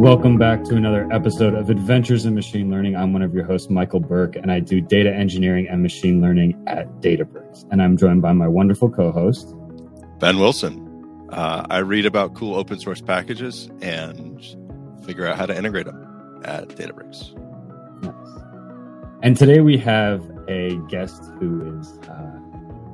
Welcome 0.00 0.38
back 0.38 0.64
to 0.64 0.76
another 0.76 1.06
episode 1.12 1.52
of 1.52 1.68
Adventures 1.68 2.24
in 2.24 2.34
Machine 2.34 2.70
Learning. 2.70 2.96
I'm 2.96 3.12
one 3.12 3.20
of 3.20 3.34
your 3.34 3.44
hosts, 3.44 3.68
Michael 3.68 4.00
Berk, 4.00 4.34
and 4.34 4.50
I 4.50 4.58
do 4.58 4.80
data 4.80 5.14
engineering 5.14 5.68
and 5.68 5.82
machine 5.82 6.22
learning 6.22 6.58
at 6.66 6.88
Databricks. 7.02 7.66
And 7.70 7.82
I'm 7.82 7.98
joined 7.98 8.22
by 8.22 8.32
my 8.32 8.48
wonderful 8.48 8.88
co 8.88 9.12
host, 9.12 9.54
Ben 10.18 10.38
Wilson. 10.38 11.28
Uh, 11.28 11.66
I 11.68 11.80
read 11.80 12.06
about 12.06 12.32
cool 12.32 12.54
open 12.54 12.80
source 12.80 13.02
packages 13.02 13.68
and 13.82 14.42
figure 15.04 15.26
out 15.26 15.36
how 15.36 15.44
to 15.44 15.54
integrate 15.54 15.84
them 15.84 16.40
at 16.46 16.68
Databricks. 16.68 17.36
Nice. 18.02 18.42
And 19.22 19.36
today 19.36 19.60
we 19.60 19.76
have 19.76 20.22
a 20.48 20.76
guest 20.88 21.22
who 21.38 21.78
is, 21.78 21.98
uh, 22.08 22.38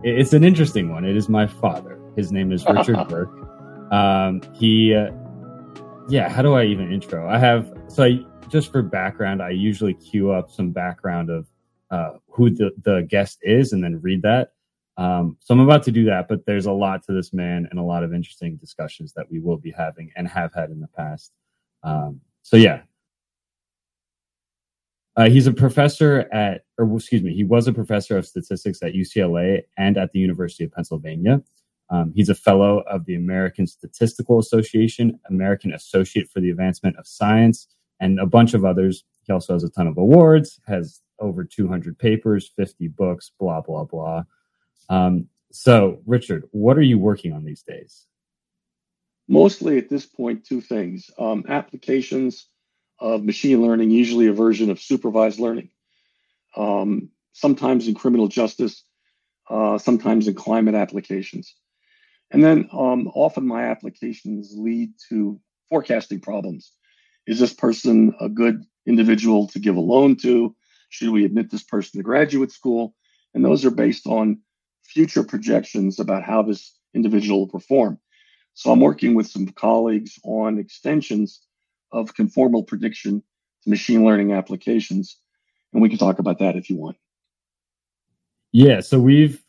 it's 0.02 0.32
an 0.32 0.42
interesting 0.42 0.90
one. 0.90 1.04
It 1.04 1.16
is 1.16 1.28
my 1.28 1.46
father. 1.46 2.00
His 2.16 2.32
name 2.32 2.50
is 2.50 2.66
Richard 2.68 2.96
Berk. 3.08 3.30
Um, 3.92 4.42
he, 4.54 4.92
uh, 4.92 5.12
yeah, 6.08 6.28
how 6.28 6.42
do 6.42 6.54
I 6.54 6.64
even 6.64 6.92
intro? 6.92 7.28
I 7.28 7.38
have 7.38 7.72
so 7.88 8.04
I 8.04 8.24
just 8.48 8.70
for 8.70 8.82
background, 8.82 9.42
I 9.42 9.50
usually 9.50 9.94
queue 9.94 10.30
up 10.30 10.50
some 10.50 10.70
background 10.70 11.30
of 11.30 11.46
uh, 11.90 12.12
who 12.28 12.50
the, 12.50 12.70
the 12.82 13.06
guest 13.08 13.38
is 13.42 13.72
and 13.72 13.82
then 13.82 14.00
read 14.00 14.22
that. 14.22 14.52
Um, 14.96 15.36
so 15.40 15.52
I'm 15.52 15.60
about 15.60 15.82
to 15.84 15.92
do 15.92 16.04
that, 16.06 16.26
but 16.28 16.46
there's 16.46 16.66
a 16.66 16.72
lot 16.72 17.02
to 17.04 17.12
this 17.12 17.32
man 17.32 17.68
and 17.70 17.78
a 17.78 17.82
lot 17.82 18.02
of 18.02 18.14
interesting 18.14 18.56
discussions 18.56 19.12
that 19.14 19.30
we 19.30 19.40
will 19.40 19.58
be 19.58 19.70
having 19.70 20.10
and 20.16 20.26
have 20.28 20.54
had 20.54 20.70
in 20.70 20.80
the 20.80 20.88
past. 20.88 21.32
Um, 21.82 22.20
so 22.42 22.56
yeah, 22.56 22.82
uh, 25.16 25.28
he's 25.28 25.46
a 25.46 25.52
professor 25.52 26.28
at, 26.32 26.64
or 26.78 26.94
excuse 26.94 27.22
me, 27.22 27.34
he 27.34 27.44
was 27.44 27.66
a 27.68 27.72
professor 27.72 28.16
of 28.16 28.26
statistics 28.26 28.82
at 28.82 28.94
UCLA 28.94 29.62
and 29.76 29.98
at 29.98 30.12
the 30.12 30.18
University 30.18 30.64
of 30.64 30.72
Pennsylvania. 30.72 31.42
Um, 31.88 32.12
he's 32.14 32.28
a 32.28 32.34
fellow 32.34 32.82
of 32.88 33.04
the 33.04 33.14
American 33.14 33.66
Statistical 33.66 34.38
Association, 34.38 35.20
American 35.28 35.72
Associate 35.72 36.28
for 36.28 36.40
the 36.40 36.50
Advancement 36.50 36.96
of 36.96 37.06
Science, 37.06 37.68
and 38.00 38.18
a 38.18 38.26
bunch 38.26 38.54
of 38.54 38.64
others. 38.64 39.04
He 39.22 39.32
also 39.32 39.52
has 39.52 39.64
a 39.64 39.70
ton 39.70 39.86
of 39.86 39.96
awards, 39.96 40.60
has 40.66 41.00
over 41.18 41.44
200 41.44 41.98
papers, 41.98 42.50
50 42.56 42.88
books, 42.88 43.30
blah, 43.38 43.60
blah, 43.60 43.84
blah. 43.84 44.24
Um, 44.88 45.28
so, 45.52 46.00
Richard, 46.06 46.44
what 46.50 46.76
are 46.76 46.82
you 46.82 46.98
working 46.98 47.32
on 47.32 47.44
these 47.44 47.62
days? 47.62 48.06
Mostly 49.28 49.78
at 49.78 49.88
this 49.88 50.06
point, 50.06 50.44
two 50.44 50.60
things 50.60 51.10
um, 51.18 51.44
applications 51.48 52.46
of 53.00 53.24
machine 53.24 53.62
learning, 53.62 53.90
usually 53.90 54.26
a 54.26 54.32
version 54.32 54.70
of 54.70 54.80
supervised 54.80 55.38
learning, 55.38 55.70
um, 56.56 57.10
sometimes 57.32 57.88
in 57.88 57.94
criminal 57.94 58.28
justice, 58.28 58.84
uh, 59.50 59.78
sometimes 59.78 60.28
in 60.28 60.34
climate 60.34 60.74
applications. 60.74 61.54
And 62.30 62.42
then 62.42 62.68
um, 62.72 63.08
often 63.14 63.46
my 63.46 63.64
applications 63.64 64.54
lead 64.56 64.90
to 65.08 65.40
forecasting 65.68 66.20
problems. 66.20 66.72
Is 67.26 67.38
this 67.38 67.54
person 67.54 68.14
a 68.20 68.28
good 68.28 68.62
individual 68.86 69.48
to 69.48 69.58
give 69.58 69.76
a 69.76 69.80
loan 69.80 70.16
to? 70.16 70.54
Should 70.90 71.10
we 71.10 71.24
admit 71.24 71.50
this 71.50 71.62
person 71.62 71.98
to 71.98 72.04
graduate 72.04 72.52
school? 72.52 72.94
And 73.34 73.44
those 73.44 73.64
are 73.64 73.70
based 73.70 74.06
on 74.06 74.40
future 74.84 75.24
projections 75.24 75.98
about 75.98 76.22
how 76.22 76.42
this 76.42 76.76
individual 76.94 77.40
will 77.40 77.48
perform. 77.48 77.98
So 78.54 78.70
I'm 78.70 78.80
working 78.80 79.14
with 79.14 79.26
some 79.26 79.48
colleagues 79.48 80.18
on 80.24 80.58
extensions 80.58 81.42
of 81.92 82.14
conformal 82.14 82.66
prediction 82.66 83.22
to 83.62 83.70
machine 83.70 84.04
learning 84.04 84.32
applications. 84.32 85.18
And 85.72 85.82
we 85.82 85.88
can 85.88 85.98
talk 85.98 86.18
about 86.18 86.38
that 86.38 86.56
if 86.56 86.70
you 86.70 86.76
want. 86.76 86.96
Yeah. 88.52 88.80
So 88.80 88.98
we've, 88.98 89.42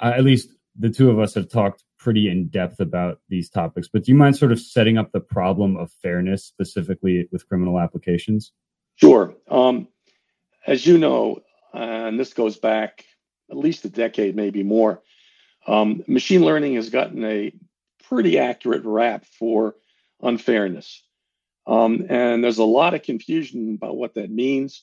uh, 0.00 0.12
at 0.14 0.24
least 0.24 0.50
the 0.78 0.90
two 0.90 1.10
of 1.10 1.18
us 1.18 1.34
have 1.34 1.48
talked 1.48 1.82
pretty 2.02 2.28
in 2.28 2.48
depth 2.48 2.80
about 2.80 3.20
these 3.28 3.48
topics, 3.48 3.88
but 3.88 4.04
do 4.04 4.12
you 4.12 4.18
mind 4.18 4.36
sort 4.36 4.52
of 4.52 4.60
setting 4.60 4.98
up 4.98 5.12
the 5.12 5.20
problem 5.20 5.76
of 5.76 5.92
fairness 6.02 6.44
specifically 6.44 7.28
with 7.30 7.48
criminal 7.48 7.78
applications? 7.78 8.52
Sure. 8.96 9.34
Um, 9.48 9.88
as 10.66 10.86
you 10.86 10.98
know, 10.98 11.40
and 11.72 12.18
this 12.18 12.34
goes 12.34 12.56
back 12.56 13.04
at 13.50 13.56
least 13.56 13.84
a 13.84 13.88
decade, 13.88 14.34
maybe 14.34 14.62
more, 14.62 15.02
um, 15.66 16.02
machine 16.08 16.44
learning 16.44 16.74
has 16.74 16.90
gotten 16.90 17.24
a 17.24 17.52
pretty 18.08 18.38
accurate 18.38 18.84
rap 18.84 19.24
for 19.38 19.76
unfairness. 20.20 21.02
Um, 21.66 22.06
and 22.08 22.42
there's 22.42 22.58
a 22.58 22.64
lot 22.64 22.94
of 22.94 23.02
confusion 23.02 23.78
about 23.80 23.96
what 23.96 24.14
that 24.14 24.30
means 24.30 24.82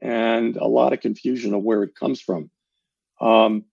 and 0.00 0.56
a 0.56 0.66
lot 0.66 0.92
of 0.92 1.00
confusion 1.00 1.52
of 1.52 1.62
where 1.62 1.82
it 1.82 1.94
comes 1.94 2.20
from. 2.20 2.50
Um, 3.20 3.64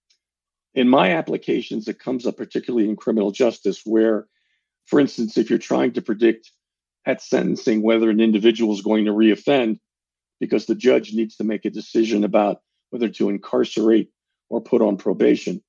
in 0.74 0.88
my 0.88 1.12
applications, 1.12 1.88
it 1.88 2.00
comes 2.00 2.26
up 2.26 2.38
particularly 2.38 2.90
in 2.90 2.96
criminal 2.96 3.32
justice, 3.32 3.82
where, 3.86 4.28
for 4.86 5.00
instance, 5.00 5.38
if 5.38 5.50
you're 5.50 5.59
trying 5.59 5.94
to 5.94 6.02
predict 6.02 6.52
at 7.06 7.22
sentencing 7.22 7.82
whether 7.82 8.09
an 8.09 8.22
individual 8.22 8.74
is 8.74 8.82
going 8.82 9.06
to 9.06 9.12
reoffend, 9.12 9.80
because 10.40 10.66
the 10.66 10.76
judge 10.76 11.14
needs 11.14 11.36
to 11.36 11.44
make 11.44 11.66
a 11.66 11.70
decision 11.70 12.24
about 12.24 12.62
whether 12.90 13.09
to 13.09 13.30
incarcerate 13.30 14.09
or 14.50 14.62
put 14.62 14.82
on 14.82 14.98
probation, 14.98 15.62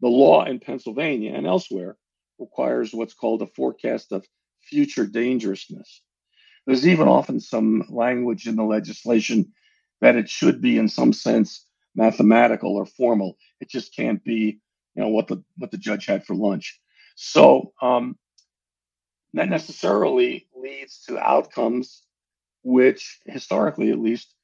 the 0.00 0.08
law 0.08 0.44
in 0.44 0.58
Pennsylvania 0.58 1.32
and 1.34 1.46
elsewhere 1.46 1.96
requires 2.38 2.92
what's 2.92 3.14
called 3.14 3.42
a 3.42 3.46
forecast 3.46 4.12
of 4.12 4.26
future 4.62 5.06
dangerousness. 5.06 6.02
There's 6.66 6.86
even 6.86 7.08
often 7.08 7.40
some 7.40 7.84
language 7.88 8.46
in 8.46 8.56
the 8.56 8.64
legislation 8.64 9.52
that 10.00 10.16
it 10.16 10.28
should 10.28 10.60
be, 10.60 10.78
in 10.78 10.88
some 10.88 11.12
sense, 11.12 11.66
mathematical 11.96 12.76
or 12.76 12.86
formal. 12.86 13.36
It 13.60 13.70
just 13.70 13.94
can't 13.94 14.22
be, 14.24 14.60
you 14.94 15.02
know, 15.02 15.08
what 15.08 15.28
the 15.28 15.42
what 15.58 15.70
the 15.70 15.78
judge 15.78 16.06
had 16.06 16.24
for 16.26 16.34
lunch. 16.34 16.80
So 17.16 17.72
um, 17.82 18.18
that 19.34 19.48
necessarily 19.48 20.48
leads 20.56 21.02
to 21.08 21.18
outcomes 21.18 22.02
which, 22.64 23.20
historically 23.26 23.90
at 23.90 24.00
least, 24.00 24.34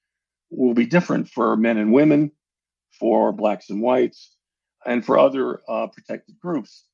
will 0.51 0.75
be 0.75 0.87
different 0.87 1.29
for 1.29 1.57
men 1.57 1.79
and 1.79 1.93
women, 1.93 2.33
for 2.99 3.33
blacks 3.33 3.71
and 3.71 3.83
whites, 3.83 4.35
and 4.87 5.05
for 5.05 5.19
other 5.19 5.61
uh, 5.69 5.89
protected 5.89 6.39
groups. 6.41 6.85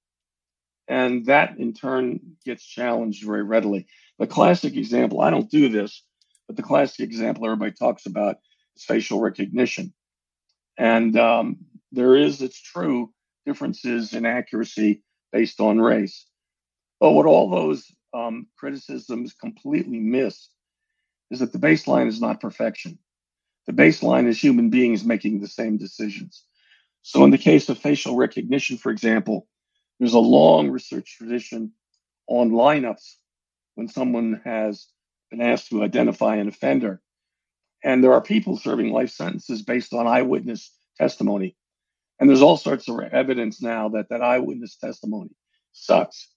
And 0.89 1.27
that 1.27 1.59
in 1.59 1.75
turn 1.75 2.21
gets 2.45 2.65
challenged 2.65 3.25
very 3.25 3.43
readily. 3.43 3.89
The 4.19 4.27
classic 4.29 4.77
example, 4.77 5.21
I 5.21 5.31
don't 5.31 5.51
do 5.51 5.69
this, 5.69 6.05
but 6.47 6.57
the 6.57 6.63
classic 6.63 7.01
example 7.01 7.47
everybody 7.47 7.73
talks 7.73 8.07
about 8.07 8.37
is 8.77 8.85
facial 8.85 9.21
recognition. 9.21 9.93
And 10.79 11.17
um, 11.19 11.57
there 11.93 12.17
is, 12.17 12.43
it's 12.43 12.61
true, 12.61 13.13
differences 13.45 14.13
in 14.13 14.27
accuracy 14.27 15.03
based 15.33 15.61
on 15.61 15.81
race. 15.81 16.27
But 17.01 17.13
what 17.13 17.27
all 17.27 17.51
those 17.51 17.91
um, 18.15 18.47
criticisms 18.59 19.35
completely 19.35 20.01
miss 20.01 20.49
is 21.31 21.41
that 21.41 21.53
the 21.53 21.59
baseline 21.59 22.09
is 22.09 22.21
not 22.21 22.41
perfection. 22.41 22.99
The 23.67 23.73
baseline 23.73 24.27
is 24.27 24.39
human 24.39 24.71
beings 24.71 25.05
making 25.05 25.41
the 25.41 25.49
same 25.49 25.77
decisions. 25.77 26.45
So, 27.03 27.25
in 27.25 27.31
the 27.31 27.39
case 27.39 27.69
of 27.69 27.79
facial 27.79 28.17
recognition, 28.17 28.79
for 28.79 28.91
example, 28.91 29.47
there's 29.99 30.15
a 30.15 30.19
long 30.19 30.71
research 30.71 31.17
tradition 31.19 31.73
on 32.27 32.51
lineups 32.51 33.15
when 33.75 33.89
someone 33.89 34.41
has 34.45 34.87
been 35.31 35.41
asked 35.41 35.71
to 35.71 35.83
identify 35.83 36.37
an 36.37 36.49
offender. 36.49 37.01
And 37.87 38.03
there 38.03 38.13
are 38.13 38.21
people 38.21 38.57
serving 38.57 38.91
life 38.91 39.11
sentences 39.11 39.63
based 39.63 39.95
on 39.95 40.09
eyewitness 40.09 40.73
testimony. 40.99 41.57
And 42.19 42.29
there's 42.29 42.43
all 42.43 42.57
sorts 42.57 42.89
of 42.89 42.99
evidence 42.99 43.63
now 43.63 43.91
that 43.91 44.09
that 44.11 44.23
eyewitness 44.23 44.77
testimony 44.77 45.31
sucks 45.71 46.29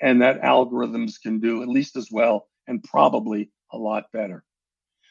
and 0.00 0.22
that 0.22 0.42
algorithms 0.42 1.20
can 1.20 1.40
do 1.40 1.60
at 1.60 1.68
least 1.68 1.96
as 1.96 2.08
well 2.12 2.46
and 2.68 2.84
probably 2.84 3.50
a 3.72 3.76
lot 3.76 4.04
better. 4.12 4.44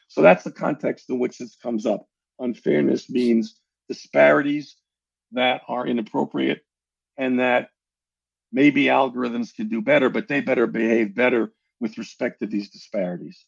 So 0.08 0.22
that's 0.22 0.44
the 0.44 0.50
context 0.50 1.10
in 1.10 1.18
which 1.18 1.36
this 1.36 1.56
comes 1.62 1.84
up. 1.84 2.06
Unfairness 2.38 3.10
means 3.10 3.60
disparities 3.86 4.76
that 5.32 5.60
are 5.68 5.86
inappropriate 5.86 6.62
and 7.18 7.38
that 7.38 7.68
maybe 8.50 8.84
algorithms 8.84 9.54
can 9.54 9.68
do 9.68 9.82
better, 9.82 10.08
but 10.08 10.26
they 10.26 10.40
better 10.40 10.66
behave 10.66 11.14
better 11.14 11.52
with 11.80 11.98
respect 11.98 12.40
to 12.40 12.46
these 12.46 12.70
disparities. 12.70 13.44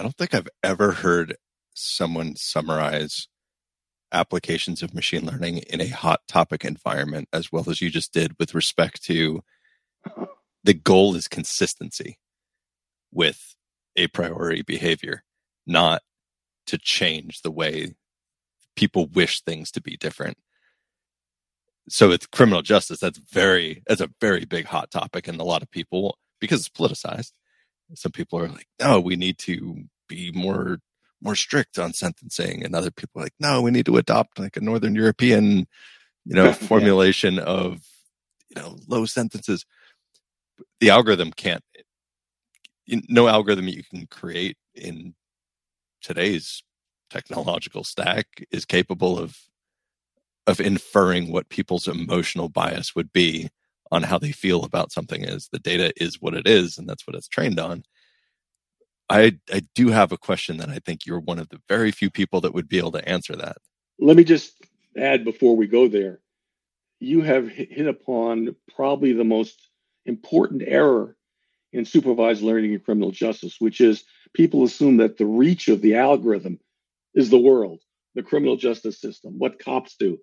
I 0.00 0.02
don't 0.02 0.16
think 0.16 0.34
I've 0.34 0.48
ever 0.62 0.92
heard 0.92 1.36
someone 1.74 2.34
summarize 2.34 3.28
applications 4.10 4.82
of 4.82 4.94
machine 4.94 5.26
learning 5.26 5.58
in 5.58 5.82
a 5.82 5.88
hot 5.88 6.20
topic 6.26 6.64
environment 6.64 7.28
as 7.34 7.52
well 7.52 7.68
as 7.68 7.82
you 7.82 7.90
just 7.90 8.10
did 8.10 8.32
with 8.38 8.54
respect 8.54 9.02
to 9.04 9.42
the 10.64 10.72
goal 10.72 11.16
is 11.16 11.28
consistency 11.28 12.18
with 13.12 13.54
a 13.94 14.06
priori 14.06 14.62
behavior, 14.62 15.22
not 15.66 16.00
to 16.68 16.78
change 16.78 17.42
the 17.42 17.50
way 17.50 17.92
people 18.76 19.04
wish 19.04 19.42
things 19.42 19.70
to 19.72 19.82
be 19.82 19.98
different. 19.98 20.38
So 21.90 22.08
with 22.08 22.30
criminal 22.30 22.62
justice, 22.62 23.00
that's 23.00 23.18
very 23.18 23.82
that's 23.86 24.00
a 24.00 24.08
very 24.18 24.46
big 24.46 24.64
hot 24.64 24.90
topic, 24.90 25.28
and 25.28 25.38
a 25.38 25.44
lot 25.44 25.60
of 25.60 25.70
people 25.70 26.16
because 26.40 26.60
it's 26.60 26.70
politicized. 26.70 27.32
Some 27.94 28.12
people 28.12 28.38
are 28.38 28.48
like, 28.48 28.68
no, 28.80 29.00
we 29.00 29.16
need 29.16 29.38
to 29.38 29.84
be 30.08 30.32
more 30.32 30.78
more 31.22 31.36
strict 31.36 31.78
on 31.78 31.92
sentencing. 31.92 32.64
And 32.64 32.74
other 32.74 32.90
people 32.90 33.20
are 33.20 33.24
like 33.24 33.34
no 33.38 33.60
we 33.60 33.70
need 33.70 33.86
to 33.86 33.96
adopt 33.96 34.38
like 34.38 34.56
a 34.56 34.60
northern 34.60 34.94
european 34.94 35.66
you 36.24 36.34
know 36.34 36.52
formulation 36.70 37.34
yeah. 37.34 37.42
of 37.42 37.82
you 38.48 38.60
know 38.60 38.78
low 38.88 39.04
sentences. 39.06 39.64
The 40.80 40.90
algorithm 40.90 41.30
can't 41.32 41.64
no 43.08 43.28
algorithm 43.28 43.68
you 43.68 43.84
can 43.84 44.06
create 44.06 44.56
in 44.74 45.14
today's 46.02 46.62
technological 47.10 47.84
stack 47.84 48.26
is 48.50 48.64
capable 48.64 49.18
of 49.18 49.38
of 50.46 50.60
inferring 50.60 51.30
what 51.30 51.48
people's 51.48 51.86
emotional 51.86 52.48
bias 52.48 52.94
would 52.94 53.12
be 53.12 53.50
on 53.90 54.02
how 54.02 54.18
they 54.18 54.32
feel 54.32 54.64
about 54.64 54.92
something 54.92 55.24
is 55.24 55.48
the 55.52 55.58
data 55.58 55.92
is 55.96 56.20
what 56.20 56.34
it 56.34 56.46
is 56.46 56.78
and 56.78 56.88
that's 56.88 57.06
what 57.06 57.16
it's 57.16 57.28
trained 57.28 57.58
on. 57.58 57.82
I 59.08 59.38
i 59.52 59.62
do 59.74 59.88
have 59.88 60.12
a 60.12 60.18
question 60.18 60.58
that 60.58 60.68
i 60.68 60.78
think 60.78 61.04
you're 61.04 61.20
one 61.20 61.38
of 61.38 61.48
the 61.48 61.60
very 61.68 61.90
few 61.90 62.10
people 62.10 62.40
that 62.42 62.54
would 62.54 62.68
be 62.68 62.78
able 62.78 62.92
to 62.92 63.08
answer 63.08 63.34
that. 63.36 63.56
Let 63.98 64.16
me 64.16 64.24
just 64.24 64.54
add 64.96 65.24
before 65.24 65.56
we 65.56 65.66
go 65.66 65.88
there. 65.88 66.20
You 67.00 67.22
have 67.22 67.48
hit 67.48 67.86
upon 67.86 68.54
probably 68.74 69.12
the 69.12 69.24
most 69.24 69.68
important 70.06 70.62
error 70.66 71.16
in 71.72 71.84
supervised 71.84 72.42
learning 72.42 72.72
in 72.72 72.80
criminal 72.80 73.10
justice 73.10 73.56
which 73.58 73.80
is 73.80 74.04
people 74.32 74.64
assume 74.64 74.96
that 74.98 75.18
the 75.18 75.26
reach 75.26 75.68
of 75.68 75.82
the 75.82 75.96
algorithm 75.96 76.58
is 77.14 77.30
the 77.30 77.38
world 77.38 77.80
the 78.14 78.22
criminal 78.22 78.56
justice 78.56 79.00
system 79.00 79.38
what 79.38 79.58
cops 79.58 79.96
do. 79.98 80.18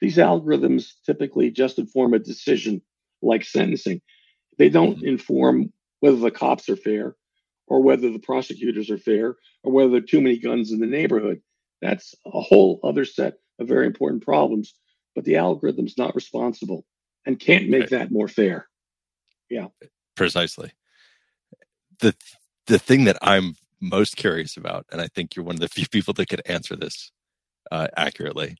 These 0.00 0.16
algorithms 0.16 0.92
typically 1.04 1.50
just 1.50 1.78
inform 1.78 2.14
a 2.14 2.18
decision 2.18 2.82
like 3.22 3.44
sentencing. 3.44 4.00
They 4.58 4.68
don't 4.68 4.98
mm-hmm. 4.98 5.06
inform 5.06 5.72
whether 6.00 6.16
the 6.16 6.30
cops 6.30 6.68
are 6.68 6.76
fair 6.76 7.16
or 7.66 7.82
whether 7.82 8.10
the 8.10 8.18
prosecutors 8.18 8.90
are 8.90 8.98
fair 8.98 9.36
or 9.62 9.72
whether 9.72 9.90
there 9.90 9.98
are 9.98 10.02
too 10.02 10.20
many 10.20 10.38
guns 10.38 10.72
in 10.72 10.80
the 10.80 10.86
neighborhood. 10.86 11.40
That's 11.80 12.14
a 12.26 12.40
whole 12.40 12.80
other 12.82 13.04
set 13.04 13.34
of 13.58 13.68
very 13.68 13.86
important 13.86 14.24
problems. 14.24 14.74
But 15.14 15.24
the 15.24 15.36
algorithm's 15.36 15.98
not 15.98 16.14
responsible 16.14 16.84
and 17.26 17.40
can't 17.40 17.68
make 17.68 17.82
right. 17.82 17.90
that 17.90 18.12
more 18.12 18.28
fair. 18.28 18.68
Yeah. 19.50 19.66
Precisely. 20.16 20.72
The 22.00 22.14
the 22.66 22.78
thing 22.78 23.04
that 23.04 23.18
I'm 23.22 23.56
most 23.80 24.16
curious 24.16 24.56
about, 24.56 24.86
and 24.92 25.00
I 25.00 25.08
think 25.08 25.34
you're 25.34 25.44
one 25.44 25.56
of 25.56 25.60
the 25.60 25.68
few 25.68 25.88
people 25.88 26.14
that 26.14 26.28
could 26.28 26.42
answer 26.46 26.76
this 26.76 27.10
uh, 27.70 27.88
accurately, 27.96 28.56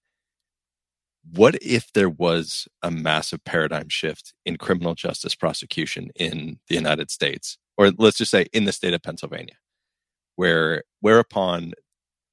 what 1.31 1.57
if 1.63 1.93
there 1.93 2.09
was 2.09 2.69
a 2.83 2.91
massive 2.91 3.45
paradigm 3.45 3.89
shift 3.89 4.35
in 4.47 4.57
criminal 4.57 4.95
justice 4.95 5.35
prosecution 5.35 6.11
in 6.15 6.59
the 6.69 6.75
United 6.75 7.11
States, 7.11 7.59
or 7.77 7.91
let's 7.99 8.19
just 8.19 8.31
say 8.31 8.47
in 8.53 8.65
the 8.65 8.73
state 8.73 8.95
of 8.95 9.03
Pennsylvania, 9.03 9.57
where 10.37 10.85
whereupon 11.01 11.73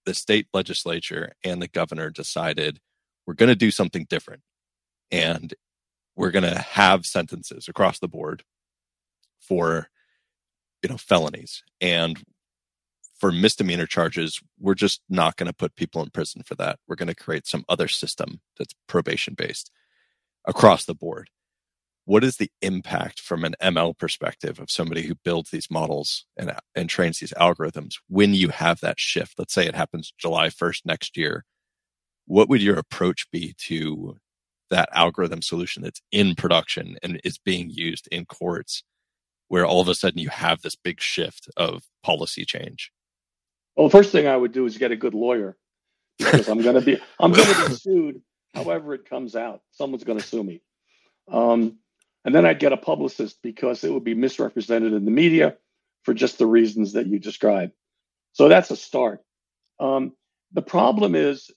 the 0.05 0.13
state 0.13 0.47
legislature 0.53 1.33
and 1.43 1.61
the 1.61 1.67
governor 1.67 2.09
decided 2.09 2.79
we're 3.25 3.33
going 3.33 3.49
to 3.49 3.55
do 3.55 3.71
something 3.71 4.05
different 4.09 4.43
and 5.11 5.53
we're 6.15 6.31
going 6.31 6.43
to 6.43 6.59
have 6.59 7.05
sentences 7.05 7.67
across 7.67 7.99
the 7.99 8.07
board 8.07 8.43
for 9.39 9.89
you 10.81 10.89
know 10.89 10.97
felonies. 10.97 11.63
And 11.81 12.21
for 13.17 13.31
misdemeanor 13.31 13.85
charges, 13.85 14.41
we're 14.59 14.75
just 14.75 15.01
not 15.09 15.37
going 15.37 15.47
to 15.47 15.53
put 15.53 15.75
people 15.75 16.03
in 16.03 16.09
prison 16.09 16.43
for 16.45 16.55
that. 16.55 16.79
We're 16.87 16.95
going 16.95 17.07
to 17.07 17.15
create 17.15 17.47
some 17.47 17.63
other 17.69 17.87
system 17.87 18.41
that's 18.57 18.73
probation 18.87 19.35
based 19.35 19.71
across 20.45 20.85
the 20.85 20.95
board. 20.95 21.29
What 22.05 22.23
is 22.23 22.37
the 22.37 22.51
impact 22.61 23.19
from 23.19 23.43
an 23.43 23.55
ML 23.61 23.97
perspective 23.97 24.59
of 24.59 24.69
somebody 24.69 25.03
who 25.03 25.15
builds 25.15 25.49
these 25.49 25.71
models 25.71 26.25
and, 26.37 26.53
and 26.75 26.87
trains 26.87 27.19
these 27.19 27.33
algorithms 27.33 27.95
when 28.07 28.35
you 28.35 28.49
have 28.49 28.79
that 28.81 28.99
shift? 28.99 29.39
Let's 29.39 29.53
say 29.53 29.65
it 29.65 29.75
happens 29.75 30.13
July 30.17 30.49
1st 30.49 30.81
next 30.85 31.17
year. 31.17 31.45
What 32.27 32.47
would 32.49 32.61
your 32.61 32.77
approach 32.77 33.29
be 33.31 33.55
to 33.59 34.17
that 34.69 34.89
algorithm 34.91 35.41
solution 35.41 35.81
that's 35.81 36.01
in 36.11 36.35
production 36.35 36.97
and 37.01 37.19
is 37.23 37.39
being 37.39 37.69
used 37.71 38.07
in 38.11 38.25
courts 38.25 38.83
where 39.47 39.65
all 39.65 39.81
of 39.81 39.87
a 39.87 39.95
sudden 39.95 40.19
you 40.19 40.29
have 40.29 40.61
this 40.61 40.75
big 40.75 41.01
shift 41.01 41.49
of 41.57 41.83
policy 42.03 42.45
change? 42.45 42.91
Well, 43.75 43.87
the 43.87 43.97
first 43.97 44.11
thing 44.11 44.27
I 44.27 44.37
would 44.37 44.51
do 44.51 44.65
is 44.65 44.77
get 44.77 44.91
a 44.91 44.95
good 44.95 45.13
lawyer 45.13 45.57
because 46.17 46.47
I'm 46.47 46.61
going 46.61 46.75
to 46.75 46.81
be 46.81 46.97
I'm 47.19 47.31
going 47.31 47.47
to 47.47 47.69
be 47.69 47.75
sued. 47.75 48.21
However, 48.53 48.93
it 48.93 49.09
comes 49.09 49.35
out, 49.35 49.61
someone's 49.71 50.05
going 50.05 50.19
to 50.19 50.25
sue 50.25 50.43
me. 50.43 50.61
Um, 51.29 51.79
and 52.23 52.33
then 52.33 52.45
I'd 52.45 52.59
get 52.59 52.71
a 52.71 52.77
publicist 52.77 53.41
because 53.43 53.83
it 53.83 53.91
would 53.91 54.05
be 54.05 54.13
misrepresented 54.13 54.93
in 54.93 55.03
the 55.03 55.11
media 55.11 55.57
for 56.03 56.13
just 56.13 56.37
the 56.37 56.47
reasons 56.47 56.93
that 56.93 57.07
you 57.07 57.19
described. 57.19 57.73
So 58.31 58.47
that's 58.47 58.71
a 58.71 58.75
start. 58.75 59.21
Um, 59.79 60.13
the 60.53 60.61
problem 60.61 61.15
is 61.15 61.51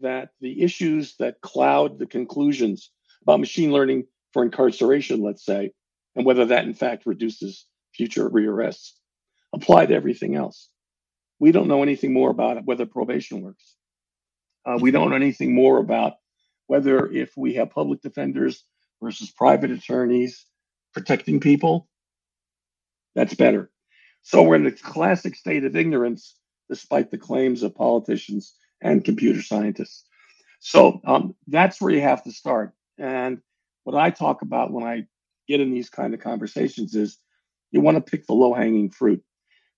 that 0.00 0.30
the 0.40 0.62
issues 0.62 1.16
that 1.16 1.40
cloud 1.40 1.98
the 1.98 2.06
conclusions 2.06 2.90
about 3.22 3.40
machine 3.40 3.72
learning 3.72 4.04
for 4.32 4.42
incarceration, 4.42 5.22
let's 5.22 5.44
say, 5.44 5.72
and 6.14 6.26
whether 6.26 6.46
that 6.46 6.64
in 6.64 6.74
fact 6.74 7.06
reduces 7.06 7.66
future 7.94 8.28
rearrests, 8.28 8.92
apply 9.54 9.86
to 9.86 9.94
everything 9.94 10.34
else 10.34 10.68
we 11.42 11.50
don't 11.50 11.66
know 11.66 11.82
anything 11.82 12.12
more 12.12 12.30
about 12.30 12.64
whether 12.66 12.86
probation 12.86 13.42
works. 13.42 13.74
Uh, 14.64 14.78
we 14.80 14.92
don't 14.92 15.10
know 15.10 15.16
anything 15.16 15.52
more 15.52 15.78
about 15.78 16.12
whether 16.68 17.10
if 17.10 17.36
we 17.36 17.54
have 17.54 17.68
public 17.68 18.00
defenders 18.00 18.64
versus 19.02 19.28
private 19.32 19.72
attorneys 19.72 20.46
protecting 20.94 21.40
people, 21.40 21.88
that's 23.16 23.34
better. 23.34 23.72
So 24.22 24.44
we're 24.44 24.54
in 24.54 24.62
the 24.62 24.70
classic 24.70 25.34
state 25.34 25.64
of 25.64 25.74
ignorance, 25.74 26.36
despite 26.70 27.10
the 27.10 27.18
claims 27.18 27.64
of 27.64 27.74
politicians 27.74 28.54
and 28.80 29.04
computer 29.04 29.42
scientists. 29.42 30.04
So 30.60 31.00
um, 31.04 31.34
that's 31.48 31.80
where 31.80 31.92
you 31.92 32.02
have 32.02 32.22
to 32.22 32.30
start. 32.30 32.72
And 32.98 33.40
what 33.82 33.96
I 33.96 34.10
talk 34.10 34.42
about 34.42 34.70
when 34.70 34.84
I 34.84 35.06
get 35.48 35.60
in 35.60 35.74
these 35.74 35.90
kind 35.90 36.14
of 36.14 36.20
conversations 36.20 36.94
is 36.94 37.18
you 37.72 37.80
want 37.80 37.96
to 37.96 38.10
pick 38.10 38.28
the 38.28 38.32
low 38.32 38.54
hanging 38.54 38.90
fruit. 38.90 39.24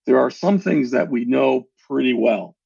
There 0.06 0.20
are 0.20 0.30
some 0.30 0.58
things 0.58 0.90
that 0.92 1.10
we 1.10 1.24
know 1.24 1.66
pretty 1.88 2.12
well. 2.12 2.56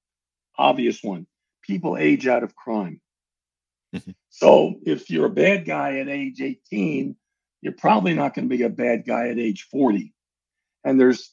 Obvious 0.58 1.02
one 1.02 1.26
people 1.68 1.96
age 1.96 2.26
out 2.26 2.42
of 2.42 2.56
crime. 2.56 3.00
Mm-hmm. 3.94 4.12
So 4.30 4.74
if 4.84 5.10
you're 5.10 5.26
a 5.26 5.30
bad 5.30 5.66
guy 5.66 5.98
at 5.98 6.08
age 6.08 6.40
18, 6.40 7.14
you're 7.60 7.74
probably 7.74 8.14
not 8.14 8.34
going 8.34 8.48
to 8.48 8.56
be 8.56 8.62
a 8.64 8.70
bad 8.70 9.06
guy 9.06 9.28
at 9.28 9.38
age 9.38 9.68
40. 9.70 10.12
And 10.84 10.98
there's 10.98 11.30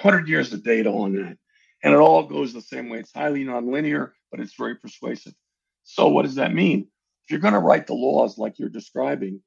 100 0.00 0.28
years 0.28 0.52
of 0.52 0.64
data 0.64 0.90
on 0.90 1.14
that. 1.14 1.38
And 1.84 1.94
it 1.94 1.98
all 1.98 2.24
goes 2.24 2.52
the 2.52 2.60
same 2.60 2.88
way. 2.88 2.98
It's 2.98 3.12
highly 3.12 3.44
nonlinear, 3.44 4.10
but 4.30 4.40
it's 4.40 4.54
very 4.56 4.76
persuasive. 4.76 5.34
So, 5.84 6.08
what 6.08 6.24
does 6.24 6.36
that 6.36 6.54
mean? 6.54 6.88
If 7.24 7.30
you're 7.30 7.40
going 7.40 7.54
to 7.54 7.60
write 7.60 7.86
the 7.86 7.94
laws 7.94 8.38
like 8.38 8.58
you're 8.58 8.68
describing, 8.68 9.40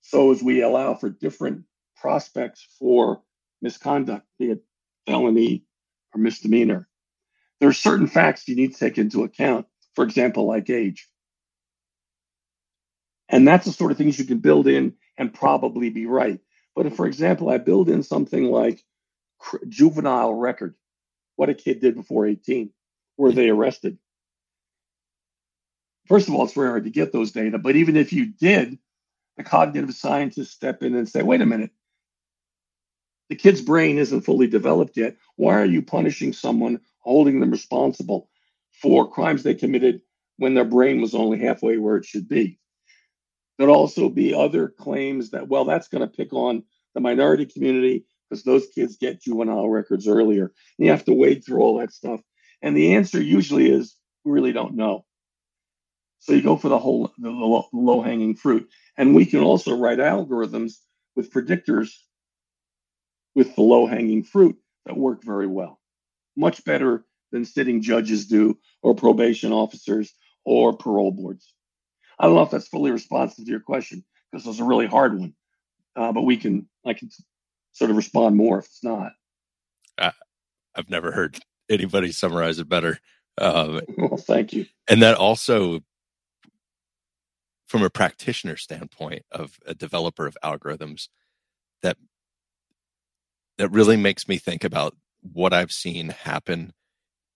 so 0.00 0.32
as 0.32 0.42
we 0.42 0.62
allow 0.62 0.94
for 0.94 1.10
different 1.10 1.64
prospects 1.96 2.66
for 2.78 3.22
misconduct, 3.62 4.26
be 4.38 4.50
it 4.50 4.64
felony 5.06 5.64
or 6.14 6.20
misdemeanor. 6.20 6.88
There 7.60 7.68
are 7.68 7.74
certain 7.74 8.06
facts 8.06 8.48
you 8.48 8.56
need 8.56 8.72
to 8.72 8.78
take 8.78 8.98
into 8.98 9.24
account, 9.24 9.66
for 9.94 10.04
example, 10.04 10.46
like 10.46 10.70
age. 10.70 11.08
And 13.28 13.46
that's 13.46 13.66
the 13.66 13.72
sort 13.72 13.92
of 13.92 13.98
things 13.98 14.18
you 14.18 14.24
can 14.24 14.38
build 14.38 14.66
in 14.66 14.94
and 15.16 15.32
probably 15.32 15.90
be 15.90 16.06
right. 16.06 16.40
But 16.74 16.86
if, 16.86 16.96
for 16.96 17.06
example, 17.06 17.50
I 17.50 17.58
build 17.58 17.88
in 17.88 18.02
something 18.02 18.44
like 18.44 18.82
juvenile 19.68 20.34
record, 20.34 20.74
what 21.36 21.48
a 21.48 21.54
kid 21.54 21.80
did 21.80 21.94
before 21.94 22.26
18, 22.26 22.70
were 23.16 23.32
they 23.32 23.48
arrested? 23.50 23.98
First 26.06 26.28
of 26.28 26.34
all, 26.34 26.44
it's 26.44 26.54
very 26.54 26.68
hard 26.68 26.84
to 26.84 26.90
get 26.90 27.12
those 27.12 27.30
data. 27.30 27.58
But 27.58 27.76
even 27.76 27.96
if 27.96 28.12
you 28.12 28.26
did, 28.26 28.78
the 29.36 29.44
cognitive 29.44 29.94
scientists 29.94 30.50
step 30.50 30.82
in 30.82 30.94
and 30.94 31.08
say, 31.08 31.22
wait 31.22 31.40
a 31.40 31.46
minute, 31.46 31.70
the 33.30 33.36
kid's 33.36 33.62
brain 33.62 33.96
isn't 33.96 34.22
fully 34.22 34.48
developed 34.48 34.96
yet. 34.96 35.16
Why 35.36 35.54
are 35.54 35.64
you 35.64 35.82
punishing 35.82 36.32
someone, 36.32 36.80
holding 36.98 37.38
them 37.38 37.52
responsible 37.52 38.28
for 38.82 39.08
crimes 39.08 39.44
they 39.44 39.54
committed 39.54 40.02
when 40.36 40.54
their 40.54 40.64
brain 40.64 41.00
was 41.00 41.14
only 41.14 41.38
halfway 41.38 41.78
where 41.78 41.96
it 41.96 42.04
should 42.04 42.28
be? 42.28 42.58
There'd 43.56 43.70
also 43.70 44.08
be 44.08 44.34
other 44.34 44.68
claims 44.68 45.30
that, 45.30 45.46
well, 45.46 45.64
that's 45.64 45.86
going 45.86 46.02
to 46.02 46.08
pick 46.08 46.32
on 46.32 46.64
the 46.94 47.00
minority 47.00 47.46
community 47.46 48.04
because 48.28 48.42
those 48.42 48.66
kids 48.74 48.96
get 48.96 49.22
juvenile 49.22 49.68
records 49.68 50.08
earlier. 50.08 50.52
And 50.78 50.86
you 50.86 50.90
have 50.90 51.04
to 51.04 51.14
wade 51.14 51.44
through 51.44 51.60
all 51.60 51.78
that 51.78 51.92
stuff. 51.92 52.20
And 52.62 52.76
the 52.76 52.96
answer 52.96 53.22
usually 53.22 53.70
is 53.70 53.94
we 54.24 54.32
really 54.32 54.52
don't 54.52 54.74
know. 54.74 55.04
So 56.18 56.32
you 56.32 56.42
go 56.42 56.56
for 56.56 56.68
the 56.68 56.78
whole 56.78 57.12
the 57.16 57.30
low 57.30 58.02
hanging 58.02 58.34
fruit. 58.34 58.68
And 58.96 59.14
we 59.14 59.24
can 59.24 59.40
also 59.40 59.76
write 59.76 59.98
algorithms 59.98 60.78
with 61.14 61.32
predictors 61.32 61.92
with 63.34 63.54
the 63.54 63.62
low 63.62 63.86
hanging 63.86 64.22
fruit 64.22 64.56
that 64.86 64.96
work 64.96 65.22
very 65.24 65.46
well. 65.46 65.80
Much 66.36 66.64
better 66.64 67.04
than 67.32 67.44
sitting 67.44 67.82
judges 67.82 68.26
do, 68.26 68.58
or 68.82 68.94
probation 68.94 69.52
officers, 69.52 70.12
or 70.44 70.76
parole 70.76 71.12
boards. 71.12 71.52
I 72.18 72.26
don't 72.26 72.34
know 72.34 72.42
if 72.42 72.50
that's 72.50 72.68
fully 72.68 72.90
responsive 72.90 73.44
to 73.44 73.50
your 73.50 73.60
question 73.60 74.04
because 74.30 74.46
it's 74.46 74.60
a 74.60 74.64
really 74.64 74.86
hard 74.86 75.18
one, 75.18 75.34
uh, 75.96 76.12
but 76.12 76.22
we 76.22 76.36
can 76.36 76.68
I 76.84 76.92
can 76.92 77.10
sort 77.72 77.90
of 77.90 77.96
respond 77.96 78.36
more 78.36 78.58
if 78.58 78.66
it's 78.66 78.84
not. 78.84 79.12
Uh, 79.96 80.10
I've 80.74 80.90
never 80.90 81.12
heard 81.12 81.38
anybody 81.68 82.12
summarize 82.12 82.58
it 82.58 82.68
better. 82.68 82.98
Um, 83.38 83.80
well, 83.96 84.16
thank 84.16 84.52
you. 84.52 84.66
And 84.88 85.02
that 85.02 85.16
also, 85.16 85.80
from 87.66 87.82
a 87.82 87.90
practitioner 87.90 88.56
standpoint 88.56 89.22
of 89.30 89.58
a 89.66 89.74
developer 89.74 90.26
of 90.26 90.36
algorithms, 90.44 91.08
that 91.82 91.96
that 93.60 93.70
really 93.70 93.98
makes 93.98 94.26
me 94.26 94.38
think 94.38 94.64
about 94.64 94.96
what 95.20 95.52
I've 95.52 95.70
seen 95.70 96.08
happen 96.08 96.72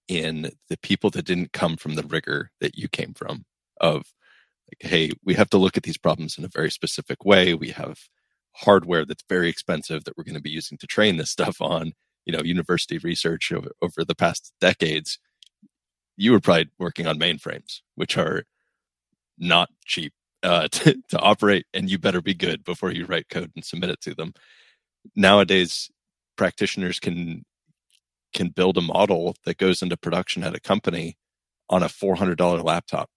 in 0.09 0.53
the 0.71 0.79
people 0.79 1.11
that 1.11 1.27
didn't 1.27 1.53
come 1.53 1.77
from 1.77 1.97
the 1.97 2.03
rigor 2.03 2.51
that 2.63 2.79
you 2.79 2.89
came 2.89 3.13
from 3.13 3.45
of 3.79 4.15
like, 4.71 4.91
hey, 4.91 5.11
we 5.23 5.35
have 5.35 5.51
to 5.51 5.59
look 5.59 5.77
at 5.77 5.83
these 5.83 5.99
problems 5.99 6.39
in 6.39 6.45
a 6.47 6.49
very 6.49 6.71
specific 6.71 7.27
way. 7.27 7.53
We 7.53 7.73
have 7.73 7.99
hardware 8.53 9.05
that's 9.05 9.25
very 9.29 9.51
expensive 9.51 10.05
that 10.05 10.17
we're 10.17 10.25
going 10.25 10.35
to 10.35 10.41
be 10.41 10.49
using 10.49 10.79
to 10.79 10.87
train 10.87 11.19
this 11.19 11.31
stuff 11.39 11.61
on. 11.61 11.93
You 12.25 12.33
know, 12.33 12.43
university 12.43 12.97
research 12.97 13.53
over, 13.53 13.73
over 13.83 14.03
the 14.03 14.15
past 14.15 14.55
decades. 14.59 15.19
You 16.17 16.33
were 16.33 16.41
probably 16.41 16.71
working 16.79 17.07
on 17.07 17.19
mainframes, 17.19 17.83
which 17.97 18.17
are 18.17 18.45
not 19.37 19.69
cheap 19.85 20.15
uh, 20.43 20.69
to, 20.73 20.97
to 21.11 21.19
operate, 21.19 21.67
and 21.75 21.91
you 21.91 21.99
better 21.99 22.23
be 22.23 22.33
good 22.33 22.65
before 22.65 22.93
you 22.93 23.05
write 23.05 23.29
code 23.29 23.51
and 23.55 23.63
submit 23.63 23.91
it 23.91 24.01
to 24.03 24.15
them. 24.15 24.33
Nowadays, 25.15 25.91
practitioners 26.37 26.99
can 26.99 27.45
can 28.33 28.49
build 28.49 28.77
a 28.77 28.83
model 28.83 29.37
that 29.45 29.59
goes 29.59 29.81
into 29.81 29.97
production 29.97 30.43
at 30.43 30.57
a 30.57 30.61
company 30.61 31.17
on 31.71 31.85
a 31.85 31.89
$400 31.89 32.65
laptop 32.65 33.09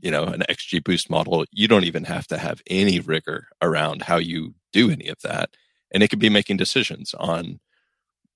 you 0.00 0.10
know 0.10 0.24
an 0.24 0.42
XGBoost 0.48 1.08
model 1.08 1.44
you 1.50 1.68
don't 1.68 1.84
even 1.84 2.04
have 2.04 2.26
to 2.26 2.38
have 2.38 2.60
any 2.66 3.00
rigor 3.00 3.48
around 3.62 4.02
how 4.02 4.16
you 4.16 4.54
do 4.72 4.90
any 4.90 5.08
of 5.08 5.18
that 5.22 5.50
and 5.92 6.02
it 6.02 6.08
could 6.08 6.18
be 6.18 6.28
making 6.28 6.56
decisions 6.56 7.14
on 7.18 7.60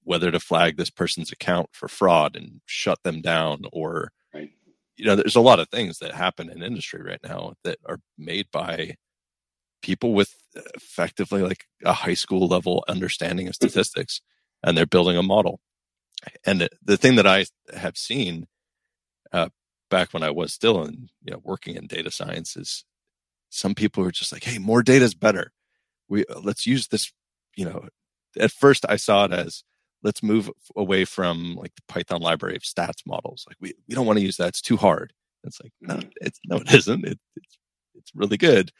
whether 0.04 0.30
to 0.30 0.40
flag 0.40 0.76
this 0.76 0.90
person's 0.90 1.30
account 1.30 1.68
for 1.72 1.88
fraud 1.88 2.36
and 2.36 2.60
shut 2.64 3.02
them 3.02 3.20
down 3.20 3.62
or 3.72 4.12
right. 4.32 4.50
you 4.96 5.04
know 5.04 5.16
there's 5.16 5.36
a 5.36 5.40
lot 5.40 5.60
of 5.60 5.68
things 5.68 5.98
that 5.98 6.14
happen 6.14 6.48
in 6.50 6.62
industry 6.62 7.02
right 7.02 7.20
now 7.22 7.52
that 7.64 7.78
are 7.86 8.00
made 8.16 8.46
by 8.50 8.94
people 9.82 10.12
with 10.14 10.34
effectively 10.74 11.42
like 11.42 11.64
a 11.84 11.92
high 11.92 12.14
school 12.14 12.46
level 12.46 12.84
understanding 12.88 13.48
of 13.48 13.54
statistics 13.54 14.20
and 14.62 14.76
they're 14.76 14.86
building 14.86 15.16
a 15.16 15.22
model. 15.22 15.60
And 16.44 16.68
the, 16.82 16.96
thing 16.96 17.16
that 17.16 17.26
I 17.26 17.46
have 17.74 17.96
seen 17.96 18.46
uh, 19.32 19.50
back 19.88 20.12
when 20.12 20.22
I 20.22 20.30
was 20.30 20.52
still 20.52 20.84
in, 20.84 21.08
you 21.22 21.32
know, 21.32 21.40
working 21.44 21.76
in 21.76 21.86
data 21.86 22.10
science 22.10 22.56
is 22.56 22.84
some 23.50 23.74
people 23.74 24.04
are 24.04 24.10
just 24.10 24.32
like, 24.32 24.44
Hey, 24.44 24.58
more 24.58 24.82
data 24.82 25.04
is 25.04 25.14
better. 25.14 25.52
We 26.08 26.24
uh, 26.26 26.40
let's 26.40 26.66
use 26.66 26.88
this, 26.88 27.12
you 27.56 27.64
know, 27.64 27.88
at 28.38 28.50
first 28.50 28.84
I 28.88 28.96
saw 28.96 29.24
it 29.26 29.32
as 29.32 29.62
let's 30.02 30.22
move 30.22 30.50
away 30.76 31.04
from 31.04 31.54
like 31.54 31.74
the 31.74 31.82
Python 31.88 32.20
library 32.20 32.56
of 32.56 32.62
stats 32.62 33.06
models. 33.06 33.44
Like 33.48 33.56
we, 33.60 33.74
we 33.88 33.94
don't 33.94 34.06
want 34.06 34.18
to 34.18 34.24
use 34.24 34.36
that. 34.36 34.48
It's 34.48 34.62
too 34.62 34.76
hard. 34.76 35.12
It's 35.44 35.60
like, 35.62 35.72
no, 35.80 36.00
it's 36.20 36.40
no, 36.46 36.56
it 36.56 36.72
isn't. 36.72 37.04
It, 37.04 37.18
it's, 37.36 37.58
it's 37.94 38.12
really 38.14 38.36
good. 38.36 38.72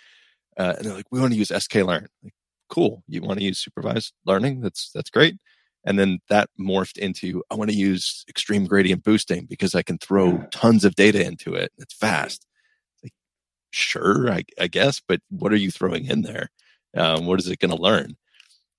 Uh, 0.59 0.75
and 0.77 0.85
they're 0.85 0.95
like, 0.95 1.07
we 1.11 1.21
want 1.21 1.33
to 1.33 1.39
use 1.39 1.51
sklearn. 1.51 2.07
Like, 2.23 2.35
cool. 2.69 3.03
You 3.07 3.23
want 3.23 3.39
to 3.39 3.45
use 3.45 3.59
supervised 3.59 4.13
learning? 4.27 4.61
That's, 4.61 4.91
that's 4.93 5.11
great. 5.11 5.37
And 5.85 5.99
then 5.99 6.19
that 6.29 6.51
morphed 6.61 6.99
into 6.99 7.43
I 7.51 7.55
want 7.55 7.71
to 7.71 7.77
use 7.77 8.25
extreme 8.29 8.67
gradient 8.67 9.05
boosting 9.05 9.47
because 9.47 9.75
I 9.75 9.83
can 9.83 9.99
throw 9.99 10.45
tons 10.51 10.85
of 10.85 10.97
data 10.97 11.25
into 11.25 11.55
it. 11.55 11.73
It's 11.79 11.95
fast. 11.95 12.45
Like, 13.03 13.13
sure, 13.71 14.31
I, 14.31 14.45
I, 14.61 14.67
guess, 14.67 15.01
but 15.07 15.21
what 15.31 15.53
are 15.53 15.57
you 15.57 15.71
throwing 15.71 16.07
in 16.07 16.23
there? 16.23 16.51
Um, 16.97 17.27
what 17.27 17.39
is 17.39 17.49
it 17.49 17.61
going 17.61 17.75
to 17.75 17.81
learn? 17.81 18.17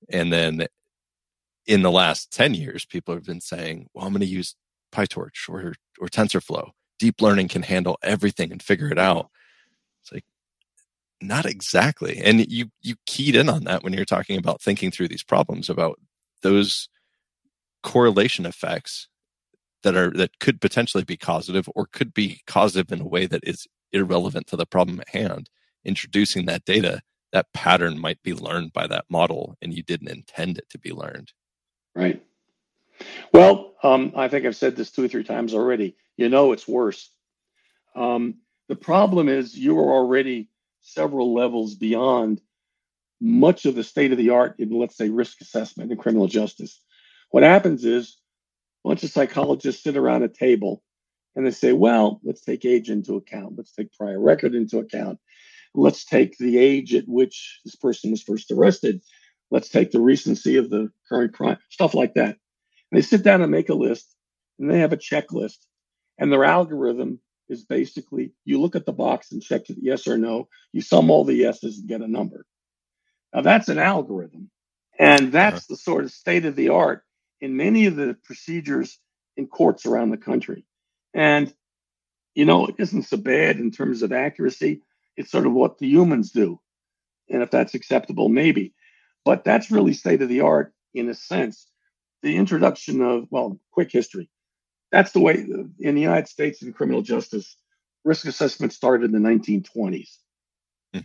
And 0.09 0.31
then 0.31 0.67
in 1.65 1.81
the 1.81 1.91
last 1.91 2.31
10 2.33 2.53
years, 2.53 2.86
people 2.86 3.13
have 3.13 3.25
been 3.25 3.41
saying, 3.41 3.88
well, 3.93 4.05
I'm 4.05 4.12
going 4.12 4.21
to 4.21 4.27
use 4.27 4.55
PyTorch 4.91 5.48
or, 5.48 5.74
or 6.00 6.07
TensorFlow. 6.07 6.71
Deep 6.98 7.21
learning 7.21 7.48
can 7.48 7.63
handle 7.63 7.98
everything 8.03 8.51
and 8.51 8.62
figure 8.62 8.91
it 8.91 9.00
out. 9.00 9.29
It's 10.03 10.12
like, 10.12 10.25
not 11.22 11.46
exactly. 11.46 12.22
And 12.24 12.50
you, 12.52 12.72
you 12.82 12.96
keyed 13.06 13.36
in 13.36 13.50
on 13.50 13.66
that 13.66 13.84
when 13.84 13.94
you're 13.94 14.06
talking 14.06 14.38
about 14.38 14.62
thinking 14.62 14.92
through 14.92 15.10
these 15.10 15.24
problems 15.24 15.70
about 15.70 16.00
those 16.42 16.90
correlation 17.84 18.46
effects 18.46 19.08
that 19.84 19.96
are 19.96 20.12
that 20.12 20.40
could 20.40 20.60
potentially 20.60 21.04
be 21.04 21.18
causative 21.18 21.70
or 21.76 21.88
could 21.88 22.14
be 22.14 22.42
causative 22.48 22.92
in 22.92 23.02
a 23.02 23.08
way 23.08 23.26
that 23.26 23.42
is 23.44 23.68
irrelevant 23.92 24.48
to 24.48 24.56
the 24.56 24.66
problem 24.66 25.00
at 25.00 25.10
hand. 25.10 25.50
Introducing 25.86 26.46
that 26.46 26.66
data 26.66 27.02
that 27.32 27.54
pattern 27.54 28.00
might 28.00 28.22
be 28.24 28.34
learned 28.34 28.74
by 28.74 28.88
that 28.88 29.06
model 29.10 29.56
and 29.62 29.74
you 29.74 29.84
didn't 29.84 30.10
intend 30.10 30.58
it 30.58 30.68
to 30.70 30.80
be 30.80 30.92
learned. 30.92 31.32
Right. 31.96 32.24
Well 33.34 33.76
um, 33.82 34.12
i 34.18 34.28
think 34.28 34.46
i've 34.46 34.58
said 34.58 34.76
this 34.76 34.92
two 34.92 35.06
or 35.06 35.08
three 35.08 35.24
times 35.24 35.54
already. 35.54 35.96
You 36.18 36.30
know 36.30 36.52
it's 36.52 36.68
worse. 36.68 37.12
Um, 37.96 38.36
the 38.68 38.76
problem 38.76 39.30
is 39.30 39.58
you 39.58 39.80
are 39.80 39.92
already 39.92 40.50
several 40.93 41.34
levels 41.34 41.75
beyond 41.75 42.41
much 43.22 43.65
of 43.65 43.75
the 43.75 43.84
state 43.84 44.12
of 44.12 44.17
the 44.17 44.29
art 44.29 44.55
in, 44.60 44.69
let's 44.69 44.98
say, 44.98 45.10
risk 45.10 45.41
assessment 45.41 45.91
and 45.91 46.00
criminal 46.00 46.27
justice. 46.27 46.81
What 47.31 47.43
happens 47.43 47.86
is 47.86 48.17
a 48.86 48.89
bunch 48.89 49.03
of 49.03 49.12
psychologists 49.12 49.84
sit 49.84 49.98
around 49.98 50.24
a 50.24 50.29
table 50.29 50.81
and 51.36 51.46
they 51.46 51.51
say, 51.51 51.74
well, 51.74 52.19
let's 52.24 52.41
take 52.41 52.65
age 52.65 52.89
into 52.89 53.15
account. 53.15 53.53
Let's 53.58 53.74
take 53.74 53.93
prior 53.93 54.19
record 54.19 54.55
into 54.55 54.79
account. 54.79 55.19
Let's 55.75 56.05
take 56.05 56.38
the 56.38 56.58
age 56.58 56.96
at 56.96 57.08
which 57.08 57.60
this 57.63 57.75
person 57.75 58.12
was 58.12 58.24
first 58.24 58.51
arrested. 58.51 59.01
Let's 59.51 59.69
take 59.69 59.91
the 59.91 60.01
recency 60.01 60.58
of 60.58 60.69
the 60.69 60.89
current 61.08 61.34
crime, 61.34 61.58
stuff 61.69 61.93
like 61.93 62.15
that. 62.15 62.38
And 62.91 62.98
they 62.98 63.01
sit 63.01 63.24
down 63.24 63.41
and 63.41 63.51
make 63.51 63.69
a 63.69 63.75
list 63.75 64.15
and 64.58 64.69
they 64.69 64.79
have 64.79 64.93
a 64.93 64.98
checklist. 64.98 65.58
And 66.17 66.31
their 66.31 66.43
algorithm 66.43 67.19
is 67.50 67.63
basically 67.65 68.32
you 68.46 68.62
look 68.62 68.75
at 68.75 68.86
the 68.86 68.94
box 68.94 69.32
and 69.32 69.41
check 69.41 69.70
it 69.70 69.77
yes 69.82 70.08
or 70.08 70.18
no. 70.18 70.48
You 70.72 70.82
sum 70.82 71.10
all 71.10 71.25
the 71.25 71.34
yeses 71.34 71.79
and 71.79 71.88
get 71.88 72.01
a 72.01 72.08
number. 72.08 72.46
Now, 73.34 73.41
that's 73.41 73.70
an 73.70 73.79
algorithm. 73.79 74.50
And 74.98 75.32
that's 75.32 75.65
the 75.68 75.77
sort 75.77 76.03
of 76.03 76.12
state 76.12 76.46
of 76.46 76.56
the 76.56 76.70
art 76.70 77.03
in 77.39 77.56
many 77.56 77.86
of 77.86 77.96
the 77.96 78.18
procedures 78.24 79.00
in 79.38 79.48
courts 79.48 79.86
around 79.86 80.10
the 80.10 80.18
country. 80.18 80.65
And, 81.13 81.53
you 82.36 82.46
know, 82.46 82.68
it 82.68 82.75
isn't 82.77 83.03
so 83.03 83.18
bad 83.18 83.58
in 83.58 83.72
terms 83.72 84.01
of 84.01 84.12
accuracy. 84.12 84.82
It's 85.15 85.32
sort 85.32 85.46
of 85.46 85.53
what 85.53 85.77
the 85.77 85.88
humans 85.88 86.32
do. 86.32 86.60
And 87.29 87.41
if 87.41 87.51
that's 87.51 87.75
acceptable, 87.75 88.29
maybe. 88.29 88.74
But 89.24 89.44
that's 89.44 89.72
really 89.72 89.94
state 89.94 90.22
of 90.22 90.29
the 90.29 90.41
art 90.41 90.74
in 90.94 91.10
a 91.10 91.13
sense. 91.13 91.68
The 92.22 92.36
introduction 92.36 93.01
of, 93.01 93.27
well, 93.29 93.60
quick 93.72 93.91
history. 93.91 94.29
That's 94.91 95.12
the 95.12 95.19
way 95.19 95.36
in 95.79 95.96
the 95.96 96.01
United 96.01 96.27
States 96.27 96.62
in 96.62 96.74
criminal 96.74 97.01
justice, 97.01 97.55
risk 98.03 98.25
assessment 98.25 98.74
started 98.74 99.13
in 99.13 99.24
the 99.24 99.29
1920s. 99.29 100.17
Hmm. 100.93 101.00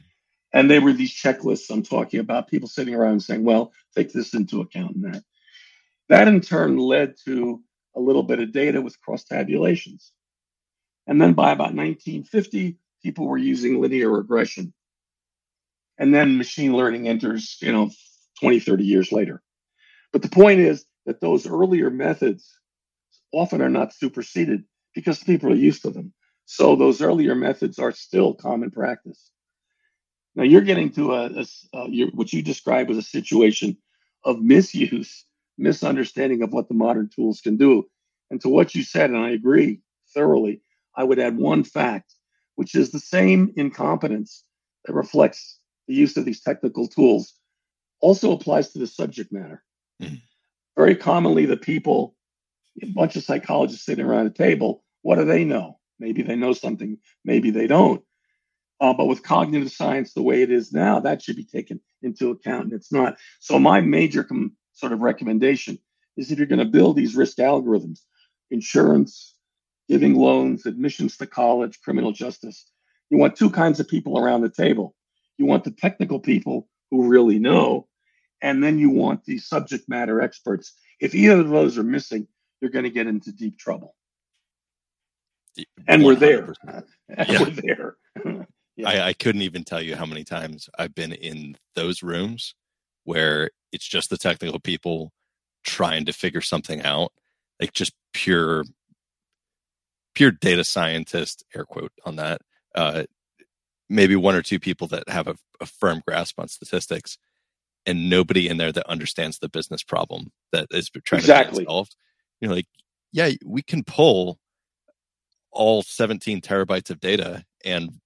And 0.53 0.71
they 0.71 0.79
were 0.79 0.93
these 0.93 1.13
checklists 1.13 1.71
I'm 1.71 1.83
talking 1.83 2.21
about, 2.21 2.49
people 2.49 2.69
sitting 2.69 2.95
around 2.95 3.21
saying, 3.21 3.45
well, 3.45 3.73
take 3.95 4.13
this 4.13 4.35
into 4.35 4.61
account 4.61 4.97
and 4.97 5.15
that. 5.15 5.23
That 6.09 6.29
in 6.29 6.41
turn 6.41 6.77
led 6.77 7.15
to 7.27 7.63
a 7.97 8.01
little 8.01 8.23
bit 8.23 8.41
of 8.41 8.53
data 8.53 8.81
with 8.81 9.01
cross 9.01 9.25
tabulations. 9.25 10.13
And 11.07 11.21
then 11.21 11.35
by 11.35 11.53
about 11.53 11.75
1950, 11.75 12.79
people 13.03 13.27
were 13.27 13.39
using 13.39 13.81
linear 13.81 14.11
regression. 14.11 14.73
And 15.99 16.15
then 16.15 16.39
machine 16.39 16.75
learning 16.75 17.07
enters, 17.09 17.57
you 17.61 17.73
know, 17.73 17.91
20, 18.41 18.61
30 18.61 18.85
years 18.85 19.13
later. 19.13 19.43
But 20.13 20.23
the 20.23 20.29
point 20.29 20.61
is 20.61 20.85
that 21.07 21.21
those 21.21 21.47
earlier 21.47 21.91
methods 21.91 22.51
often 23.39 23.63
are 23.63 23.71
not 23.71 23.93
superseded 23.93 24.65
because 24.95 25.23
people 25.23 25.53
are 25.53 25.57
used 25.57 25.83
to 25.83 25.91
them. 25.91 26.13
So 26.47 26.77
those 26.77 27.01
earlier 27.01 27.35
methods 27.35 27.79
are 27.79 27.93
still 27.93 28.35
common 28.35 28.71
practice. 28.71 29.31
Now 30.35 30.45
you're 30.45 30.61
getting 30.63 30.91
to 30.93 31.15
a, 31.15 31.27
a 31.27 31.47
uh, 31.77 31.87
what 32.13 32.33
you 32.33 32.43
describe 32.43 32.91
as 32.91 32.97
a 32.97 33.03
situation 33.03 33.77
of 34.25 34.43
misuse, 34.43 35.25
misunderstanding 35.57 36.43
of 36.43 36.53
what 36.53 36.69
the 36.69 36.75
modern 36.75 37.09
tools 37.15 37.41
can 37.41 37.57
do. 37.57 37.85
And 38.31 38.41
to 38.41 38.49
what 38.49 38.75
you 38.75 38.83
said, 38.83 39.11
and 39.11 39.19
I 39.19 39.31
agree 39.31 39.81
thoroughly, 40.13 40.63
I 40.97 41.05
would 41.05 41.19
add 41.19 41.37
one 41.37 41.65
fact, 41.65 42.15
which 42.57 42.75
is 42.75 42.91
the 42.91 43.01
same 43.01 43.53
incompetence 43.57 44.45
that 44.85 44.95
reflects 44.95 45.59
the 45.87 45.95
use 45.95 46.17
of 46.17 46.25
these 46.25 46.41
technical 46.41 46.89
tools 46.89 47.35
also 48.01 48.33
applies 48.33 48.71
to 48.71 48.79
the 48.79 48.87
subject 48.87 49.33
matter. 49.33 49.63
Mm-hmm. 50.03 50.17
Very 50.77 50.97
commonly, 50.97 51.47
the 51.47 51.57
people, 51.57 52.17
a 52.83 52.87
bunch 52.87 53.17
of 53.17 53.25
psychologists 53.25 53.85
sitting 53.85 54.05
around 54.05 54.27
a 54.27 54.31
table, 54.31 54.85
what 55.03 55.17
do 55.17 55.25
they 55.25 55.45
know? 55.45 55.79
Maybe 55.99 56.23
they 56.23 56.37
know 56.37 56.53
something, 56.53 56.99
maybe 57.25 57.51
they 57.51 57.67
don't. 57.67 58.03
Uh, 58.81 58.93
but 58.93 59.07
with 59.07 59.23
cognitive 59.23 59.71
science 59.71 60.13
the 60.13 60.23
way 60.23 60.43
it 60.43 60.51
is 60.51 60.73
now, 60.73 61.01
that 61.01 61.23
should 61.23 61.37
be 61.37 61.45
taken 61.45 61.81
into 62.03 62.31
account, 62.31 62.65
and 62.65 62.73
it's 62.73 62.93
not. 62.93 63.17
So 63.41 63.59
my 63.59 63.81
major 63.81 64.25
com- 64.25 64.57
sort 64.73 64.93
of 64.93 65.01
recommendation 65.01 65.79
is 66.17 66.31
if 66.31 66.39
you're 66.39 66.47
going 66.47 66.59
to 66.59 66.65
build 66.65 66.97
these 66.97 67.15
risk 67.15 67.39
algorithms, 67.39 68.01
insurance, 68.51 69.37
giving 69.89 70.15
loans, 70.15 70.67
admissions 70.67 71.17
to 71.19 71.27
college, 71.27 71.81
criminal 71.83 72.13
justice, 72.13 72.69
you 73.11 73.19
want 73.19 73.37
two 73.37 73.51
kinds 73.51 73.81
of 73.81 73.89
people 73.89 74.19
around 74.19 74.41
the 74.41 74.51
table. 74.51 74.95
You 75.39 75.47
want 75.47 75.65
the 75.65 75.71
technical 75.71 76.21
people 76.21 76.69
who 76.91 77.09
really 77.09 77.39
know, 77.39 77.87
and 78.43 78.63
then 78.63 78.79
you 78.79 78.91
want 78.91 79.25
the 79.25 79.39
subject 79.39 79.89
matter 79.89 80.21
experts. 80.21 80.75
If 81.01 81.15
either 81.15 81.41
of 81.41 81.49
those 81.49 81.79
are 81.79 81.83
missing, 81.83 82.27
you're 82.65 82.71
going 82.71 82.85
to 82.85 82.91
get 82.91 83.07
into 83.07 83.31
deep 83.31 83.59
trouble. 83.59 83.95
And 85.87 86.03
100%. 86.03 86.07
we're 86.07 86.15
there. 86.15 86.55
Yeah. 87.11 87.41
we're 87.41 87.51
there. 87.51 87.97
Yeah. 88.77 88.89
I, 88.89 89.09
I 89.11 89.13
couldn't 89.13 89.43
even 89.43 89.63
tell 89.63 89.81
you 89.81 89.95
how 89.95 90.05
many 90.05 90.25
times 90.25 90.69
I've 90.77 90.97
been 90.97 91.13
in 91.13 91.57
those 91.77 92.03
rooms 92.03 92.57
where 93.05 93.51
it's 93.71 93.87
just 93.87 94.11
the 94.11 94.17
technical 94.17 94.59
people 94.59 95.13
trying 95.63 96.07
to 96.07 96.13
figure 96.13 96.41
something 96.41 96.83
out, 96.83 97.13
like 97.61 97.73
just 97.73 97.93
pure 98.13 98.65
pure 100.17 100.33
data 100.33 100.65
scientist 100.65 101.45
air 101.55 101.65
quote 101.65 101.93
on 102.05 102.17
that 102.17 102.41
uh, 102.75 103.05
maybe 103.89 104.17
one 104.17 104.35
or 104.35 104.43
two 104.43 104.59
people 104.59 104.89
that 104.89 105.09
have 105.09 105.29
a, 105.29 105.37
a, 105.61 105.67
firm 105.67 106.03
grasp 106.05 106.41
on 106.41 106.49
statistics 106.49 107.17
and 107.87 108.11
nobody 108.11 108.49
in 108.49 108.57
there 108.57 108.73
that 108.73 108.91
understands 108.91 109.39
the 109.39 109.49
business 109.49 109.85
problem 109.85 110.33
that 110.51 110.67
is 110.73 110.91
trying 111.05 111.21
exactly. 111.21 111.59
to 111.59 111.61
be 111.61 111.65
solved 111.67 111.95
you 112.41 112.49
know 112.49 112.55
like 112.55 112.67
yeah 113.13 113.31
we 113.45 113.63
can 113.63 113.85
pull 113.85 114.39
all 115.51 115.83
17 115.83 116.41
terabytes 116.41 116.91
of 116.91 117.01
data 117.01 117.45
and 117.65 118.01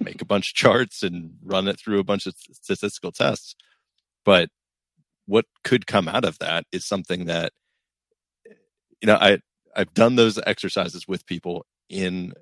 make 0.00 0.22
a 0.22 0.26
bunch 0.26 0.50
of 0.50 0.54
charts 0.54 1.02
and 1.02 1.34
run 1.42 1.68
it 1.68 1.78
through 1.78 2.00
a 2.00 2.04
bunch 2.04 2.26
of 2.26 2.34
statistical 2.52 3.12
tests. 3.12 3.54
But 4.24 4.48
what 5.26 5.44
could 5.62 5.86
come 5.86 6.08
out 6.08 6.24
of 6.24 6.38
that 6.38 6.64
is 6.72 6.86
something 6.86 7.26
that 7.26 7.52
you 9.00 9.06
know 9.06 9.16
i 9.16 9.38
i've 9.74 9.92
done 9.92 10.16
those 10.16 10.38
exercises 10.46 11.06
with 11.06 11.26
people 11.26 11.66
in 11.90 12.32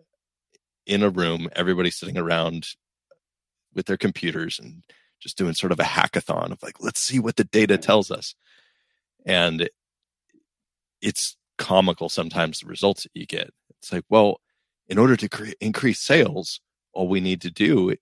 in 0.86 1.02
a 1.02 1.08
room 1.08 1.48
everybody 1.56 1.90
sitting 1.90 2.18
around 2.18 2.68
with 3.74 3.86
their 3.86 3.96
computers 3.96 4.58
and 4.58 4.82
just 5.20 5.36
doing 5.38 5.54
sort 5.54 5.72
of 5.72 5.80
a 5.80 5.84
hackathon 5.84 6.52
of 6.52 6.62
like 6.62 6.76
let's 6.80 7.00
see 7.00 7.18
what 7.18 7.36
the 7.36 7.44
data 7.44 7.78
mm. 7.78 7.80
tells 7.80 8.10
us. 8.10 8.34
And 9.26 9.68
it's 11.04 11.37
comical 11.58 12.08
sometimes 12.08 12.58
the 12.58 12.66
results 12.66 13.04
that 13.04 13.12
you 13.14 13.26
get 13.26 13.50
it's 13.78 13.92
like 13.92 14.04
well 14.08 14.40
in 14.88 14.99
order 14.99 15.16
to 15.16 15.28
cre- 15.28 15.52
increase 15.61 16.00
sales 16.00 16.61
all 16.92 17.06
we 17.06 17.20
need 17.20 17.40
to 17.40 17.50
do 17.50 17.94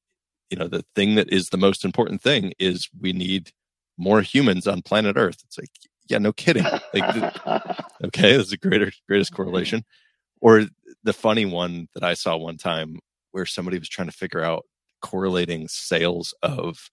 you 0.51 0.59
know 0.59 0.69
the 0.69 0.85
thing 0.95 1.15
that 1.17 1.31
is 1.31 1.49
the 1.49 1.59
most 1.59 1.85
important 1.85 2.23
thing 2.23 2.53
is 2.59 2.89
we 2.99 3.13
need 3.13 3.51
more 3.99 4.23
humans 4.23 4.67
on 4.67 4.83
planet 4.83 5.17
Earth. 5.17 5.39
It's 5.45 5.59
like, 5.59 5.71
yeah, 6.09 6.19
no 6.19 6.33
kidding. 6.33 6.65
Like, 6.93 7.37
okay, 8.05 8.37
that's 8.37 8.53
a 8.53 8.57
greater 8.57 8.93
greatest 9.09 9.33
correlation. 9.33 9.85
Or 10.41 10.67
the 11.05 11.13
funny 11.13 11.47
one 11.47 11.89
that 11.95 12.03
I 12.03 12.15
saw 12.15 12.37
one 12.37 12.59
time 12.59 12.99
where 13.31 13.47
somebody 13.47 13.79
was 13.79 13.89
trying 13.89 14.09
to 14.09 14.17
figure 14.17 14.43
out 14.43 14.67
correlating 15.01 15.69
sales 15.69 16.35
of 16.43 16.91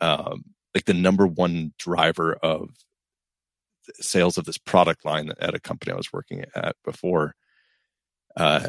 um, 0.00 0.44
like 0.74 0.86
the 0.86 0.94
number 0.94 1.26
one 1.26 1.72
driver 1.78 2.34
of 2.42 2.70
sales 3.96 4.38
of 4.38 4.44
this 4.44 4.58
product 4.58 5.04
line 5.04 5.32
at 5.40 5.54
a 5.54 5.60
company 5.60 5.92
I 5.92 5.96
was 5.96 6.12
working 6.12 6.44
at 6.54 6.76
before 6.84 7.34
uh, 8.36 8.68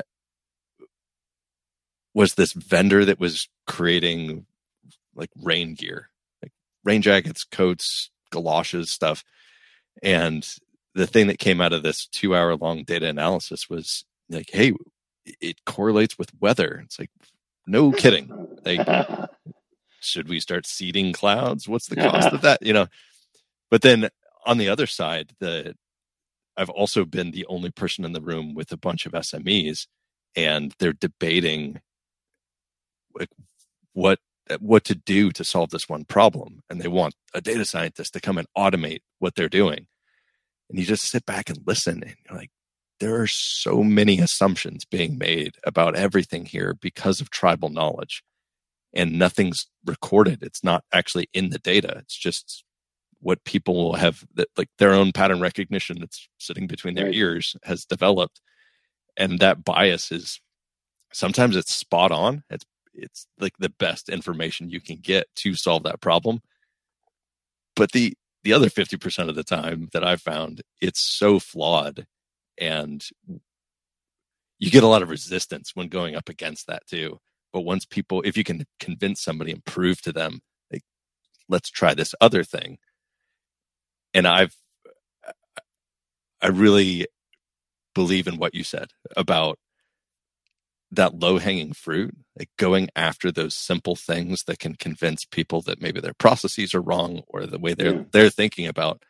was 2.14 2.36
this 2.36 2.54
vendor 2.54 3.06
that 3.06 3.20
was 3.20 3.48
creating 3.68 4.46
like 5.16 5.30
rain 5.42 5.76
gear 5.76 6.10
like 6.42 6.52
rain 6.84 7.02
jackets, 7.02 7.44
coats, 7.44 8.10
galoshes, 8.32 8.90
stuff. 8.90 9.24
And 10.02 10.48
the 10.96 11.08
thing 11.08 11.28
that 11.28 11.40
came 11.40 11.62
out 11.62 11.74
of 11.74 11.84
this 11.84 12.08
two 12.08 12.36
hour 12.36 12.56
long 12.56 12.84
data 12.84 13.08
analysis 13.08 13.70
was 13.70 14.06
like, 14.30 14.50
hey, 14.52 14.74
it 15.40 15.64
correlates 15.66 16.18
with 16.18 16.32
weather. 16.40 16.82
It's 16.86 17.00
like, 17.00 17.12
no 17.68 17.92
kidding. 17.92 18.58
Like, 18.66 18.88
should 20.02 20.28
we 20.28 20.40
start 20.40 20.66
seeding 20.66 21.14
clouds? 21.14 21.68
What's 21.68 21.88
the 21.88 21.98
cost 21.98 22.30
of 22.30 22.42
that? 22.42 22.62
You 22.62 22.74
know, 22.74 22.88
but 23.70 23.82
then 23.82 24.10
on 24.46 24.58
the 24.58 24.70
other 24.70 24.88
side, 24.88 25.34
the 25.40 25.76
I've 26.58 26.70
also 26.70 27.06
been 27.06 27.32
the 27.32 27.46
only 27.48 27.72
person 27.72 28.04
in 28.06 28.14
the 28.14 28.22
room 28.22 28.54
with 28.54 28.72
a 28.72 28.78
bunch 28.78 29.06
of 29.06 29.14
SMEs, 29.14 29.88
and 30.36 30.76
they're 30.80 30.94
debating 30.94 31.80
like 33.18 33.30
what 33.94 34.20
what 34.60 34.84
to 34.86 34.96
do 34.96 35.32
to 35.32 35.44
solve 35.44 35.70
this 35.70 35.88
one 35.88 36.04
problem 36.04 36.62
and 36.70 36.82
they 36.82 36.88
want 36.88 37.16
a 37.34 37.40
data 37.40 37.64
scientist 37.64 38.12
to 38.14 38.20
come 38.20 38.38
and 38.38 38.48
automate 38.58 39.00
what 39.20 39.36
they're 39.36 39.48
doing. 39.48 39.88
And 40.70 40.78
you 40.80 40.86
just 40.86 41.06
sit 41.06 41.26
back 41.26 41.50
and 41.50 41.60
listen 41.66 42.04
and 42.04 42.16
you're 42.28 42.38
like 42.38 42.50
there 43.00 43.20
are 43.20 43.28
so 43.28 43.84
many 43.84 44.20
assumptions 44.20 44.86
being 44.86 45.18
made 45.18 45.56
about 45.66 45.96
everything 45.96 46.46
here 46.46 46.76
because 46.80 47.20
of 47.22 47.30
tribal 47.30 47.70
knowledge 47.70 48.24
and 48.94 49.18
nothing's 49.18 49.68
recorded. 49.86 50.44
It's 50.44 50.64
not 50.64 50.84
actually 50.94 51.28
in 51.34 51.50
the 51.50 51.60
data. 51.60 51.98
It's 52.00 52.18
just 52.18 52.64
what 53.22 53.44
people 53.46 53.94
have 53.94 54.26
that 54.36 54.48
like 54.58 54.70
their 54.78 54.94
own 54.94 55.12
pattern 55.12 55.40
recognition 55.40 55.98
that's 56.00 56.28
sitting 56.38 56.68
between 56.68 56.96
their 56.96 57.06
right. 57.06 57.16
ears 57.16 57.56
has 57.64 57.86
developed. 57.86 58.42
And 59.18 59.40
that 59.40 59.64
bias 59.64 60.12
is 60.12 60.42
sometimes 61.14 61.56
it's 61.56 61.74
spot 61.74 62.12
on. 62.12 62.44
It's 62.50 62.66
it's 62.94 63.28
like 63.40 63.54
the 63.60 63.70
best 63.70 64.10
information 64.10 64.70
you 64.70 64.82
can 64.82 64.98
get 64.98 65.28
to 65.38 65.56
solve 65.56 65.84
that 65.84 66.02
problem. 66.02 66.42
But 67.76 67.92
the 67.92 68.14
the 68.44 68.54
other 68.54 68.70
50% 68.70 69.30
of 69.30 69.36
the 69.36 69.44
time 69.44 69.90
that 69.94 70.04
i've 70.04 70.20
found 70.20 70.64
it's 70.80 71.00
so 71.00 71.38
flawed 71.38 72.08
and 72.58 73.08
you 74.58 74.72
get 74.72 74.84
a 74.84 74.88
lot 74.88 75.04
of 75.04 75.10
resistance 75.10 75.72
when 75.76 75.88
going 75.88 76.16
up 76.16 76.30
against 76.30 76.68
that 76.68 76.86
too. 76.88 77.20
But 77.54 77.62
once 77.62 77.86
people 77.86 78.22
if 78.24 78.36
you 78.36 78.44
can 78.44 78.66
convince 78.80 79.22
somebody 79.22 79.52
and 79.52 79.64
prove 79.64 80.02
to 80.02 80.12
them 80.12 80.42
like 80.72 80.82
let's 81.50 81.70
try 81.70 81.94
this 81.94 82.16
other 82.20 82.44
thing 82.44 82.80
and 84.14 84.28
i've 84.28 84.56
i 86.42 86.48
really 86.48 87.08
believe 87.94 88.28
in 88.28 88.38
what 88.38 88.56
you 88.56 88.64
said 88.64 88.90
about 89.16 89.60
that 90.92 91.18
low 91.18 91.38
hanging 91.38 91.74
fruit, 91.74 92.16
like 92.38 92.50
going 92.58 92.90
after 92.96 93.32
those 93.32 93.56
simple 93.56 93.96
things 93.96 94.44
that 94.44 94.60
can 94.60 94.76
convince 94.76 95.24
people 95.24 95.62
that 95.62 95.82
maybe 95.82 96.02
their 96.02 96.14
processes 96.14 96.76
are 96.76 96.82
wrong 96.82 97.24
or 97.28 97.46
the 97.46 97.60
way 97.60 97.74
they're 97.74 97.96
yeah. 97.96 98.04
they're 98.12 98.30
thinking 98.30 98.68
about 98.68 99.02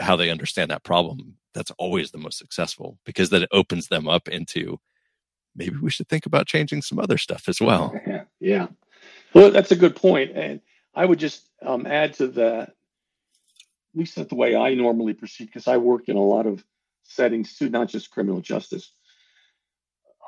how 0.00 0.16
they 0.16 0.30
understand 0.30 0.70
that 0.70 0.84
problem, 0.84 1.36
that's 1.54 1.70
always 1.78 2.10
the 2.10 2.18
most 2.18 2.38
successful 2.38 2.98
because 3.04 3.30
then 3.30 3.42
it 3.42 3.48
opens 3.52 3.88
them 3.88 4.08
up 4.08 4.28
into 4.28 4.78
maybe 5.54 5.76
we 5.76 5.90
should 5.90 6.08
think 6.08 6.26
about 6.26 6.46
changing 6.46 6.82
some 6.82 6.98
other 6.98 7.18
stuff 7.18 7.48
as 7.48 7.60
well. 7.60 7.94
Yeah, 8.06 8.24
yeah. 8.40 8.66
Well, 9.34 9.50
that's 9.52 9.72
a 9.72 9.76
good 9.76 9.94
point, 9.94 10.32
and 10.34 10.60
I 10.94 11.04
would 11.04 11.18
just 11.20 11.48
um, 11.62 11.86
add 11.86 12.14
to 12.14 12.28
that. 12.28 12.74
At 13.94 13.98
least 14.00 14.16
that's 14.16 14.28
the 14.28 14.36
way 14.36 14.56
I 14.56 14.74
normally 14.74 15.14
proceed 15.14 15.46
because 15.46 15.68
I 15.68 15.78
work 15.78 16.08
in 16.08 16.16
a 16.16 16.24
lot 16.24 16.46
of 16.46 16.64
settings 17.04 17.56
too, 17.56 17.70
not 17.70 17.88
just 17.88 18.10
criminal 18.10 18.40
justice 18.40 18.92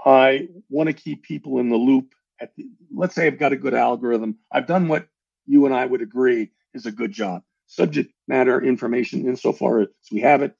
I 0.05 0.49
want 0.68 0.88
to 0.88 0.92
keep 0.92 1.23
people 1.23 1.59
in 1.59 1.68
the 1.68 1.77
loop. 1.77 2.14
At 2.40 2.55
the, 2.57 2.68
let's 2.94 3.14
say 3.14 3.27
I've 3.27 3.38
got 3.38 3.53
a 3.53 3.57
good 3.57 3.75
algorithm. 3.75 4.38
I've 4.53 4.66
done 4.66 4.88
what 4.88 5.09
you 5.46 5.66
and 5.66 5.75
I 5.75 5.87
would 5.87 6.03
agree 6.03 6.51
is 6.75 6.87
a 6.87 6.92
good 6.92 7.12
job. 7.12 7.42
Subject 7.66 8.12
matter 8.29 8.62
information, 8.62 9.29
insofar 9.29 9.83
as 9.83 9.88
we 10.11 10.20
have 10.20 10.42
it, 10.42 10.55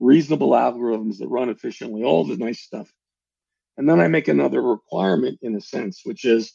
reasonable 0.00 0.50
algorithms 0.50 1.18
that 1.18 1.28
run 1.28 1.50
efficiently, 1.50 2.02
all 2.04 2.26
the 2.26 2.36
nice 2.36 2.60
stuff. 2.60 2.92
And 3.76 3.88
then 3.88 4.00
I 4.00 4.08
make 4.08 4.28
another 4.28 4.60
requirement 4.62 5.38
in 5.42 5.56
a 5.56 5.60
sense, 5.60 6.02
which 6.04 6.24
is 6.24 6.52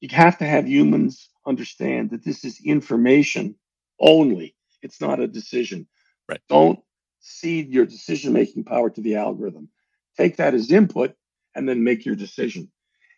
you 0.00 0.08
have 0.12 0.38
to 0.38 0.46
have 0.46 0.68
humans 0.68 1.30
understand 1.46 2.10
that 2.10 2.24
this 2.24 2.44
is 2.44 2.60
information 2.64 3.56
only. 4.00 4.54
It's 4.82 5.00
not 5.00 5.20
a 5.20 5.26
decision. 5.26 5.86
Right. 6.28 6.40
Don't 6.48 6.80
cede 7.20 7.72
your 7.72 7.86
decision 7.86 8.32
making 8.32 8.64
power 8.64 8.90
to 8.90 9.00
the 9.00 9.16
algorithm. 9.16 9.68
Take 10.16 10.36
that 10.36 10.54
as 10.54 10.70
input 10.70 11.14
and 11.54 11.68
then 11.68 11.84
make 11.84 12.04
your 12.04 12.16
decision. 12.16 12.70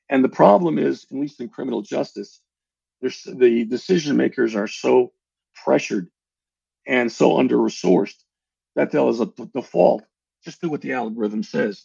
And 0.09 0.25
the 0.25 0.29
problem 0.29 0.79
is, 0.79 1.07
at 1.11 1.19
least 1.19 1.41
in 1.41 1.49
criminal 1.49 1.83
justice, 1.83 2.41
there's, 3.01 3.23
the 3.23 3.65
decision 3.65 4.17
makers 4.17 4.55
are 4.57 4.67
so 4.67 5.13
pressured 5.65 6.09
and 6.87 7.13
so 7.13 7.39
under 7.39 7.57
resourced 7.57 8.23
that 8.75 8.91
they'll, 8.91 9.09
as 9.09 9.21
a 9.21 9.27
default, 9.55 10.05
just 10.45 10.61
do 10.61 10.69
what 10.69 10.81
the 10.81 10.93
algorithm 10.93 11.43
says. 11.43 11.85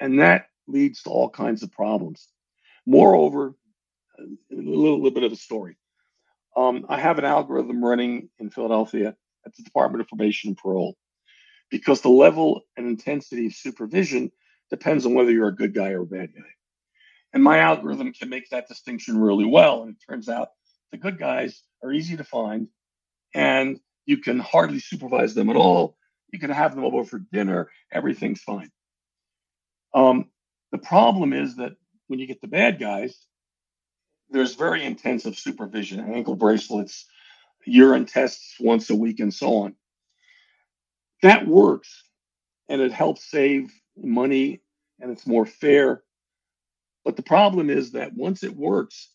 And 0.00 0.20
that 0.20 0.46
leads 0.66 1.02
to 1.02 1.10
all 1.10 1.28
kinds 1.28 1.62
of 1.62 1.70
problems. 1.70 2.28
Moreover, 2.86 3.54
a 4.18 4.54
little, 4.54 4.96
little 4.96 5.10
bit 5.10 5.22
of 5.22 5.32
a 5.32 5.36
story. 5.36 5.76
Um, 6.56 6.86
I 6.88 6.98
have 6.98 7.18
an 7.18 7.24
algorithm 7.24 7.84
running 7.84 8.28
in 8.38 8.50
Philadelphia 8.50 9.14
at 9.46 9.56
the 9.56 9.62
Department 9.62 10.02
of 10.02 10.08
Probation 10.08 10.48
and 10.48 10.56
Parole 10.56 10.96
because 11.70 12.00
the 12.00 12.08
level 12.08 12.62
and 12.76 12.86
intensity 12.86 13.46
of 13.46 13.54
supervision 13.54 14.32
Depends 14.70 15.04
on 15.04 15.14
whether 15.14 15.32
you're 15.32 15.48
a 15.48 15.54
good 15.54 15.74
guy 15.74 15.90
or 15.90 16.02
a 16.02 16.06
bad 16.06 16.32
guy. 16.34 16.46
And 17.32 17.42
my 17.42 17.58
algorithm 17.58 18.12
can 18.12 18.28
make 18.28 18.48
that 18.50 18.68
distinction 18.68 19.18
really 19.18 19.44
well. 19.44 19.82
And 19.82 19.90
it 19.90 20.02
turns 20.08 20.28
out 20.28 20.48
the 20.92 20.98
good 20.98 21.18
guys 21.18 21.62
are 21.82 21.92
easy 21.92 22.16
to 22.16 22.24
find 22.24 22.68
and 23.34 23.78
you 24.06 24.18
can 24.18 24.38
hardly 24.38 24.78
supervise 24.78 25.34
them 25.34 25.50
at 25.50 25.56
all. 25.56 25.96
You 26.32 26.38
can 26.38 26.50
have 26.50 26.74
them 26.74 26.84
over 26.84 27.04
for 27.04 27.18
dinner, 27.32 27.70
everything's 27.92 28.40
fine. 28.40 28.70
Um, 29.92 30.26
the 30.70 30.78
problem 30.78 31.32
is 31.32 31.56
that 31.56 31.72
when 32.06 32.20
you 32.20 32.26
get 32.26 32.40
the 32.40 32.48
bad 32.48 32.78
guys, 32.78 33.16
there's 34.30 34.54
very 34.54 34.84
intensive 34.84 35.36
supervision, 35.36 36.00
ankle 36.00 36.36
bracelets, 36.36 37.06
urine 37.66 38.06
tests 38.06 38.56
once 38.60 38.90
a 38.90 38.96
week, 38.96 39.20
and 39.20 39.34
so 39.34 39.58
on. 39.58 39.74
That 41.22 41.46
works 41.46 42.04
and 42.68 42.80
it 42.80 42.92
helps 42.92 43.30
save 43.30 43.70
money 43.96 44.62
and 45.00 45.10
it's 45.10 45.26
more 45.26 45.44
fair. 45.44 46.02
But 47.04 47.16
the 47.16 47.22
problem 47.22 47.68
is 47.70 47.92
that 47.92 48.14
once 48.14 48.42
it 48.42 48.56
works, 48.56 49.10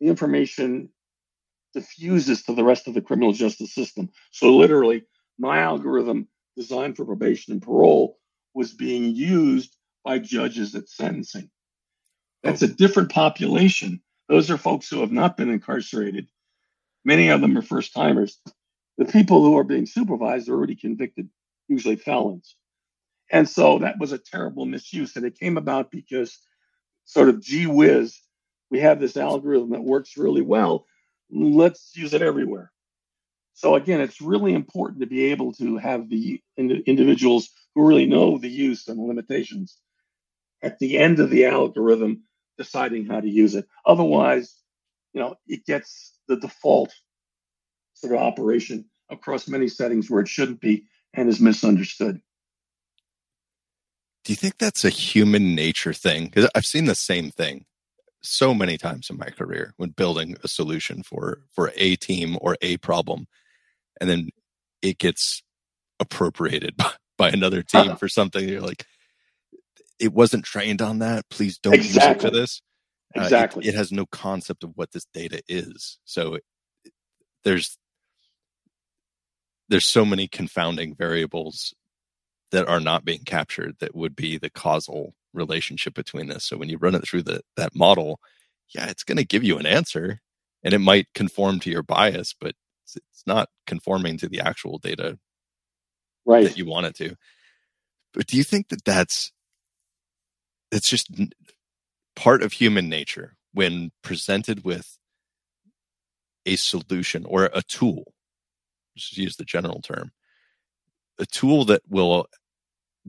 the 0.00 0.08
information 0.08 0.90
diffuses 1.74 2.42
to 2.44 2.54
the 2.54 2.64
rest 2.64 2.88
of 2.88 2.94
the 2.94 3.00
criminal 3.02 3.32
justice 3.32 3.74
system. 3.74 4.10
So 4.32 4.56
literally, 4.56 5.04
my 5.38 5.60
algorithm 5.60 6.28
designed 6.56 6.96
for 6.96 7.04
probation 7.04 7.52
and 7.52 7.62
parole 7.62 8.18
was 8.54 8.72
being 8.72 9.14
used 9.14 9.76
by 10.04 10.18
judges 10.18 10.74
at 10.74 10.88
sentencing. 10.88 11.50
That's 12.42 12.62
a 12.62 12.68
different 12.68 13.12
population. 13.12 14.02
Those 14.30 14.48
are 14.48 14.56
folks 14.56 14.88
who 14.88 15.00
have 15.00 15.10
not 15.10 15.36
been 15.36 15.50
incarcerated. 15.50 16.28
Many 17.04 17.30
of 17.30 17.40
them 17.40 17.58
are 17.58 17.62
first 17.62 17.92
timers. 17.92 18.40
The 18.96 19.04
people 19.04 19.42
who 19.42 19.58
are 19.58 19.64
being 19.64 19.86
supervised 19.86 20.48
are 20.48 20.54
already 20.54 20.76
convicted, 20.76 21.28
usually 21.66 21.96
felons. 21.96 22.54
And 23.32 23.48
so 23.48 23.80
that 23.80 23.98
was 23.98 24.12
a 24.12 24.18
terrible 24.18 24.66
misuse. 24.66 25.16
And 25.16 25.26
it 25.26 25.38
came 25.38 25.56
about 25.56 25.90
because, 25.90 26.38
sort 27.06 27.28
of, 27.28 27.42
gee 27.42 27.66
whiz, 27.66 28.20
we 28.70 28.78
have 28.78 29.00
this 29.00 29.16
algorithm 29.16 29.70
that 29.70 29.82
works 29.82 30.16
really 30.16 30.42
well. 30.42 30.86
Let's 31.28 31.90
use 31.96 32.14
it 32.14 32.22
everywhere. 32.22 32.70
So, 33.54 33.74
again, 33.74 34.00
it's 34.00 34.20
really 34.20 34.54
important 34.54 35.00
to 35.00 35.06
be 35.06 35.32
able 35.32 35.54
to 35.54 35.76
have 35.78 36.08
the 36.08 36.40
individuals 36.56 37.50
who 37.74 37.84
really 37.84 38.06
know 38.06 38.38
the 38.38 38.48
use 38.48 38.86
and 38.86 38.96
the 38.96 39.02
limitations 39.02 39.76
at 40.62 40.78
the 40.78 40.98
end 40.98 41.18
of 41.18 41.30
the 41.30 41.46
algorithm 41.46 42.22
deciding 42.60 43.06
how 43.06 43.18
to 43.18 43.28
use 43.28 43.54
it. 43.54 43.66
Otherwise, 43.86 44.54
you 45.14 45.20
know, 45.20 45.34
it 45.46 45.64
gets 45.64 46.12
the 46.28 46.36
default 46.36 46.92
sort 47.94 48.12
of 48.12 48.20
operation 48.20 48.84
across 49.08 49.48
many 49.48 49.66
settings 49.66 50.10
where 50.10 50.20
it 50.20 50.28
shouldn't 50.28 50.60
be 50.60 50.84
and 51.14 51.30
is 51.30 51.40
misunderstood. 51.40 52.20
Do 54.24 54.32
you 54.32 54.36
think 54.36 54.58
that's 54.58 54.84
a 54.84 54.90
human 54.90 55.54
nature 55.54 55.94
thing? 55.94 56.26
Because 56.26 56.50
I've 56.54 56.66
seen 56.66 56.84
the 56.84 56.94
same 56.94 57.30
thing 57.30 57.64
so 58.22 58.52
many 58.52 58.76
times 58.76 59.08
in 59.08 59.16
my 59.16 59.30
career 59.30 59.72
when 59.78 59.90
building 59.90 60.36
a 60.44 60.48
solution 60.48 61.02
for 61.02 61.40
for 61.50 61.72
a 61.76 61.96
team 61.96 62.36
or 62.42 62.58
a 62.60 62.76
problem, 62.76 63.26
and 63.98 64.10
then 64.10 64.28
it 64.82 64.98
gets 64.98 65.42
appropriated 65.98 66.76
by, 66.76 66.92
by 67.16 67.30
another 67.30 67.62
team 67.62 67.96
for 68.00 68.06
something. 68.06 68.46
You're 68.46 68.60
like, 68.60 68.84
it 70.00 70.12
wasn't 70.12 70.44
trained 70.44 70.82
on 70.82 71.00
that. 71.00 71.28
Please 71.30 71.58
don't 71.58 71.74
exactly. 71.74 72.08
use 72.08 72.16
it 72.16 72.20
for 72.20 72.30
this. 72.30 72.62
Uh, 73.16 73.22
exactly. 73.22 73.66
It, 73.66 73.74
it, 73.74 73.76
has 73.76 73.92
no 73.92 74.06
concept 74.06 74.64
of 74.64 74.72
what 74.74 74.92
this 74.92 75.06
data 75.12 75.42
is. 75.48 75.98
So 76.04 76.34
it, 76.34 76.44
there's 77.44 77.76
there's 79.68 79.86
so 79.86 80.04
many 80.04 80.26
confounding 80.26 80.94
variables 80.94 81.74
that 82.50 82.68
are 82.68 82.80
not 82.80 83.04
being 83.04 83.22
captured 83.24 83.76
that 83.78 83.94
would 83.94 84.16
be 84.16 84.36
the 84.36 84.50
causal 84.50 85.14
relationship 85.32 85.94
between 85.94 86.26
this. 86.26 86.44
So 86.44 86.56
when 86.56 86.68
you 86.68 86.76
run 86.76 86.96
it 86.96 87.06
through 87.06 87.22
the, 87.22 87.42
that 87.56 87.76
model, 87.76 88.18
yeah, 88.74 88.86
it's 88.86 89.04
going 89.04 89.18
to 89.18 89.24
give 89.24 89.44
you 89.44 89.58
an 89.58 89.66
answer 89.66 90.20
and 90.64 90.74
it 90.74 90.80
might 90.80 91.06
conform 91.14 91.60
to 91.60 91.70
your 91.70 91.84
bias, 91.84 92.34
but 92.38 92.54
it's, 92.84 92.96
it's 92.96 93.22
not 93.26 93.48
conforming 93.66 94.18
to 94.18 94.28
the 94.28 94.40
actual 94.40 94.78
data 94.78 95.18
right. 96.26 96.44
that 96.44 96.58
you 96.58 96.66
want 96.66 96.86
it 96.86 96.96
to. 96.96 97.14
But 98.12 98.26
do 98.26 98.36
you 98.36 98.42
think 98.42 98.68
that 98.68 98.84
that's 98.84 99.30
it's 100.72 100.88
just 100.88 101.10
part 102.16 102.42
of 102.42 102.52
human 102.52 102.88
nature 102.88 103.36
when 103.52 103.90
presented 104.02 104.64
with 104.64 104.98
a 106.46 106.56
solution 106.56 107.24
or 107.24 107.50
a 107.52 107.62
tool 107.62 108.14
just 108.96 109.16
use 109.16 109.36
the 109.36 109.44
general 109.44 109.80
term 109.80 110.12
a 111.18 111.26
tool 111.26 111.64
that 111.66 111.82
will 111.88 112.26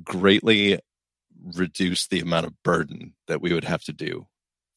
greatly 0.03 0.79
reduce 1.55 2.07
the 2.07 2.19
amount 2.19 2.45
of 2.45 2.61
burden 2.63 3.13
that 3.27 3.41
we 3.41 3.53
would 3.53 3.63
have 3.63 3.83
to 3.83 3.93
do 3.93 4.27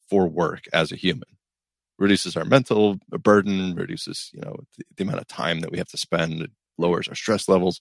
for 0.09 0.27
work 0.27 0.65
as 0.73 0.91
a 0.91 0.95
human. 0.95 1.29
Reduces 1.97 2.35
our 2.35 2.45
mental 2.45 2.97
uh, 3.13 3.17
burden 3.17 3.75
reduces 3.75 4.29
you 4.33 4.41
know 4.41 4.57
the, 4.77 4.83
the 4.97 5.03
amount 5.03 5.19
of 5.19 5.27
time 5.27 5.61
that 5.61 5.71
we 5.71 5.77
have 5.77 5.87
to 5.89 5.97
spend 5.97 6.49
lowers 6.77 7.07
our 7.07 7.15
stress 7.15 7.47
levels. 7.47 7.79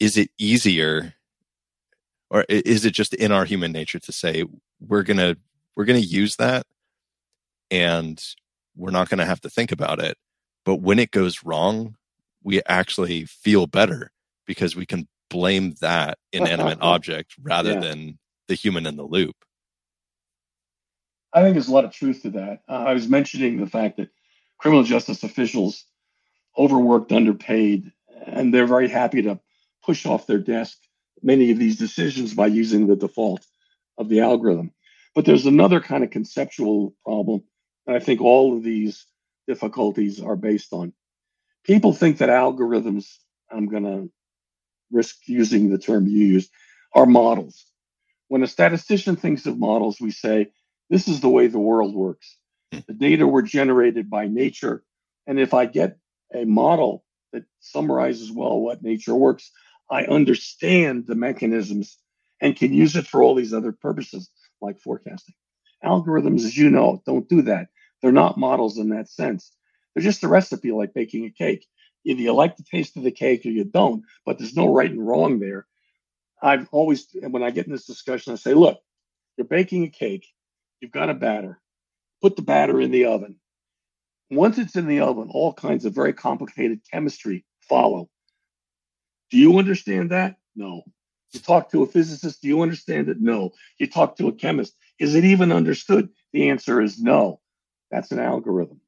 Is 0.00 0.16
it 0.16 0.30
easier 0.38 1.14
or 2.30 2.44
is 2.48 2.84
it 2.84 2.92
just 2.92 3.14
in 3.14 3.32
our 3.32 3.44
human 3.44 3.72
nature 3.72 3.98
to 3.98 4.12
say 4.12 4.44
we're 4.80 5.02
gonna 5.02 5.36
we're 5.74 5.84
gonna 5.84 5.98
use 5.98 6.36
that 6.36 6.66
and 7.70 8.22
we're 8.76 8.90
not 8.90 9.08
gonna 9.08 9.26
have 9.26 9.40
to 9.40 9.50
think 9.50 9.72
about 9.72 10.00
it 10.00 10.16
but 10.64 10.76
when 10.76 10.98
it 10.98 11.10
goes 11.10 11.44
wrong 11.44 11.96
we 12.42 12.62
actually 12.66 13.24
feel 13.24 13.66
better 13.66 14.10
because 14.46 14.76
we 14.76 14.86
can 14.86 15.08
blame 15.30 15.74
that 15.80 16.18
inanimate 16.32 16.78
object 16.80 17.34
rather 17.42 17.72
yeah. 17.72 17.80
than 17.80 18.18
the 18.48 18.54
human 18.54 18.86
in 18.86 18.96
the 18.96 19.04
loop 19.04 19.36
i 21.32 21.42
think 21.42 21.54
there's 21.54 21.68
a 21.68 21.74
lot 21.74 21.84
of 21.84 21.92
truth 21.92 22.22
to 22.22 22.30
that 22.30 22.60
uh, 22.68 22.84
i 22.86 22.92
was 22.92 23.08
mentioning 23.08 23.58
the 23.58 23.66
fact 23.66 23.96
that 23.96 24.08
criminal 24.58 24.84
justice 24.84 25.22
officials 25.22 25.84
overworked 26.58 27.12
underpaid 27.12 27.92
and 28.26 28.52
they're 28.52 28.66
very 28.66 28.88
happy 28.88 29.22
to 29.22 29.38
push 29.84 30.06
off 30.06 30.26
their 30.26 30.38
desk 30.38 30.78
many 31.22 31.50
of 31.50 31.58
these 31.58 31.76
decisions 31.76 32.34
by 32.34 32.46
using 32.46 32.86
the 32.86 32.96
default 32.96 33.44
of 33.98 34.08
the 34.08 34.20
algorithm. 34.20 34.72
But 35.14 35.24
there's 35.24 35.46
another 35.46 35.80
kind 35.80 36.04
of 36.04 36.10
conceptual 36.10 36.94
problem 37.04 37.42
that 37.86 37.96
I 37.96 38.00
think 38.00 38.20
all 38.20 38.56
of 38.56 38.62
these 38.62 39.06
difficulties 39.46 40.20
are 40.20 40.36
based 40.36 40.72
on. 40.72 40.92
People 41.64 41.92
think 41.92 42.18
that 42.18 42.28
algorithms, 42.28 43.06
I'm 43.50 43.68
going 43.68 43.84
to 43.84 44.10
risk 44.90 45.16
using 45.26 45.70
the 45.70 45.78
term 45.78 46.06
you 46.06 46.24
used, 46.26 46.50
are 46.94 47.06
models. 47.06 47.64
When 48.28 48.42
a 48.42 48.46
statistician 48.46 49.16
thinks 49.16 49.46
of 49.46 49.58
models, 49.58 50.00
we 50.00 50.10
say, 50.10 50.48
this 50.90 51.08
is 51.08 51.20
the 51.20 51.28
way 51.28 51.46
the 51.46 51.58
world 51.58 51.94
works. 51.94 52.36
Hmm. 52.72 52.80
The 52.86 52.94
data 52.94 53.26
were 53.26 53.42
generated 53.42 54.10
by 54.10 54.26
nature. 54.26 54.84
And 55.26 55.40
if 55.40 55.54
I 55.54 55.66
get 55.66 55.98
a 56.34 56.44
model 56.44 57.04
that 57.32 57.44
summarizes 57.60 58.30
well 58.30 58.60
what 58.60 58.82
nature 58.82 59.14
works, 59.14 59.50
I 59.90 60.04
understand 60.04 61.06
the 61.06 61.14
mechanisms 61.14 61.98
and 62.40 62.56
can 62.56 62.72
use 62.72 62.96
it 62.96 63.06
for 63.06 63.22
all 63.22 63.34
these 63.34 63.54
other 63.54 63.72
purposes 63.72 64.30
like 64.60 64.80
forecasting. 64.80 65.34
Algorithms, 65.84 66.44
as 66.44 66.56
you 66.56 66.70
know, 66.70 67.02
don't 67.06 67.28
do 67.28 67.42
that. 67.42 67.68
They're 68.02 68.12
not 68.12 68.38
models 68.38 68.78
in 68.78 68.90
that 68.90 69.08
sense. 69.08 69.52
They're 69.94 70.02
just 70.02 70.24
a 70.24 70.28
recipe 70.28 70.72
like 70.72 70.94
baking 70.94 71.24
a 71.24 71.30
cake. 71.30 71.66
Either 72.04 72.20
you 72.20 72.32
like 72.32 72.56
the 72.56 72.64
taste 72.64 72.96
of 72.96 73.02
the 73.02 73.10
cake 73.10 73.44
or 73.46 73.50
you 73.50 73.64
don't, 73.64 74.04
but 74.24 74.38
there's 74.38 74.56
no 74.56 74.72
right 74.72 74.90
and 74.90 75.06
wrong 75.06 75.38
there. 75.38 75.66
I've 76.42 76.68
always, 76.70 77.08
when 77.14 77.42
I 77.42 77.50
get 77.50 77.66
in 77.66 77.72
this 77.72 77.86
discussion, 77.86 78.32
I 78.32 78.36
say, 78.36 78.54
look, 78.54 78.78
you're 79.36 79.46
baking 79.46 79.84
a 79.84 79.88
cake, 79.88 80.26
you've 80.80 80.92
got 80.92 81.10
a 81.10 81.14
batter, 81.14 81.60
put 82.22 82.36
the 82.36 82.42
batter 82.42 82.80
in 82.80 82.90
the 82.90 83.06
oven. 83.06 83.36
Once 84.30 84.58
it's 84.58 84.76
in 84.76 84.86
the 84.86 85.00
oven, 85.00 85.28
all 85.30 85.52
kinds 85.52 85.84
of 85.84 85.94
very 85.94 86.12
complicated 86.12 86.80
chemistry 86.92 87.44
follow. 87.68 88.08
Do 89.30 89.38
you 89.38 89.58
understand 89.58 90.10
that? 90.10 90.36
No. 90.54 90.82
You 91.32 91.40
talk 91.40 91.70
to 91.70 91.82
a 91.82 91.86
physicist, 91.86 92.40
do 92.40 92.48
you 92.48 92.62
understand 92.62 93.08
it? 93.08 93.20
No. 93.20 93.50
You 93.78 93.86
talk 93.86 94.16
to 94.16 94.28
a 94.28 94.32
chemist, 94.32 94.74
is 94.98 95.14
it 95.14 95.24
even 95.24 95.52
understood? 95.52 96.08
The 96.32 96.48
answer 96.48 96.80
is 96.80 97.00
no. 97.00 97.40
That's 97.90 98.12
an 98.12 98.18
algorithm. 98.18 98.80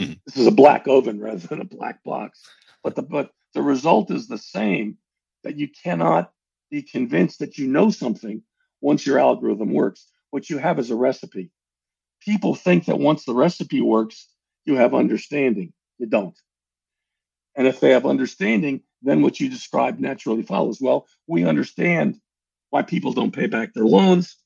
Mm-hmm. 0.00 0.14
This 0.26 0.36
is 0.36 0.46
a 0.46 0.52
black 0.52 0.86
oven 0.88 1.20
rather 1.20 1.46
than 1.46 1.60
a 1.60 1.64
black 1.64 2.02
box. 2.04 2.42
But 2.82 2.96
the 2.96 3.02
but 3.02 3.30
the 3.54 3.62
result 3.62 4.10
is 4.10 4.26
the 4.26 4.38
same 4.38 4.98
that 5.42 5.56
you 5.56 5.68
cannot 5.68 6.32
be 6.70 6.82
convinced 6.82 7.38
that 7.38 7.58
you 7.58 7.68
know 7.68 7.90
something 7.90 8.42
once 8.80 9.06
your 9.06 9.18
algorithm 9.18 9.72
works. 9.72 10.06
What 10.30 10.50
you 10.50 10.58
have 10.58 10.78
is 10.78 10.90
a 10.90 10.96
recipe. 10.96 11.50
People 12.20 12.54
think 12.54 12.86
that 12.86 12.98
once 12.98 13.24
the 13.24 13.34
recipe 13.34 13.80
works, 13.80 14.28
you 14.64 14.76
have 14.76 14.94
understanding. 14.94 15.72
You 15.98 16.06
don't. 16.06 16.38
And 17.54 17.66
if 17.66 17.80
they 17.80 17.90
have 17.90 18.06
understanding, 18.06 18.82
then 19.04 19.22
what 19.22 19.38
you 19.38 19.48
described 19.48 20.00
naturally 20.00 20.42
follows. 20.42 20.80
Well, 20.80 21.06
we 21.26 21.44
understand 21.44 22.20
why 22.70 22.82
people 22.82 23.12
don't 23.12 23.34
pay 23.34 23.46
back 23.46 23.72
their 23.72 23.84
loans 23.84 24.36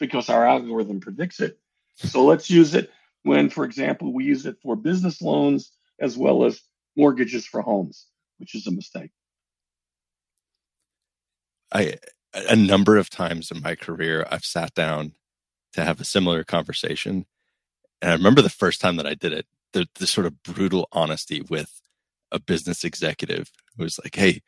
because 0.00 0.28
our 0.28 0.46
algorithm 0.46 1.00
predicts 1.00 1.40
it. 1.40 1.58
So 1.96 2.24
let's 2.24 2.50
use 2.50 2.74
it 2.74 2.90
when, 3.22 3.50
for 3.50 3.64
example, 3.64 4.12
we 4.12 4.24
use 4.24 4.46
it 4.46 4.56
for 4.62 4.74
business 4.74 5.22
loans 5.22 5.70
as 6.00 6.16
well 6.16 6.44
as 6.44 6.60
mortgages 6.96 7.46
for 7.46 7.62
homes, 7.62 8.06
which 8.38 8.54
is 8.54 8.66
a 8.66 8.72
mistake. 8.72 9.10
I 11.72 11.98
a 12.34 12.56
number 12.56 12.96
of 12.96 13.10
times 13.10 13.50
in 13.50 13.62
my 13.62 13.76
career 13.76 14.26
I've 14.30 14.44
sat 14.44 14.74
down 14.74 15.12
to 15.74 15.84
have 15.84 16.00
a 16.00 16.04
similar 16.04 16.42
conversation. 16.42 17.26
And 18.02 18.10
I 18.10 18.14
remember 18.14 18.42
the 18.42 18.50
first 18.50 18.80
time 18.80 18.96
that 18.96 19.06
I 19.06 19.14
did 19.14 19.32
it, 19.32 19.46
the, 19.72 19.86
the 19.94 20.06
sort 20.06 20.26
of 20.26 20.42
brutal 20.42 20.88
honesty 20.92 21.42
with 21.48 21.80
a 22.34 22.40
business 22.40 22.84
executive 22.84 23.50
who 23.76 23.84
was 23.84 23.98
like, 24.04 24.14
"Hey, 24.16 24.42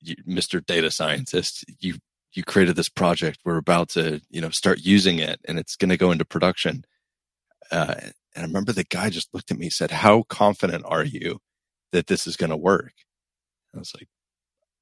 you, 0.00 0.16
Mr. 0.28 0.64
Data 0.64 0.90
Scientist, 0.90 1.64
you 1.80 1.96
you 2.34 2.44
created 2.44 2.76
this 2.76 2.88
project. 2.88 3.40
We're 3.44 3.58
about 3.58 3.90
to, 3.90 4.20
you 4.30 4.40
know, 4.40 4.50
start 4.50 4.80
using 4.80 5.18
it, 5.18 5.40
and 5.46 5.58
it's 5.58 5.76
going 5.76 5.90
to 5.90 5.96
go 5.96 6.12
into 6.12 6.24
production." 6.24 6.84
Uh, 7.70 7.94
and 8.00 8.12
I 8.36 8.42
remember 8.42 8.72
the 8.72 8.84
guy 8.84 9.10
just 9.10 9.34
looked 9.34 9.50
at 9.50 9.58
me 9.58 9.66
and 9.66 9.72
said, 9.72 9.90
"How 9.90 10.22
confident 10.28 10.84
are 10.86 11.04
you 11.04 11.40
that 11.92 12.06
this 12.06 12.26
is 12.26 12.36
going 12.36 12.50
to 12.50 12.56
work?" 12.56 12.92
I 13.74 13.78
was 13.78 13.92
like, 13.98 14.08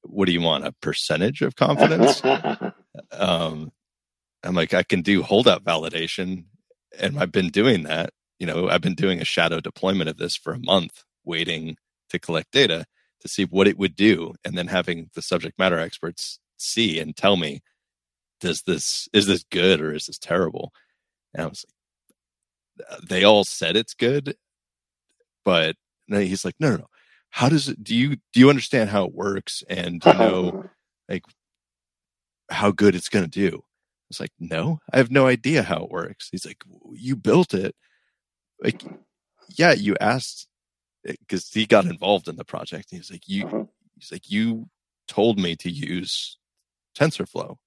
"What 0.03 0.25
do 0.27 0.33
you 0.33 0.41
want? 0.41 0.67
A 0.67 0.73
percentage 0.81 1.41
of 1.41 1.55
confidence?" 1.55 2.21
um, 3.11 3.71
I'm 4.43 4.55
like, 4.55 4.73
"I 4.73 4.83
can 4.83 5.01
do 5.01 5.23
holdout 5.23 5.63
validation, 5.63 6.45
and 6.99 7.19
I've 7.19 7.31
been 7.31 7.49
doing 7.49 7.83
that, 7.83 8.11
you 8.41 8.47
know, 8.47 8.69
I've 8.69 8.81
been 8.81 8.95
doing 8.95 9.21
a 9.21 9.25
shadow 9.25 9.59
deployment 9.59 10.09
of 10.09 10.17
this 10.17 10.35
for 10.35 10.51
a 10.53 10.59
month, 10.59 11.03
waiting 11.23 11.77
to 12.09 12.19
collect 12.19 12.51
data 12.51 12.85
to 13.21 13.27
see 13.27 13.45
what 13.45 13.67
it 13.67 13.77
would 13.77 13.95
do, 13.95 14.33
and 14.43 14.57
then 14.57 14.67
having 14.67 15.09
the 15.13 15.21
subject 15.21 15.57
matter 15.59 15.79
experts 15.79 16.39
see 16.57 16.99
and 16.99 17.15
tell 17.15 17.37
me, 17.37 17.61
does 18.39 18.63
this 18.63 19.07
is 19.13 19.27
this 19.27 19.43
good 19.43 19.79
or 19.79 19.93
is 19.93 20.07
this 20.07 20.17
terrible? 20.17 20.73
And 21.33 21.43
I 21.43 21.47
was 21.47 21.65
like, 22.79 22.99
they 23.07 23.23
all 23.23 23.43
said 23.43 23.75
it's 23.75 23.93
good, 23.93 24.35
but 25.45 25.75
he's 26.07 26.43
like, 26.43 26.55
no, 26.59 26.71
no, 26.71 26.77
no. 26.77 26.87
How 27.29 27.47
does 27.47 27.69
it? 27.69 27.81
Do 27.83 27.95
you 27.95 28.17
do 28.33 28.39
you 28.39 28.49
understand 28.49 28.89
how 28.89 29.05
it 29.05 29.13
works 29.13 29.63
and 29.69 30.03
you 30.05 30.13
know 30.13 30.49
uh-huh. 30.49 30.67
like 31.07 31.23
how 32.49 32.71
good 32.71 32.95
it's 32.95 33.09
going 33.09 33.23
to 33.23 33.31
do? 33.31 33.57
I 33.57 34.07
was 34.09 34.19
like, 34.19 34.33
no, 34.39 34.79
I 34.91 34.97
have 34.97 35.11
no 35.11 35.27
idea 35.27 35.63
how 35.63 35.85
it 35.85 35.91
works. 35.91 36.27
He's 36.29 36.45
like, 36.45 36.63
you 36.93 37.15
built 37.15 37.53
it. 37.53 37.73
Like, 38.61 38.83
yeah, 39.55 39.71
you 39.71 39.95
asked 40.01 40.47
because 41.03 41.49
he 41.49 41.65
got 41.65 41.85
involved 41.85 42.27
in 42.27 42.35
the 42.35 42.45
project. 42.45 42.89
He's 42.91 43.11
like, 43.11 43.27
you, 43.27 43.45
uh-huh. 43.45 43.63
he's 43.97 44.11
like, 44.11 44.29
you 44.29 44.69
told 45.07 45.39
me 45.39 45.55
to 45.57 45.69
use 45.69 46.37
TensorFlow. 46.97 47.57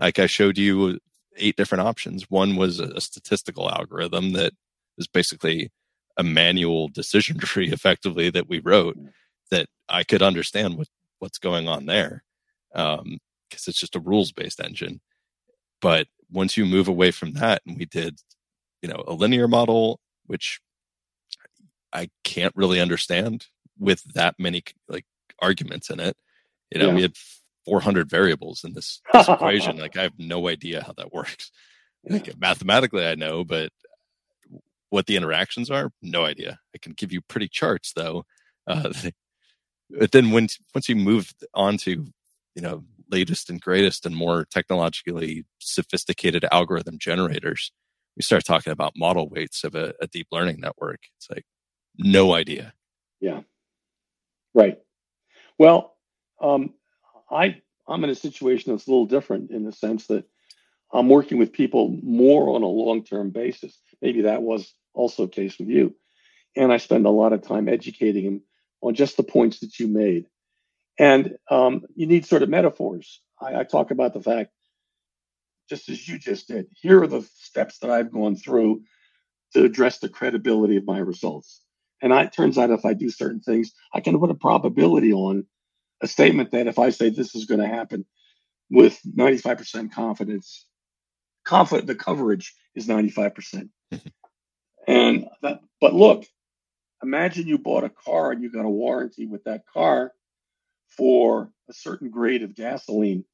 Like 0.00 0.18
I 0.18 0.26
showed 0.26 0.58
you 0.58 0.98
eight 1.36 1.56
different 1.56 1.82
options. 1.82 2.30
One 2.30 2.56
was 2.56 2.80
a 2.80 3.00
statistical 3.00 3.70
algorithm 3.70 4.32
that 4.32 4.52
is 4.98 5.06
basically 5.06 5.70
a 6.16 6.22
manual 6.22 6.88
decision 6.88 7.38
tree 7.40 7.70
effectively 7.70 8.30
that 8.30 8.48
we 8.48 8.60
wrote 8.60 8.98
mm. 8.98 9.10
that 9.50 9.66
I 9.88 10.04
could 10.04 10.22
understand 10.22 10.76
what, 10.76 10.88
what's 11.18 11.38
going 11.38 11.68
on 11.68 11.86
there. 11.86 12.22
Um, 12.74 13.18
cause 13.50 13.68
it's 13.68 13.78
just 13.78 13.96
a 13.96 14.00
rules 14.00 14.32
based 14.32 14.60
engine. 14.60 15.00
But 15.80 16.08
once 16.30 16.56
you 16.56 16.64
move 16.66 16.88
away 16.88 17.10
from 17.10 17.32
that 17.34 17.62
and 17.66 17.76
we 17.76 17.84
did, 17.84 18.18
you 18.82 18.88
know, 18.88 19.04
a 19.06 19.12
linear 19.12 19.48
model, 19.48 20.00
which 20.26 20.60
I 21.94 22.10
can't 22.24 22.54
really 22.56 22.80
understand 22.80 23.46
with 23.78 24.02
that 24.14 24.34
many 24.38 24.62
like 24.88 25.06
arguments 25.40 25.90
in 25.90 26.00
it. 26.00 26.16
You 26.70 26.80
know, 26.80 26.88
yeah. 26.88 26.94
we 26.94 27.02
had 27.02 27.14
400 27.64 28.10
variables 28.10 28.64
in 28.64 28.74
this, 28.74 29.00
this 29.12 29.28
equation. 29.28 29.76
Like 29.78 29.96
I 29.96 30.02
have 30.02 30.18
no 30.18 30.48
idea 30.48 30.82
how 30.84 30.92
that 30.96 31.12
works. 31.12 31.50
Like 32.06 32.38
mathematically, 32.38 33.06
I 33.06 33.14
know, 33.14 33.44
but 33.44 33.70
what 34.90 35.06
the 35.06 35.16
interactions 35.16 35.70
are, 35.70 35.90
no 36.02 36.24
idea. 36.24 36.58
I 36.74 36.78
can 36.78 36.92
give 36.92 37.12
you 37.12 37.22
pretty 37.22 37.48
charts 37.48 37.92
though. 37.94 38.24
Uh, 38.66 38.92
but 39.90 40.12
then 40.12 40.30
when 40.30 40.48
once 40.74 40.88
you 40.88 40.96
move 40.96 41.32
on 41.54 41.76
to 41.78 42.06
you 42.54 42.62
know 42.62 42.84
latest 43.10 43.50
and 43.50 43.60
greatest 43.60 44.06
and 44.06 44.16
more 44.16 44.44
technologically 44.50 45.44
sophisticated 45.58 46.44
algorithm 46.52 46.98
generators, 46.98 47.72
we 48.16 48.22
start 48.22 48.44
talking 48.44 48.72
about 48.72 48.92
model 48.96 49.28
weights 49.28 49.64
of 49.64 49.74
a, 49.74 49.94
a 50.00 50.06
deep 50.06 50.28
learning 50.30 50.60
network. 50.60 51.00
It's 51.16 51.28
like 51.30 51.44
no 51.96 52.34
idea. 52.34 52.74
Yeah. 53.20 53.40
Right. 54.54 54.78
Well, 55.58 55.96
um, 56.40 56.74
I 57.30 57.62
I'm 57.86 58.04
in 58.04 58.10
a 58.10 58.14
situation 58.14 58.72
that's 58.72 58.86
a 58.86 58.90
little 58.90 59.06
different 59.06 59.50
in 59.50 59.64
the 59.64 59.72
sense 59.72 60.06
that 60.06 60.24
I'm 60.92 61.08
working 61.08 61.38
with 61.38 61.52
people 61.52 61.98
more 62.02 62.54
on 62.54 62.62
a 62.62 62.66
long-term 62.66 63.30
basis. 63.30 63.76
Maybe 64.00 64.22
that 64.22 64.42
was 64.42 64.72
also 64.94 65.26
the 65.26 65.32
case 65.32 65.58
with 65.58 65.68
you. 65.68 65.94
And 66.56 66.72
I 66.72 66.76
spend 66.76 67.04
a 67.04 67.10
lot 67.10 67.32
of 67.32 67.42
time 67.42 67.68
educating 67.68 68.24
them 68.24 68.42
on 68.80 68.94
just 68.94 69.16
the 69.16 69.24
points 69.24 69.60
that 69.60 69.78
you 69.80 69.88
made. 69.88 70.26
And 70.98 71.36
um, 71.50 71.82
you 71.96 72.06
need 72.06 72.26
sort 72.26 72.42
of 72.42 72.48
metaphors. 72.48 73.20
I, 73.40 73.60
I 73.60 73.64
talk 73.64 73.90
about 73.90 74.14
the 74.14 74.22
fact, 74.22 74.52
just 75.68 75.88
as 75.88 76.06
you 76.06 76.18
just 76.18 76.46
did, 76.46 76.66
here 76.80 77.02
are 77.02 77.08
the 77.08 77.28
steps 77.38 77.78
that 77.78 77.90
I've 77.90 78.12
gone 78.12 78.36
through 78.36 78.82
to 79.54 79.64
address 79.64 79.98
the 79.98 80.08
credibility 80.08 80.76
of 80.76 80.86
my 80.86 80.98
results. 80.98 81.63
And 82.04 82.12
I, 82.12 82.24
it 82.24 82.34
turns 82.34 82.58
out 82.58 82.70
if 82.70 82.84
I 82.84 82.92
do 82.92 83.08
certain 83.08 83.40
things, 83.40 83.72
I 83.94 84.00
can 84.00 84.18
put 84.20 84.30
a 84.30 84.34
probability 84.34 85.14
on 85.14 85.46
a 86.02 86.06
statement 86.06 86.50
that 86.50 86.66
if 86.66 86.78
I 86.78 86.90
say 86.90 87.08
this 87.08 87.34
is 87.34 87.46
going 87.46 87.60
to 87.60 87.66
happen 87.66 88.04
with 88.70 89.00
95% 89.10 89.90
confidence, 89.90 90.66
confident 91.46 91.86
the 91.86 91.94
coverage 91.94 92.54
is 92.74 92.88
95%. 92.88 93.70
and 94.86 95.26
that, 95.40 95.60
but 95.80 95.94
look, 95.94 96.26
imagine 97.02 97.48
you 97.48 97.56
bought 97.56 97.84
a 97.84 97.88
car 97.88 98.32
and 98.32 98.42
you 98.42 98.52
got 98.52 98.66
a 98.66 98.70
warranty 98.70 99.24
with 99.24 99.44
that 99.44 99.62
car 99.72 100.12
for 100.98 101.50
a 101.70 101.72
certain 101.72 102.10
grade 102.10 102.42
of 102.42 102.54
gasoline 102.54 103.24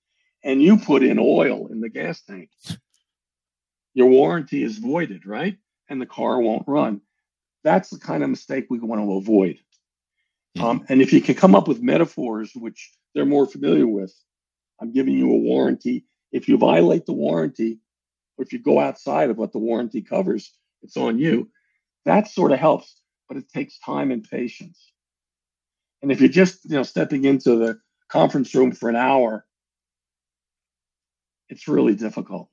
and 0.44 0.62
you 0.62 0.76
put 0.78 1.02
in 1.02 1.18
oil 1.18 1.66
in 1.72 1.80
the 1.80 1.88
gas 1.88 2.22
tank. 2.22 2.50
Your 3.94 4.10
warranty 4.10 4.62
is 4.62 4.78
voided, 4.78 5.26
right? 5.26 5.56
And 5.88 6.00
the 6.00 6.06
car 6.06 6.40
won't 6.40 6.68
run. 6.68 7.00
That's 7.64 7.90
the 7.90 7.98
kind 7.98 8.22
of 8.22 8.30
mistake 8.30 8.66
we 8.70 8.78
want 8.78 9.02
to 9.02 9.16
avoid. 9.16 9.58
Mm-hmm. 10.56 10.64
Um, 10.64 10.84
and 10.88 11.02
if 11.02 11.12
you 11.12 11.20
can 11.20 11.34
come 11.34 11.54
up 11.54 11.68
with 11.68 11.82
metaphors 11.82 12.52
which 12.54 12.92
they're 13.14 13.26
more 13.26 13.46
familiar 13.46 13.86
with, 13.86 14.14
I'm 14.80 14.92
giving 14.92 15.14
you 15.14 15.30
a 15.30 15.38
warranty. 15.38 16.06
If 16.32 16.48
you 16.48 16.56
violate 16.56 17.06
the 17.06 17.12
warranty, 17.12 17.80
or 18.38 18.44
if 18.44 18.52
you 18.52 18.58
go 18.58 18.80
outside 18.80 19.30
of 19.30 19.36
what 19.36 19.52
the 19.52 19.58
warranty 19.58 20.00
covers, 20.00 20.52
it's 20.82 20.96
on 20.96 21.18
you. 21.18 21.50
That 22.06 22.28
sort 22.28 22.52
of 22.52 22.58
helps, 22.58 23.00
but 23.28 23.36
it 23.36 23.48
takes 23.52 23.78
time 23.80 24.10
and 24.10 24.24
patience. 24.24 24.92
And 26.02 26.10
if 26.10 26.20
you're 26.20 26.30
just 26.30 26.64
you 26.64 26.76
know 26.76 26.82
stepping 26.82 27.24
into 27.24 27.56
the 27.56 27.78
conference 28.08 28.54
room 28.54 28.72
for 28.72 28.88
an 28.88 28.96
hour, 28.96 29.44
it's 31.48 31.68
really 31.68 31.94
difficult. 31.94 32.48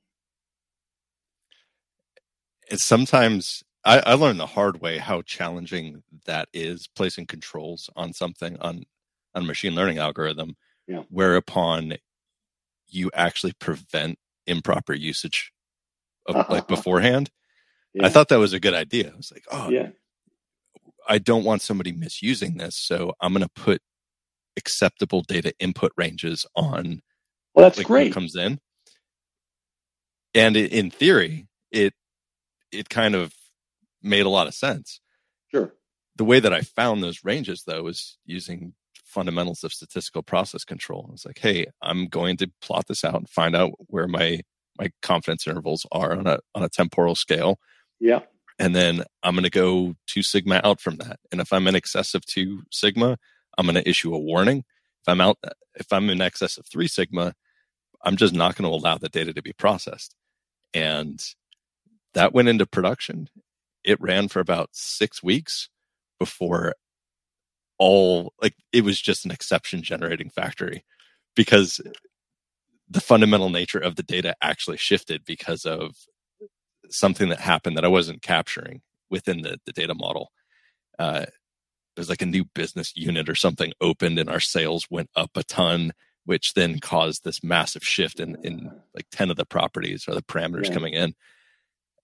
It's 2.70 2.84
sometimes 2.84 3.64
I, 3.88 4.02
I 4.04 4.14
learned 4.14 4.38
the 4.38 4.46
hard 4.46 4.82
way 4.82 4.98
how 4.98 5.22
challenging 5.22 6.02
that 6.26 6.50
is 6.52 6.88
placing 6.94 7.24
controls 7.24 7.88
on 7.96 8.12
something 8.12 8.58
on 8.60 8.84
on 9.34 9.42
a 9.42 9.46
machine 9.46 9.74
learning 9.74 9.96
algorithm, 9.96 10.56
yeah. 10.86 11.02
whereupon 11.08 11.94
you 12.86 13.10
actually 13.14 13.54
prevent 13.54 14.18
improper 14.46 14.92
usage 14.92 15.52
of 16.26 16.48
like 16.50 16.68
beforehand. 16.68 17.30
Yeah. 17.94 18.06
I 18.06 18.10
thought 18.10 18.28
that 18.28 18.38
was 18.38 18.52
a 18.52 18.60
good 18.60 18.74
idea. 18.74 19.10
I 19.12 19.16
was 19.16 19.32
like, 19.32 19.44
oh, 19.50 19.70
yeah. 19.70 19.88
I 21.08 21.16
don't 21.16 21.44
want 21.44 21.62
somebody 21.62 21.92
misusing 21.92 22.58
this, 22.58 22.76
so 22.76 23.14
I'm 23.22 23.32
going 23.32 23.42
to 23.42 23.62
put 23.62 23.80
acceptable 24.58 25.22
data 25.22 25.54
input 25.58 25.92
ranges 25.96 26.44
on. 26.54 27.00
Well, 27.54 27.64
that's 27.64 27.78
like, 27.78 27.86
great. 27.86 28.12
comes 28.12 28.36
in, 28.36 28.60
and 30.34 30.58
in 30.58 30.90
theory, 30.90 31.48
it 31.72 31.94
it 32.70 32.90
kind 32.90 33.14
of 33.14 33.32
made 34.02 34.26
a 34.26 34.30
lot 34.30 34.46
of 34.46 34.54
sense. 34.54 35.00
Sure. 35.50 35.74
The 36.16 36.24
way 36.24 36.40
that 36.40 36.52
I 36.52 36.62
found 36.62 37.02
those 37.02 37.24
ranges, 37.24 37.64
though, 37.66 37.82
was 37.82 38.18
using 38.24 38.74
fundamentals 39.04 39.64
of 39.64 39.72
statistical 39.72 40.22
process 40.22 40.64
control. 40.64 41.10
It's 41.12 41.24
like, 41.24 41.38
hey, 41.38 41.66
I'm 41.82 42.06
going 42.06 42.36
to 42.38 42.50
plot 42.60 42.86
this 42.88 43.04
out 43.04 43.14
and 43.14 43.28
find 43.28 43.56
out 43.56 43.72
where 43.86 44.06
my 44.06 44.40
my 44.78 44.90
confidence 45.02 45.46
intervals 45.46 45.86
are 45.90 46.12
on 46.12 46.26
a 46.26 46.38
on 46.54 46.62
a 46.62 46.68
temporal 46.68 47.14
scale. 47.14 47.58
Yeah. 47.98 48.20
And 48.58 48.74
then 48.74 49.04
I'm 49.22 49.34
going 49.34 49.44
to 49.44 49.50
go 49.50 49.94
two 50.06 50.22
sigma 50.22 50.60
out 50.64 50.80
from 50.80 50.96
that. 50.96 51.20
And 51.30 51.40
if 51.40 51.52
I'm 51.52 51.66
in 51.66 51.76
excess 51.76 52.14
of 52.14 52.26
two 52.26 52.62
sigma, 52.70 53.16
I'm 53.56 53.66
going 53.66 53.76
to 53.76 53.88
issue 53.88 54.14
a 54.14 54.18
warning. 54.18 54.58
If 54.58 55.08
I'm 55.08 55.20
out, 55.20 55.38
if 55.76 55.92
I'm 55.92 56.10
in 56.10 56.20
excess 56.20 56.58
of 56.58 56.66
three 56.66 56.88
sigma, 56.88 57.34
I'm 58.04 58.16
just 58.16 58.34
not 58.34 58.56
going 58.56 58.68
to 58.68 58.76
allow 58.76 58.98
the 58.98 59.08
data 59.08 59.32
to 59.32 59.42
be 59.42 59.52
processed. 59.52 60.14
And 60.74 61.20
that 62.14 62.32
went 62.32 62.48
into 62.48 62.66
production 62.66 63.28
it 63.88 64.00
ran 64.02 64.28
for 64.28 64.40
about 64.40 64.68
six 64.72 65.22
weeks 65.22 65.70
before 66.18 66.74
all 67.78 68.34
like 68.42 68.54
it 68.72 68.84
was 68.84 69.00
just 69.00 69.24
an 69.24 69.30
exception 69.30 69.82
generating 69.82 70.28
factory 70.28 70.84
because 71.34 71.80
the 72.90 73.00
fundamental 73.00 73.48
nature 73.48 73.78
of 73.78 73.96
the 73.96 74.02
data 74.02 74.34
actually 74.42 74.76
shifted 74.76 75.24
because 75.24 75.64
of 75.64 75.94
something 76.90 77.30
that 77.30 77.40
happened 77.40 77.76
that 77.76 77.84
I 77.84 77.88
wasn't 77.88 78.22
capturing 78.22 78.82
within 79.10 79.42
the, 79.42 79.58
the 79.64 79.72
data 79.72 79.94
model. 79.94 80.32
Uh, 80.98 81.26
there's 81.94 82.08
like 82.10 82.22
a 82.22 82.26
new 82.26 82.44
business 82.44 82.92
unit 82.94 83.28
or 83.28 83.34
something 83.34 83.72
opened 83.80 84.18
and 84.18 84.28
our 84.28 84.40
sales 84.40 84.86
went 84.90 85.10
up 85.16 85.30
a 85.34 85.44
ton, 85.44 85.92
which 86.24 86.54
then 86.54 86.78
caused 86.78 87.24
this 87.24 87.42
massive 87.42 87.84
shift 87.84 88.20
in, 88.20 88.36
in 88.42 88.70
like 88.94 89.06
10 89.12 89.30
of 89.30 89.36
the 89.36 89.46
properties 89.46 90.06
or 90.08 90.14
the 90.14 90.22
parameters 90.22 90.66
yeah. 90.66 90.74
coming 90.74 90.94
in 90.94 91.14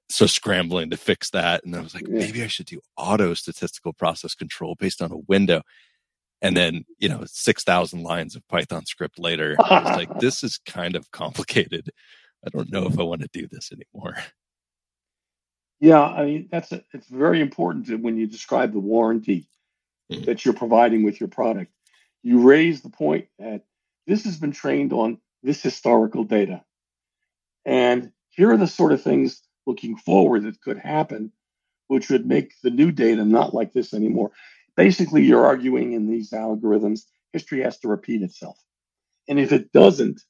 so 0.09 0.27
scrambling 0.27 0.91
to 0.91 0.97
fix 0.97 1.31
that. 1.31 1.65
And 1.65 1.75
I 1.75 1.81
was 1.81 1.95
like, 1.95 2.07
yeah. 2.07 2.19
maybe 2.19 2.43
I 2.43 2.47
should 2.47 2.67
do 2.67 2.81
auto 2.97 3.35
statistical 3.35 3.93
process 3.93 4.35
control 4.35 4.75
based 4.79 5.03
on 5.03 5.13
a 5.13 5.17
window. 5.17 5.63
And 6.43 6.57
then, 6.57 6.85
you 6.99 7.09
know, 7.09 7.25
6,000 7.27 8.03
lines 8.03 8.37
of 8.37 8.47
Python 8.49 8.85
script 8.87 9.19
later, 9.19 9.57
I 9.65 9.83
was 9.83 9.97
like, 9.97 10.21
this 10.21 10.45
is 10.45 10.59
kind 10.59 10.95
of 10.95 11.11
complicated. 11.11 11.91
I 12.47 12.51
don't 12.51 12.71
know 12.71 12.87
if 12.87 12.99
I 12.99 13.03
want 13.03 13.23
to 13.23 13.29
do 13.33 13.49
this 13.49 13.73
anymore. 13.73 14.17
Yeah, 15.81 16.03
I 16.03 16.25
mean, 16.25 16.49
that's 16.51 16.73
a, 16.73 16.85
it's 16.93 17.09
very 17.09 17.41
important 17.41 17.87
to, 17.87 17.97
when 17.97 18.17
you 18.17 18.27
describe 18.27 18.73
the 18.73 18.81
warranty 18.81 19.49
mm-hmm. 20.11 20.25
that 20.25 20.45
you're 20.45 20.55
providing 20.55 21.03
with 21.03 21.21
your 21.21 21.29
product. 21.29 21.73
You 22.23 22.41
raise 22.41 22.81
the 22.81 22.91
point 22.91 23.29
that 23.39 23.65
this 24.07 24.25
has 24.25 24.39
been 24.39 24.53
trained 24.53 24.93
on 24.93 25.19
this 25.43 25.63
historical 25.63 26.25
data. 26.25 26.63
And 27.65 28.13
here 28.31 28.51
are 28.51 28.57
the 28.57 28.67
sort 28.67 28.93
of 28.93 29.03
things 29.03 29.43
looking 29.67 29.97
forward 29.97 30.45
that 30.45 30.61
could 30.61 30.79
happen 30.79 31.33
which 31.89 32.11
would 32.11 32.27
make 32.27 32.55
the 32.63 32.71
new 32.71 32.91
data 32.91 33.25
not 33.25 33.55
like 33.55 33.73
this 33.73 33.95
anymore. 33.95 34.33
Basically, 34.77 35.25
you're 35.25 35.47
arguing 35.47 35.93
in 35.93 36.09
these 36.09 36.31
algorithms, 36.31 37.03
history 37.33 37.63
has 37.63 37.79
to 37.81 37.89
repeat 37.89 38.23
itself. 38.23 38.59
And 39.29 39.39
if 39.39 39.53
it 39.53 39.73
doesn't, 39.73 40.21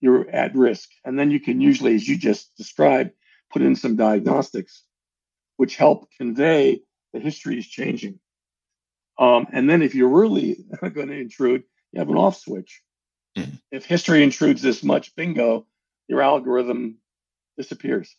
you're 0.00 0.28
at 0.30 0.54
risk. 0.54 0.90
And 1.04 1.18
then 1.18 1.30
you 1.30 1.40
can 1.40 1.60
usually, 1.60 1.94
as 1.94 2.06
you 2.06 2.16
just 2.16 2.56
described, 2.56 3.10
put 3.52 3.62
in 3.62 3.74
some 3.74 3.96
diagnostics, 3.96 4.82
which 5.56 5.76
help 5.76 6.08
convey 6.18 6.82
that 7.12 7.22
history 7.22 7.58
is 7.58 7.66
changing. 7.66 8.18
Um, 9.18 9.46
and 9.52 9.68
then 9.68 9.82
if 9.82 9.94
you're 9.94 10.08
really 10.08 10.58
going 10.80 11.08
to 11.08 11.18
intrude, 11.18 11.64
you 11.92 12.00
have 12.00 12.08
an 12.08 12.16
off 12.16 12.36
switch. 12.36 12.82
Mm-hmm. 13.36 13.56
If 13.70 13.86
history 13.86 14.22
intrudes 14.22 14.62
this 14.62 14.82
much, 14.82 15.14
bingo, 15.14 15.66
your 16.08 16.20
algorithm 16.20 16.98
disappears. 17.56 18.16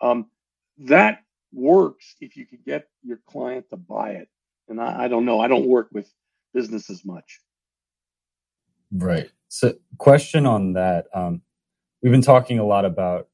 Um, 0.00 0.26
that 0.78 1.20
works 1.52 2.16
if 2.20 2.36
you 2.36 2.46
could 2.46 2.64
get 2.64 2.88
your 3.02 3.18
client 3.26 3.66
to 3.70 3.76
buy 3.76 4.10
it. 4.10 4.28
And 4.68 4.80
I, 4.80 5.04
I 5.04 5.08
don't 5.08 5.24
know. 5.24 5.40
I 5.40 5.48
don't 5.48 5.66
work 5.66 5.88
with 5.92 6.10
businesses 6.52 7.04
much. 7.04 7.40
Right. 8.92 9.30
So, 9.48 9.74
question 9.98 10.46
on 10.46 10.74
that. 10.74 11.06
Um, 11.14 11.42
we've 12.02 12.12
been 12.12 12.22
talking 12.22 12.58
a 12.58 12.66
lot 12.66 12.84
about 12.84 13.28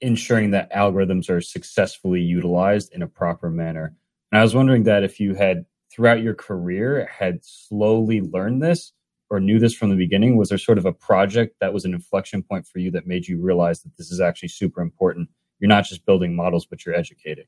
ensuring 0.00 0.52
that 0.52 0.72
algorithms 0.72 1.28
are 1.28 1.40
successfully 1.40 2.20
utilized 2.20 2.92
in 2.92 3.02
a 3.02 3.06
proper 3.06 3.50
manner. 3.50 3.94
And 4.30 4.38
I 4.38 4.42
was 4.42 4.54
wondering 4.54 4.84
that 4.84 5.02
if 5.02 5.18
you 5.18 5.34
had 5.34 5.64
throughout 5.90 6.22
your 6.22 6.34
career 6.34 7.10
had 7.18 7.44
slowly 7.44 8.20
learned 8.20 8.62
this 8.62 8.92
or 9.30 9.40
knew 9.40 9.58
this 9.58 9.74
from 9.74 9.90
the 9.90 9.96
beginning, 9.96 10.36
was 10.36 10.48
there 10.48 10.58
sort 10.58 10.78
of 10.78 10.86
a 10.86 10.92
project 10.92 11.56
that 11.60 11.72
was 11.72 11.84
an 11.84 11.94
inflection 11.94 12.42
point 12.42 12.66
for 12.66 12.78
you 12.78 12.90
that 12.92 13.06
made 13.06 13.26
you 13.26 13.40
realize 13.40 13.82
that 13.82 13.96
this 13.96 14.10
is 14.10 14.20
actually 14.20 14.48
super 14.48 14.80
important? 14.80 15.28
You're 15.58 15.68
not 15.68 15.84
just 15.84 16.06
building 16.06 16.34
models, 16.34 16.66
but 16.66 16.84
you're 16.86 16.94
educating. 16.94 17.46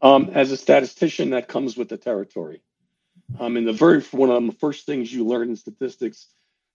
Um, 0.00 0.30
as 0.32 0.52
a 0.52 0.56
statistician, 0.56 1.30
that 1.30 1.48
comes 1.48 1.76
with 1.76 1.88
the 1.88 1.96
territory. 1.96 2.62
Um, 3.38 3.56
and 3.56 3.66
the 3.66 3.72
very 3.72 4.00
one 4.12 4.30
of 4.30 4.46
the 4.46 4.58
first 4.58 4.86
things 4.86 5.12
you 5.12 5.26
learn 5.26 5.50
in 5.50 5.56
statistics 5.56 6.28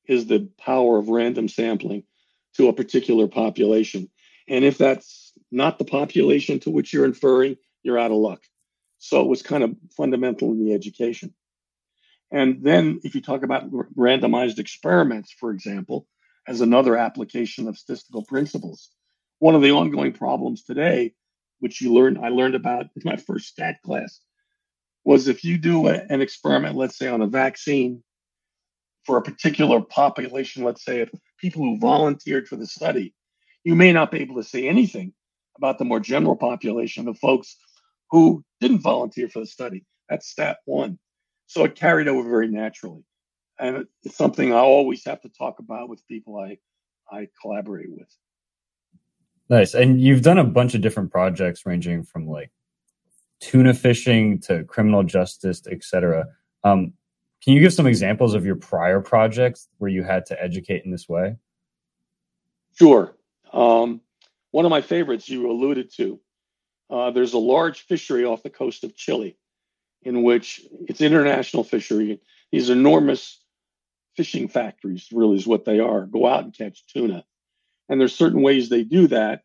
is 0.07 0.25
the 0.25 0.49
power 0.57 0.97
of 0.97 1.07
random 1.07 1.47
sampling 1.47 2.03
to 2.55 2.67
a 2.67 2.73
particular 2.73 3.27
population. 3.27 4.09
And 4.47 4.65
if 4.65 4.77
that's 4.77 5.31
not 5.51 5.79
the 5.79 5.85
population 5.85 6.59
to 6.61 6.69
which 6.69 6.91
you're 6.91 7.05
inferring, 7.05 7.57
you're 7.81 7.97
out 7.97 8.11
of 8.11 8.17
luck. 8.17 8.41
So 8.99 9.21
it 9.21 9.27
was 9.27 9.41
kind 9.41 9.63
of 9.63 9.75
fundamental 9.95 10.51
in 10.51 10.63
the 10.63 10.73
education. 10.73 11.33
And 12.33 12.63
then 12.63 12.99
if 13.03 13.13
you 13.13 13.21
talk 13.21 13.43
about 13.43 13.71
randomized 13.71 14.57
experiments, 14.57 15.31
for 15.39 15.51
example, 15.51 16.07
as 16.47 16.61
another 16.61 16.97
application 16.97 17.67
of 17.67 17.77
statistical 17.77 18.25
principles, 18.25 18.89
one 19.37 19.53
of 19.53 19.61
the 19.61 19.71
ongoing 19.71 20.13
problems 20.13 20.63
today, 20.63 21.13
which 21.59 21.79
you 21.79 21.93
learned, 21.93 22.17
I 22.17 22.29
learned 22.29 22.55
about 22.55 22.87
in 22.95 23.03
my 23.05 23.17
first 23.17 23.49
stat 23.49 23.77
class, 23.85 24.19
was 25.05 25.27
if 25.27 25.43
you 25.43 25.59
do 25.59 25.87
a, 25.87 25.93
an 26.09 26.21
experiment, 26.21 26.75
let's 26.75 26.97
say 26.97 27.07
on 27.07 27.21
a 27.21 27.27
vaccine 27.27 28.03
for 29.05 29.17
a 29.17 29.21
particular 29.21 29.79
population, 29.81 30.63
let's 30.63 30.83
say 30.83 31.01
of 31.01 31.11
people 31.37 31.61
who 31.61 31.77
volunteered 31.77 32.47
for 32.47 32.55
the 32.55 32.65
study, 32.65 33.13
you 33.63 33.75
may 33.75 33.93
not 33.93 34.09
be 34.09 34.21
able 34.21 34.37
to 34.37 34.43
say 34.43 34.67
anything 34.67 35.13
about 35.55 35.77
the 35.77 35.85
more 35.85 35.99
general 35.99 36.35
population 36.35 37.07
of 37.07 37.19
folks 37.19 37.57
who 38.09 38.43
didn't 38.59 38.79
volunteer 38.79 39.29
for 39.29 39.39
the 39.39 39.45
study. 39.45 39.85
That's 40.09 40.27
stat 40.27 40.57
one. 40.65 40.97
So 41.47 41.63
it 41.65 41.75
carried 41.75 42.07
over 42.07 42.27
very 42.27 42.47
naturally. 42.47 43.03
And 43.59 43.85
it's 44.03 44.17
something 44.17 44.51
I 44.51 44.57
always 44.57 45.05
have 45.05 45.21
to 45.21 45.29
talk 45.29 45.59
about 45.59 45.89
with 45.89 46.05
people 46.07 46.39
I, 46.39 46.57
I 47.11 47.27
collaborate 47.41 47.91
with. 47.91 48.07
Nice. 49.49 49.73
And 49.73 50.01
you've 50.01 50.21
done 50.21 50.39
a 50.39 50.43
bunch 50.43 50.73
of 50.73 50.81
different 50.81 51.11
projects 51.11 51.65
ranging 51.65 52.03
from 52.03 52.27
like 52.27 52.51
tuna 53.39 53.73
fishing 53.73 54.39
to 54.41 54.63
criminal 54.63 55.03
justice, 55.03 55.61
etc. 55.69 56.25
Um, 56.63 56.93
can 57.43 57.53
you 57.53 57.59
give 57.59 57.73
some 57.73 57.87
examples 57.87 58.35
of 58.35 58.45
your 58.45 58.55
prior 58.55 59.01
projects 59.01 59.67
where 59.77 59.91
you 59.91 60.03
had 60.03 60.25
to 60.27 60.41
educate 60.41 60.85
in 60.85 60.91
this 60.91 61.09
way? 61.09 61.35
Sure. 62.79 63.15
Um, 63.51 64.01
one 64.51 64.65
of 64.65 64.71
my 64.71 64.81
favorites 64.81 65.27
you 65.27 65.51
alluded 65.51 65.91
to. 65.97 66.19
Uh, 66.89 67.11
there's 67.11 67.33
a 67.33 67.37
large 67.37 67.81
fishery 67.81 68.23
off 68.23 68.43
the 68.43 68.49
coast 68.49 68.83
of 68.83 68.95
Chile, 68.95 69.37
in 70.05 70.23
which 70.23 70.61
it's 70.87 71.01
international 71.01 71.63
fishery. 71.63 72.19
These 72.51 72.69
enormous 72.69 73.41
fishing 74.15 74.47
factories, 74.47 75.07
really, 75.11 75.37
is 75.37 75.47
what 75.47 75.65
they 75.65 75.79
are. 75.79 76.05
Go 76.05 76.27
out 76.27 76.43
and 76.43 76.55
catch 76.55 76.85
tuna, 76.87 77.25
and 77.89 77.99
there's 77.99 78.15
certain 78.15 78.41
ways 78.41 78.69
they 78.69 78.83
do 78.83 79.07
that. 79.07 79.41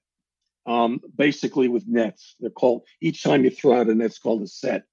Um, 0.67 1.01
basically, 1.17 1.69
with 1.69 1.89
nets, 1.89 2.37
they're 2.41 2.51
called. 2.51 2.83
Each 3.01 3.23
time 3.23 3.45
you 3.45 3.51
throw 3.51 3.81
out 3.81 3.89
a 3.89 3.95
net, 3.95 4.07
it's 4.07 4.19
called 4.19 4.43
a 4.43 4.47
set. 4.47 4.85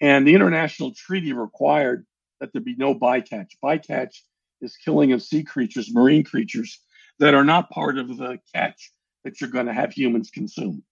And 0.00 0.26
the 0.26 0.34
international 0.34 0.92
treaty 0.94 1.32
required 1.32 2.06
that 2.40 2.52
there 2.52 2.62
be 2.62 2.76
no 2.76 2.94
bycatch. 2.94 3.50
Bycatch 3.62 4.20
is 4.60 4.76
killing 4.76 5.12
of 5.12 5.22
sea 5.22 5.44
creatures, 5.44 5.92
marine 5.92 6.24
creatures 6.24 6.80
that 7.18 7.34
are 7.34 7.44
not 7.44 7.70
part 7.70 7.98
of 7.98 8.16
the 8.16 8.38
catch 8.54 8.92
that 9.24 9.40
you're 9.40 9.50
going 9.50 9.66
to 9.66 9.72
have 9.72 9.92
humans 9.92 10.30
consume. 10.30 10.82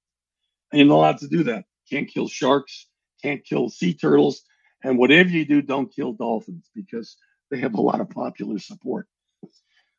And 0.73 0.81
you're 0.81 0.89
not 0.89 0.97
allowed 0.97 1.19
to 1.19 1.29
do 1.29 1.45
that. 1.45 1.65
Can't 1.89 2.09
kill 2.09 2.29
sharks, 2.29 2.87
can't 3.27 3.45
kill 3.45 3.69
sea 3.69 3.95
turtles, 3.95 4.43
and 4.85 4.99
whatever 4.99 5.31
you 5.31 5.45
do, 5.45 5.61
don't 5.61 5.93
kill 5.93 6.13
dolphins 6.13 6.71
because 6.75 7.17
they 7.51 7.59
have 7.59 7.75
a 7.75 7.81
lot 7.81 8.01
of 8.01 8.11
popular 8.11 8.59
support. 8.59 9.09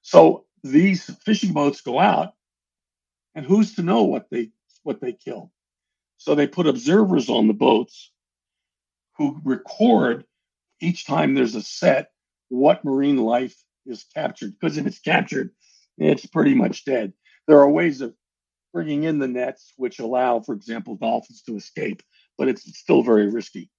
So 0.01 0.45
these 0.63 1.03
fishing 1.25 1.51
boats 1.51 1.81
go 1.81 1.99
out, 1.99 2.33
and 3.35 3.45
who's 3.45 3.75
to 3.75 3.83
know 3.83 4.03
what 4.03 4.27
they 4.31 4.51
what 4.83 5.01
they 5.01 5.11
kill? 5.11 5.51
So 6.17 6.35
they 6.35 6.47
put 6.47 6.67
observers 6.67 7.29
on 7.29 7.47
the 7.47 7.53
boats 7.53 8.11
who 9.17 9.41
record 9.43 10.23
each 10.79 11.05
time 11.05 11.33
there's 11.33 11.55
a 11.55 11.61
set 11.61 12.11
what 12.49 12.85
marine 12.85 13.17
life 13.17 13.55
is 13.85 14.05
captured. 14.13 14.53
Because 14.57 14.77
if 14.77 14.87
it's 14.87 14.99
captured, 14.99 15.51
it's 15.97 16.25
pretty 16.25 16.53
much 16.53 16.85
dead. 16.85 17.13
There 17.47 17.59
are 17.59 17.69
ways 17.69 18.01
of 18.01 18.13
bringing 18.73 19.03
in 19.03 19.19
the 19.19 19.27
nets 19.27 19.73
which 19.75 19.99
allow, 19.99 20.39
for 20.39 20.53
example, 20.53 20.95
dolphins 20.95 21.41
to 21.43 21.55
escape, 21.55 22.01
but 22.37 22.47
it's 22.47 22.63
still 22.77 23.01
very 23.01 23.27
risky. 23.27 23.69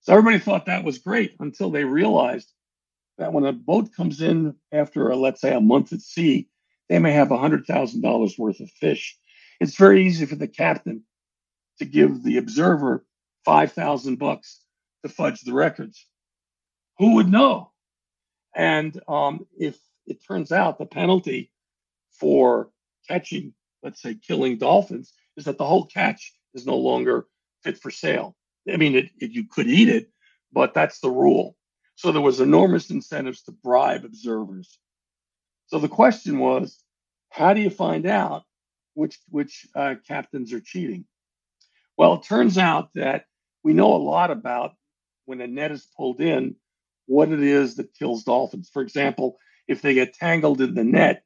So 0.00 0.12
everybody 0.12 0.38
thought 0.38 0.66
that 0.66 0.84
was 0.84 0.98
great 0.98 1.36
until 1.40 1.70
they 1.70 1.84
realized 1.84 2.50
that 3.18 3.32
when 3.32 3.44
a 3.44 3.52
boat 3.52 3.90
comes 3.94 4.22
in 4.22 4.54
after, 4.72 5.10
a, 5.10 5.16
let's 5.16 5.40
say, 5.40 5.54
a 5.54 5.60
month 5.60 5.92
at 5.92 6.00
sea, 6.00 6.48
they 6.88 6.98
may 6.98 7.12
have 7.12 7.28
$100,000 7.28 8.38
worth 8.38 8.60
of 8.60 8.70
fish. 8.70 9.16
It's 9.60 9.76
very 9.76 10.06
easy 10.06 10.24
for 10.24 10.36
the 10.36 10.48
captain 10.48 11.02
to 11.78 11.84
give 11.84 12.22
the 12.22 12.38
observer 12.38 13.04
5,000 13.44 14.18
bucks 14.18 14.60
to 15.02 15.10
fudge 15.10 15.42
the 15.42 15.52
records. 15.52 16.06
Who 16.98 17.16
would 17.16 17.28
know? 17.28 17.72
And 18.54 19.00
um, 19.06 19.46
if 19.58 19.78
it 20.06 20.24
turns 20.26 20.50
out 20.50 20.78
the 20.78 20.86
penalty 20.86 21.52
for 22.18 22.70
catching, 23.08 23.54
let's 23.82 24.02
say, 24.02 24.14
killing 24.14 24.58
dolphins 24.58 25.12
is 25.36 25.44
that 25.44 25.58
the 25.58 25.66
whole 25.66 25.86
catch 25.86 26.32
is 26.54 26.66
no 26.66 26.76
longer 26.76 27.26
fit 27.62 27.78
for 27.78 27.90
sale. 27.90 28.36
I 28.72 28.76
mean, 28.76 28.94
it, 28.94 29.10
it, 29.20 29.30
you 29.30 29.44
could 29.44 29.68
eat 29.68 29.88
it, 29.88 30.10
but 30.52 30.74
that's 30.74 31.00
the 31.00 31.10
rule. 31.10 31.56
So 31.96 32.12
there 32.12 32.20
was 32.20 32.40
enormous 32.40 32.90
incentives 32.90 33.42
to 33.42 33.52
bribe 33.52 34.04
observers. 34.04 34.78
So 35.66 35.78
the 35.78 35.88
question 35.88 36.38
was, 36.38 36.82
how 37.30 37.54
do 37.54 37.60
you 37.60 37.70
find 37.70 38.06
out 38.06 38.44
which 38.94 39.18
which 39.28 39.66
uh, 39.74 39.94
captains 40.06 40.52
are 40.52 40.60
cheating? 40.60 41.04
Well, 41.96 42.14
it 42.14 42.22
turns 42.22 42.58
out 42.58 42.88
that 42.94 43.26
we 43.62 43.72
know 43.72 43.94
a 43.94 43.96
lot 44.02 44.30
about 44.30 44.74
when 45.26 45.40
a 45.40 45.46
net 45.46 45.70
is 45.70 45.86
pulled 45.96 46.20
in, 46.20 46.56
what 47.06 47.30
it 47.30 47.42
is 47.42 47.76
that 47.76 47.94
kills 47.94 48.24
dolphins. 48.24 48.70
For 48.72 48.82
example, 48.82 49.36
if 49.68 49.82
they 49.82 49.94
get 49.94 50.14
tangled 50.14 50.60
in 50.60 50.74
the 50.74 50.84
net, 50.84 51.22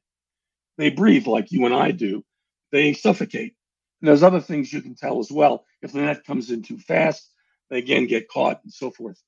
they 0.77 0.89
breathe 0.89 1.25
like 1.25 1.51
you 1.51 1.65
and 1.65 1.73
I 1.73 1.91
do. 1.91 2.23
They 2.71 2.93
suffocate. 2.93 3.55
And 4.01 4.09
there's 4.09 4.23
other 4.23 4.41
things 4.41 4.71
you 4.71 4.81
can 4.81 4.95
tell 4.95 5.19
as 5.19 5.31
well. 5.31 5.65
If 5.81 5.93
the 5.93 6.01
net 6.01 6.25
comes 6.25 6.51
in 6.51 6.61
too 6.61 6.77
fast, 6.77 7.31
they 7.69 7.79
again 7.79 8.07
get 8.07 8.29
caught 8.29 8.61
and 8.63 8.71
so 8.71 8.91
forth. 8.91 9.21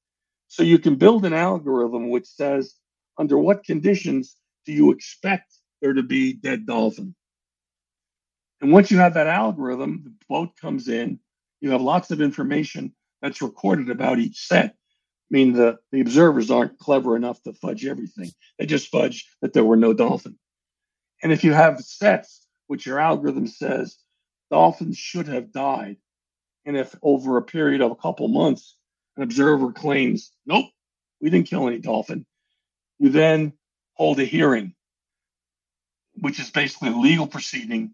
So 0.48 0.64
you 0.64 0.80
can 0.80 0.96
build 0.96 1.26
an 1.26 1.34
algorithm 1.34 2.10
which 2.10 2.28
says, 2.28 2.76
under 3.18 3.38
what 3.38 3.64
conditions 3.64 4.36
do 4.66 4.74
you 4.74 4.92
expect 4.92 5.54
there 5.82 5.94
to 5.94 6.04
be 6.04 6.34
dead 6.34 6.66
dolphin? 6.66 7.16
And 8.62 8.72
once 8.72 8.92
you 8.92 8.98
have 8.98 9.14
that 9.16 9.28
algorithm, 9.28 10.02
the 10.04 10.14
boat 10.28 10.50
comes 10.60 10.88
in, 10.88 11.20
you 11.62 11.72
have 11.72 11.82
lots 11.82 12.12
of 12.12 12.22
information 12.22 12.94
that's 13.22 13.42
recorded 13.42 13.90
about 13.90 14.20
each 14.20 14.48
set. 14.48 14.76
I 14.76 15.30
mean, 15.30 15.54
the, 15.54 15.78
the 15.92 16.02
observers 16.02 16.50
aren't 16.52 16.80
clever 16.80 17.16
enough 17.16 17.42
to 17.44 17.54
fudge 17.54 17.86
everything. 17.86 18.32
They 18.58 18.66
just 18.66 18.90
fudge 18.90 19.28
that 19.42 19.54
there 19.54 19.66
were 19.66 19.76
no 19.76 19.94
dolphins. 19.94 20.38
And 21.22 21.32
if 21.32 21.44
you 21.44 21.54
have 21.54 21.82
sets 21.82 22.46
which 22.68 22.86
your 22.86 23.00
algorithm 23.00 23.48
says 23.48 23.98
dolphins 24.50 24.98
should 24.98 25.28
have 25.28 25.52
died, 25.52 25.98
and 26.66 26.78
if 26.78 26.96
over 27.02 27.38
a 27.38 27.42
period 27.42 27.82
of 27.82 27.92
a 27.92 27.96
couple 27.96 28.28
months 28.28 28.76
an 29.16 29.24
observer 29.24 29.72
claims, 29.72 30.32
nope, 30.46 30.66
we 31.22 31.30
didn't 31.30 31.48
kill 31.48 31.68
any 31.68 31.80
dolphin, 31.80 32.26
you 33.00 33.10
then 33.10 33.54
hold 33.94 34.20
a 34.20 34.26
hearing, 34.26 34.74
which 36.14 36.40
is 36.40 36.52
basically 36.52 36.90
a 36.90 36.98
legal 36.98 37.28
proceeding 37.28 37.94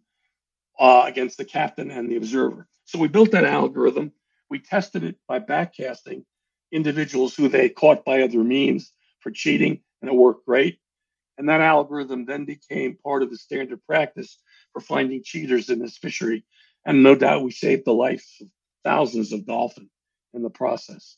uh, 0.79 1.03
against 1.05 1.37
the 1.37 1.45
captain 1.45 1.91
and 1.91 2.09
the 2.09 2.17
observer. 2.17 2.67
So 2.85 2.99
we 2.99 3.07
built 3.07 3.31
that 3.31 3.45
algorithm. 3.45 4.11
We 4.49 4.59
tested 4.59 5.03
it 5.03 5.15
by 5.27 5.39
backcasting 5.39 6.25
individuals 6.71 7.35
who 7.35 7.47
they 7.47 7.69
caught 7.69 8.03
by 8.03 8.21
other 8.21 8.43
means 8.43 8.91
for 9.21 9.31
cheating, 9.31 9.81
and 10.01 10.11
it 10.11 10.15
worked 10.15 10.45
great. 10.45 10.79
And 11.37 11.49
that 11.49 11.61
algorithm 11.61 12.25
then 12.25 12.45
became 12.45 12.97
part 12.97 13.23
of 13.23 13.29
the 13.29 13.37
standard 13.37 13.83
practice 13.85 14.37
for 14.73 14.81
finding 14.81 15.23
cheaters 15.23 15.69
in 15.69 15.79
this 15.79 15.97
fishery. 15.97 16.43
And 16.85 17.03
no 17.03 17.15
doubt 17.15 17.43
we 17.43 17.51
saved 17.51 17.85
the 17.85 17.93
life 17.93 18.25
of 18.41 18.47
thousands 18.83 19.31
of 19.31 19.45
dolphin 19.45 19.89
in 20.33 20.41
the 20.41 20.49
process. 20.49 21.17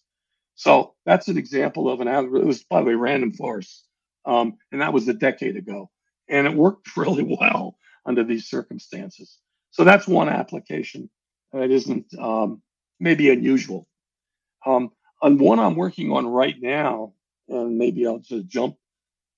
So 0.55 0.93
that's 1.05 1.27
an 1.27 1.37
example 1.37 1.89
of 1.89 2.01
an 2.01 2.07
algorithm. 2.07 2.43
It 2.43 2.47
was, 2.47 2.63
by 2.63 2.79
the 2.79 2.87
way, 2.87 2.93
random 2.93 3.33
forest. 3.33 3.85
Um, 4.25 4.57
and 4.71 4.81
that 4.81 4.93
was 4.93 5.07
a 5.07 5.13
decade 5.13 5.55
ago. 5.57 5.89
And 6.29 6.47
it 6.47 6.53
worked 6.53 6.95
really 6.97 7.23
well 7.23 7.77
under 8.05 8.23
these 8.23 8.47
circumstances. 8.47 9.37
So 9.71 9.83
that's 9.83 10.07
one 10.07 10.29
application 10.29 11.09
that 11.51 11.71
isn't 11.71 12.07
um, 12.19 12.61
maybe 12.99 13.29
unusual. 13.29 13.87
Um, 14.65 14.91
on 15.21 15.37
one 15.37 15.59
I'm 15.59 15.75
working 15.75 16.11
on 16.11 16.27
right 16.27 16.55
now, 16.59 17.13
and 17.47 17.77
maybe 17.77 18.05
I'll 18.05 18.19
just 18.19 18.47
jump 18.47 18.77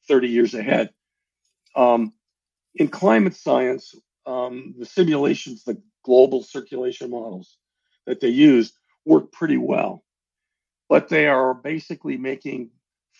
30 0.08 0.28
years 0.30 0.54
ahead. 0.54 0.92
Um, 1.76 2.14
in 2.76 2.88
climate 2.88 3.36
science, 3.36 3.94
um, 4.28 4.76
the 4.78 4.86
simulations, 4.86 5.64
the 5.64 5.82
global 6.04 6.44
circulation 6.44 7.10
models 7.10 7.58
that 8.06 8.20
they 8.20 8.28
use 8.28 8.74
work 9.06 9.32
pretty 9.32 9.58
well, 9.58 10.04
but 10.90 11.08
they 11.10 11.28
are 11.28 11.54
basically 11.54 12.18
making 12.18 12.70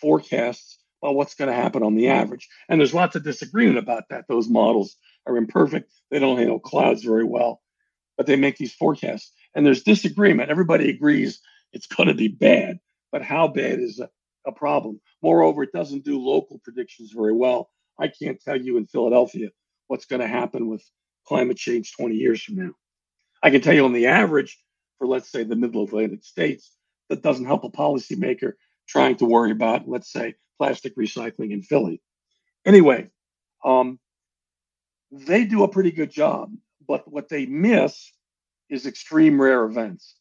forecasts 0.00 0.78
about 1.02 1.14
what's 1.14 1.34
going 1.34 1.48
to 1.48 1.54
happen 1.54 1.82
on 1.82 1.94
the 1.94 2.08
average. 2.08 2.48
And 2.68 2.80
there's 2.80 2.94
lots 2.94 3.16
of 3.16 3.24
disagreement 3.24 3.78
about 3.78 4.04
that. 4.10 4.26
Those 4.28 4.48
models 4.48 4.96
are 5.26 5.36
imperfect. 5.36 5.90
They 6.10 6.18
don't 6.18 6.38
handle 6.38 6.60
clouds 6.60 7.02
very 7.02 7.24
well, 7.24 7.62
but 8.16 8.26
they 8.26 8.36
make 8.36 8.58
these 8.58 8.74
forecasts. 8.74 9.32
And 9.54 9.64
there's 9.64 9.82
disagreement. 9.82 10.50
Everybody 10.50 10.90
agrees 10.90 11.40
it's 11.72 11.86
going 11.86 12.08
to 12.08 12.14
be 12.14 12.28
bad, 12.28 12.80
but 13.12 13.22
how 13.22 13.48
bad 13.48 13.78
is 13.80 14.00
a, 14.00 14.10
a 14.46 14.52
problem? 14.52 15.00
Moreover, 15.22 15.62
it 15.62 15.72
doesn't 15.72 16.04
do 16.04 16.18
local 16.18 16.58
predictions 16.58 17.12
very 17.12 17.32
well. 17.32 17.70
I 17.98 18.08
can't 18.08 18.40
tell 18.40 18.60
you 18.60 18.76
in 18.76 18.86
Philadelphia 18.86 19.50
what's 19.88 20.06
going 20.06 20.20
to 20.20 20.28
happen 20.28 20.68
with 20.68 20.84
climate 21.26 21.56
change 21.56 21.94
20 21.96 22.14
years 22.14 22.42
from 22.42 22.56
now. 22.56 22.70
I 23.42 23.50
can 23.50 23.60
tell 23.60 23.74
you 23.74 23.84
on 23.84 23.92
the 23.92 24.06
average 24.06 24.58
for, 24.98 25.06
let's 25.06 25.30
say, 25.30 25.44
the 25.44 25.56
middle 25.56 25.84
Atlantic 25.84 26.24
states, 26.24 26.70
that 27.08 27.22
doesn't 27.22 27.46
help 27.46 27.64
a 27.64 27.70
policymaker 27.70 28.52
trying 28.88 29.16
to 29.16 29.24
worry 29.24 29.50
about, 29.50 29.88
let's 29.88 30.12
say, 30.12 30.34
plastic 30.58 30.96
recycling 30.96 31.52
in 31.52 31.62
Philly. 31.62 32.02
Anyway, 32.64 33.10
um, 33.64 33.98
they 35.10 35.44
do 35.44 35.62
a 35.62 35.68
pretty 35.68 35.90
good 35.90 36.10
job, 36.10 36.52
but 36.86 37.10
what 37.10 37.28
they 37.28 37.46
miss 37.46 38.12
is 38.68 38.86
extreme 38.86 39.40
rare 39.40 39.64
events. 39.64 40.16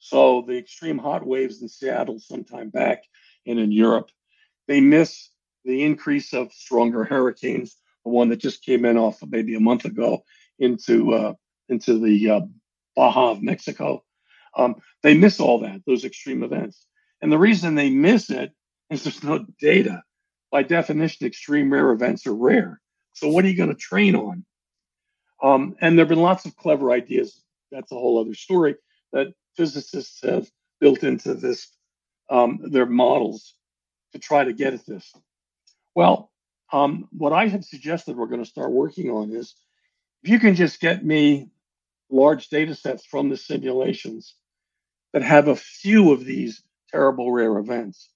So 0.00 0.44
the 0.46 0.58
extreme 0.58 0.98
hot 0.98 1.26
waves 1.26 1.62
in 1.62 1.68
Seattle 1.68 2.18
sometime 2.18 2.70
back 2.70 3.02
and 3.46 3.58
in 3.58 3.72
Europe, 3.72 4.10
they 4.66 4.80
miss 4.80 5.30
the 5.64 5.82
increase 5.82 6.34
of 6.34 6.52
stronger 6.52 7.04
hurricanes, 7.04 7.76
the 8.08 8.14
one 8.14 8.30
that 8.30 8.40
just 8.40 8.64
came 8.64 8.86
in 8.86 8.96
off 8.96 9.18
maybe 9.28 9.54
a 9.54 9.60
month 9.60 9.84
ago 9.84 10.24
into 10.58 11.12
uh, 11.12 11.34
into 11.68 11.98
the 11.98 12.30
uh, 12.30 12.40
Baja 12.96 13.32
of 13.32 13.42
Mexico. 13.42 14.02
Um, 14.56 14.76
they 15.02 15.14
miss 15.14 15.40
all 15.40 15.60
that, 15.60 15.82
those 15.86 16.04
extreme 16.04 16.42
events. 16.42 16.86
And 17.20 17.30
the 17.30 17.38
reason 17.38 17.74
they 17.74 17.90
miss 17.90 18.30
it 18.30 18.52
is 18.88 19.04
there's 19.04 19.22
no 19.22 19.44
data. 19.60 20.02
By 20.50 20.62
definition, 20.62 21.26
extreme 21.26 21.70
rare 21.70 21.90
events 21.90 22.26
are 22.26 22.34
rare. 22.34 22.80
So 23.12 23.28
what 23.28 23.44
are 23.44 23.48
you 23.48 23.56
going 23.56 23.68
to 23.68 23.76
train 23.76 24.16
on? 24.16 24.46
Um, 25.42 25.76
and 25.80 25.98
there 25.98 26.04
have 26.04 26.08
been 26.08 26.22
lots 26.22 26.46
of 26.46 26.56
clever 26.56 26.90
ideas. 26.90 27.42
That's 27.70 27.92
a 27.92 27.94
whole 27.94 28.18
other 28.20 28.34
story 28.34 28.76
that 29.12 29.28
physicists 29.56 30.22
have 30.22 30.48
built 30.80 31.02
into 31.02 31.34
this 31.34 31.68
um, 32.30 32.60
their 32.70 32.86
models 32.86 33.54
to 34.12 34.18
try 34.18 34.44
to 34.44 34.52
get 34.54 34.72
at 34.72 34.86
this. 34.86 35.12
Well, 35.94 36.30
um, 36.72 37.08
what 37.10 37.32
I 37.32 37.48
had 37.48 37.64
suggested 37.64 38.16
we're 38.16 38.26
going 38.26 38.44
to 38.44 38.50
start 38.50 38.70
working 38.70 39.10
on 39.10 39.32
is 39.32 39.54
if 40.22 40.30
you 40.30 40.38
can 40.38 40.54
just 40.54 40.80
get 40.80 41.04
me 41.04 41.48
large 42.10 42.48
data 42.48 42.74
sets 42.74 43.04
from 43.04 43.28
the 43.28 43.36
simulations 43.36 44.34
that 45.12 45.22
have 45.22 45.48
a 45.48 45.56
few 45.56 46.12
of 46.12 46.24
these 46.24 46.62
terrible 46.90 47.30
rare 47.32 47.56
events, 47.58 48.10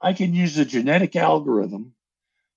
I 0.00 0.12
can 0.12 0.34
use 0.34 0.58
a 0.58 0.64
genetic 0.64 1.16
algorithm 1.16 1.94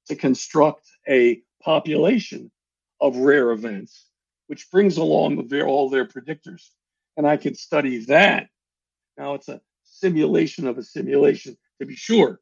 to 0.07 0.15
construct 0.15 0.87
a 1.07 1.41
population 1.61 2.51
of 2.99 3.17
rare 3.17 3.51
events, 3.51 4.07
which 4.47 4.69
brings 4.69 4.97
along 4.97 5.49
all 5.63 5.89
their 5.89 6.05
predictors. 6.05 6.69
And 7.17 7.27
I 7.27 7.37
can 7.37 7.55
study 7.55 8.05
that. 8.05 8.49
Now 9.17 9.35
it's 9.35 9.47
a 9.47 9.61
simulation 9.83 10.67
of 10.67 10.77
a 10.77 10.83
simulation 10.83 11.57
to 11.79 11.85
be 11.85 11.95
sure. 11.95 12.39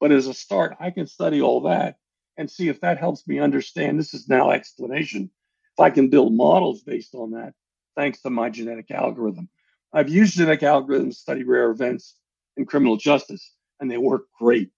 But 0.00 0.12
as 0.12 0.26
a 0.26 0.34
start, 0.34 0.76
I 0.80 0.90
can 0.90 1.06
study 1.06 1.40
all 1.40 1.62
that 1.62 1.96
and 2.36 2.50
see 2.50 2.68
if 2.68 2.80
that 2.80 2.98
helps 2.98 3.26
me 3.26 3.38
understand. 3.38 3.98
This 3.98 4.14
is 4.14 4.28
now 4.28 4.50
explanation. 4.50 5.30
If 5.76 5.80
I 5.80 5.90
can 5.90 6.08
build 6.08 6.34
models 6.34 6.82
based 6.82 7.14
on 7.14 7.32
that, 7.32 7.54
thanks 7.96 8.20
to 8.22 8.30
my 8.30 8.50
genetic 8.50 8.90
algorithm. 8.90 9.48
I've 9.92 10.08
used 10.08 10.34
genetic 10.34 10.60
algorithms 10.60 11.10
to 11.10 11.14
study 11.14 11.44
rare 11.44 11.70
events 11.70 12.16
in 12.56 12.66
criminal 12.66 12.96
justice, 12.96 13.52
and 13.80 13.90
they 13.90 13.98
work 13.98 14.24
great. 14.38 14.70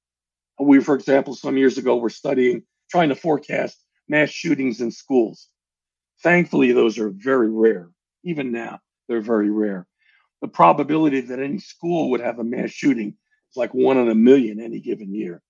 We, 0.59 0.81
for 0.81 0.95
example, 0.95 1.35
some 1.35 1.57
years 1.57 1.79
ago 1.79 1.97
were 1.97 2.11
studying, 2.11 2.63
trying 2.91 3.11
to 3.11 3.15
forecast 3.15 3.79
mass 4.09 4.31
shootings 4.31 4.81
in 4.81 4.91
schools. 4.91 5.49
Thankfully, 6.23 6.73
those 6.73 6.99
are 6.99 7.11
very 7.11 7.51
rare. 7.51 7.91
Even 8.25 8.53
now, 8.53 8.81
they're 9.09 9.21
very 9.21 9.51
rare. 9.51 9.87
The 10.41 10.49
probability 10.49 11.21
that 11.23 11.41
any 11.41 11.59
school 11.59 12.11
would 12.11 12.21
have 12.21 12.39
a 12.39 12.45
mass 12.45 12.71
shooting 12.71 13.15
is 13.51 13.57
like 13.57 13.75
one 13.75 13.99
in 13.99 14.09
a 14.09 14.15
million 14.15 14.61
any 14.61 14.81
given 14.81 15.15
year. 15.15 15.43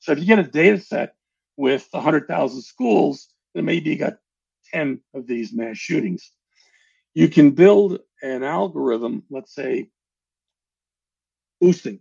So 0.00 0.12
if 0.12 0.18
you 0.18 0.26
get 0.26 0.38
a 0.38 0.44
data 0.44 0.80
set 0.80 1.14
with 1.56 1.86
100,000 1.90 2.62
schools, 2.62 3.28
then 3.54 3.64
maybe 3.64 3.90
you 3.90 3.96
got 3.96 4.18
10 4.72 5.00
of 5.14 5.26
these 5.26 5.52
mass 5.52 5.76
shootings. 5.76 6.30
You 7.14 7.28
can 7.28 7.50
build 7.50 8.00
an 8.22 8.42
algorithm, 8.42 9.24
let's 9.30 9.54
say 9.54 9.90
boosting, 11.60 12.00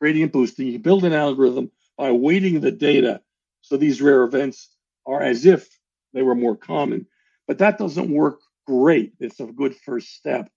gradient 0.00 0.32
boosting. 0.32 0.68
You 0.68 0.78
build 0.78 1.04
an 1.04 1.12
algorithm 1.12 1.70
by 1.96 2.12
weighting 2.12 2.60
the 2.60 2.70
data 2.70 3.20
so 3.60 3.76
these 3.76 4.00
rare 4.00 4.24
events 4.24 4.68
are 5.06 5.22
as 5.22 5.44
if 5.44 5.68
they 6.14 6.22
were 6.22 6.34
more 6.34 6.56
common. 6.56 7.06
But 7.46 7.58
that 7.58 7.78
doesn't 7.78 8.10
work 8.10 8.40
great. 8.66 9.12
It's 9.20 9.40
a 9.40 9.46
good 9.46 9.74
first 9.74 10.14
step. 10.14 10.50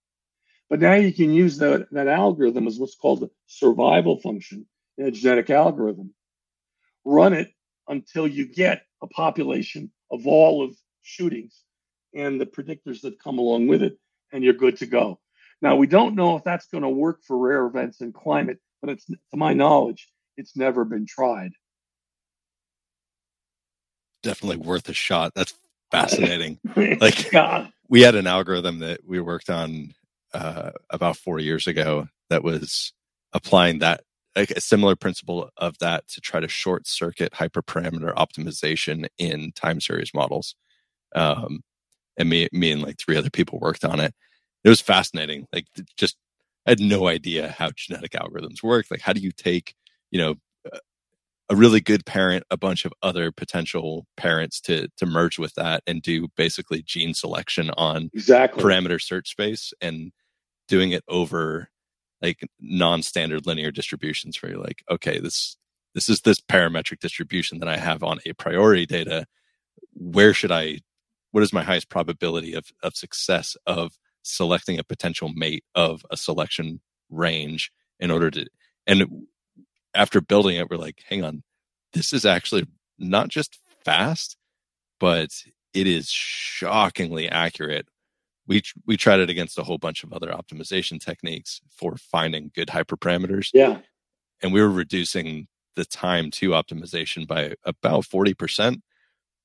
But 0.70 0.80
now 0.80 0.94
you 0.94 1.12
can 1.12 1.34
use 1.34 1.58
that, 1.58 1.88
that 1.92 2.08
algorithm 2.08 2.68
as 2.68 2.80
what's 2.80 2.96
called 2.96 3.24
a 3.24 3.30
survival 3.48 4.18
function 4.18 4.66
in 4.98 5.06
a 5.08 5.12
genetic 5.12 5.50
algorithm. 5.50 6.14
Run 7.04 7.34
it 7.34 7.52
until 7.88 8.28
you 8.28 8.46
get 8.46 8.84
a 9.02 9.08
population 9.08 9.92
of 10.12 10.28
all 10.28 10.64
of 10.64 10.76
shootings 11.02 11.64
and 12.14 12.40
the 12.40 12.46
predictors 12.46 13.02
that 13.02 13.22
come 13.22 13.40
along 13.40 13.68
with 13.68 13.82
it, 13.82 13.98
and 14.32 14.44
you're 14.44 14.54
good 14.54 14.78
to 14.78 14.86
go. 14.86 15.20
Now, 15.62 15.76
we 15.76 15.88
don't 15.88 16.16
know 16.16 16.36
if 16.38 16.44
that's 16.44 16.68
going 16.68 16.84
to 16.84 16.90
work 16.90 17.22
for 17.24 17.38
rare 17.38 17.66
events 17.66 18.02
in 18.02 18.12
climate, 18.12 18.60
but 18.82 18.92
it's, 18.92 19.06
to 19.06 19.18
my 19.38 19.54
knowledge, 19.54 20.10
it's 20.38 20.56
never 20.56 20.84
been 20.84 21.06
tried. 21.06 21.52
Definitely 24.24 24.58
worth 24.58 24.90
a 24.90 24.94
shot. 24.94 25.34
That's 25.36 25.54
fascinating. 25.92 26.60
like, 26.76 27.32
we 27.90 28.02
had 28.02 28.16
an 28.16 28.28
algorithm 28.28 28.80
that 28.80 29.02
we 29.06 29.20
worked 29.20 29.50
on 29.50 29.94
uh, 30.34 30.72
about 30.90 31.18
four 31.18 31.40
years 31.40 31.68
ago 31.68 32.08
that 32.30 32.44
was 32.44 32.94
applying 33.34 33.80
that 33.80 34.04
like 34.36 34.52
a 34.52 34.62
similar 34.62 34.96
principle 34.96 35.50
of 35.58 35.78
that 35.80 36.08
to 36.10 36.22
try 36.22 36.40
to 36.40 36.48
short 36.48 36.88
circuit 36.88 37.34
hyperparameter 37.34 38.14
optimization 38.16 39.08
in 39.18 39.52
time 39.54 39.82
series 39.82 40.14
models. 40.14 40.56
Um, 41.16 41.62
and 42.18 42.30
me, 42.30 42.48
me 42.52 42.72
and 42.72 42.82
like 42.82 42.98
three 42.98 43.18
other 43.18 43.30
people 43.30 43.60
worked 43.60 43.84
on 43.84 44.00
it. 44.00 44.14
It 44.64 44.70
was 44.70 44.82
fascinating. 44.82 45.48
Like 45.52 45.66
just, 45.98 46.18
I 46.66 46.72
had 46.72 46.80
no 46.80 47.08
idea 47.08 47.56
how 47.58 47.72
genetic 47.76 48.12
algorithms 48.12 48.62
work. 48.64 48.86
Like, 48.92 49.02
how 49.02 49.14
do 49.14 49.20
you 49.20 49.32
take, 49.32 49.76
you 50.12 50.20
know, 50.20 50.36
a 51.52 51.56
really 51.56 51.82
good 51.82 52.06
parent, 52.06 52.46
a 52.50 52.56
bunch 52.56 52.86
of 52.86 52.94
other 53.04 53.30
potential 53.32 54.08
parents 54.16 54.62
to 54.62 54.88
to 54.96 55.06
merge 55.06 55.38
with 55.38 55.54
that 55.56 55.84
and 55.86 56.02
do 56.02 56.30
basically 56.38 56.82
gene 56.82 57.14
selection 57.14 57.70
on 57.72 58.10
exactly 58.14 58.64
parameter 58.64 59.02
search 59.02 59.30
space 59.30 59.74
and 59.82 60.14
doing 60.70 60.92
it 60.92 61.04
over 61.10 61.68
like 62.22 62.48
non-standard 62.60 63.46
linear 63.46 63.72
distributions 63.72 64.42
where 64.42 64.52
you're 64.52 64.62
like, 64.62 64.84
okay, 64.90 65.20
this 65.20 65.58
this 65.94 66.08
is 66.08 66.22
this 66.22 66.40
parametric 66.40 67.00
distribution 67.00 67.60
that 67.60 67.68
I 67.68 67.78
have 67.78 68.04
on 68.04 68.20
a 68.26 68.34
priori 68.34 68.86
data. 68.86 69.26
Where 69.94 70.34
should 70.34 70.52
I 70.52 70.80
what 71.32 71.44
is 71.44 71.54
my 71.54 71.64
highest 71.64 71.90
probability 71.90 72.54
of, 72.54 72.66
of 72.84 72.96
success 72.96 73.56
of 73.66 73.98
selecting 74.24 74.78
a 74.80 74.84
potential 74.84 75.30
mate 75.34 75.64
of 75.76 76.06
a 76.12 76.18
selection 76.18 76.82
range 77.10 77.72
in 78.00 78.12
order 78.12 78.30
to 78.30 78.46
and 78.86 79.26
after 79.96 80.22
building 80.22 80.56
it 80.58 80.70
we're 80.70 80.78
like 80.78 81.02
hang 81.10 81.24
on 81.24 81.44
this 81.94 82.14
is 82.14 82.26
actually 82.26 82.66
not 83.00 83.28
just 83.30 83.60
fast 83.84 84.38
but 85.02 85.32
it 85.74 85.88
is 85.88 86.10
shockingly 86.10 87.28
accurate. 87.28 87.88
We 88.52 88.62
we 88.86 88.98
tried 88.98 89.22
it 89.22 89.30
against 89.30 89.58
a 89.58 89.64
whole 89.64 89.78
bunch 89.78 90.04
of 90.04 90.12
other 90.12 90.28
optimization 90.28 91.00
techniques 91.00 91.62
for 91.70 91.96
finding 91.96 92.52
good 92.54 92.68
hyperparameters. 92.68 93.50
Yeah. 93.54 93.80
And 94.42 94.52
we 94.52 94.60
were 94.60 94.70
reducing 94.70 95.48
the 95.78 95.86
time 95.86 96.32
to 96.32 96.50
optimization 96.50 97.26
by 97.26 97.54
about 97.64 98.04
40%. 98.04 98.82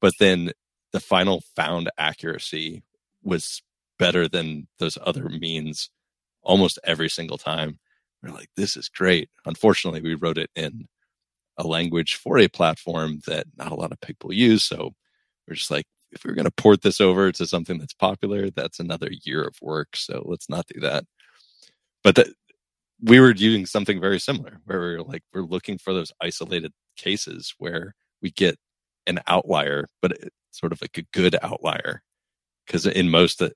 But 0.01 0.15
then 0.19 0.51
the 0.93 0.99
final 0.99 1.45
found 1.55 1.89
accuracy 1.97 2.83
was 3.23 3.63
better 3.97 4.27
than 4.27 4.67
those 4.81 4.99
other 5.01 5.29
means 5.29 5.89
almost 6.43 6.81
every 6.83 7.09
single 7.09 7.39
time. 7.39 7.79
We're 8.25 8.35
like, 8.35 8.51
this 8.57 8.77
is 8.77 8.89
great. 8.89 9.31
Unfortunately, 9.45 10.01
we 10.01 10.17
wrote 10.17 10.37
it 10.37 10.51
in 10.57 10.89
a 11.57 11.65
language 11.65 12.17
for 12.17 12.39
a 12.39 12.49
platform 12.49 13.21
that 13.29 13.47
not 13.57 13.71
a 13.71 13.77
lot 13.77 13.93
of 13.93 14.01
people 14.01 14.33
use. 14.33 14.65
So 14.65 14.95
we're 15.47 15.55
just 15.55 15.71
like, 15.71 15.87
if 16.17 16.25
we're 16.25 16.35
going 16.35 16.47
to 16.47 16.51
port 16.51 16.83
this 16.83 17.01
over 17.01 17.31
to 17.33 17.47
something 17.47 17.79
that's 17.79 17.95
popular, 17.95 18.51
that's 18.51 18.81
another 18.81 19.11
year 19.23 19.45
of 19.45 19.57
work. 19.63 19.97
So 19.97 20.23
let's 20.27 20.49
not 20.49 20.67
do 20.67 20.81
that. 20.81 21.05
But 22.03 22.17
the, 22.17 22.35
we 23.03 23.21
were 23.21 23.35
doing 23.35 23.67
something 23.67 24.01
very 24.01 24.19
similar 24.19 24.59
where 24.65 24.81
we 24.81 24.95
are 24.95 25.03
like, 25.03 25.23
we're 25.33 25.43
looking 25.43 25.79
for 25.79 25.93
those 25.93 26.13
isolated 26.21 26.73
cases 26.97 27.55
where 27.59 27.95
we 28.23 28.31
get 28.31 28.57
an 29.07 29.21
outlier, 29.27 29.87
but 30.03 30.17
sort 30.51 30.73
of 30.73 30.81
like 30.81 30.99
a 30.99 31.07
good 31.13 31.37
outlier. 31.43 32.03
Because 32.67 32.87
in 32.87 33.11
most, 33.11 33.41
uh, 33.41 33.51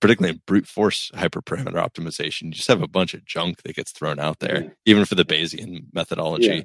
particularly 0.00 0.34
in 0.34 0.42
brute 0.46 0.66
force 0.66 1.10
hyperparameter 1.14 1.74
optimization, 1.74 2.44
you 2.44 2.50
just 2.50 2.68
have 2.68 2.82
a 2.82 2.88
bunch 2.88 3.14
of 3.14 3.24
junk 3.24 3.62
that 3.62 3.76
gets 3.76 3.92
thrown 3.92 4.18
out 4.18 4.40
there, 4.40 4.62
yeah. 4.62 4.70
even 4.84 5.04
for 5.04 5.14
the 5.14 5.24
Bayesian 5.24 5.84
methodology. 5.92 6.46
Yeah 6.46 6.62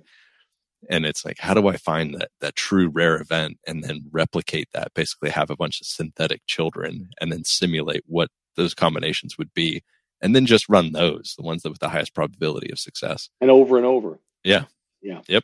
and 0.89 1.05
it's 1.05 1.23
like 1.25 1.37
how 1.39 1.53
do 1.53 1.67
i 1.67 1.77
find 1.77 2.13
that 2.13 2.29
that 2.41 2.55
true 2.55 2.89
rare 2.89 3.19
event 3.19 3.57
and 3.67 3.83
then 3.83 4.01
replicate 4.11 4.67
that 4.73 4.93
basically 4.93 5.29
have 5.29 5.49
a 5.49 5.55
bunch 5.55 5.79
of 5.81 5.87
synthetic 5.87 6.41
children 6.47 7.09
and 7.21 7.31
then 7.31 7.43
simulate 7.43 8.03
what 8.05 8.29
those 8.55 8.73
combinations 8.73 9.37
would 9.37 9.53
be 9.53 9.83
and 10.23 10.33
then 10.33 10.45
just 10.45 10.69
run 10.69 10.93
those 10.93 11.35
the 11.37 11.43
ones 11.43 11.61
that 11.61 11.69
with 11.69 11.79
the 11.79 11.89
highest 11.89 12.15
probability 12.15 12.71
of 12.71 12.79
success. 12.79 13.29
And 13.41 13.51
over 13.51 13.77
and 13.77 13.85
over. 13.85 14.19
Yeah. 14.43 14.65
Yeah. 15.01 15.21
Yep. 15.27 15.43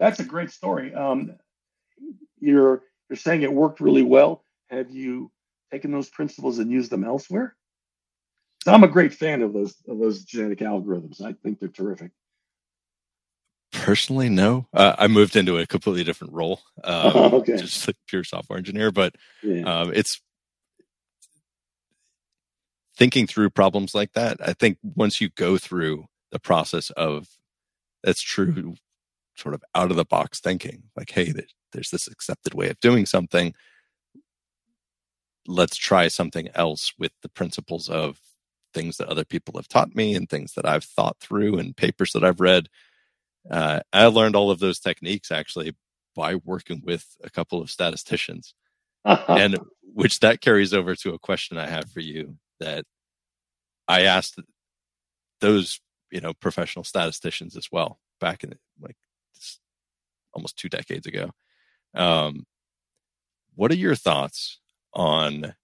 That's 0.00 0.18
a 0.18 0.24
great 0.24 0.50
story. 0.50 0.92
Um 0.94 1.36
you're 2.40 2.82
you're 3.08 3.16
saying 3.16 3.42
it 3.42 3.52
worked 3.52 3.80
really 3.80 4.02
well. 4.02 4.44
Have 4.70 4.90
you 4.90 5.30
taken 5.70 5.92
those 5.92 6.08
principles 6.08 6.58
and 6.58 6.70
used 6.70 6.90
them 6.90 7.04
elsewhere? 7.04 7.54
So 8.64 8.72
i'm 8.72 8.82
a 8.82 8.88
great 8.88 9.12
fan 9.12 9.42
of 9.42 9.52
those 9.52 9.76
of 9.86 9.98
those 9.98 10.24
genetic 10.24 10.60
algorithms. 10.60 11.22
I 11.22 11.34
think 11.34 11.60
they're 11.60 11.68
terrific 11.68 12.12
personally, 13.84 14.30
no. 14.30 14.66
Uh, 14.72 14.94
I 14.98 15.08
moved 15.08 15.36
into 15.36 15.58
a 15.58 15.66
completely 15.66 16.04
different 16.04 16.32
role, 16.32 16.62
um, 16.84 17.12
oh, 17.14 17.30
okay. 17.38 17.56
just 17.58 17.86
like 17.86 17.96
pure 18.08 18.24
software 18.24 18.58
engineer. 18.58 18.90
But 18.90 19.14
yeah. 19.42 19.62
um, 19.62 19.92
it's 19.94 20.20
thinking 22.96 23.26
through 23.26 23.50
problems 23.50 23.94
like 23.94 24.12
that. 24.14 24.38
I 24.40 24.54
think 24.54 24.78
once 24.82 25.20
you 25.20 25.28
go 25.28 25.58
through 25.58 26.06
the 26.32 26.38
process 26.38 26.90
of 26.90 27.28
that's 28.02 28.22
true, 28.22 28.74
sort 29.36 29.54
of 29.54 29.62
out 29.74 29.90
of 29.90 29.96
the 29.96 30.04
box 30.04 30.40
thinking, 30.40 30.84
like, 30.96 31.10
hey, 31.10 31.34
there's 31.72 31.90
this 31.90 32.06
accepted 32.06 32.54
way 32.54 32.70
of 32.70 32.80
doing 32.80 33.04
something. 33.04 33.54
Let's 35.46 35.76
try 35.76 36.08
something 36.08 36.48
else 36.54 36.94
with 36.98 37.12
the 37.22 37.28
principles 37.28 37.90
of 37.90 38.18
things 38.72 38.96
that 38.96 39.08
other 39.08 39.24
people 39.24 39.54
have 39.56 39.68
taught 39.68 39.94
me 39.94 40.14
and 40.14 40.28
things 40.28 40.54
that 40.54 40.66
I've 40.66 40.84
thought 40.84 41.18
through 41.20 41.58
and 41.58 41.76
papers 41.76 42.12
that 42.12 42.24
I've 42.24 42.40
read 42.40 42.68
uh, 43.50 43.80
I 43.92 44.06
learned 44.06 44.36
all 44.36 44.50
of 44.50 44.58
those 44.58 44.78
techniques 44.78 45.30
actually 45.30 45.74
by 46.14 46.36
working 46.36 46.82
with 46.84 47.06
a 47.22 47.30
couple 47.30 47.60
of 47.60 47.70
statisticians, 47.70 48.54
and 49.04 49.58
which 49.82 50.20
that 50.20 50.40
carries 50.40 50.72
over 50.72 50.94
to 50.96 51.14
a 51.14 51.18
question 51.18 51.58
I 51.58 51.66
have 51.68 51.90
for 51.90 52.00
you 52.00 52.36
that 52.60 52.84
I 53.88 54.02
asked 54.02 54.40
those 55.40 55.80
you 56.10 56.20
know 56.20 56.32
professional 56.32 56.84
statisticians 56.84 57.56
as 57.56 57.68
well 57.70 57.98
back 58.20 58.44
in 58.44 58.54
like 58.80 58.96
almost 60.32 60.56
two 60.56 60.68
decades 60.68 61.06
ago. 61.06 61.30
Um, 61.94 62.44
what 63.54 63.70
are 63.70 63.76
your 63.76 63.94
thoughts 63.94 64.58
on 64.92 65.54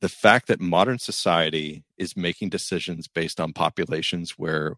the 0.00 0.08
fact 0.08 0.48
that 0.48 0.60
modern 0.60 0.98
society 0.98 1.84
is 1.96 2.16
making 2.16 2.50
decisions 2.50 3.08
based 3.08 3.40
on 3.40 3.52
populations 3.52 4.32
where 4.32 4.76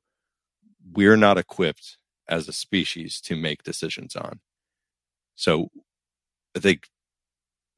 we're 0.93 1.17
not 1.17 1.39
equipped 1.39 1.99
as 2.29 2.49
a 2.49 2.53
species 2.53 3.21
to 3.23 3.37
make 3.37 3.63
decisions 3.63 4.17
on. 4.17 4.41
So 5.35 5.71
I 6.57 6.61
think 6.61 6.89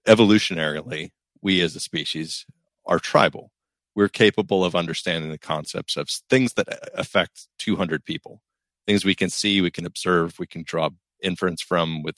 evolutionarily, 0.07 1.11
we 1.43 1.61
as 1.61 1.77
a 1.77 1.81
species 1.81 2.47
are 2.87 2.99
tribal. 2.99 3.53
We're 3.95 4.09
capable 4.09 4.65
of 4.65 4.75
understanding 4.75 5.31
the 5.31 5.39
concepts 5.39 5.97
of 5.97 6.09
things 6.31 6.55
that 6.55 6.69
uh, 6.69 6.87
affect 6.95 7.49
200 7.59 8.05
people, 8.05 8.41
things 8.87 9.05
we 9.05 9.15
can 9.15 9.29
see, 9.29 9.61
we 9.61 9.71
can 9.71 9.87
observe, 9.87 10.39
we 10.39 10.47
can 10.47 10.63
draw 10.63 10.91
inference 11.23 11.63
from 11.63 12.03
with 12.03 12.17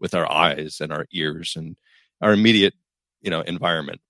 with 0.00 0.14
our 0.14 0.30
eyes 0.30 0.78
and 0.80 0.92
our 0.92 1.06
ears 1.12 1.54
and 1.56 1.76
our 2.20 2.32
immediate, 2.32 2.74
you 3.20 3.30
know, 3.30 3.40
environment. 3.40 4.00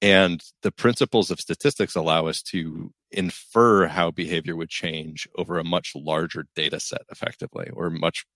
And 0.00 0.42
the 0.62 0.70
principles 0.70 1.30
of 1.30 1.40
statistics 1.40 1.96
allow 1.96 2.26
us 2.26 2.40
to 2.42 2.92
infer 3.16 3.86
how 3.86 4.10
behavior 4.10 4.56
would 4.56 4.70
change 4.70 5.28
over 5.36 5.58
a 5.58 5.64
much 5.64 5.92
larger 5.94 6.46
data 6.54 6.80
set 6.80 7.02
effectively 7.10 7.70
or 7.72 7.90
much 7.90 8.26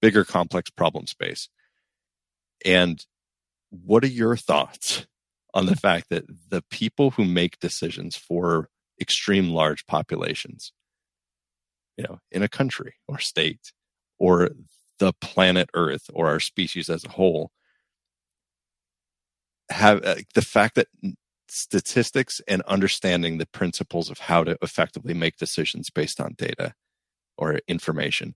bigger 0.00 0.24
complex 0.24 0.70
problem 0.70 1.06
space. 1.06 1.48
And 2.64 3.04
what 3.70 4.04
are 4.04 4.08
your 4.08 4.36
thoughts 4.36 5.06
on 5.54 5.66
the 5.66 5.76
fact 5.76 6.08
that 6.10 6.24
the 6.48 6.62
people 6.70 7.12
who 7.12 7.24
make 7.24 7.58
decisions 7.58 8.16
for 8.16 8.68
extreme 9.00 9.50
large 9.50 9.86
populations, 9.86 10.72
you 11.96 12.04
know, 12.04 12.18
in 12.30 12.42
a 12.42 12.48
country 12.48 12.94
or 13.08 13.18
state 13.18 13.72
or 14.18 14.50
the 14.98 15.12
planet 15.20 15.70
Earth 15.74 16.10
or 16.12 16.28
our 16.28 16.40
species 16.40 16.90
as 16.90 17.04
a 17.04 17.10
whole, 17.10 17.50
have 19.70 20.04
uh, 20.04 20.16
the 20.34 20.42
fact 20.42 20.74
that 20.74 20.88
statistics 21.50 22.40
and 22.46 22.62
understanding 22.62 23.38
the 23.38 23.46
principles 23.46 24.10
of 24.10 24.18
how 24.18 24.44
to 24.44 24.56
effectively 24.62 25.14
make 25.14 25.36
decisions 25.36 25.90
based 25.90 26.20
on 26.20 26.34
data 26.36 26.74
or 27.36 27.60
information 27.66 28.34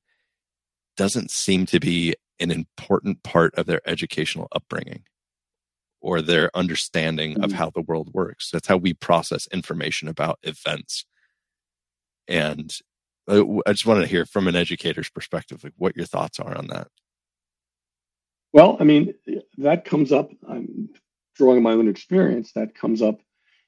doesn't 0.97 1.31
seem 1.31 1.67
to 1.67 1.81
be 1.81 2.15
an 2.41 2.51
important 2.51 3.23
part 3.23 3.55
of 3.55 3.67
their 3.67 3.81
educational 3.87 4.49
upbringing 4.53 5.05
or 6.01 6.21
their 6.21 6.51
understanding 6.55 7.43
of 7.43 7.53
how 7.53 7.71
the 7.71 7.81
world 7.81 8.11
works. 8.13 8.51
That's 8.51 8.69
how 8.69 8.77
we 8.77 8.93
process 8.93 9.49
information 9.53 10.09
about 10.09 10.39
events. 10.43 11.07
And 12.29 12.77
uh, 13.29 13.43
I 13.67 13.73
just 13.73 13.87
wanted 13.87 14.03
to 14.03 14.09
hear 14.09 14.27
from 14.27 14.47
an 14.49 14.57
educator's 14.57 15.09
perspective, 15.09 15.65
like 15.65 15.73
what 15.77 15.97
your 15.97 16.07
thoughts 16.07 16.39
are 16.39 16.57
on 16.57 16.67
that. 16.69 16.89
Well, 18.53 18.77
I 18.79 18.85
mean, 18.85 19.15
that 19.59 19.85
comes 19.85 20.13
up. 20.13 20.31
I'm 20.49 20.91
drawing 21.37 21.63
my 21.63 21.73
own 21.73 21.89
experience 21.89 22.53
that 22.53 22.75
comes 22.75 23.03
up 23.03 23.21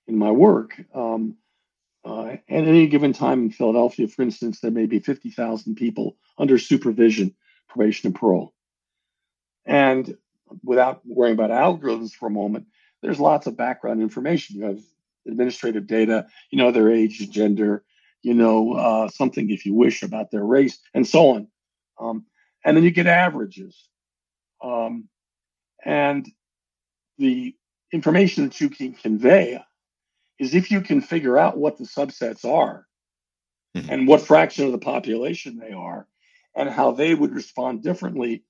in 0.07 0.17
my 0.17 0.31
work. 0.31 0.81
Um, 0.95 1.37
uh, 2.05 2.29
at 2.29 2.41
any 2.49 2.87
given 2.87 3.12
time 3.12 3.43
in 3.43 3.51
Philadelphia, 3.51 4.07
for 4.07 4.23
instance, 4.23 4.61
there 4.61 4.71
may 4.71 4.87
be 4.87 5.01
50,000 5.01 5.75
people 5.75 6.17
under 6.39 6.59
supervision, 6.59 7.35
probation, 7.69 8.09
and 8.09 8.14
parole. 8.14 8.55
And 9.64 10.17
without 10.62 11.01
worrying 11.05 11.35
about 11.35 11.51
algorithms 11.51 12.12
for 12.12 12.27
a 12.27 12.31
moment, 12.31 12.67
there's 13.03 13.19
lots 13.19 13.49
of 13.49 13.57
background 13.57 14.01
information. 14.01 14.57
You 14.57 14.64
have 14.67 14.81
administrative 15.27 15.89
data, 15.89 16.27
you 16.51 16.59
know 16.59 16.71
their 16.71 16.91
age, 16.91 17.29
gender, 17.31 17.85
you 18.23 18.35
know 18.35 18.75
uh, 18.75 19.09
something, 19.09 19.51
if 19.51 19.67
you 19.67 19.75
wish, 19.75 20.03
about 20.03 20.31
their 20.31 20.45
race, 20.45 20.79
and 20.95 21.07
so 21.07 21.31
on. 21.31 21.49
Um, 21.99 22.27
and 22.64 22.77
then 22.77 22.85
you 22.85 22.91
get 22.93 23.07
averages. 23.07 23.89
Um, 24.62 25.09
and 25.85 26.27
the 27.19 27.55
information 27.93 28.45
that 28.45 28.61
you 28.61 28.69
can 28.69 28.93
convey 28.93 29.61
is 30.39 30.55
if 30.55 30.71
you 30.71 30.81
can 30.81 31.01
figure 31.01 31.39
out 31.39 31.57
what 31.57 31.79
the 31.79 31.85
subsets 31.85 32.45
are 32.45 32.87
mm-hmm. 33.77 33.91
and 33.91 34.09
what 34.09 34.21
fraction 34.21 34.67
of 34.67 34.73
the 34.73 34.79
population 34.79 35.59
they 35.59 35.73
are 35.73 36.07
and 36.55 36.69
how 36.69 36.93
they 36.93 37.14
would 37.14 37.35
respond 37.35 37.83
differently, 37.83 38.45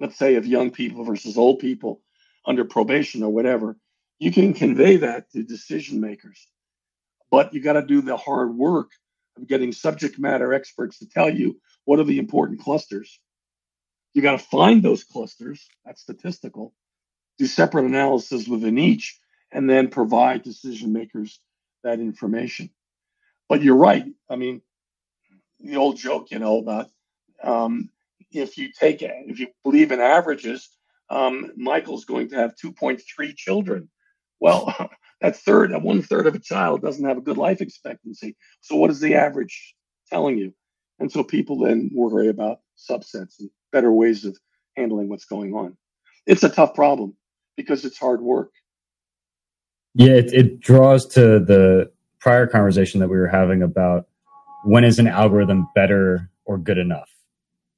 let's 0.00 0.16
say 0.16 0.36
of 0.36 0.46
young 0.46 0.70
people 0.70 1.04
versus 1.04 1.36
old 1.36 1.58
people 1.58 2.00
under 2.46 2.64
probation 2.64 3.22
or 3.22 3.30
whatever, 3.30 3.76
you 4.18 4.32
can 4.32 4.54
convey 4.54 4.96
that 4.96 5.30
to 5.30 5.42
decision 5.42 6.00
makers. 6.00 6.48
But 7.30 7.54
you 7.54 7.62
got 7.62 7.74
to 7.74 7.82
do 7.82 8.02
the 8.02 8.16
hard 8.16 8.54
work 8.54 8.90
of 9.36 9.46
getting 9.48 9.72
subject 9.72 10.18
matter 10.18 10.52
experts 10.52 10.98
to 10.98 11.08
tell 11.08 11.30
you 11.30 11.60
what 11.84 11.98
are 11.98 12.04
the 12.04 12.18
important 12.18 12.60
clusters. 12.60 13.18
You 14.12 14.22
got 14.22 14.38
to 14.38 14.46
find 14.46 14.82
those 14.82 15.04
clusters, 15.04 15.66
that's 15.84 16.02
statistical, 16.02 16.74
do 17.38 17.46
separate 17.46 17.84
analysis 17.84 18.46
within 18.46 18.78
each, 18.78 19.18
and 19.52 19.68
then 19.68 19.88
provide 19.88 20.42
decision 20.42 20.92
makers 20.92 21.40
that 21.84 22.00
information. 22.00 22.70
But 23.48 23.62
you're 23.62 23.76
right. 23.76 24.04
I 24.30 24.36
mean, 24.36 24.62
the 25.60 25.76
old 25.76 25.96
joke, 25.96 26.30
you 26.30 26.38
know, 26.38 26.58
about 26.58 26.88
um, 27.42 27.90
if 28.30 28.56
you 28.56 28.70
take 28.72 29.02
if 29.02 29.38
you 29.38 29.48
believe 29.64 29.92
in 29.92 30.00
averages, 30.00 30.68
um, 31.10 31.52
Michael's 31.56 32.04
going 32.04 32.30
to 32.30 32.36
have 32.36 32.54
2.3 32.54 33.36
children. 33.36 33.88
Well, 34.40 34.74
that 35.20 35.36
third, 35.36 35.72
that 35.72 35.82
one 35.82 36.02
third 36.02 36.26
of 36.26 36.34
a 36.34 36.40
child 36.40 36.82
doesn't 36.82 37.04
have 37.04 37.18
a 37.18 37.22
good 37.22 37.36
life 37.36 37.60
expectancy. 37.60 38.36
So 38.60 38.76
what 38.76 38.90
is 38.90 39.00
the 39.00 39.14
average 39.14 39.74
telling 40.08 40.38
you? 40.38 40.54
And 40.98 41.10
so 41.10 41.22
people 41.22 41.58
then 41.58 41.90
worry 41.92 42.28
about 42.28 42.60
subsets 42.78 43.38
and 43.40 43.50
better 43.72 43.92
ways 43.92 44.24
of 44.24 44.36
handling 44.76 45.08
what's 45.08 45.24
going 45.24 45.54
on. 45.54 45.76
It's 46.26 46.44
a 46.44 46.48
tough 46.48 46.74
problem 46.74 47.16
because 47.56 47.84
it's 47.84 47.98
hard 47.98 48.20
work. 48.20 48.50
Yeah, 49.94 50.12
it, 50.12 50.32
it 50.32 50.60
draws 50.60 51.06
to 51.08 51.38
the 51.38 51.90
prior 52.18 52.46
conversation 52.46 53.00
that 53.00 53.08
we 53.08 53.16
were 53.18 53.28
having 53.28 53.62
about 53.62 54.06
when 54.64 54.84
is 54.84 54.98
an 54.98 55.08
algorithm 55.08 55.68
better 55.74 56.30
or 56.44 56.56
good 56.56 56.78
enough. 56.78 57.10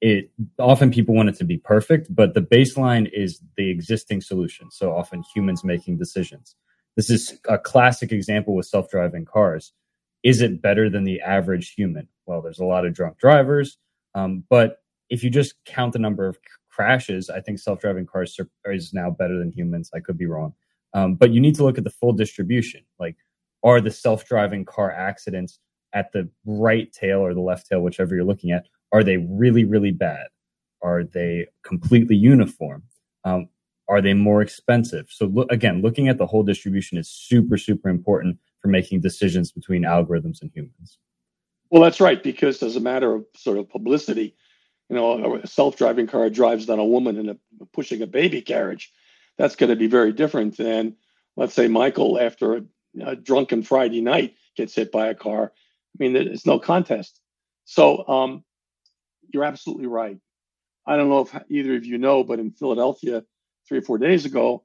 It 0.00 0.30
often 0.58 0.90
people 0.90 1.14
want 1.14 1.30
it 1.30 1.36
to 1.36 1.44
be 1.44 1.56
perfect 1.56 2.14
but 2.14 2.34
the 2.34 2.42
baseline 2.42 3.10
is 3.12 3.40
the 3.56 3.70
existing 3.70 4.20
solution. 4.20 4.70
So 4.70 4.94
often 4.94 5.24
humans 5.34 5.64
making 5.64 5.96
decisions. 5.96 6.54
This 6.94 7.10
is 7.10 7.40
a 7.48 7.58
classic 7.58 8.12
example 8.12 8.54
with 8.54 8.66
self-driving 8.66 9.24
cars. 9.24 9.72
Is 10.22 10.40
it 10.42 10.62
better 10.62 10.90
than 10.90 11.04
the 11.04 11.20
average 11.22 11.72
human? 11.72 12.08
Well 12.26 12.42
there's 12.42 12.60
a 12.60 12.64
lot 12.64 12.84
of 12.86 12.94
drunk 12.94 13.18
drivers 13.18 13.78
um, 14.14 14.44
but 14.48 14.82
if 15.10 15.24
you 15.24 15.30
just 15.30 15.54
count 15.64 15.92
the 15.92 15.98
number 15.98 16.26
of 16.26 16.38
crashes 16.74 17.30
i 17.30 17.40
think 17.40 17.58
self-driving 17.58 18.06
cars 18.06 18.38
is 18.66 18.92
now 18.92 19.10
better 19.10 19.38
than 19.38 19.50
humans 19.50 19.90
i 19.94 20.00
could 20.00 20.18
be 20.18 20.26
wrong 20.26 20.52
um, 20.94 21.14
but 21.14 21.32
you 21.32 21.40
need 21.40 21.54
to 21.54 21.64
look 21.64 21.78
at 21.78 21.84
the 21.84 21.90
full 21.90 22.12
distribution 22.12 22.80
like 22.98 23.16
are 23.64 23.80
the 23.80 23.90
self-driving 23.90 24.64
car 24.64 24.92
accidents 24.92 25.58
at 25.94 26.12
the 26.12 26.28
right 26.44 26.92
tail 26.92 27.20
or 27.20 27.32
the 27.32 27.40
left 27.40 27.68
tail, 27.68 27.80
whichever 27.80 28.14
you're 28.14 28.24
looking 28.24 28.50
at, 28.50 28.66
are 28.92 29.02
they 29.02 29.16
really, 29.16 29.64
really 29.64 29.92
bad? 29.92 30.26
Are 30.82 31.04
they 31.04 31.46
completely 31.62 32.16
uniform? 32.16 32.82
Um, 33.24 33.48
are 33.88 34.02
they 34.02 34.12
more 34.12 34.42
expensive? 34.42 35.06
So 35.08 35.26
look, 35.26 35.50
again, 35.50 35.80
looking 35.80 36.08
at 36.08 36.18
the 36.18 36.26
whole 36.26 36.42
distribution 36.42 36.98
is 36.98 37.08
super, 37.08 37.56
super 37.56 37.88
important 37.88 38.38
for 38.60 38.68
making 38.68 39.00
decisions 39.00 39.52
between 39.52 39.82
algorithms 39.82 40.42
and 40.42 40.50
humans. 40.54 40.98
Well, 41.70 41.82
that's 41.82 42.00
right, 42.00 42.22
because 42.22 42.62
as 42.62 42.76
a 42.76 42.80
matter 42.80 43.14
of 43.14 43.24
sort 43.36 43.58
of 43.58 43.68
publicity, 43.68 44.36
you 44.94 45.00
know, 45.00 45.36
a 45.36 45.46
self-driving 45.46 46.06
car 46.06 46.30
drives 46.30 46.66
down 46.66 46.78
a 46.78 46.84
woman 46.84 47.16
in 47.16 47.28
a 47.30 47.36
pushing 47.72 48.02
a 48.02 48.06
baby 48.06 48.42
carriage. 48.42 48.92
That's 49.38 49.56
going 49.56 49.70
to 49.70 49.76
be 49.76 49.88
very 49.88 50.12
different 50.12 50.56
than, 50.56 50.96
let's 51.36 51.54
say, 51.54 51.68
Michael 51.68 52.20
after 52.20 52.56
a, 52.56 52.62
a 53.04 53.16
drunken 53.16 53.62
Friday 53.62 54.00
night 54.00 54.34
gets 54.56 54.74
hit 54.74 54.92
by 54.92 55.08
a 55.08 55.14
car 55.14 55.52
I 55.94 56.02
mean, 56.02 56.16
it's 56.16 56.46
no 56.46 56.58
contest. 56.58 57.20
So 57.64 58.06
um, 58.08 58.44
you're 59.32 59.44
absolutely 59.44 59.86
right. 59.86 60.18
I 60.86 60.96
don't 60.96 61.08
know 61.08 61.20
if 61.20 61.34
either 61.48 61.76
of 61.76 61.86
you 61.86 61.98
know, 61.98 62.24
but 62.24 62.40
in 62.40 62.50
Philadelphia, 62.50 63.22
three 63.68 63.78
or 63.78 63.82
four 63.82 63.98
days 63.98 64.24
ago, 64.24 64.64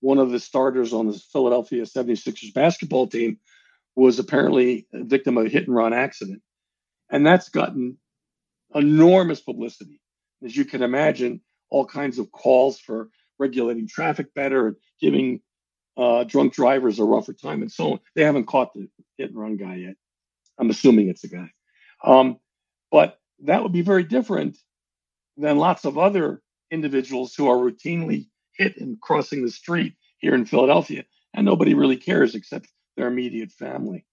one 0.00 0.18
of 0.18 0.30
the 0.30 0.40
starters 0.40 0.92
on 0.92 1.06
the 1.06 1.18
Philadelphia 1.32 1.84
76ers 1.84 2.52
basketball 2.52 3.06
team 3.06 3.38
was 3.96 4.18
apparently 4.18 4.86
a 4.92 5.04
victim 5.04 5.38
of 5.38 5.46
a 5.46 5.48
hit 5.48 5.66
and 5.66 5.76
run 5.76 5.94
accident. 5.94 6.42
And 7.08 7.24
that's 7.24 7.48
gotten 7.48 7.96
enormous 8.74 9.40
publicity. 9.40 10.00
As 10.44 10.56
you 10.56 10.64
can 10.64 10.82
imagine, 10.82 11.40
all 11.70 11.86
kinds 11.86 12.18
of 12.18 12.30
calls 12.30 12.78
for 12.78 13.08
regulating 13.38 13.88
traffic 13.88 14.34
better, 14.34 14.76
giving 15.00 15.40
uh, 15.96 16.24
drunk 16.24 16.54
drivers 16.54 16.98
a 16.98 17.04
rougher 17.04 17.32
time, 17.32 17.62
and 17.62 17.70
so 17.70 17.92
on. 17.92 18.00
They 18.14 18.24
haven't 18.24 18.46
caught 18.46 18.74
the 18.74 18.88
hit 19.16 19.30
and 19.30 19.38
run 19.38 19.56
guy 19.56 19.76
yet. 19.76 19.94
I'm 20.58 20.70
assuming 20.70 21.08
it's 21.08 21.24
a 21.24 21.28
guy. 21.28 21.50
Um, 22.04 22.38
but 22.90 23.18
that 23.44 23.62
would 23.62 23.72
be 23.72 23.82
very 23.82 24.04
different 24.04 24.58
than 25.36 25.58
lots 25.58 25.84
of 25.84 25.98
other 25.98 26.42
individuals 26.70 27.34
who 27.34 27.48
are 27.48 27.56
routinely 27.56 28.28
hit 28.56 28.76
and 28.76 29.00
crossing 29.00 29.44
the 29.44 29.50
street 29.50 29.94
here 30.18 30.34
in 30.34 30.46
Philadelphia, 30.46 31.04
and 31.34 31.44
nobody 31.44 31.74
really 31.74 31.96
cares 31.96 32.34
except 32.34 32.68
their 32.96 33.08
immediate 33.08 33.50
family. 33.50 34.04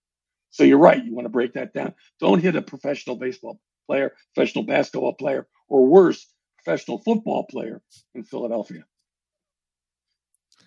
So 0.49 0.64
you're 0.64 0.78
right. 0.78 1.03
You 1.03 1.14
want 1.14 1.26
to 1.26 1.30
break 1.30 1.53
that 1.53 1.74
down. 1.74 1.93
Don't 2.20 2.41
hit 2.41 2.55
a 2.55 2.62
professional 2.62 3.16
baseball 3.16 3.59
player, 3.92 4.14
professional 4.34 4.66
basketball 4.66 5.14
player, 5.14 5.48
or 5.68 5.86
worse, 5.86 6.26
professional 6.64 7.00
football 7.00 7.46
player 7.50 7.82
in 8.16 8.24
Philadelphia. 8.24 8.86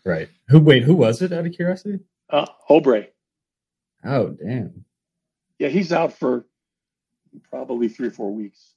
Right. 0.04 0.28
Who? 0.48 0.60
Wait. 0.60 0.82
Who 0.82 0.94
was 0.94 1.22
it? 1.22 1.32
Out 1.32 1.46
of 1.46 1.52
curiosity. 1.52 2.00
Uh, 2.28 2.46
Oubre. 2.68 3.06
Oh, 4.04 4.28
damn 4.30 4.84
yeah, 5.58 5.68
he's 5.68 5.92
out 5.92 6.12
for 6.12 6.46
probably 7.50 7.88
three 7.88 8.08
or 8.08 8.12
four 8.12 8.32
weeks. 8.32 8.74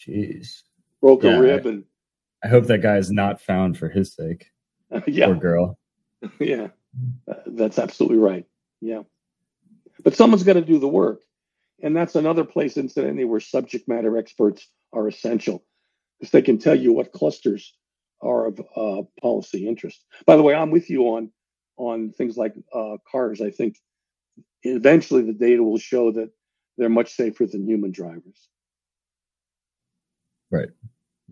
Jeez. 0.00 0.62
Broke 1.00 1.22
yeah, 1.22 1.36
a 1.36 1.40
rib 1.40 1.66
and 1.66 1.84
I 2.42 2.48
hope 2.48 2.66
that 2.66 2.78
guy 2.78 2.96
is 2.96 3.10
not 3.10 3.40
found 3.40 3.76
for 3.76 3.88
his 3.88 4.14
sake. 4.14 4.46
yeah. 5.06 5.26
Poor 5.26 5.34
girl. 5.34 5.78
yeah. 6.40 6.68
Uh, 7.30 7.34
that's 7.46 7.78
absolutely 7.78 8.18
right. 8.18 8.46
Yeah. 8.80 9.02
But 10.02 10.16
someone's 10.16 10.42
got 10.42 10.54
to 10.54 10.62
do 10.62 10.78
the 10.78 10.88
work. 10.88 11.20
And 11.82 11.96
that's 11.96 12.14
another 12.14 12.44
place, 12.44 12.76
incidentally, 12.76 13.24
where 13.24 13.40
subject 13.40 13.88
matter 13.88 14.16
experts 14.16 14.68
are 14.92 15.08
essential 15.08 15.64
because 16.18 16.32
they 16.32 16.42
can 16.42 16.58
tell 16.58 16.74
you 16.74 16.92
what 16.92 17.12
clusters 17.12 17.74
are 18.20 18.46
of 18.46 18.60
uh, 18.76 19.02
policy 19.20 19.66
interest. 19.66 20.04
By 20.26 20.36
the 20.36 20.42
way, 20.42 20.54
I'm 20.54 20.70
with 20.70 20.90
you 20.90 21.04
on 21.14 21.30
on 21.76 22.12
things 22.12 22.36
like 22.36 22.54
uh, 22.74 22.98
cars. 23.10 23.40
I 23.40 23.50
think 23.50 23.76
eventually 24.62 25.22
the 25.22 25.32
data 25.32 25.62
will 25.62 25.78
show 25.78 26.12
that 26.12 26.30
they're 26.76 26.90
much 26.90 27.14
safer 27.14 27.46
than 27.46 27.66
human 27.66 27.92
drivers. 27.92 28.48
Right. 30.50 30.68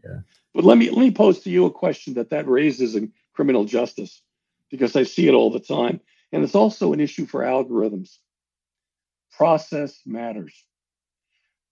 Yeah. 0.03 0.21
But 0.55 0.65
let 0.65 0.79
me 0.79 0.91
let 0.91 1.01
me 1.01 1.11
pose 1.11 1.41
to 1.41 1.51
you 1.51 1.67
a 1.67 1.71
question 1.71 2.15
that 2.15 2.31
that 2.31 2.49
raises 2.49 2.95
in 2.95 3.13
criminal 3.35 3.65
justice 3.65 4.23
because 4.71 4.97
I 4.97 5.03
see 5.03 5.29
it 5.29 5.35
all 5.35 5.51
the 5.51 5.61
time, 5.61 6.01
and 6.33 6.43
it's 6.45 6.55
also 6.55 6.93
an 6.93 7.01
issue 7.01 7.27
for 7.27 7.43
algorithms. 7.43 8.17
Process 9.39 10.01
matters. 10.05 10.53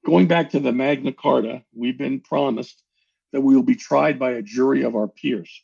Going 0.07 0.29
back 0.29 0.51
to 0.51 0.61
the 0.61 0.73
Magna 0.73 1.13
Carta, 1.13 1.65
we've 1.75 1.99
been 1.99 2.21
promised 2.21 2.81
that 3.33 3.41
we 3.41 3.57
will 3.57 3.65
be 3.65 3.75
tried 3.75 4.19
by 4.19 4.31
a 4.31 4.43
jury 4.43 4.85
of 4.85 4.95
our 4.95 5.09
peers. 5.09 5.63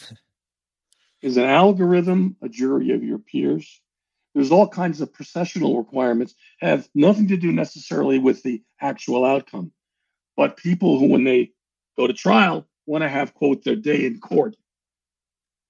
Is 1.22 1.36
an 1.36 1.44
algorithm 1.44 2.36
a 2.42 2.48
jury 2.48 2.90
of 2.90 3.04
your 3.04 3.18
peers? 3.18 3.80
there's 4.34 4.50
all 4.50 4.68
kinds 4.68 5.00
of 5.00 5.12
processional 5.12 5.78
requirements 5.78 6.34
have 6.60 6.88
nothing 6.94 7.28
to 7.28 7.36
do 7.36 7.52
necessarily 7.52 8.18
with 8.18 8.42
the 8.42 8.62
actual 8.80 9.24
outcome 9.24 9.72
but 10.36 10.56
people 10.56 10.98
who 10.98 11.06
when 11.06 11.24
they 11.24 11.52
go 11.96 12.06
to 12.06 12.12
trial 12.12 12.66
want 12.86 13.02
to 13.02 13.08
have 13.08 13.34
quote 13.34 13.62
their 13.64 13.76
day 13.76 14.06
in 14.06 14.18
court 14.18 14.56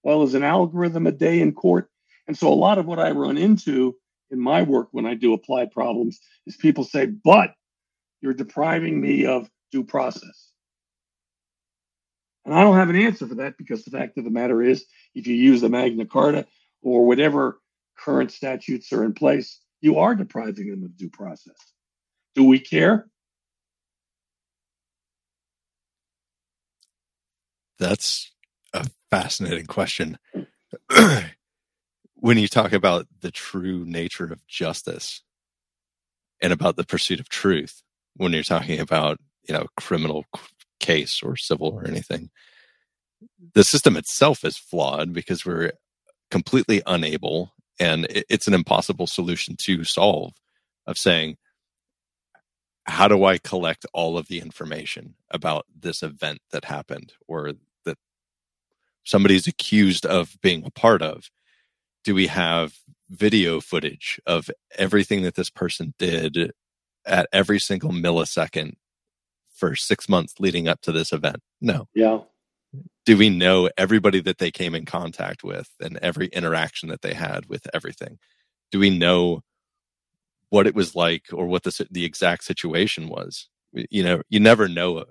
well 0.02 0.22
is 0.22 0.34
an 0.34 0.44
algorithm 0.44 1.06
a 1.06 1.12
day 1.12 1.40
in 1.40 1.52
court 1.52 1.90
and 2.26 2.36
so 2.36 2.52
a 2.52 2.54
lot 2.54 2.78
of 2.78 2.86
what 2.86 2.98
i 2.98 3.10
run 3.10 3.36
into 3.36 3.96
in 4.32 4.40
my 4.40 4.62
work 4.62 4.88
when 4.92 5.06
i 5.06 5.14
do 5.14 5.32
applied 5.32 5.70
problems 5.70 6.20
is 6.46 6.56
people 6.56 6.84
say 6.84 7.06
but 7.06 7.50
you're 8.20 8.34
depriving 8.34 9.00
me 9.00 9.26
of 9.26 9.48
due 9.70 9.84
process 9.84 10.50
and 12.44 12.54
i 12.54 12.62
don't 12.62 12.76
have 12.76 12.90
an 12.90 12.96
answer 12.96 13.26
for 13.26 13.36
that 13.36 13.56
because 13.56 13.84
the 13.84 13.90
fact 13.90 14.18
of 14.18 14.24
the 14.24 14.30
matter 14.30 14.62
is 14.62 14.84
if 15.14 15.26
you 15.26 15.34
use 15.34 15.60
the 15.60 15.68
magna 15.68 16.06
carta 16.06 16.46
or 16.82 17.06
whatever 17.06 17.60
current 18.02 18.30
statutes 18.32 18.92
are 18.92 19.04
in 19.04 19.14
place, 19.14 19.60
you 19.80 19.98
are 19.98 20.14
depriving 20.14 20.70
them 20.70 20.84
of 20.84 20.96
due 20.96 21.10
process. 21.10 21.56
Do 22.34 22.44
we 22.44 22.58
care? 22.58 23.08
That's 27.78 28.30
a 28.72 28.88
fascinating 29.10 29.66
question. 29.66 30.18
when 32.22 32.38
you 32.38 32.46
talk 32.46 32.72
about 32.72 33.08
the 33.20 33.32
true 33.32 33.84
nature 33.84 34.32
of 34.32 34.46
justice 34.46 35.22
and 36.40 36.52
about 36.52 36.76
the 36.76 36.84
pursuit 36.84 37.18
of 37.18 37.28
truth, 37.28 37.82
when 38.14 38.32
you're 38.32 38.44
talking 38.44 38.78
about, 38.78 39.18
you 39.48 39.52
know, 39.52 39.66
criminal 39.76 40.24
case 40.78 41.20
or 41.20 41.34
civil 41.36 41.70
or 41.70 41.84
anything, 41.84 42.30
the 43.54 43.64
system 43.64 43.96
itself 43.96 44.44
is 44.44 44.56
flawed 44.56 45.12
because 45.12 45.44
we're 45.44 45.72
completely 46.30 46.80
unable 46.86 47.54
and 47.80 48.06
it's 48.08 48.46
an 48.46 48.54
impossible 48.54 49.08
solution 49.08 49.56
to 49.56 49.82
solve 49.82 50.32
of 50.86 50.96
saying 50.96 51.36
how 52.84 53.08
do 53.08 53.24
i 53.24 53.36
collect 53.38 53.84
all 53.92 54.16
of 54.16 54.28
the 54.28 54.40
information 54.40 55.14
about 55.30 55.66
this 55.78 56.02
event 56.02 56.38
that 56.52 56.64
happened 56.64 57.12
or 57.28 57.52
that 57.84 57.98
somebody's 59.04 59.46
accused 59.46 60.06
of 60.06 60.36
being 60.40 60.64
a 60.64 60.70
part 60.70 61.02
of 61.02 61.28
do 62.04 62.14
we 62.14 62.26
have 62.26 62.74
video 63.10 63.60
footage 63.60 64.20
of 64.26 64.50
everything 64.76 65.22
that 65.22 65.34
this 65.34 65.50
person 65.50 65.94
did 65.98 66.52
at 67.04 67.28
every 67.32 67.60
single 67.60 67.90
millisecond 67.90 68.74
for 69.54 69.76
six 69.76 70.08
months 70.08 70.34
leading 70.38 70.68
up 70.68 70.80
to 70.82 70.92
this 70.92 71.12
event? 71.12 71.36
No. 71.60 71.88
Yeah. 71.94 72.20
Do 73.04 73.16
we 73.16 73.28
know 73.28 73.68
everybody 73.76 74.20
that 74.20 74.38
they 74.38 74.50
came 74.50 74.74
in 74.74 74.84
contact 74.84 75.44
with 75.44 75.68
and 75.80 75.98
every 75.98 76.28
interaction 76.28 76.88
that 76.88 77.02
they 77.02 77.14
had 77.14 77.46
with 77.46 77.66
everything? 77.74 78.18
Do 78.70 78.78
we 78.78 78.90
know 78.90 79.42
what 80.50 80.66
it 80.66 80.74
was 80.74 80.94
like 80.94 81.26
or 81.32 81.46
what 81.46 81.64
the 81.64 81.86
the 81.90 82.04
exact 82.04 82.44
situation 82.44 83.08
was? 83.08 83.48
You 83.72 84.02
know 84.02 84.22
you 84.28 84.40
never 84.40 84.68
know 84.68 84.98
uh, 84.98 85.04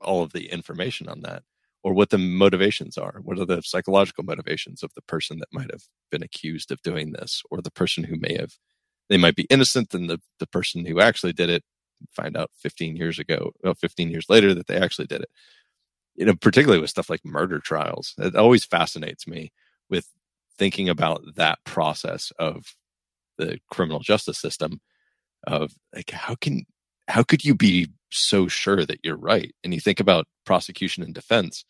all 0.00 0.22
of 0.22 0.32
the 0.32 0.50
information 0.50 1.08
on 1.08 1.20
that 1.20 1.42
or 1.82 1.94
what 1.94 2.10
the 2.10 2.18
motivations 2.18 2.98
are. 2.98 3.20
What 3.22 3.38
are 3.38 3.44
the 3.44 3.62
psychological 3.62 4.24
motivations 4.24 4.82
of 4.82 4.92
the 4.94 5.02
person 5.02 5.38
that 5.38 5.52
might 5.52 5.70
have 5.70 5.84
been 6.10 6.22
accused 6.22 6.70
of 6.70 6.82
doing 6.82 7.12
this 7.12 7.42
or 7.50 7.62
the 7.62 7.70
person 7.70 8.04
who 8.04 8.16
may 8.16 8.36
have, 8.38 8.52
they 9.08 9.16
might 9.16 9.36
be 9.36 9.46
innocent 9.50 9.94
and 9.94 10.08
the, 10.08 10.20
the 10.38 10.46
person 10.46 10.84
who 10.84 11.00
actually 11.00 11.32
did 11.32 11.48
it 11.48 11.64
find 12.12 12.36
out 12.36 12.50
15 12.56 12.96
years 12.96 13.18
ago, 13.18 13.52
well, 13.62 13.74
15 13.74 14.10
years 14.10 14.26
later 14.28 14.54
that 14.54 14.66
they 14.66 14.76
actually 14.76 15.06
did 15.06 15.22
it. 15.22 15.30
You 16.16 16.26
know, 16.26 16.34
particularly 16.34 16.80
with 16.80 16.90
stuff 16.90 17.08
like 17.08 17.24
murder 17.24 17.60
trials, 17.60 18.14
it 18.18 18.36
always 18.36 18.64
fascinates 18.64 19.26
me 19.26 19.52
with 19.88 20.08
thinking 20.58 20.88
about 20.88 21.22
that 21.36 21.58
process 21.64 22.32
of 22.38 22.74
the 23.38 23.58
criminal 23.70 24.00
justice 24.00 24.38
system 24.38 24.80
of 25.46 25.72
like, 25.94 26.10
how 26.10 26.34
can, 26.34 26.66
how 27.08 27.22
could 27.22 27.44
you 27.44 27.54
be 27.54 27.88
so 28.10 28.48
sure 28.48 28.84
that 28.84 29.00
you're 29.04 29.16
right. 29.16 29.54
And 29.62 29.72
you 29.74 29.80
think 29.80 30.00
about 30.00 30.26
prosecution 30.44 31.02
and 31.02 31.14
defense, 31.14 31.64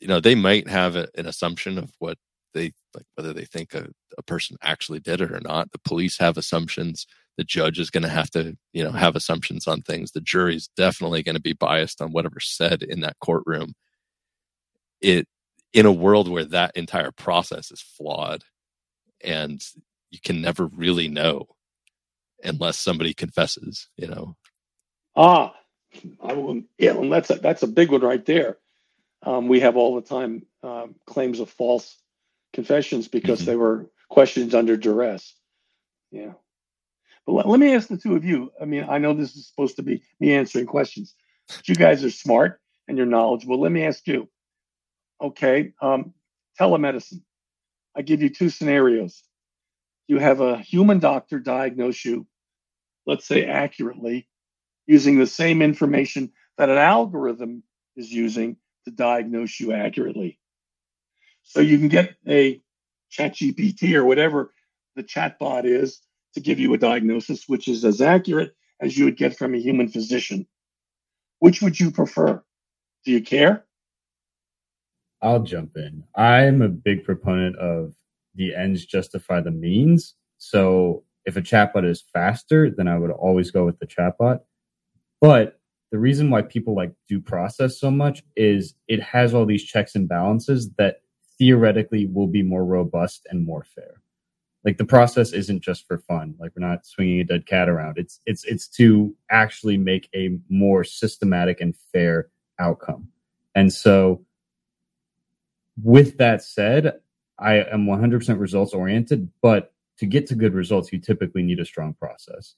you 0.00 0.08
know, 0.08 0.20
they 0.20 0.34
might 0.34 0.68
have 0.68 0.96
a, 0.96 1.08
an 1.16 1.26
assumption 1.26 1.78
of 1.78 1.90
what 1.98 2.18
they 2.54 2.72
like, 2.94 3.06
whether 3.14 3.32
they 3.32 3.44
think 3.44 3.74
a, 3.74 3.88
a 4.18 4.22
person 4.22 4.56
actually 4.62 5.00
did 5.00 5.20
it 5.20 5.32
or 5.32 5.40
not. 5.40 5.72
The 5.72 5.78
police 5.78 6.18
have 6.18 6.36
assumptions. 6.36 7.06
The 7.36 7.44
judge 7.44 7.78
is 7.78 7.90
going 7.90 8.02
to 8.02 8.08
have 8.08 8.30
to, 8.30 8.56
you 8.72 8.82
know, 8.82 8.92
have 8.92 9.16
assumptions 9.16 9.66
on 9.66 9.82
things. 9.82 10.12
The 10.12 10.20
jury's 10.20 10.68
definitely 10.76 11.22
going 11.22 11.34
to 11.34 11.40
be 11.40 11.52
biased 11.52 12.00
on 12.00 12.12
whatever 12.12 12.40
said 12.40 12.82
in 12.82 13.00
that 13.00 13.18
courtroom. 13.20 13.74
It, 15.00 15.28
in 15.72 15.84
a 15.84 15.92
world 15.92 16.28
where 16.28 16.46
that 16.46 16.72
entire 16.74 17.12
process 17.12 17.70
is 17.70 17.82
flawed 17.82 18.44
and 19.22 19.62
you 20.10 20.18
can 20.24 20.40
never 20.40 20.66
really 20.66 21.08
know 21.08 21.46
unless 22.42 22.78
somebody 22.78 23.12
confesses, 23.12 23.88
you 23.96 24.06
know, 24.06 24.36
Ah, 25.16 25.54
I 26.22 26.34
will, 26.34 26.62
yeah, 26.78 26.92
and 26.92 27.10
that's 27.10 27.30
a, 27.30 27.36
that's 27.36 27.62
a 27.62 27.68
big 27.68 27.90
one 27.90 28.02
right 28.02 28.24
there. 28.24 28.58
Um, 29.22 29.48
we 29.48 29.60
have 29.60 29.76
all 29.76 29.94
the 29.94 30.06
time 30.06 30.46
uh, 30.62 30.86
claims 31.06 31.40
of 31.40 31.50
false 31.50 31.96
confessions 32.52 33.08
because 33.08 33.40
mm-hmm. 33.40 33.50
they 33.50 33.56
were 33.56 33.90
questions 34.08 34.54
under 34.54 34.76
duress. 34.76 35.34
Yeah. 36.10 36.32
But 37.26 37.32
let, 37.32 37.48
let, 37.48 37.60
me 37.60 37.74
ask 37.74 37.88
the 37.88 37.96
two 37.96 38.14
of 38.14 38.24
you. 38.24 38.52
I 38.60 38.66
mean, 38.66 38.86
I 38.88 38.98
know 38.98 39.14
this 39.14 39.34
is 39.34 39.48
supposed 39.48 39.76
to 39.76 39.82
be 39.82 40.02
me 40.20 40.34
answering 40.34 40.66
questions, 40.66 41.14
but 41.48 41.68
you 41.68 41.74
guys 41.74 42.04
are 42.04 42.10
smart 42.10 42.60
and 42.86 42.96
you're 42.96 43.06
knowledgeable. 43.06 43.60
Let 43.60 43.72
me 43.72 43.84
ask 43.84 44.06
you. 44.06 44.28
Okay, 45.20 45.72
um, 45.80 46.12
telemedicine. 46.60 47.22
I 47.96 48.02
give 48.02 48.22
you 48.22 48.28
two 48.28 48.50
scenarios. 48.50 49.22
You 50.08 50.18
have 50.18 50.40
a 50.40 50.58
human 50.58 50.98
doctor 50.98 51.40
diagnose 51.40 52.04
you, 52.04 52.26
let's 53.06 53.26
say 53.26 53.46
accurately, 53.46 54.28
using 54.86 55.18
the 55.18 55.26
same 55.26 55.62
information 55.62 56.32
that 56.58 56.70
an 56.70 56.78
algorithm 56.78 57.62
is 57.96 58.12
using 58.12 58.56
to 58.84 58.90
diagnose 58.90 59.58
you 59.58 59.72
accurately. 59.72 60.38
So 61.42 61.60
you 61.60 61.78
can 61.78 61.88
get 61.88 62.14
a 62.28 62.60
chat 63.10 63.34
GPT 63.34 63.94
or 63.94 64.04
whatever 64.04 64.52
the 64.94 65.02
chatbot 65.02 65.64
is 65.64 66.00
to 66.34 66.40
give 66.40 66.58
you 66.58 66.72
a 66.74 66.78
diagnosis, 66.78 67.48
which 67.48 67.68
is 67.68 67.84
as 67.84 68.00
accurate 68.00 68.54
as 68.80 68.96
you 68.96 69.04
would 69.06 69.16
get 69.16 69.36
from 69.36 69.54
a 69.54 69.58
human 69.58 69.88
physician. 69.88 70.46
Which 71.38 71.62
would 71.62 71.78
you 71.78 71.90
prefer? 71.90 72.42
Do 73.04 73.12
you 73.12 73.22
care? 73.22 73.64
I'll 75.22 75.42
jump 75.42 75.76
in. 75.76 76.04
I'm 76.14 76.62
a 76.62 76.68
big 76.68 77.04
proponent 77.04 77.56
of 77.56 77.94
the 78.34 78.54
ends 78.54 78.84
justify 78.84 79.40
the 79.40 79.50
means. 79.50 80.14
So 80.38 81.04
if 81.24 81.36
a 81.36 81.42
chatbot 81.42 81.88
is 81.88 82.04
faster, 82.12 82.70
then 82.70 82.86
I 82.86 82.98
would 82.98 83.10
always 83.10 83.50
go 83.50 83.64
with 83.64 83.78
the 83.78 83.86
chatbot. 83.86 84.40
But 85.20 85.60
the 85.90 85.98
reason 85.98 86.30
why 86.30 86.42
people 86.42 86.74
like 86.74 86.92
due 87.08 87.20
process 87.20 87.78
so 87.78 87.90
much 87.90 88.22
is 88.36 88.74
it 88.88 89.02
has 89.02 89.34
all 89.34 89.46
these 89.46 89.64
checks 89.64 89.94
and 89.94 90.08
balances 90.08 90.70
that 90.78 91.00
theoretically 91.38 92.06
will 92.06 92.26
be 92.26 92.42
more 92.42 92.64
robust 92.64 93.26
and 93.30 93.44
more 93.44 93.64
fair. 93.64 94.02
Like 94.64 94.78
the 94.78 94.84
process 94.84 95.32
isn't 95.32 95.60
just 95.62 95.86
for 95.86 95.98
fun. 95.98 96.34
Like 96.40 96.52
we're 96.56 96.66
not 96.66 96.86
swinging 96.86 97.20
a 97.20 97.24
dead 97.24 97.46
cat 97.46 97.68
around. 97.68 97.98
It's 97.98 98.20
it's 98.26 98.44
it's 98.44 98.66
to 98.68 99.14
actually 99.30 99.76
make 99.76 100.08
a 100.14 100.38
more 100.48 100.82
systematic 100.82 101.60
and 101.60 101.74
fair 101.92 102.28
outcome. 102.58 103.08
And 103.54 103.72
so 103.72 104.24
with 105.82 106.18
that 106.18 106.42
said, 106.42 107.00
I 107.38 107.56
am 107.56 107.86
100% 107.86 108.40
results 108.40 108.72
oriented, 108.72 109.30
but 109.40 109.72
to 109.98 110.06
get 110.06 110.26
to 110.28 110.34
good 110.34 110.54
results, 110.54 110.92
you 110.92 110.98
typically 110.98 111.42
need 111.42 111.60
a 111.60 111.64
strong 111.64 111.94
process. 111.94 112.54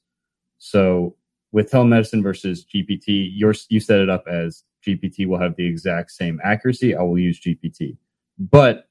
So 0.58 1.16
with 1.52 1.70
telemedicine 1.70 2.22
versus 2.22 2.64
GPT, 2.64 3.30
you 3.32 3.52
you 3.68 3.80
set 3.80 4.00
it 4.00 4.10
up 4.10 4.24
as 4.28 4.64
GPT 4.86 5.26
will 5.26 5.38
have 5.38 5.56
the 5.56 5.66
exact 5.66 6.10
same 6.10 6.40
accuracy. 6.44 6.94
I 6.94 7.02
will 7.02 7.18
use 7.18 7.40
GPT, 7.40 7.96
but 8.38 8.88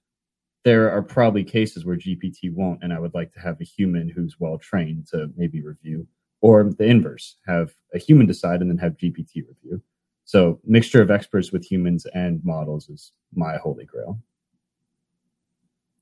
there 0.63 0.91
are 0.91 1.01
probably 1.01 1.43
cases 1.43 1.85
where 1.85 1.95
GPT 1.95 2.53
won't, 2.53 2.83
and 2.83 2.91
I 2.91 2.99
would 2.99 3.13
like 3.13 3.31
to 3.33 3.39
have 3.39 3.61
a 3.61 3.63
human 3.63 4.09
who's 4.09 4.39
well 4.39 4.57
trained 4.57 5.07
to 5.07 5.29
maybe 5.37 5.61
review, 5.61 6.07
or 6.41 6.63
the 6.77 6.85
inverse, 6.85 7.37
have 7.47 7.73
a 7.93 7.99
human 7.99 8.27
decide 8.27 8.61
and 8.61 8.69
then 8.69 8.77
have 8.77 8.97
GPT 8.97 9.47
review. 9.47 9.81
So 10.25 10.59
mixture 10.65 11.01
of 11.01 11.09
experts 11.09 11.53
with 11.53 11.63
humans 11.63 12.05
and 12.13 12.43
models 12.43 12.89
is 12.89 13.13
my 13.33 13.55
holy 13.55 13.85
grail. 13.85 14.19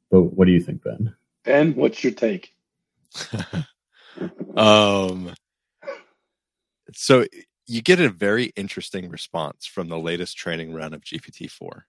But 0.10 0.24
what 0.34 0.46
do 0.46 0.52
you 0.52 0.60
think, 0.60 0.84
Ben? 0.84 1.14
Ben, 1.44 1.76
what's 1.76 2.04
your 2.04 2.14
take? 2.14 2.56
um 4.58 5.34
so 6.96 7.26
you 7.68 7.82
get 7.82 8.00
a 8.00 8.10
very 8.10 8.46
interesting 8.56 9.10
response 9.10 9.66
from 9.66 9.90
the 9.90 9.98
latest 9.98 10.38
training 10.38 10.74
run 10.74 10.94
of 10.94 11.02
GPT-4. 11.02 11.82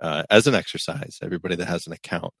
Uh, 0.00 0.22
as 0.30 0.46
an 0.46 0.54
exercise, 0.54 1.18
everybody 1.22 1.56
that 1.56 1.66
has 1.66 1.86
an 1.86 1.92
account, 1.92 2.32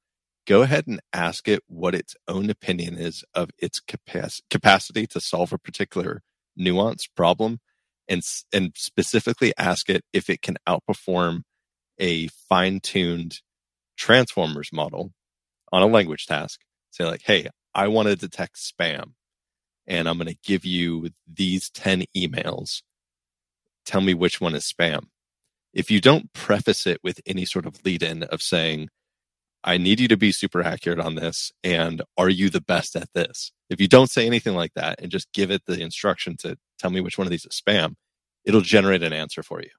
go 0.46 0.62
ahead 0.62 0.86
and 0.86 1.00
ask 1.12 1.48
it 1.48 1.62
what 1.66 1.94
its 1.94 2.14
own 2.28 2.50
opinion 2.50 2.96
is 2.96 3.24
of 3.34 3.50
its 3.58 3.80
capac- 3.80 4.42
capacity 4.50 5.06
to 5.06 5.20
solve 5.20 5.52
a 5.52 5.58
particular 5.58 6.22
nuance 6.56 7.06
problem, 7.06 7.60
and 8.08 8.22
and 8.52 8.72
specifically 8.76 9.52
ask 9.58 9.88
it 9.90 10.02
if 10.12 10.30
it 10.30 10.42
can 10.42 10.56
outperform 10.68 11.42
a 11.98 12.28
fine-tuned 12.48 13.40
transformers 13.96 14.70
model 14.72 15.12
on 15.72 15.82
a 15.82 15.86
language 15.86 16.26
task. 16.26 16.60
Say 16.90 17.04
like, 17.04 17.22
"Hey, 17.24 17.48
I 17.74 17.88
want 17.88 18.08
to 18.08 18.16
detect 18.16 18.56
spam." 18.56 19.14
And 19.86 20.08
I'm 20.08 20.18
going 20.18 20.28
to 20.28 20.38
give 20.44 20.64
you 20.64 21.10
these 21.32 21.70
10 21.70 22.04
emails. 22.16 22.82
Tell 23.84 24.00
me 24.00 24.14
which 24.14 24.40
one 24.40 24.54
is 24.54 24.64
spam. 24.64 25.06
If 25.72 25.90
you 25.90 26.00
don't 26.00 26.32
preface 26.32 26.86
it 26.86 26.98
with 27.02 27.20
any 27.26 27.44
sort 27.44 27.66
of 27.66 27.84
lead 27.84 28.02
in 28.02 28.24
of 28.24 28.42
saying, 28.42 28.88
I 29.62 29.78
need 29.78 30.00
you 30.00 30.08
to 30.08 30.16
be 30.16 30.32
super 30.32 30.62
accurate 30.62 31.00
on 31.00 31.16
this, 31.16 31.52
and 31.64 32.02
are 32.16 32.28
you 32.28 32.50
the 32.50 32.60
best 32.60 32.96
at 32.96 33.12
this? 33.12 33.52
If 33.68 33.80
you 33.80 33.88
don't 33.88 34.10
say 34.10 34.26
anything 34.26 34.54
like 34.54 34.74
that 34.74 35.00
and 35.00 35.10
just 35.10 35.32
give 35.32 35.50
it 35.50 35.62
the 35.66 35.80
instruction 35.80 36.36
to 36.38 36.56
tell 36.78 36.90
me 36.90 37.00
which 37.00 37.18
one 37.18 37.26
of 37.26 37.30
these 37.30 37.44
is 37.44 37.60
spam, 37.60 37.94
it'll 38.44 38.60
generate 38.60 39.02
an 39.02 39.12
answer 39.12 39.42
for 39.42 39.60
you. 39.60 39.70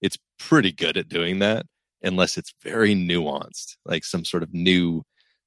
It's 0.00 0.18
pretty 0.38 0.72
good 0.72 0.96
at 0.96 1.08
doing 1.08 1.38
that 1.38 1.64
unless 2.02 2.36
it's 2.36 2.52
very 2.62 2.94
nuanced, 2.94 3.76
like 3.86 4.04
some 4.04 4.24
sort 4.24 4.42
of 4.42 4.52
new 4.52 5.02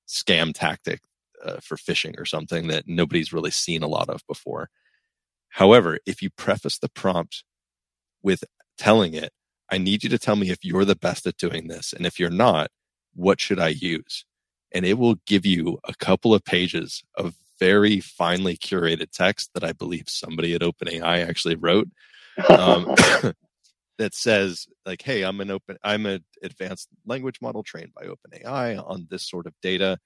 scam 0.08 0.54
tactic 0.54 1.02
uh, 1.44 1.58
for 1.62 1.78
phishing 1.78 2.20
or 2.20 2.26
something 2.26 2.68
that 2.68 2.88
nobody's 2.88 3.34
really 3.34 3.52
seen 3.52 3.84
a 3.84 3.88
lot 3.88 4.10
of 4.10 4.22
before. 4.28 4.70
However, 5.50 6.00
if 6.06 6.22
you 6.22 6.30
preface 6.30 6.78
the 6.80 6.90
prompt 6.90 7.44
with 8.22 8.44
telling 8.78 9.14
it, 9.14 9.32
I 9.70 9.78
need 9.78 10.04
you 10.04 10.10
to 10.10 10.20
tell 10.20 10.36
me 10.36 10.50
if 10.50 10.64
you're 10.64 10.86
the 10.86 10.96
best 10.96 11.28
at 11.28 11.38
doing 11.38 11.68
this. 11.68 11.94
And 11.94 12.06
if 12.06 12.20
you're 12.20 12.30
not, 12.30 12.70
what 13.14 13.42
should 13.42 13.60
I 13.60 13.70
use? 13.70 14.26
And 14.74 14.86
it 14.86 14.98
will 14.98 15.16
give 15.26 15.46
you 15.46 15.80
a 15.86 15.94
couple 15.96 16.34
of 16.34 16.44
pages 16.44 17.04
of 17.16 17.36
very 17.60 18.00
finely 18.00 18.56
curated 18.56 19.12
text 19.12 19.52
that 19.54 19.64
I 19.64 19.72
believe 19.72 20.08
somebody 20.08 20.54
at 20.54 20.62
OpenAI 20.62 21.28
actually 21.28 21.56
wrote. 21.56 21.90
Um, 22.50 22.94
that 23.98 24.14
says 24.14 24.68
like, 24.86 25.02
"Hey, 25.02 25.24
I'm 25.24 25.42
an 25.42 25.52
open, 25.52 25.78
I'm 25.84 26.06
an 26.06 26.24
advanced 26.44 26.90
language 27.06 27.42
model 27.42 27.64
trained 27.64 27.94
by 27.94 28.04
OpenAI 28.04 28.84
on 28.88 29.08
this 29.10 29.28
sort 29.28 29.48
of 29.48 29.54
data. 29.62 29.98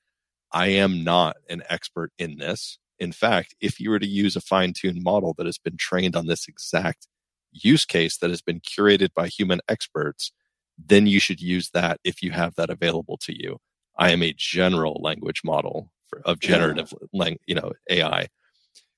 I 0.52 0.68
am 0.68 1.04
not 1.04 1.38
an 1.50 1.64
expert 1.70 2.12
in 2.18 2.38
this. 2.38 2.78
In 3.00 3.12
fact, 3.12 3.56
if 3.62 3.80
you 3.80 3.90
were 3.90 4.00
to 4.00 4.08
use 4.08 4.36
a 4.36 4.42
fine 4.42 4.74
tuned 4.74 5.02
model 5.04 5.34
that 5.38 5.46
has 5.46 5.58
been 5.58 5.78
trained 5.78 6.16
on 6.16 6.28
this 6.28 6.48
exact 6.48 7.08
use 7.52 7.86
case 7.86 8.18
that 8.18 8.30
has 8.30 8.42
been 8.42 8.60
curated 8.60 9.14
by 9.14 9.28
human 9.28 9.60
experts, 9.68 10.32
then 10.78 11.08
you 11.08 11.20
should 11.20 11.42
use 11.42 11.70
that 11.72 12.00
if 12.04 12.22
you 12.22 12.32
have 12.32 12.56
that 12.56 12.70
available 12.70 13.18
to 13.18 13.34
you. 13.36 13.58
I 13.98 14.12
am 14.12 14.24
a 14.24 14.34
general 14.38 15.00
language 15.02 15.42
model 15.44 15.92
for, 16.08 16.22
of 16.26 16.40
generative, 16.40 16.94
yeah. 17.02 17.08
lang, 17.14 17.38
you 17.46 17.56
know, 17.56 17.72
AI. 17.90 18.28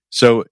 So 0.10 0.43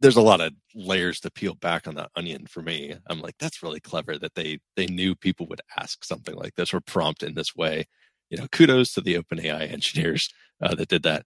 there's 0.00 0.16
a 0.16 0.22
lot 0.22 0.40
of 0.40 0.52
layers 0.74 1.20
to 1.20 1.30
peel 1.30 1.54
back 1.54 1.86
on 1.86 1.94
that 1.94 2.10
onion 2.16 2.46
for 2.46 2.62
me. 2.62 2.94
I'm 3.08 3.20
like, 3.20 3.36
that's 3.38 3.62
really 3.62 3.80
clever 3.80 4.18
that 4.18 4.34
they 4.34 4.58
they 4.76 4.86
knew 4.86 5.14
people 5.14 5.46
would 5.46 5.62
ask 5.78 6.04
something 6.04 6.34
like 6.34 6.54
this 6.56 6.74
or 6.74 6.80
prompt 6.80 7.22
in 7.22 7.34
this 7.34 7.54
way 7.54 7.86
you 8.34 8.40
know, 8.40 8.48
kudos 8.48 8.92
to 8.92 9.00
the 9.00 9.14
OpenAI 9.14 9.72
engineers 9.72 10.28
uh, 10.60 10.74
that 10.74 10.88
did 10.88 11.04
that. 11.04 11.24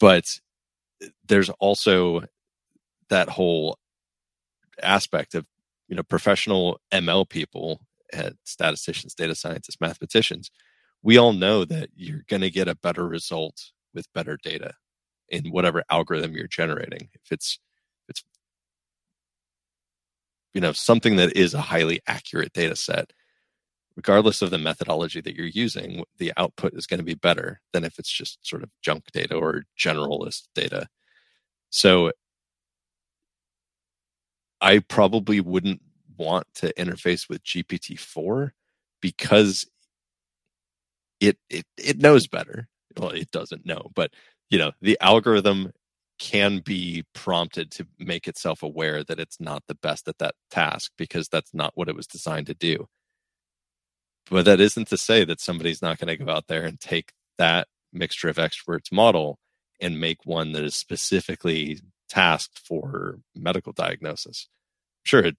But 0.00 0.38
there's 1.26 1.50
also 1.60 2.22
that 3.10 3.28
whole 3.28 3.78
aspect 4.82 5.34
of 5.34 5.46
you 5.88 5.96
know 5.96 6.02
professional 6.02 6.80
ML 6.90 7.28
people, 7.28 7.82
statisticians, 8.44 9.14
data 9.14 9.34
scientists, 9.34 9.76
mathematicians, 9.78 10.50
we 11.02 11.18
all 11.18 11.34
know 11.34 11.66
that 11.66 11.90
you're 11.94 12.24
going 12.28 12.40
to 12.40 12.50
get 12.50 12.66
a 12.66 12.74
better 12.74 13.06
result 13.06 13.72
with 13.92 14.10
better 14.14 14.38
data 14.42 14.72
in 15.28 15.50
whatever 15.50 15.82
algorithm 15.90 16.32
you're 16.32 16.48
generating. 16.48 17.10
If 17.12 17.30
it's 17.30 17.58
it's 18.08 18.24
you 20.54 20.62
know 20.62 20.72
something 20.72 21.16
that 21.16 21.36
is 21.36 21.52
a 21.52 21.60
highly 21.60 22.00
accurate 22.06 22.54
data 22.54 22.74
set, 22.74 23.12
regardless 23.98 24.42
of 24.42 24.50
the 24.50 24.58
methodology 24.58 25.20
that 25.20 25.34
you're 25.34 25.46
using, 25.48 26.04
the 26.18 26.32
output 26.36 26.72
is 26.74 26.86
going 26.86 26.98
to 27.00 27.04
be 27.04 27.16
better 27.16 27.60
than 27.72 27.84
if 27.84 27.98
it's 27.98 28.12
just 28.12 28.38
sort 28.46 28.62
of 28.62 28.70
junk 28.80 29.04
data 29.12 29.34
or 29.34 29.64
generalist 29.76 30.46
data. 30.54 30.86
So 31.70 32.12
I 34.60 34.78
probably 34.80 35.40
wouldn't 35.40 35.82
want 36.16 36.46
to 36.56 36.72
interface 36.74 37.28
with 37.28 37.42
GPT-4 37.44 38.50
because 39.00 39.66
it 41.20 41.38
it 41.50 41.64
it 41.76 41.98
knows 41.98 42.26
better. 42.26 42.68
Well, 42.96 43.10
it 43.10 43.30
doesn't 43.30 43.66
know, 43.66 43.90
but 43.94 44.12
you 44.50 44.58
know, 44.58 44.72
the 44.80 44.98
algorithm 45.00 45.72
can 46.18 46.60
be 46.60 47.04
prompted 47.14 47.70
to 47.72 47.86
make 47.98 48.26
itself 48.28 48.62
aware 48.62 49.04
that 49.04 49.20
it's 49.20 49.40
not 49.40 49.62
the 49.68 49.74
best 49.76 50.08
at 50.08 50.18
that 50.18 50.34
task 50.50 50.92
because 50.98 51.28
that's 51.28 51.54
not 51.54 51.72
what 51.76 51.88
it 51.88 51.94
was 51.96 52.06
designed 52.08 52.46
to 52.48 52.54
do. 52.54 52.88
But 54.30 54.44
that 54.44 54.60
isn't 54.60 54.88
to 54.88 54.96
say 54.96 55.24
that 55.24 55.40
somebody's 55.40 55.82
not 55.82 55.98
going 55.98 56.08
to 56.08 56.22
go 56.22 56.30
out 56.30 56.48
there 56.48 56.64
and 56.64 56.78
take 56.78 57.12
that 57.38 57.68
mixture 57.92 58.28
of 58.28 58.38
experts 58.38 58.92
model 58.92 59.38
and 59.80 60.00
make 60.00 60.18
one 60.24 60.52
that 60.52 60.64
is 60.64 60.74
specifically 60.74 61.80
tasked 62.08 62.58
for 62.58 63.20
medical 63.34 63.72
diagnosis. 63.72 64.48
Sure, 65.04 65.20
it, 65.20 65.36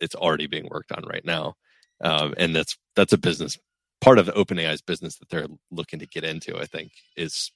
it's 0.00 0.14
already 0.14 0.46
being 0.46 0.68
worked 0.70 0.92
on 0.92 1.04
right 1.04 1.24
now, 1.24 1.54
um, 2.00 2.34
and 2.36 2.54
that's 2.54 2.76
that's 2.94 3.12
a 3.12 3.18
business 3.18 3.56
part 4.00 4.18
of 4.18 4.26
OpenAI's 4.28 4.82
business 4.82 5.16
that 5.18 5.28
they're 5.30 5.46
looking 5.70 5.98
to 6.00 6.06
get 6.06 6.24
into. 6.24 6.58
I 6.58 6.64
think 6.64 6.92
is 7.16 7.52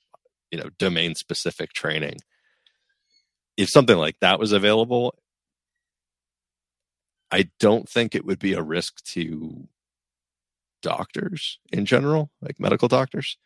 you 0.51 0.59
know 0.59 0.71
domain 0.79 1.15
specific 1.15 1.73
training. 1.73 2.19
If 3.57 3.69
something 3.69 3.97
like 3.97 4.17
that 4.21 4.39
was 4.39 4.53
available, 4.53 5.15
I 7.31 7.51
don't 7.59 7.89
think 7.89 8.15
it 8.15 8.25
would 8.25 8.39
be 8.39 8.55
a 8.55 8.63
risk 8.63 9.03
to 9.13 9.69
doctors 10.83 11.59
in 11.73 11.87
general, 11.87 12.31
like 12.41 12.59
medical 12.59 12.89
doctors. 12.89 13.37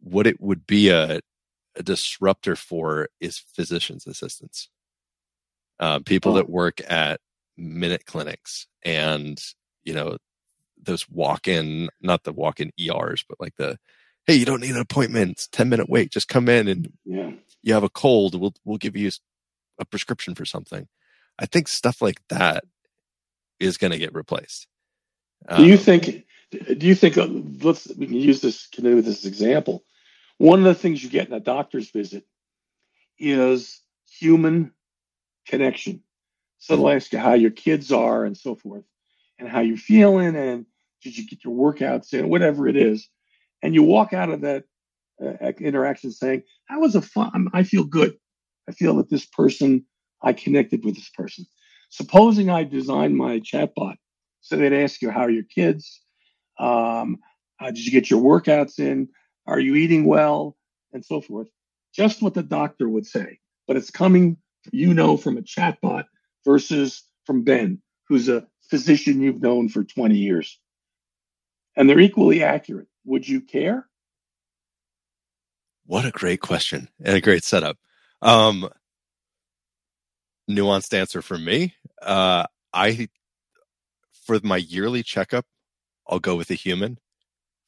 What 0.00 0.26
it 0.26 0.40
would 0.40 0.66
be 0.66 0.90
a, 0.90 1.20
a 1.76 1.82
disruptor 1.82 2.56
for 2.56 3.08
is 3.20 3.38
physicians' 3.38 4.06
assistants, 4.06 4.68
uh, 5.80 6.00
people 6.00 6.32
oh. 6.32 6.34
that 6.36 6.50
work 6.50 6.80
at 6.88 7.20
minute 7.56 8.06
clinics 8.06 8.66
and 8.84 9.42
you 9.84 9.94
know 9.94 10.16
those 10.84 11.08
walk-in, 11.08 11.88
not 12.00 12.24
the 12.24 12.32
walk-in 12.32 12.72
ERs, 12.80 13.24
but 13.28 13.40
like 13.40 13.54
the 13.56 13.78
hey, 14.26 14.34
you 14.34 14.44
don't 14.44 14.60
need 14.60 14.74
an 14.74 14.80
appointment, 14.80 15.32
it's 15.32 15.48
10 15.48 15.68
minute 15.68 15.88
wait, 15.88 16.10
just 16.10 16.28
come 16.28 16.48
in 16.48 16.68
and 16.68 16.92
yeah. 17.04 17.32
you 17.62 17.74
have 17.74 17.84
a 17.84 17.88
cold, 17.88 18.38
we'll 18.38 18.54
we'll 18.64 18.78
give 18.78 18.96
you 18.96 19.10
a 19.78 19.84
prescription 19.84 20.34
for 20.34 20.44
something. 20.44 20.86
I 21.38 21.46
think 21.46 21.68
stuff 21.68 22.02
like 22.02 22.20
that 22.28 22.64
is 23.58 23.78
going 23.78 23.92
to 23.92 23.98
get 23.98 24.14
replaced. 24.14 24.66
Do 25.48 25.64
you 25.64 25.76
think? 25.76 26.24
Do 26.50 26.86
you 26.86 26.94
think? 26.94 27.18
Uh, 27.18 27.28
let's 27.62 27.88
we 27.96 28.06
can 28.06 28.16
use 28.16 28.40
this 28.40 28.66
connect 28.68 28.96
with 28.96 29.04
this 29.04 29.24
example. 29.24 29.84
One 30.38 30.60
of 30.60 30.64
the 30.64 30.74
things 30.74 31.02
you 31.02 31.10
get 31.10 31.28
in 31.28 31.34
a 31.34 31.40
doctor's 31.40 31.90
visit 31.90 32.24
is 33.18 33.80
human 34.10 34.72
connection. 35.46 36.02
So 36.58 36.76
they'll 36.76 36.90
ask 36.90 37.12
you 37.12 37.18
how 37.18 37.34
your 37.34 37.50
kids 37.50 37.90
are 37.90 38.24
and 38.24 38.36
so 38.36 38.54
forth, 38.54 38.84
and 39.38 39.48
how 39.48 39.60
you're 39.60 39.76
feeling, 39.76 40.36
and 40.36 40.66
did 41.02 41.16
you 41.16 41.26
get 41.26 41.44
your 41.44 41.54
workouts 41.54 42.12
in, 42.12 42.28
whatever 42.28 42.68
it 42.68 42.76
is, 42.76 43.08
and 43.62 43.74
you 43.74 43.82
walk 43.82 44.12
out 44.12 44.30
of 44.30 44.42
that 44.42 44.64
uh, 45.20 45.52
interaction 45.58 46.12
saying, 46.12 46.42
"That 46.68 46.80
was 46.80 46.94
a 46.94 47.02
fun. 47.02 47.48
I 47.52 47.64
feel 47.64 47.84
good. 47.84 48.16
I 48.68 48.72
feel 48.72 48.96
that 48.96 49.10
this 49.10 49.26
person, 49.26 49.86
I 50.22 50.32
connected 50.34 50.84
with 50.84 50.94
this 50.94 51.10
person." 51.10 51.46
Supposing 51.90 52.48
I 52.48 52.64
designed 52.64 53.16
my 53.16 53.40
chatbot 53.40 53.96
so 54.42 54.56
they'd 54.56 54.72
ask 54.72 55.00
you, 55.00 55.10
how 55.10 55.20
are 55.20 55.30
your 55.30 55.44
kids? 55.44 56.02
Um, 56.58 57.18
uh, 57.60 57.66
did 57.66 57.84
you 57.86 57.92
get 57.92 58.10
your 58.10 58.20
workouts 58.20 58.78
in? 58.78 59.08
Are 59.46 59.60
you 59.60 59.76
eating 59.76 60.04
well? 60.04 60.56
And 60.92 61.04
so 61.04 61.20
forth. 61.20 61.48
Just 61.94 62.20
what 62.20 62.34
the 62.34 62.42
doctor 62.42 62.88
would 62.88 63.06
say. 63.06 63.38
But 63.66 63.76
it's 63.76 63.90
coming, 63.90 64.36
you 64.72 64.92
know, 64.92 65.16
from 65.16 65.38
a 65.38 65.42
chatbot 65.42 66.04
versus 66.44 67.04
from 67.24 67.44
Ben, 67.44 67.80
who's 68.08 68.28
a 68.28 68.46
physician 68.68 69.22
you've 69.22 69.40
known 69.40 69.68
for 69.68 69.84
20 69.84 70.16
years. 70.16 70.58
And 71.76 71.88
they're 71.88 72.00
equally 72.00 72.42
accurate. 72.42 72.88
Would 73.04 73.26
you 73.26 73.40
care? 73.40 73.86
What 75.86 76.04
a 76.04 76.10
great 76.10 76.40
question 76.40 76.88
and 77.02 77.16
a 77.16 77.20
great 77.20 77.44
setup. 77.44 77.78
Um, 78.20 78.68
nuanced 80.50 80.94
answer 80.94 81.22
from 81.22 81.44
me. 81.44 81.74
Uh, 82.00 82.46
I 82.72 83.08
for 84.22 84.38
my 84.42 84.56
yearly 84.56 85.02
checkup, 85.02 85.44
I'll 86.08 86.20
go 86.20 86.36
with 86.36 86.50
a 86.50 86.54
human. 86.54 86.98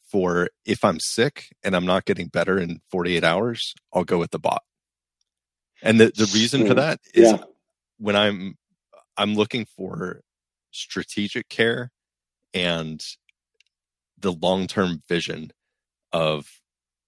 For 0.03 0.51
if 0.65 0.85
I'm 0.85 1.01
sick 1.01 1.49
and 1.65 1.75
I'm 1.75 1.87
not 1.87 2.05
getting 2.05 2.29
better 2.29 2.59
in 2.59 2.81
48 2.91 3.25
hours, 3.25 3.75
I'll 3.93 4.05
go 4.05 4.19
with 4.19 4.31
the 4.31 4.39
bot. 4.39 4.63
And 5.83 6.01
the, 6.01 6.13
the 6.15 6.31
reason 6.33 6.67
for 6.67 6.75
that 6.75 7.01
is 7.13 7.33
yeah. 7.33 7.39
when 7.99 8.15
I'm 8.15 8.57
I'm 9.17 9.35
looking 9.35 9.67
for 9.77 10.21
strategic 10.71 11.49
care 11.49 11.91
and 12.53 13.05
the 14.19 14.33
long-term 14.33 15.03
vision 15.09 15.51
of 16.13 16.47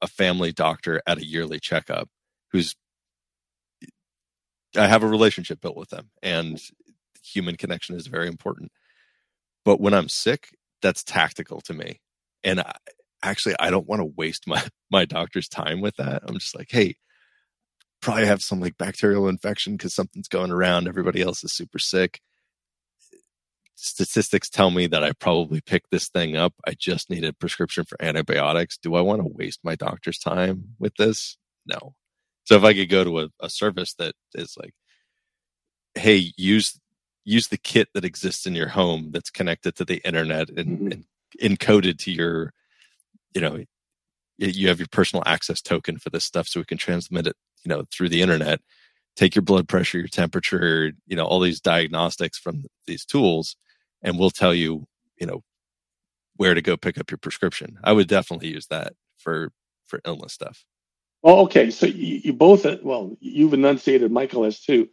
a 0.03 0.07
family 0.07 0.53
doctor 0.53 1.01
at 1.07 1.19
a 1.19 1.27
yearly 1.27 1.59
checkup 1.61 2.09
who's 2.53 2.75
I 4.77 4.87
have 4.87 5.03
a 5.03 5.09
relationship 5.09 5.61
built 5.61 5.77
with 5.77 5.91
them 5.91 6.11
and 6.23 6.61
human 7.23 7.57
connection 7.57 7.97
is 7.97 8.07
very 8.09 8.29
important. 8.29 8.73
But 9.67 9.81
when 9.81 9.95
I'm 9.95 10.09
sick, 10.09 10.57
that's 10.81 11.03
tactical 11.03 11.61
to 11.63 11.75
me. 11.75 12.01
And 12.45 12.61
I, 12.61 12.73
actually, 13.21 13.57
I 13.59 13.69
don't 13.69 13.89
want 13.89 14.01
to 14.01 14.13
waste 14.17 14.47
my, 14.47 14.63
my 14.91 15.05
doctor's 15.05 15.49
time 15.49 15.81
with 15.81 15.97
that. 15.97 16.23
I'm 16.27 16.39
just 16.39 16.57
like, 16.57 16.69
hey, 16.71 16.95
probably 18.01 18.27
have 18.27 18.43
some 18.43 18.61
like 18.61 18.79
bacterial 18.79 19.29
infection 19.29 19.77
because 19.77 19.93
something's 19.93 20.29
going 20.29 20.53
around. 20.53 20.87
Everybody 20.87 21.21
else 21.21 21.43
is 21.43 21.53
super 21.53 21.81
sick. 21.81 22.21
Statistics 23.75 24.49
tell 24.49 24.71
me 24.71 24.87
that 24.87 25.03
I 25.03 25.11
probably 25.13 25.61
picked 25.61 25.91
this 25.91 26.09
thing 26.09 26.37
up. 26.37 26.55
I 26.67 26.75
just 26.79 27.11
need 27.11 27.25
a 27.25 27.33
prescription 27.33 27.85
for 27.85 28.01
antibiotics. 28.01 28.79
Do 28.79 28.95
I 28.95 29.01
want 29.01 29.21
to 29.21 29.29
waste 29.29 29.61
my 29.65 29.75
doctor's 29.75 30.19
time 30.21 30.77
with 30.79 30.95
this? 30.97 31.37
No. 31.67 31.95
So 32.45 32.55
if 32.55 32.63
I 32.63 32.73
could 32.73 32.89
go 32.89 33.03
to 33.03 33.21
a, 33.23 33.29
a 33.41 33.51
service 33.51 33.95
that 33.95 34.15
is 34.35 34.55
like, 34.57 34.75
hey, 35.97 36.33
use 36.37 36.79
use 37.27 37.49
the 37.49 37.59
kit 37.59 37.89
that 37.93 38.05
exists 38.05 38.47
in 38.47 38.55
your 38.55 38.69
home 38.69 39.11
that's 39.11 39.31
connected 39.31 39.75
to 39.75 39.85
the 39.85 40.01
internet 40.07 40.49
and, 40.49 40.79
mm-hmm. 40.79 40.93
and 40.93 41.05
encoded 41.43 41.99
to 41.99 42.13
your 42.13 42.55
you 43.35 43.41
know 43.41 43.63
you 44.39 44.69
have 44.69 44.79
your 44.79 44.89
personal 44.93 45.23
access 45.27 45.61
token 45.61 45.99
for 45.99 46.11
this 46.11 46.25
stuff 46.25 46.47
so 46.47 46.61
we 46.61 46.65
can 46.65 46.79
transmit 46.79 47.27
it 47.27 47.37
you 47.65 47.69
know 47.69 47.85
through 47.93 48.09
the 48.09 48.23
internet. 48.23 48.61
Take 49.17 49.35
your 49.35 49.43
blood 49.43 49.69
pressure 49.69 49.99
your 49.99 50.09
temperature 50.09 50.93
you 51.07 51.17
know 51.17 51.25
all 51.25 51.41
these 51.41 51.61
diagnostics 51.61 52.39
from 52.39 52.65
these 52.87 53.05
tools 53.05 53.57
and 54.03 54.19
we'll 54.19 54.31
tell 54.31 54.55
you 54.55 54.87
you 55.19 55.27
know 55.27 55.43
where 56.37 56.55
to 56.55 56.63
go 56.63 56.77
pick 56.77 56.97
up 56.99 57.11
your 57.11 57.19
prescription. 57.19 57.79
I 57.83 57.93
would 57.93 58.09
definitely 58.09 58.49
use 58.49 58.69
that 58.69 58.93
for 59.19 59.51
for 59.87 60.01
illness 60.07 60.33
stuff. 60.33 60.65
Well 61.23 61.41
okay. 61.41 61.71
So 61.71 61.87
you, 61.87 62.21
you 62.23 62.33
both 62.33 62.65
well 62.83 63.17
you've 63.21 63.55
enunciated 63.55 64.13
michael 64.13 64.45
has 64.45 64.61
too 64.61 64.89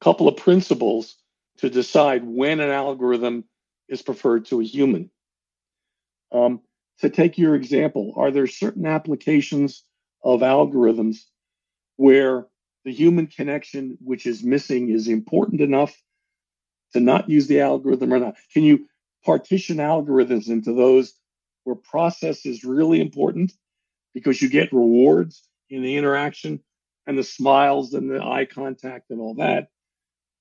a 0.00 0.04
couple 0.04 0.26
of 0.26 0.36
principles 0.36 1.21
to 1.58 1.70
decide 1.70 2.24
when 2.24 2.60
an 2.60 2.70
algorithm 2.70 3.44
is 3.88 4.02
preferred 4.02 4.46
to 4.46 4.60
a 4.60 4.64
human. 4.64 5.10
Um, 6.32 6.60
to 7.00 7.10
take 7.10 7.36
your 7.36 7.54
example, 7.54 8.14
are 8.16 8.30
there 8.30 8.46
certain 8.46 8.86
applications 8.86 9.84
of 10.24 10.40
algorithms 10.40 11.18
where 11.96 12.46
the 12.84 12.92
human 12.92 13.26
connection, 13.26 13.98
which 14.00 14.26
is 14.26 14.42
missing, 14.42 14.88
is 14.88 15.08
important 15.08 15.60
enough 15.60 15.94
to 16.92 17.00
not 17.00 17.28
use 17.28 17.46
the 17.46 17.60
algorithm 17.60 18.12
or 18.12 18.18
not? 18.18 18.36
Can 18.52 18.62
you 18.62 18.88
partition 19.24 19.76
algorithms 19.76 20.48
into 20.48 20.72
those 20.72 21.14
where 21.64 21.76
process 21.76 22.44
is 22.44 22.64
really 22.64 23.00
important 23.00 23.52
because 24.14 24.42
you 24.42 24.48
get 24.48 24.72
rewards 24.72 25.42
in 25.70 25.82
the 25.82 25.96
interaction 25.96 26.60
and 27.06 27.18
the 27.18 27.24
smiles 27.24 27.94
and 27.94 28.10
the 28.10 28.22
eye 28.22 28.44
contact 28.44 29.10
and 29.10 29.20
all 29.20 29.34
that? 29.34 29.68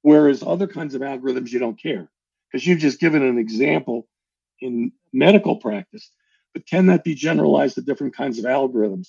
Whereas 0.01 0.43
other 0.43 0.67
kinds 0.67 0.95
of 0.95 1.01
algorithms, 1.01 1.51
you 1.51 1.59
don't 1.59 1.81
care 1.81 2.09
because 2.51 2.65
you've 2.65 2.79
just 2.79 2.99
given 2.99 3.21
an 3.21 3.37
example 3.37 4.07
in 4.59 4.91
medical 5.13 5.57
practice. 5.57 6.11
But 6.53 6.67
can 6.67 6.87
that 6.87 7.03
be 7.03 7.15
generalized 7.15 7.75
to 7.75 7.81
different 7.81 8.15
kinds 8.15 8.39
of 8.39 8.45
algorithms? 8.45 9.07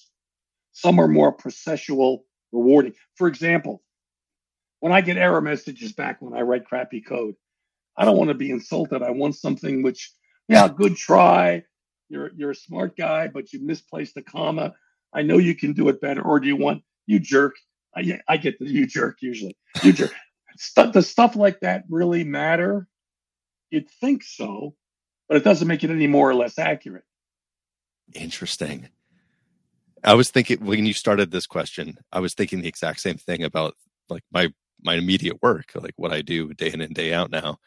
Some 0.72 0.98
are 0.98 1.08
more 1.08 1.36
processual, 1.36 2.20
rewarding. 2.52 2.94
For 3.16 3.26
example, 3.28 3.82
when 4.80 4.92
I 4.92 5.00
get 5.00 5.16
error 5.16 5.40
messages 5.40 5.92
back 5.92 6.20
when 6.20 6.34
I 6.34 6.42
write 6.42 6.66
crappy 6.66 7.00
code, 7.00 7.34
I 7.96 8.04
don't 8.04 8.16
want 8.16 8.28
to 8.28 8.34
be 8.34 8.50
insulted. 8.50 9.02
I 9.02 9.10
want 9.10 9.36
something 9.36 9.82
which, 9.82 10.12
yeah, 10.48 10.68
good 10.68 10.96
try. 10.96 11.64
You're 12.08 12.30
you're 12.36 12.50
a 12.50 12.54
smart 12.54 12.96
guy, 12.96 13.28
but 13.28 13.52
you 13.52 13.60
misplaced 13.64 14.16
a 14.16 14.22
comma. 14.22 14.74
I 15.12 15.22
know 15.22 15.38
you 15.38 15.54
can 15.54 15.72
do 15.72 15.88
it 15.88 16.00
better. 16.00 16.22
Or 16.22 16.40
do 16.40 16.46
you 16.46 16.56
want 16.56 16.82
you 17.06 17.18
jerk? 17.18 17.54
I, 17.94 18.20
I 18.28 18.36
get 18.38 18.58
the 18.58 18.66
you 18.66 18.86
jerk 18.86 19.18
usually. 19.20 19.56
You 19.82 19.92
jerk. 19.92 20.14
Does 20.74 21.08
stuff 21.08 21.36
like 21.36 21.60
that 21.60 21.84
really 21.88 22.24
matter? 22.24 22.86
You'd 23.70 23.90
think 23.90 24.22
so, 24.22 24.74
but 25.28 25.36
it 25.36 25.44
doesn't 25.44 25.68
make 25.68 25.82
it 25.82 25.90
any 25.90 26.06
more 26.06 26.28
or 26.28 26.34
less 26.34 26.58
accurate. 26.58 27.04
Interesting. 28.14 28.88
I 30.04 30.14
was 30.14 30.30
thinking 30.30 30.64
when 30.64 30.84
you 30.84 30.92
started 30.92 31.30
this 31.30 31.46
question, 31.46 31.98
I 32.12 32.20
was 32.20 32.34
thinking 32.34 32.60
the 32.60 32.68
exact 32.68 33.00
same 33.00 33.16
thing 33.16 33.42
about 33.44 33.74
like 34.08 34.24
my 34.32 34.52
my 34.82 34.94
immediate 34.94 35.40
work, 35.42 35.70
like 35.74 35.94
what 35.96 36.12
I 36.12 36.22
do 36.22 36.52
day 36.54 36.72
in 36.72 36.80
and 36.80 36.94
day 36.94 37.12
out 37.12 37.30
now. 37.30 37.58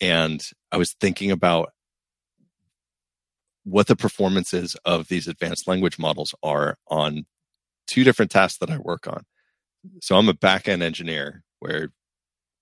And 0.00 0.42
I 0.72 0.78
was 0.78 0.94
thinking 0.94 1.30
about 1.30 1.72
what 3.64 3.88
the 3.88 3.96
performances 3.96 4.76
of 4.84 5.08
these 5.08 5.28
advanced 5.28 5.68
language 5.68 5.98
models 5.98 6.34
are 6.42 6.78
on 6.88 7.26
two 7.86 8.04
different 8.04 8.30
tasks 8.30 8.58
that 8.58 8.70
I 8.70 8.78
work 8.78 9.06
on. 9.06 9.24
So 10.00 10.16
I'm 10.16 10.28
a 10.28 10.34
back-end 10.34 10.82
engineer 10.82 11.42
where 11.60 11.90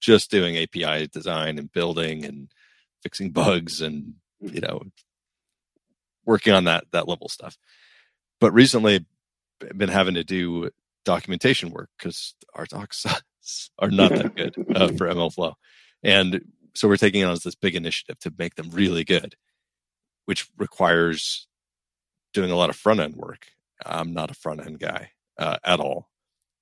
just 0.00 0.30
doing 0.30 0.56
API 0.56 1.06
design 1.08 1.58
and 1.58 1.72
building 1.72 2.24
and 2.24 2.48
fixing 3.02 3.30
bugs 3.30 3.80
and 3.80 4.14
you 4.40 4.60
know 4.60 4.82
working 6.24 6.52
on 6.52 6.64
that 6.64 6.84
that 6.92 7.08
level 7.08 7.28
stuff. 7.28 7.56
But 8.40 8.52
recently 8.52 9.06
I've 9.62 9.78
been 9.78 9.88
having 9.88 10.14
to 10.14 10.24
do 10.24 10.70
documentation 11.04 11.70
work 11.70 11.90
because 11.98 12.34
our 12.54 12.66
docs 12.66 13.06
are 13.78 13.90
not 13.90 14.10
that 14.10 14.34
good 14.34 14.54
uh, 14.74 14.88
for 14.96 15.06
MLflow. 15.06 15.54
And 16.02 16.42
so 16.74 16.88
we're 16.88 16.96
taking 16.96 17.24
on 17.24 17.36
this 17.42 17.54
big 17.54 17.76
initiative 17.76 18.18
to 18.20 18.32
make 18.36 18.56
them 18.56 18.70
really 18.70 19.04
good, 19.04 19.36
which 20.24 20.48
requires 20.58 21.46
doing 22.32 22.50
a 22.50 22.56
lot 22.56 22.70
of 22.70 22.76
front 22.76 23.00
end 23.00 23.16
work. 23.16 23.46
I'm 23.84 24.12
not 24.12 24.30
a 24.30 24.34
front 24.34 24.64
end 24.64 24.80
guy 24.80 25.10
uh, 25.38 25.58
at 25.64 25.80
all. 25.80 26.08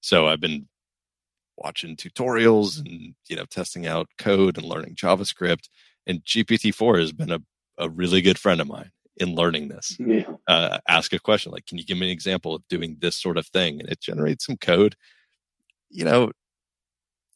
So 0.01 0.27
I've 0.27 0.41
been 0.41 0.69
watching 1.57 1.97
tutorials 1.97 2.79
and 2.79 3.15
you 3.29 3.37
know 3.37 3.45
testing 3.45 3.87
out 3.87 4.09
code 4.19 4.57
and 4.57 4.67
learning 4.67 4.95
JavaScript. 4.95 5.69
And 6.07 6.25
GPT-4 6.25 6.99
has 6.99 7.13
been 7.13 7.31
a, 7.31 7.41
a 7.79 7.89
really 7.89 8.23
good 8.23 8.39
friend 8.39 8.61
of 8.61 8.67
mine 8.67 8.91
in 9.17 9.35
learning 9.35 9.69
this. 9.69 9.97
Yeah. 10.01 10.25
Uh, 10.49 10.79
ask 10.89 11.13
a 11.13 11.19
question 11.19 11.53
like, 11.53 11.67
"Can 11.67 11.79
you 11.79 11.85
give 11.85 11.99
me 11.99 12.07
an 12.07 12.13
example 12.13 12.55
of 12.55 12.67
doing 12.69 12.97
this 13.01 13.17
sort 13.17 13.39
of 13.39 13.47
thing?" 13.47 13.81
And 13.81 13.89
it 13.89 14.01
generates 14.01 14.47
some 14.47 14.57
code. 14.57 14.97
You 15.91 16.05
know, 16.05 16.33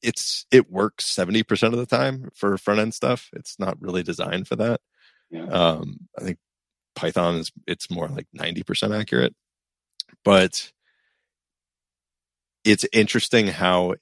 it's 0.03 0.47
it 0.51 0.71
works 0.71 1.07
seventy 1.07 1.43
percent 1.43 1.75
of 1.75 1.81
the 1.81 1.87
time 1.87 2.31
for 2.35 2.57
front 2.59 2.81
end 2.81 2.95
stuff. 2.95 3.29
It's 3.35 3.59
not 3.59 3.81
really 3.81 4.03
designed 4.03 4.49
for 4.49 4.57
that. 4.57 4.81
Yeah. 5.31 5.47
Um, 5.47 6.09
I 6.19 6.23
think 6.23 6.39
Python 6.95 7.37
is 7.37 7.53
it's 7.67 7.91
more 7.91 8.09
like 8.09 8.27
ninety 8.33 8.63
percent 8.63 8.93
accurate, 8.93 9.35
but 10.25 10.73
it's 12.65 12.85
interesting 12.93 13.47
how 13.47 13.95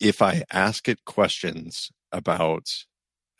if 0.00 0.22
I 0.22 0.44
ask 0.50 0.88
it 0.88 1.04
questions 1.04 1.90
about 2.10 2.66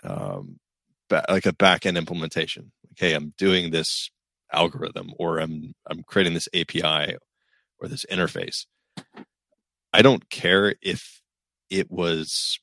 um, 0.05 0.61
ba- 1.09 1.25
like 1.29 1.47
a 1.47 1.53
backend 1.53 1.97
implementation, 1.97 2.73
okay, 2.93 3.15
I'm 3.15 3.35
doing 3.39 3.71
this 3.71 4.11
algorithm 4.53 5.13
or 5.19 5.39
I'm 5.39 5.75
I'm 5.89 6.03
creating 6.03 6.35
this 6.35 6.49
API 6.55 7.17
or 7.79 7.89
this 7.89 8.05
interface. 8.11 8.67
I 9.93 10.03
don't 10.03 10.29
care 10.31 10.75
if 10.83 11.23
it 11.71 11.91
was 11.91 12.61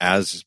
as 0.00 0.44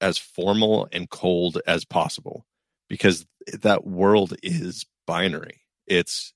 as 0.00 0.18
formal 0.18 0.88
and 0.92 1.08
cold 1.08 1.60
as 1.66 1.84
possible 1.84 2.46
because 2.88 3.26
that 3.52 3.86
world 3.86 4.34
is 4.42 4.84
binary. 5.06 5.62
It's 5.86 6.32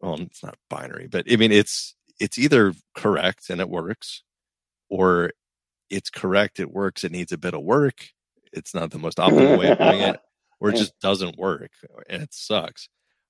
well, 0.00 0.20
it's 0.20 0.42
not 0.42 0.56
binary, 0.68 1.06
but 1.06 1.30
I 1.30 1.36
mean 1.36 1.52
it's 1.52 1.94
it's 2.24 2.38
either 2.38 2.72
correct 2.94 3.50
and 3.50 3.60
it 3.60 3.68
works, 3.68 4.22
or 4.88 5.32
it's 5.90 6.08
correct, 6.08 6.58
it 6.58 6.72
works, 6.72 7.04
it 7.04 7.12
needs 7.12 7.32
a 7.32 7.38
bit 7.38 7.52
of 7.52 7.62
work. 7.62 8.08
It's 8.50 8.74
not 8.74 8.90
the 8.90 8.98
most 8.98 9.18
optimal 9.18 9.58
way 9.58 9.72
of 9.72 9.78
doing 9.78 10.00
it, 10.00 10.20
or 10.60 10.70
it 10.70 10.76
just 10.76 10.98
doesn't 11.00 11.36
work 11.36 11.72
and 12.08 12.22
it 12.22 12.32
sucks. 12.32 12.88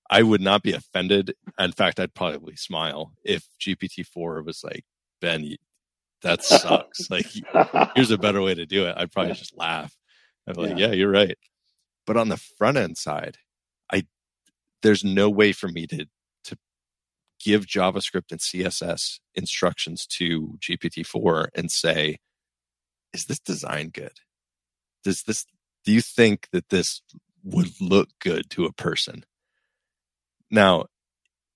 I 0.09 0.23
would 0.23 0.41
not 0.41 0.63
be 0.63 0.75
offended. 0.75 1.35
In 1.59 1.73
fact, 1.73 1.99
I'd 1.99 2.15
probably 2.15 2.55
smile 2.55 3.15
if 3.25 3.49
GPT-4 3.61 4.45
was 4.45 4.63
like, 4.63 4.85
Ben, 5.21 5.57
that 6.23 6.45
sucks. 6.45 7.11
like, 7.11 7.27
here's 7.97 8.13
a 8.13 8.19
better 8.19 8.43
way 8.43 8.55
to 8.55 8.65
do 8.65 8.87
it. 8.87 8.95
I'd 8.97 9.11
probably 9.11 9.33
just 9.33 9.57
laugh. 9.57 9.97
I'm 10.47 10.55
like, 10.55 10.79
yeah. 10.79 10.89
yeah, 10.89 10.93
you're 10.93 11.11
right. 11.11 11.37
But 12.07 12.17
on 12.17 12.29
the 12.29 12.37
front 12.37 12.77
end 12.77 12.97
side, 12.97 13.39
I 13.91 14.05
there's 14.83 15.03
no 15.03 15.31
way 15.31 15.53
for 15.53 15.69
me 15.69 15.89
to 15.89 16.07
give 17.45 17.67
JavaScript 17.67 18.33
and 18.33 18.41
CSS 18.41 19.21
instructions 19.35 20.07
to 20.07 20.59
GPT-4 20.61 21.49
and 21.55 21.71
say, 21.71 22.17
is 23.13 23.27
this 23.27 23.39
design 23.39 23.91
good? 23.91 24.19
Does 25.05 25.23
this, 25.23 25.45
do 25.85 25.93
you 25.93 26.01
think 26.01 26.49
that 26.53 26.71
this 26.71 27.03
would 27.45 27.81
look 27.81 28.09
good 28.19 28.49
to 28.51 28.65
a 28.65 28.73
person? 28.73 29.25
Now, 30.51 30.87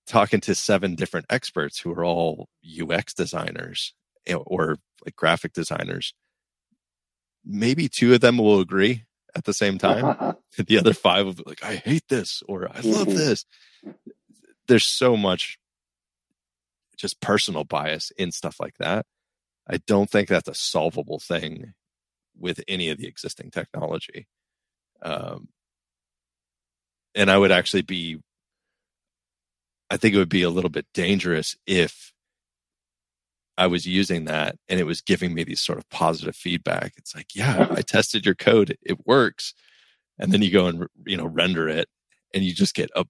talking 0.07 0.41
to 0.41 0.55
seven 0.55 0.95
different 0.95 1.25
experts 1.29 1.79
who 1.79 1.91
are 1.91 2.03
all 2.03 2.49
UX 2.63 3.13
designers 3.13 3.93
eh, 4.27 4.35
or 4.35 4.77
like 5.05 5.15
graphic 5.15 5.53
designers, 5.53 6.13
maybe 7.45 7.87
two 7.87 8.13
of 8.13 8.21
them 8.21 8.37
will 8.37 8.59
agree 8.59 9.05
at 9.35 9.45
the 9.45 9.53
same 9.53 9.77
time. 9.77 10.35
the 10.57 10.79
other 10.79 10.93
five 10.93 11.25
will 11.25 11.33
be 11.33 11.43
like, 11.45 11.63
I 11.63 11.75
hate 11.75 12.07
this 12.09 12.41
or 12.47 12.69
I 12.69 12.79
love 12.81 13.07
this. 13.15 13.45
There's 14.67 14.91
so 14.91 15.15
much 15.15 15.58
just 16.99 17.21
personal 17.21 17.63
bias 17.63 18.11
in 18.17 18.31
stuff 18.31 18.59
like 18.59 18.75
that. 18.77 19.05
I 19.67 19.77
don't 19.87 20.09
think 20.09 20.27
that's 20.27 20.49
a 20.49 20.53
solvable 20.53 21.19
thing 21.19 21.73
with 22.37 22.61
any 22.67 22.89
of 22.89 22.97
the 22.97 23.07
existing 23.07 23.51
technology. 23.51 24.27
Um, 25.01 25.49
and 27.15 27.31
I 27.31 27.37
would 27.37 27.51
actually 27.51 27.83
be, 27.83 28.19
I 29.89 29.97
think 29.97 30.13
it 30.13 30.19
would 30.19 30.29
be 30.29 30.43
a 30.43 30.49
little 30.49 30.69
bit 30.69 30.85
dangerous 30.93 31.55
if 31.65 32.11
I 33.57 33.67
was 33.67 33.85
using 33.85 34.25
that 34.25 34.55
and 34.67 34.79
it 34.79 34.85
was 34.85 35.01
giving 35.01 35.33
me 35.33 35.43
these 35.43 35.61
sort 35.61 35.77
of 35.77 35.89
positive 35.89 36.35
feedback. 36.35 36.93
It's 36.97 37.15
like, 37.15 37.35
yeah, 37.35 37.67
I 37.71 37.81
tested 37.81 38.25
your 38.25 38.35
code, 38.35 38.77
it 38.81 39.05
works. 39.05 39.53
And 40.17 40.31
then 40.31 40.41
you 40.41 40.51
go 40.51 40.67
and, 40.67 40.87
you 41.05 41.17
know, 41.17 41.25
render 41.25 41.67
it 41.67 41.87
and 42.33 42.43
you 42.43 42.53
just 42.53 42.75
get 42.75 42.89
a 42.95 43.05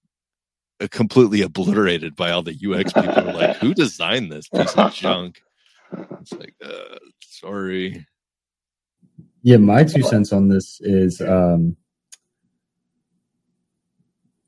completely 0.88 1.42
obliterated 1.42 2.16
by 2.16 2.30
all 2.30 2.42
the 2.42 2.52
UX 2.52 2.92
people. 2.92 3.34
like, 3.34 3.56
who 3.56 3.74
designed 3.74 4.32
this 4.32 4.48
piece 4.48 4.74
of 4.74 4.94
junk? 4.94 5.42
It's 6.20 6.32
like, 6.32 6.54
uh, 6.64 6.98
sorry. 7.20 8.06
Yeah, 9.42 9.56
my 9.56 9.84
two 9.84 10.02
cents 10.02 10.32
on 10.32 10.48
this 10.48 10.80
is 10.80 11.20
um, 11.20 11.76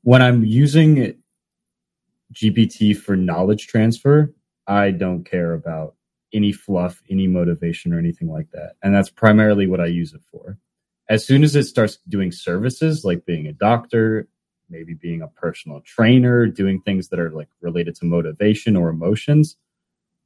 when 0.03 0.21
I'm 0.21 0.43
using 0.43 1.15
GPT 2.33 2.95
for 2.95 3.15
knowledge 3.15 3.67
transfer, 3.67 4.33
I 4.67 4.91
don't 4.91 5.23
care 5.23 5.53
about 5.53 5.95
any 6.33 6.51
fluff, 6.51 7.01
any 7.09 7.27
motivation, 7.27 7.93
or 7.93 7.99
anything 7.99 8.29
like 8.29 8.49
that. 8.51 8.73
And 8.81 8.93
that's 8.93 9.09
primarily 9.09 9.67
what 9.67 9.79
I 9.79 9.85
use 9.85 10.13
it 10.13 10.21
for. 10.31 10.57
As 11.09 11.25
soon 11.25 11.43
as 11.43 11.55
it 11.55 11.63
starts 11.63 11.97
doing 12.07 12.31
services 12.31 13.03
like 13.03 13.25
being 13.25 13.47
a 13.47 13.53
doctor, 13.53 14.27
maybe 14.73 14.95
being 14.95 15.21
a 15.21 15.27
personal 15.27 15.79
trainer, 15.81 16.47
doing 16.47 16.81
things 16.81 17.07
that 17.09 17.19
are 17.19 17.29
like 17.29 17.47
related 17.61 17.95
to 17.97 18.05
motivation 18.05 18.75
or 18.75 18.89
emotions, 18.89 19.57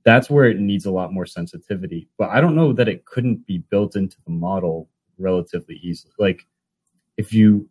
that's 0.04 0.30
where 0.30 0.46
it 0.46 0.60
needs 0.60 0.86
a 0.86 0.92
lot 0.92 1.12
more 1.12 1.26
sensitivity. 1.26 2.08
But 2.18 2.30
I 2.30 2.40
don't 2.40 2.56
know 2.56 2.72
that 2.72 2.88
it 2.88 3.06
couldn't 3.06 3.46
be 3.46 3.58
built 3.58 3.98
into 3.98 4.16
the 4.26 4.32
model 4.32 4.90
relatively 5.20 5.76
easily. 5.84 6.14
Like 6.18 6.48
if 7.18 7.34
you 7.34 7.68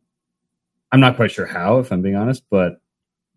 I'm 0.92 1.00
not 1.00 1.16
quite 1.16 1.32
sure 1.32 1.46
how 1.46 1.78
if 1.78 1.90
I'm 1.90 2.02
being 2.02 2.14
honest, 2.14 2.44
but 2.50 2.80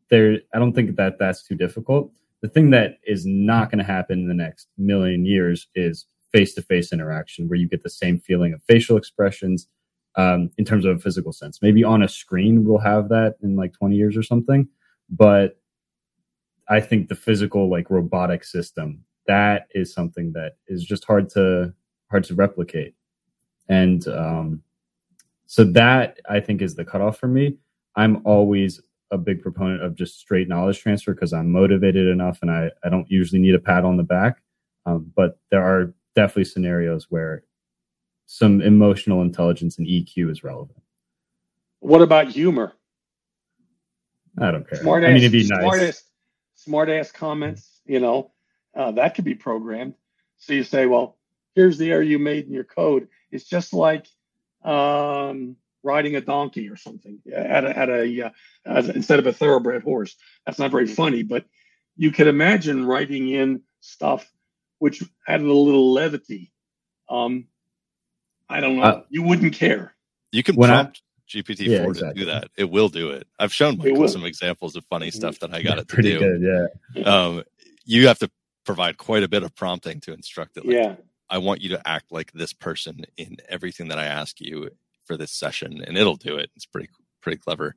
there 0.09 0.39
I 0.53 0.59
don't 0.59 0.73
think 0.73 0.95
that 0.97 1.17
that's 1.17 1.43
too 1.43 1.55
difficult. 1.55 2.11
The 2.41 2.49
thing 2.49 2.69
that 2.71 2.99
is 3.05 3.25
not 3.25 3.71
going 3.71 3.79
to 3.79 3.91
happen 3.91 4.19
in 4.19 4.27
the 4.27 4.33
next 4.33 4.67
million 4.77 5.25
years 5.25 5.67
is 5.75 6.05
face-to-face 6.31 6.93
interaction 6.93 7.47
where 7.47 7.57
you 7.57 7.67
get 7.67 7.83
the 7.83 7.89
same 7.89 8.19
feeling 8.19 8.53
of 8.53 8.61
facial 8.63 8.97
expressions 8.97 9.67
um, 10.15 10.49
in 10.57 10.65
terms 10.65 10.85
of 10.85 10.97
a 10.97 10.99
physical 10.99 11.31
sense. 11.31 11.61
Maybe 11.61 11.83
on 11.83 12.03
a 12.03 12.07
screen 12.07 12.65
we'll 12.65 12.79
have 12.79 13.09
that 13.09 13.35
in 13.41 13.55
like 13.55 13.73
20 13.73 13.95
years 13.95 14.17
or 14.17 14.23
something. 14.23 14.67
But 15.09 15.59
I 16.67 16.79
think 16.79 17.09
the 17.09 17.15
physical, 17.15 17.69
like 17.69 17.89
robotic 17.89 18.43
system, 18.43 19.03
that 19.27 19.67
is 19.71 19.93
something 19.93 20.31
that 20.33 20.53
is 20.67 20.83
just 20.83 21.05
hard 21.05 21.29
to 21.31 21.73
hard 22.09 22.23
to 22.25 22.35
replicate. 22.35 22.95
And 23.67 24.07
um, 24.07 24.63
so 25.45 25.63
that 25.63 26.19
I 26.29 26.39
think 26.39 26.61
is 26.61 26.75
the 26.75 26.85
cutoff 26.85 27.17
for 27.17 27.27
me. 27.27 27.57
I'm 27.95 28.21
always 28.25 28.81
a 29.11 29.17
big 29.17 29.41
proponent 29.41 29.83
of 29.83 29.95
just 29.95 30.19
straight 30.19 30.47
knowledge 30.47 30.79
transfer 30.79 31.13
because 31.13 31.33
I'm 31.33 31.51
motivated 31.51 32.07
enough 32.07 32.39
and 32.41 32.51
I, 32.51 32.69
I 32.83 32.89
don't 32.89 33.09
usually 33.09 33.41
need 33.41 33.55
a 33.55 33.59
pat 33.59 33.83
on 33.83 33.97
the 33.97 34.03
back. 34.03 34.41
Um, 34.85 35.11
but 35.15 35.39
there 35.49 35.63
are 35.63 35.93
definitely 36.15 36.45
scenarios 36.45 37.07
where 37.09 37.43
some 38.31 38.61
emotional 38.61 39.23
intelligence 39.23 39.79
and 39.79 39.87
EQ 39.87 40.29
is 40.29 40.43
relevant. 40.43 40.79
What 41.79 42.03
about 42.03 42.27
humor? 42.27 42.73
I 44.37 44.51
don't 44.51 44.69
care. 44.69 44.77
Smart 44.77 45.03
I 45.03 45.07
ass, 45.07 45.13
mean, 45.13 45.23
it'd 45.23 45.31
be 45.31 45.45
smart 45.45 45.79
nice. 45.79 45.89
ass, 45.89 46.03
smart 46.53 46.89
ass 46.89 47.11
comments. 47.11 47.81
You 47.87 47.99
know, 47.99 48.31
uh, 48.75 48.91
that 48.91 49.15
could 49.15 49.25
be 49.25 49.33
programmed. 49.33 49.95
So 50.37 50.53
you 50.53 50.63
say, 50.63 50.85
well, 50.85 51.17
here's 51.55 51.79
the 51.79 51.91
error 51.91 52.03
you 52.03 52.19
made 52.19 52.45
in 52.45 52.53
your 52.53 52.65
code. 52.65 53.07
It's 53.31 53.45
just 53.45 53.73
like 53.73 54.05
um, 54.63 55.55
riding 55.81 56.15
a 56.15 56.21
donkey 56.21 56.69
or 56.69 56.75
something 56.75 57.17
at 57.35 57.65
a, 57.65 57.75
at 57.75 57.89
a 57.89 58.27
uh, 58.27 58.29
as, 58.63 58.89
instead 58.89 59.17
of 59.17 59.25
a 59.25 59.33
thoroughbred 59.33 59.81
horse. 59.81 60.15
That's 60.45 60.59
not 60.59 60.69
very 60.69 60.85
funny, 60.85 61.23
but 61.23 61.45
you 61.97 62.11
could 62.11 62.27
imagine 62.27 62.85
writing 62.85 63.27
in 63.27 63.63
stuff 63.79 64.31
which 64.77 65.03
added 65.27 65.47
a 65.47 65.51
little 65.51 65.91
levity. 65.93 66.53
Um, 67.09 67.47
I 68.49 68.59
don't 68.59 68.77
know. 68.77 68.83
Uh, 68.83 69.01
you 69.09 69.23
wouldn't 69.23 69.53
care. 69.53 69.95
You 70.31 70.43
can 70.43 70.55
When 70.55 70.71
I- 70.71 70.83
prompt 70.83 71.01
GPT-4 71.29 71.67
Yeah, 71.95 72.07
to 72.09 72.13
do 72.15 72.25
that. 72.25 72.49
It 72.57 72.69
will 72.71 72.89
do 72.89 73.11
it. 73.11 73.27
I've 73.37 73.53
shown. 73.53 73.77
Michael 73.77 74.07
some 74.07 74.25
examples 74.25 74.75
of 74.75 74.83
funny 74.85 75.11
stuff 75.11 75.37
that 75.39 75.53
I 75.53 75.61
got 75.61 75.77
it 75.77 75.87
to 75.87 75.93
Pretty 75.93 76.13
do. 76.13 76.19
good, 76.19 76.67
yeah. 76.95 77.03
Um, 77.03 77.43
you 77.85 78.07
have 78.07 78.17
to 78.19 78.31
provide 78.65 78.97
quite 78.97 79.21
a 79.23 79.27
bit 79.27 79.43
of 79.43 79.55
prompting 79.55 80.01
to 80.01 80.13
instruct 80.13 80.57
it. 80.57 80.65
Like, 80.65 80.75
Yeah. 80.75 80.95
I 81.29 81.37
want 81.37 81.61
you 81.61 81.69
to 81.69 81.87
act 81.87 82.11
like 82.11 82.31
this 82.31 82.53
person 82.53 83.05
in 83.15 83.37
everything 83.47 83.89
that 83.89 83.99
I 83.99 84.05
ask 84.05 84.41
you 84.41 84.71
for 85.05 85.15
this 85.17 85.31
session, 85.31 85.83
and 85.85 85.95
it'll 85.97 86.15
do 86.15 86.37
it. 86.37 86.49
It's 86.55 86.65
pretty 86.65 86.89
pretty 87.21 87.37
clever. 87.37 87.75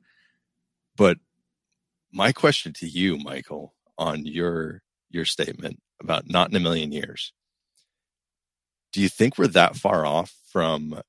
But 0.97 1.19
my 2.11 2.31
question 2.31 2.73
to 2.73 2.87
you, 2.87 3.17
Michael, 3.17 3.75
on 3.99 4.25
your 4.25 4.81
your 5.11 5.25
statement 5.25 5.79
about 6.01 6.27
not 6.27 6.49
in 6.49 6.55
a 6.55 6.59
million 6.59 6.91
years, 6.91 7.31
do 8.93 9.01
you 9.01 9.09
think 9.09 9.37
we're 9.37 9.47
that 9.47 9.75
far 9.75 10.05
off 10.05 10.33
from, 10.51 11.01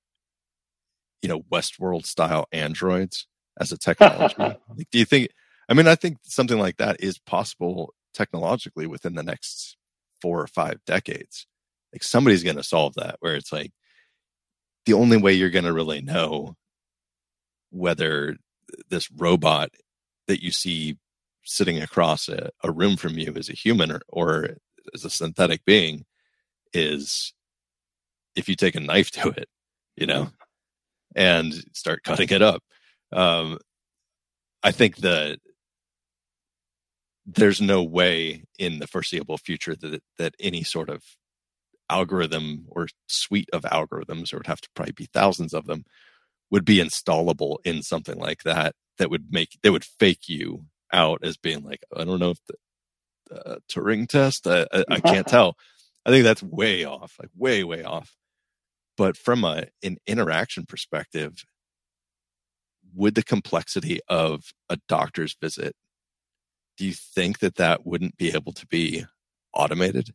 you 1.23 1.29
know, 1.29 1.41
Westworld 1.43 2.07
style 2.07 2.47
androids 2.53 3.27
as 3.61 3.71
a 3.71 3.79
technology? 3.79 4.35
like, 4.39 4.59
do 4.91 4.99
you 4.99 5.05
think? 5.05 5.29
I 5.69 5.75
mean, 5.75 5.87
I 5.87 5.95
think 5.95 6.19
something 6.25 6.59
like 6.59 6.79
that 6.79 6.97
is 7.01 7.19
possible 7.19 7.95
technologically 8.13 8.87
within 8.87 9.15
the 9.15 9.23
next 9.23 9.77
four 10.21 10.41
or 10.41 10.47
five 10.47 10.79
decades 10.87 11.47
like 11.95 12.03
somebody's 12.03 12.43
going 12.43 12.57
to 12.57 12.63
solve 12.63 12.95
that 12.95 13.17
where 13.21 13.37
it's 13.37 13.53
like 13.53 13.73
the 14.85 14.93
only 14.93 15.17
way 15.17 15.33
you're 15.33 15.49
going 15.49 15.65
to 15.65 15.73
really 15.73 16.03
know 16.03 16.57
whether 17.71 18.37
this 18.91 19.11
robot 19.13 19.71
that 20.27 20.43
you 20.43 20.51
see 20.51 20.99
sitting 21.45 21.81
across 21.81 22.29
a, 22.29 22.51
a 22.63 22.71
room 22.71 22.97
from 22.97 23.17
you 23.17 23.33
is 23.35 23.49
a 23.49 23.55
human 23.55 23.93
or, 23.93 24.01
or 24.09 24.57
is 24.93 25.05
a 25.05 25.11
synthetic 25.11 25.65
being 25.65 26.05
is 26.73 27.33
if 28.37 28.49
you 28.49 28.57
take 28.57 28.75
a 28.75 28.81
knife 28.81 29.11
to 29.11 29.29
it 29.31 29.49
you 29.97 30.07
know 30.07 30.31
and 31.15 31.53
start 31.73 32.03
cutting 32.03 32.29
it 32.31 32.43
up 32.43 32.63
um 33.13 33.59
i 34.63 34.71
think 34.71 34.97
that 34.99 35.39
there's 37.27 37.61
no 37.61 37.83
way 37.83 38.45
in 38.59 38.79
the 38.79 38.87
foreseeable 38.87 39.39
future 39.39 39.75
that 39.75 40.03
that 40.19 40.35
any 40.39 40.63
sort 40.63 40.89
of 40.89 41.03
algorithm 41.91 42.67
or 42.69 42.89
suite 43.07 43.49
of 43.53 43.63
algorithms, 43.63 44.33
or 44.33 44.39
would 44.39 44.47
have 44.47 44.61
to 44.61 44.69
probably 44.75 44.93
be 44.93 45.09
thousands 45.13 45.53
of 45.53 45.67
them, 45.67 45.85
would 46.51 46.65
be 46.65 46.79
installable 46.79 47.59
in 47.65 47.83
something 47.83 48.19
like 48.19 48.43
that 48.45 48.75
that 48.99 49.11
would 49.11 49.27
make 49.31 49.59
that 49.63 49.73
would 49.73 49.85
fake 49.85 50.29
you 50.29 50.67
out 50.93 51.19
as 51.23 51.37
being 51.37 51.63
like 51.63 51.83
I 51.97 52.05
don't 52.05 52.21
know 52.21 52.31
if 52.31 52.39
the 52.47 52.55
uh, 53.35 53.57
Turing 53.71 54.07
test 54.07 54.47
I, 54.47 54.67
I, 54.73 54.85
I 54.89 55.01
can't 55.01 55.27
tell. 55.37 55.57
I 56.07 56.11
think 56.11 56.25
that's 56.25 56.43
way 56.43 56.85
off, 56.85 57.15
like 57.19 57.31
way 57.35 57.65
way 57.65 57.83
off. 57.83 58.15
But 58.97 59.17
from 59.17 59.45
a 59.45 59.67
an 59.83 59.99
interaction 60.07 60.67
perspective, 60.67 61.45
would 62.95 63.15
the 63.15 63.23
complexity 63.23 64.01
of 64.09 64.53
a 64.69 64.79
doctor's 64.89 65.35
visit 65.41 65.75
do 66.77 66.85
you 66.85 66.93
think 66.93 67.39
that 67.39 67.57
that 67.57 67.87
wouldn't 67.87 68.17
be 68.17 68.33
able 68.35 68.53
to 68.53 68.67
be 68.67 69.05
automated? 69.53 70.13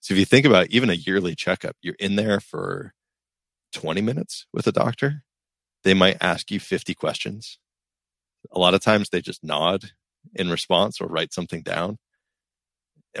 So 0.00 0.14
if 0.14 0.18
you 0.18 0.24
think 0.24 0.46
about 0.46 0.68
even 0.68 0.90
a 0.90 0.94
yearly 0.94 1.34
checkup, 1.34 1.76
you're 1.82 1.96
in 1.98 2.16
there 2.16 2.40
for 2.40 2.92
20 3.72 4.00
minutes 4.00 4.46
with 4.52 4.66
a 4.66 4.72
doctor. 4.72 5.24
They 5.84 5.94
might 5.94 6.18
ask 6.20 6.50
you 6.50 6.60
50 6.60 6.94
questions. 6.94 7.58
A 8.52 8.58
lot 8.58 8.74
of 8.74 8.80
times 8.80 9.08
they 9.08 9.20
just 9.20 9.44
nod 9.44 9.90
in 10.34 10.50
response 10.50 11.00
or 11.00 11.06
write 11.06 11.32
something 11.32 11.62
down. 11.62 11.98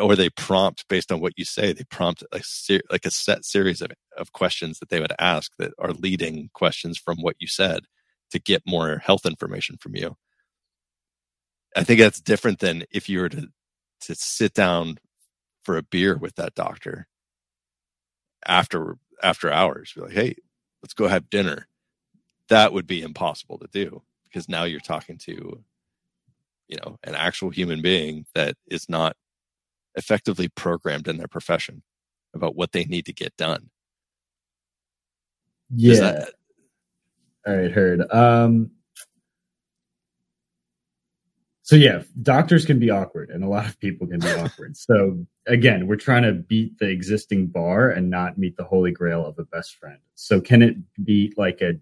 Or 0.00 0.16
they 0.16 0.30
prompt 0.30 0.88
based 0.88 1.12
on 1.12 1.20
what 1.20 1.34
you 1.36 1.44
say. 1.44 1.72
They 1.72 1.84
prompt 1.84 2.24
a 2.32 2.42
ser- 2.42 2.80
like 2.90 3.04
a 3.04 3.10
set 3.10 3.44
series 3.44 3.82
of, 3.82 3.90
of 4.16 4.32
questions 4.32 4.78
that 4.78 4.88
they 4.88 5.00
would 5.00 5.12
ask 5.18 5.52
that 5.58 5.72
are 5.78 5.92
leading 5.92 6.48
questions 6.54 6.96
from 6.98 7.18
what 7.18 7.36
you 7.38 7.46
said 7.46 7.84
to 8.30 8.38
get 8.38 8.62
more 8.66 8.98
health 8.98 9.26
information 9.26 9.76
from 9.78 9.94
you. 9.94 10.16
I 11.76 11.84
think 11.84 12.00
that's 12.00 12.20
different 12.20 12.58
than 12.60 12.84
if 12.90 13.08
you 13.08 13.20
were 13.20 13.28
to 13.30 13.48
to 14.02 14.14
sit 14.14 14.54
down 14.54 14.98
for 15.62 15.76
a 15.76 15.82
beer 15.82 16.16
with 16.16 16.34
that 16.36 16.54
doctor 16.54 17.06
after 18.46 18.96
after 19.22 19.50
hours. 19.50 19.92
Be 19.94 20.02
like, 20.02 20.12
hey, 20.12 20.34
let's 20.82 20.94
go 20.94 21.08
have 21.08 21.30
dinner. 21.30 21.68
That 22.48 22.72
would 22.72 22.86
be 22.86 23.02
impossible 23.02 23.58
to 23.58 23.68
do 23.72 24.02
because 24.24 24.48
now 24.48 24.64
you're 24.64 24.80
talking 24.80 25.18
to, 25.18 25.62
you 26.68 26.76
know, 26.84 26.98
an 27.04 27.14
actual 27.14 27.50
human 27.50 27.82
being 27.82 28.26
that 28.34 28.56
is 28.66 28.88
not 28.88 29.16
effectively 29.94 30.48
programmed 30.48 31.08
in 31.08 31.16
their 31.16 31.28
profession 31.28 31.82
about 32.34 32.56
what 32.56 32.72
they 32.72 32.84
need 32.84 33.06
to 33.06 33.12
get 33.12 33.36
done. 33.36 33.70
Yeah. 35.74 36.00
That- 36.00 36.34
All 37.46 37.56
right, 37.56 37.70
heard. 37.70 38.10
Um, 38.12 38.70
so 41.64 41.76
yeah, 41.76 42.02
doctors 42.22 42.66
can 42.66 42.78
be 42.78 42.90
awkward, 42.90 43.30
and 43.30 43.44
a 43.44 43.48
lot 43.48 43.66
of 43.66 43.78
people 43.78 44.06
can 44.06 44.20
be 44.20 44.26
awkward. 44.32 44.76
So 44.76 45.24
again, 45.46 45.86
we're 45.86 45.96
trying 45.96 46.24
to 46.24 46.32
beat 46.32 46.78
the 46.78 46.88
existing 46.88 47.46
bar 47.48 47.90
and 47.90 48.10
not 48.10 48.36
meet 48.36 48.56
the 48.56 48.64
holy 48.64 48.90
grail 48.90 49.24
of 49.24 49.38
a 49.38 49.44
best 49.44 49.76
friend. 49.76 49.98
So 50.14 50.40
can 50.40 50.62
it 50.62 50.76
be 51.04 51.32
like 51.36 51.60
a 51.62 51.74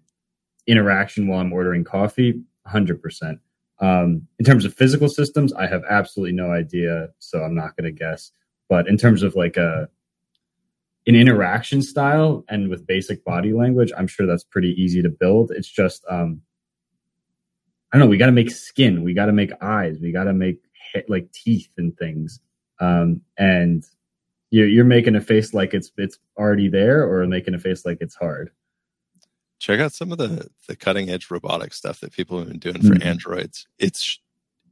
interaction 0.67 1.27
while 1.27 1.39
I'm 1.39 1.51
ordering 1.51 1.83
coffee? 1.83 2.41
Hundred 2.65 3.01
percent. 3.01 3.39
Um, 3.81 4.27
in 4.37 4.45
terms 4.45 4.63
of 4.63 4.75
physical 4.75 5.09
systems, 5.09 5.51
I 5.53 5.65
have 5.67 5.83
absolutely 5.89 6.33
no 6.33 6.51
idea, 6.51 7.09
so 7.19 7.41
I'm 7.43 7.55
not 7.55 7.75
going 7.75 7.85
to 7.85 7.91
guess. 7.91 8.31
But 8.69 8.87
in 8.87 8.95
terms 8.95 9.23
of 9.23 9.35
like 9.35 9.57
a 9.57 9.89
an 11.07 11.15
interaction 11.15 11.81
style 11.81 12.45
and 12.47 12.69
with 12.69 12.85
basic 12.85 13.25
body 13.25 13.53
language, 13.53 13.91
I'm 13.97 14.07
sure 14.07 14.27
that's 14.27 14.43
pretty 14.43 14.79
easy 14.79 15.01
to 15.01 15.09
build. 15.09 15.51
It's 15.51 15.67
just, 15.67 16.05
um, 16.07 16.41
I 17.91 17.97
don't 17.97 18.05
know. 18.05 18.09
We 18.09 18.17
got 18.17 18.27
to 18.27 18.31
make 18.31 18.51
skin. 18.51 19.03
We 19.03 19.15
got 19.15 19.25
to 19.25 19.33
make 19.33 19.51
eyes. 19.61 19.97
We 19.99 20.11
got 20.11 20.25
to 20.25 20.33
make 20.33 20.59
like 21.07 21.31
teeth 21.31 21.71
and 21.77 21.97
things. 21.97 22.39
Um, 22.79 23.21
and 23.35 23.83
you're, 24.51 24.67
you're 24.67 24.85
making 24.85 25.15
a 25.15 25.21
face 25.21 25.53
like 25.55 25.73
it's 25.73 25.91
it's 25.97 26.19
already 26.37 26.69
there, 26.69 27.03
or 27.03 27.25
making 27.25 27.55
a 27.55 27.59
face 27.59 27.83
like 27.83 27.97
it's 27.99 28.15
hard. 28.15 28.51
Check 29.61 29.79
out 29.79 29.93
some 29.93 30.11
of 30.11 30.17
the 30.17 30.49
the 30.67 30.75
cutting 30.75 31.09
edge 31.09 31.29
robotic 31.29 31.73
stuff 31.73 31.99
that 31.99 32.11
people 32.11 32.39
have 32.39 32.47
been 32.47 32.59
doing 32.59 32.81
for 32.81 32.95
Mhm. 32.95 33.05
androids. 33.05 33.67
It's 33.77 34.19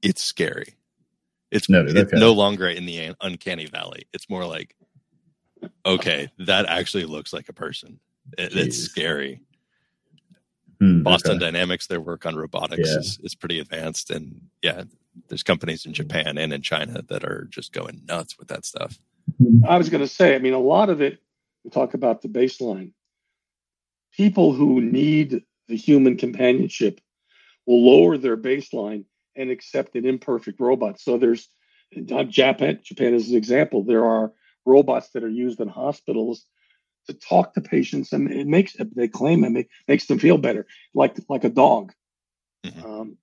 it's 0.02 0.24
scary. 0.24 0.76
It's 1.52 1.70
Noted, 1.70 1.96
it's 1.98 2.12
okay. 2.14 2.20
no 2.20 2.32
longer 2.34 2.68
in 2.68 2.86
the 2.86 3.16
uncanny 3.22 3.66
valley. 3.68 4.04
It's 4.14 4.30
more 4.30 4.46
like 4.46 4.76
okay, 5.86 6.30
that 6.40 6.66
actually 6.68 7.06
looks 7.06 7.34
like 7.34 7.50
a 7.50 7.54
person. 7.54 8.00
It, 8.38 8.56
it's 8.56 8.78
scary. 8.78 9.42
Hmm, 10.80 11.04
Boston 11.04 11.32
okay. 11.32 11.40
Dynamics, 11.40 11.88
their 11.88 12.00
work 12.00 12.26
on 12.26 12.36
robotics 12.36 12.90
Yeah. 12.90 13.00
is, 13.00 13.20
is 13.24 13.36
pretty 13.36 13.60
advanced, 13.60 14.10
and 14.12 14.42
yeah, 14.62 14.84
there's 15.28 15.44
companies 15.44 15.86
in 15.86 15.94
Japan 15.94 16.38
and 16.38 16.54
in 16.54 16.62
China 16.62 17.02
that 17.10 17.24
are 17.26 17.46
just 17.50 17.74
going 17.74 18.04
nuts 18.08 18.38
with 18.40 18.48
that 18.48 18.66
stuff. 18.66 18.98
I 19.68 19.78
was 19.78 19.90
going 19.90 20.02
to 20.02 20.08
say, 20.08 20.36
I 20.36 20.40
mean, 20.40 20.54
a 20.54 20.60
lot 20.60 20.90
of 20.90 21.02
it, 21.02 21.20
we 21.66 21.70
talk 21.72 21.94
about 21.94 22.22
the 22.22 22.30
baseline. 22.30 22.94
People 24.16 24.54
who 24.54 24.82
need 24.82 25.44
the 25.68 25.76
human 25.76 26.18
companionship 26.18 27.00
will 27.66 27.84
lower 27.84 28.18
their 28.18 28.38
baseline 28.38 29.06
and 29.36 29.52
accept 29.52 29.96
an 29.96 30.06
imperfect 30.06 30.60
robot. 30.60 31.00
So 31.00 31.18
there's 31.18 31.48
uh, 31.96 32.24
Japan, 32.24 32.80
Japan 32.84 33.14
is 33.14 33.30
an 33.30 33.38
example. 33.38 33.84
There 33.84 34.06
are 34.06 34.34
robots 34.66 35.10
that 35.12 35.24
are 35.24 35.30
used 35.30 35.60
in 35.60 35.68
hospitals 35.68 36.46
to 37.08 37.14
talk 37.14 37.54
to 37.54 37.62
patients, 37.62 38.14
and 38.14 38.32
it 38.32 38.48
makes 38.48 38.76
they 38.96 39.08
claim 39.08 39.44
it 39.44 39.50
make, 39.52 39.70
makes 39.88 40.06
them 40.08 40.20
feel 40.20 40.38
better, 40.38 40.68
like 40.94 41.18
like 41.28 41.44
a 41.44 41.50
dog. 41.50 41.94
Mhm. 42.66 42.86
Um, 42.86 43.18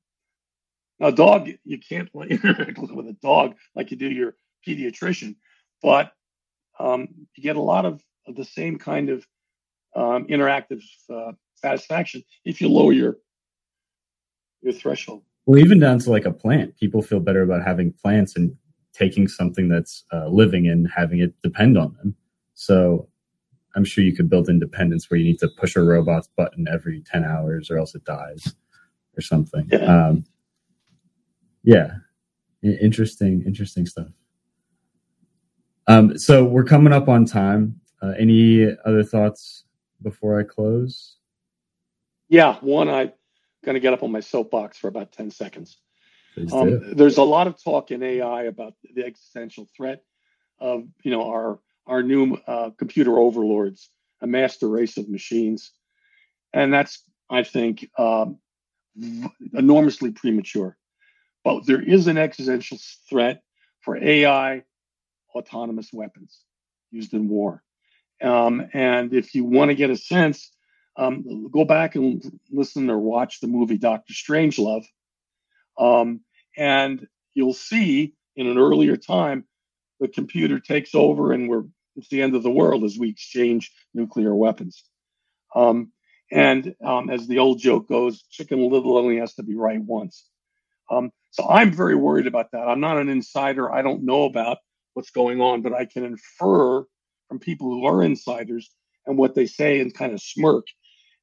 now, 0.99 1.09
a 1.09 1.13
dog 1.13 1.49
you 1.65 1.79
can't 1.79 2.09
interact 2.31 2.79
with 2.79 3.07
a 3.07 3.17
dog 3.23 3.55
like 3.75 3.91
you 3.91 3.97
do 3.97 4.11
your 4.11 4.37
pediatrician, 4.67 5.37
but 5.83 6.13
um, 6.79 7.09
you 7.37 7.43
get 7.43 7.57
a 7.57 7.61
lot 7.61 7.85
of 7.85 8.03
the 8.27 8.45
same 8.45 8.79
kind 8.79 9.11
of 9.11 9.27
um, 9.97 10.27
interactive 10.27 10.83
uh, 11.13 11.33
satisfaction 11.55 12.23
if 12.45 12.61
you 12.61 12.69
lower 12.69 12.93
your 12.93 13.17
your 14.63 14.73
threshold. 14.73 15.23
Well, 15.47 15.59
even 15.61 15.79
down 15.79 15.99
to 16.01 16.11
like 16.11 16.25
a 16.25 16.33
plant, 16.33 16.77
people 16.77 17.03
feel 17.03 17.21
better 17.21 17.43
about 17.43 17.65
having 17.65 17.93
plants 17.93 18.37
and 18.37 18.57
taking 18.93 19.29
something 19.29 19.69
that's 19.69 20.05
uh, 20.13 20.27
living 20.29 20.67
and 20.67 20.89
having 20.95 21.21
it 21.21 21.35
depend 21.43 21.79
on 21.79 21.95
them. 21.95 22.17
So 22.55 23.09
I'm 23.77 23.85
sure 23.85 24.03
you 24.03 24.15
could 24.15 24.31
build 24.31 24.49
independence 24.49 25.11
where 25.11 25.19
you 25.19 25.27
need 25.27 25.39
to 25.41 25.49
push 25.49 25.77
a 25.77 25.83
robot's 25.83 26.29
button 26.37 26.67
every 26.69 27.03
10 27.03 27.25
hours 27.25 27.71
or 27.71 27.79
else 27.79 27.95
it 27.95 28.05
dies 28.05 28.55
or 29.17 29.21
something. 29.21 29.69
Yeah. 29.71 29.79
Um, 29.85 30.25
yeah. 31.63 31.91
Interesting, 32.63 33.43
interesting 33.47 33.87
stuff. 33.87 34.09
Um, 35.87 36.19
so 36.19 36.45
we're 36.45 36.65
coming 36.65 36.93
up 36.93 37.09
on 37.09 37.27
time. 37.27 37.81
Uh, 38.03 38.15
any 38.19 38.67
other 38.85 39.05
thoughts 39.05 39.65
before 40.03 40.39
I 40.39 40.43
close? 40.43 41.17
Yeah, 42.29 42.57
one, 42.61 42.89
I'm 42.89 43.13
going 43.65 43.75
to 43.75 43.81
get 43.81 43.93
up 43.93 44.03
on 44.03 44.13
my 44.13 44.21
soapbox 44.21 44.79
for 44.79 44.89
about 44.89 45.13
10 45.13 45.31
seconds. 45.31 45.79
Um, 46.53 46.95
there's 46.95 47.17
a 47.17 47.23
lot 47.23 47.47
of 47.47 47.63
talk 47.63 47.91
in 47.91 48.03
AI 48.03 48.45
about 48.45 48.75
the 48.95 49.05
existential 49.05 49.67
threat 49.77 50.03
of, 50.59 50.85
you 51.03 51.11
know, 51.11 51.31
our 51.31 51.59
our 51.87 52.03
new 52.03 52.35
uh, 52.49 52.71
computer 52.71 53.17
overlords, 53.17 53.91
a 54.21 54.27
master 54.27 54.69
race 54.69 54.97
of 54.97 55.09
machines, 55.09 55.71
and 56.53 56.73
that's, 56.73 57.05
I 57.31 57.45
think, 57.45 57.89
um, 57.97 58.39
enormously 59.53 60.11
premature. 60.11 60.77
But 61.45 61.65
there 61.65 61.81
is 61.81 62.09
an 62.09 62.19
existential 62.19 62.79
threat 63.09 63.43
for 63.81 63.97
AI 63.97 64.65
autonomous 65.35 65.93
weapons 65.93 66.41
used 66.91 67.15
in 67.15 67.29
war. 67.29 67.63
Um, 68.23 68.69
and 68.73 69.13
if 69.13 69.35
you 69.35 69.45
want 69.45 69.71
to 69.71 69.75
get 69.75 69.91
a 69.91 69.97
sense, 69.97 70.51
um, 70.97 71.49
go 71.51 71.65
back 71.65 71.95
and 71.95 72.23
listen 72.51 72.89
or 72.91 72.99
watch 72.99 73.41
the 73.41 73.49
movie 73.49 73.79
Doctor 73.79 74.15
Strangelove. 74.15 74.87
Um, 75.79 76.21
and 76.57 77.07
you'll 77.35 77.53
see 77.53 78.15
in 78.35 78.47
an 78.47 78.59
earlier 78.59 78.97
time, 78.97 79.45
the 80.01 80.09
computer 80.09 80.61
takes 80.61 80.95
over 80.95 81.33
and 81.33 81.49
we're 81.49 81.65
it's 81.97 82.09
the 82.09 82.21
end 82.21 82.37
of 82.37 82.43
the 82.43 82.51
world 82.51 82.85
as 82.85 82.99
we 82.99 83.09
exchange 83.09 83.73
nuclear 83.95 84.35
weapons. 84.35 84.85
Um, 85.55 85.93
and 86.31 86.75
um, 86.85 87.09
as 87.09 87.27
the 87.27 87.39
old 87.39 87.59
joke 87.59 87.89
goes, 87.89 88.23
chicken 88.31 88.61
little 88.71 88.99
only 88.99 89.19
has 89.19 89.35
to 89.35 89.43
be 89.43 89.55
right 89.55 89.81
once. 89.81 90.27
Um, 90.91 91.11
so 91.31 91.49
I'm 91.49 91.73
very 91.73 91.95
worried 91.95 92.27
about 92.27 92.53
that. 92.53 92.69
I'm 92.69 92.81
not 92.81 92.99
an 92.99 93.09
insider. 93.09 93.73
I 93.73 93.83
don't 93.83 94.05
know 94.05 94.25
about 94.25 94.59
what's 94.95 95.11
going 95.11 95.41
on, 95.41 95.63
but 95.63 95.73
I 95.73 95.87
can 95.87 96.05
infer 96.05 96.85
from 97.29 97.39
people 97.39 97.69
who 97.69 97.87
are 97.87 98.03
insiders 98.03 98.71
and 99.07 99.17
what 99.17 99.35
they 99.35 99.47
say 99.47 99.81
and 99.81 99.95
kind 99.95 100.13
of 100.13 100.21
smirk 100.21 100.67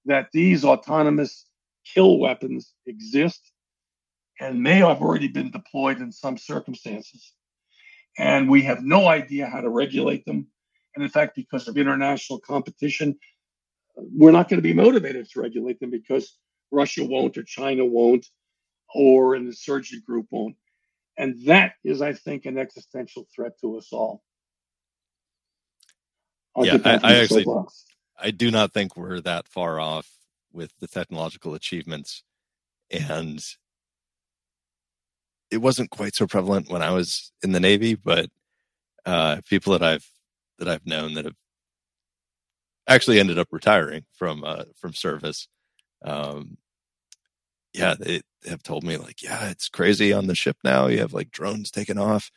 that 0.06 0.28
these 0.34 0.66
autonomous 0.66 1.46
kill 1.94 2.20
weapons 2.20 2.74
exist 2.86 3.52
and 4.40 4.62
may 4.62 4.78
have 4.78 5.02
already 5.02 5.28
been 5.28 5.52
deployed 5.52 6.00
in 6.00 6.12
some 6.12 6.38
circumstances. 6.38 7.34
And 8.18 8.50
we 8.50 8.62
have 8.64 8.84
no 8.84 9.08
idea 9.08 9.48
how 9.48 9.62
to 9.62 9.70
regulate 9.70 10.26
them. 10.26 10.48
And 10.96 11.04
in 11.04 11.10
fact, 11.10 11.36
because 11.36 11.68
of 11.68 11.78
international 11.78 12.40
competition, 12.40 13.18
we're 13.96 14.32
not 14.32 14.50
going 14.50 14.58
to 14.58 14.64
be 14.68 14.74
motivated 14.74 15.30
to 15.30 15.42
regulate 15.42 15.80
them 15.80 15.92
because 15.92 16.38
Russia 16.72 17.06
won't, 17.06 17.38
or 17.38 17.44
China 17.44 17.86
won't, 17.86 18.28
or 18.94 19.36
an 19.36 19.46
insurgent 19.46 20.06
group 20.06 20.28
won't. 20.32 20.56
And 21.18 21.46
that 21.46 21.74
is, 21.84 22.02
I 22.02 22.14
think, 22.14 22.46
an 22.46 22.58
existential 22.58 23.28
threat 23.36 23.54
to 23.62 23.78
us 23.78 23.90
all. 23.92 24.24
Yeah, 26.58 26.78
I, 26.86 27.00
I 27.04 27.16
actually, 27.16 27.46
I 28.20 28.32
do 28.32 28.52
not 28.52 28.74
think 28.74 28.96
we're 28.96 29.22
that 29.22 29.48
far 29.48 29.80
off 29.80 30.10
with 30.52 30.72
the 30.80 30.88
technological 30.88 31.56
achievements, 31.56 32.24
and 32.92 33.44
it 35.52 35.58
wasn't 35.58 35.90
quite 35.90 36.16
so 36.16 36.28
prevalent 36.28 36.70
when 36.70 36.82
I 36.82 36.92
was 36.92 37.32
in 37.44 37.52
the 37.52 37.60
Navy, 37.60 37.96
but 37.96 38.30
uh, 39.06 39.42
people 39.50 39.74
that 39.74 39.84
I've 39.84 40.08
that 40.60 40.68
I've 40.68 40.86
known 40.86 41.16
that 41.16 41.26
have 41.26 41.36
actually 42.88 43.20
ended 43.20 43.40
up 43.40 43.48
retiring 43.52 44.06
from 44.14 44.44
uh, 44.44 44.66
from 44.76 44.94
service, 44.94 45.48
um, 46.04 46.58
yeah, 47.74 47.96
they 48.00 48.22
have 48.48 48.64
told 48.64 48.84
me 48.84 48.98
like, 48.98 49.22
yeah, 49.24 49.50
it's 49.50 49.70
crazy 49.70 50.14
on 50.14 50.28
the 50.28 50.36
ship 50.36 50.58
now. 50.64 50.88
You 50.88 51.00
have 51.00 51.14
like 51.14 51.32
drones 51.32 51.72
taking 51.72 51.98
off. 51.98 52.32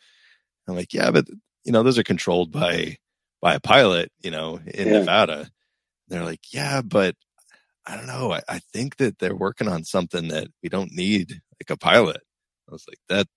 I'm 0.68 0.74
like, 0.74 0.94
yeah, 0.94 1.10
but 1.10 1.28
you 1.64 1.72
know, 1.72 1.82
those 1.82 1.98
are 1.98 2.02
controlled 2.02 2.52
by 2.52 2.96
by 3.46 3.54
a 3.54 3.60
pilot, 3.60 4.10
you 4.24 4.32
know, 4.32 4.58
in 4.66 4.88
yeah. 4.88 4.98
Nevada. 4.98 5.48
They're 6.08 6.24
like, 6.24 6.52
yeah, 6.52 6.82
but 6.82 7.14
I 7.86 7.96
don't 7.96 8.08
know. 8.08 8.32
I, 8.32 8.42
I 8.48 8.58
think 8.72 8.96
that 8.96 9.20
they're 9.20 9.36
working 9.36 9.68
on 9.68 9.84
something 9.84 10.26
that 10.28 10.48
we 10.64 10.68
don't 10.68 10.90
need 10.90 11.30
like 11.30 11.70
a 11.70 11.76
pilot. 11.76 12.22
I 12.68 12.72
was 12.72 12.84
like, 12.88 12.98
that 13.08 13.28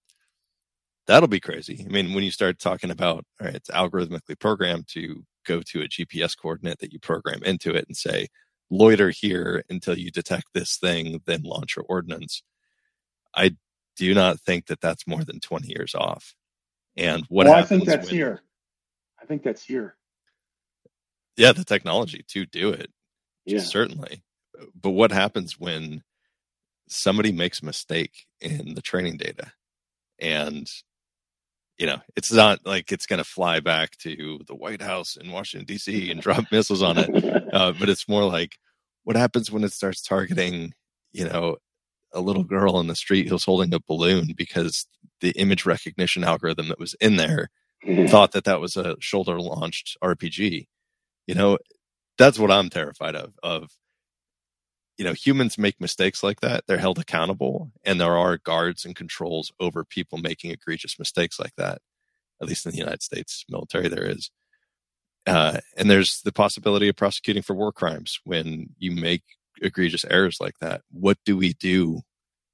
that'll 1.06 1.30
be 1.30 1.40
crazy. 1.40 1.86
I 1.88 1.92
mean, 1.92 2.16
when 2.16 2.24
you 2.24 2.32
start 2.32 2.58
talking 2.58 2.90
about, 2.90 3.24
all 3.40 3.46
right, 3.46 3.54
it's 3.54 3.70
algorithmically 3.70 4.40
programmed 4.40 4.88
to 4.94 5.24
go 5.46 5.62
to 5.62 5.84
a 5.84 5.88
GPS 5.88 6.36
coordinate 6.36 6.80
that 6.80 6.92
you 6.92 6.98
program 6.98 7.44
into 7.44 7.76
it 7.76 7.86
and 7.88 7.96
say, 7.96 8.30
loiter 8.72 9.12
here 9.12 9.64
until 9.70 9.96
you 9.96 10.10
detect 10.10 10.46
this 10.56 10.78
thing, 10.78 11.22
then 11.28 11.44
launch 11.44 11.76
your 11.76 11.86
ordnance. 11.88 12.42
I 13.36 13.56
do 13.96 14.16
not 14.16 14.40
think 14.40 14.66
that 14.68 14.82
that's 14.82 15.06
more 15.06 15.24
than 15.24 15.40
20 15.40 15.68
years 15.68 15.94
off. 15.94 16.34
And 16.98 17.26
what 17.30 17.46
well, 17.46 17.56
I 17.56 17.62
think 17.62 17.86
that's 17.86 18.08
when, 18.08 18.16
here. 18.16 18.42
I 19.22 19.26
think 19.26 19.44
that's 19.44 19.64
here. 19.64 19.96
Yeah, 21.40 21.54
the 21.54 21.64
technology 21.64 22.24
to 22.30 22.46
do 22.46 22.70
it. 22.70 22.92
Yeah. 23.46 23.60
Certainly. 23.60 24.24
But 24.80 24.90
what 24.92 25.12
happens 25.12 25.58
when 25.58 26.04
somebody 26.90 27.32
makes 27.32 27.62
a 27.62 27.66
mistake 27.66 28.26
in 28.42 28.74
the 28.74 28.82
training 28.82 29.16
data 29.16 29.52
and 30.20 30.68
you 31.78 31.86
know 31.86 32.00
it's 32.16 32.32
not 32.34 32.60
like 32.66 32.92
it's 32.92 33.06
going 33.06 33.20
to 33.20 33.24
fly 33.24 33.60
back 33.60 33.96
to 33.98 34.40
the 34.48 34.56
white 34.56 34.82
house 34.82 35.16
in 35.16 35.32
washington 35.32 35.68
d.c 35.68 36.10
and 36.10 36.20
drop 36.20 36.46
missiles 36.52 36.82
on 36.82 36.98
it 36.98 37.10
uh, 37.54 37.72
but 37.80 37.90
it's 37.90 38.10
more 38.10 38.24
like 38.26 38.58
what 39.04 39.16
happens 39.16 39.52
when 39.52 39.64
it 39.64 39.72
starts 39.72 40.02
targeting 40.02 40.74
you 41.14 41.26
know 41.26 41.58
a 42.12 42.22
little 42.22 42.44
girl 42.44 42.80
in 42.80 42.88
the 42.88 42.96
street 42.96 43.30
who's 43.30 43.46
holding 43.46 43.72
a 43.72 43.80
balloon 43.88 44.34
because 44.36 44.88
the 45.22 45.30
image 45.32 45.66
recognition 45.66 46.24
algorithm 46.24 46.70
that 46.70 46.80
was 46.80 46.96
in 47.00 47.18
there 47.18 47.50
thought 48.08 48.32
that 48.32 48.46
that 48.46 48.60
was 48.60 48.76
a 48.76 48.96
shoulder 49.00 49.40
launched 49.40 49.96
rpg 50.04 50.66
you 51.30 51.36
know 51.36 51.58
that's 52.18 52.40
what 52.40 52.52
i'm 52.52 52.70
terrified 52.70 53.16
of 53.16 53.34
of 53.44 53.70
you 55.00 55.06
know, 55.06 55.14
humans 55.14 55.58
make 55.58 55.80
mistakes 55.80 56.24
like 56.24 56.42
that. 56.42 56.66
They're 56.68 56.78
held 56.78 57.00
accountable, 57.00 57.72
and 57.86 58.02
there 58.02 58.18
are 58.18 58.38
guards 58.38 58.84
and 58.84 58.94
controls 58.94 59.50
over 59.58 59.86
people 59.86 60.18
making 60.18 60.52
egregious 60.52 61.00
mistakes 61.00 61.40
like 61.40 61.56
that. 61.56 61.82
At 62.42 62.50
least 62.50 62.66
in 62.66 62.74
the 62.74 62.80
United 62.80 63.02
States 63.02 63.46
military, 63.50 63.88
there 63.88 64.06
is. 64.06 64.30
Uh, 65.26 65.60
and 65.78 65.90
there's 65.90 66.22
the 66.24 66.34
possibility 66.34 66.90
of 66.90 66.98
prosecuting 66.98 67.44
for 67.44 67.54
war 67.54 67.72
crimes 67.72 68.20
when 68.26 68.76
you 68.78 68.92
make 68.92 69.24
egregious 69.62 70.04
errors 70.04 70.40
like 70.42 70.60
that. 70.60 70.82
What 70.92 71.18
do 71.26 71.38
we 71.38 71.54
do 71.54 72.02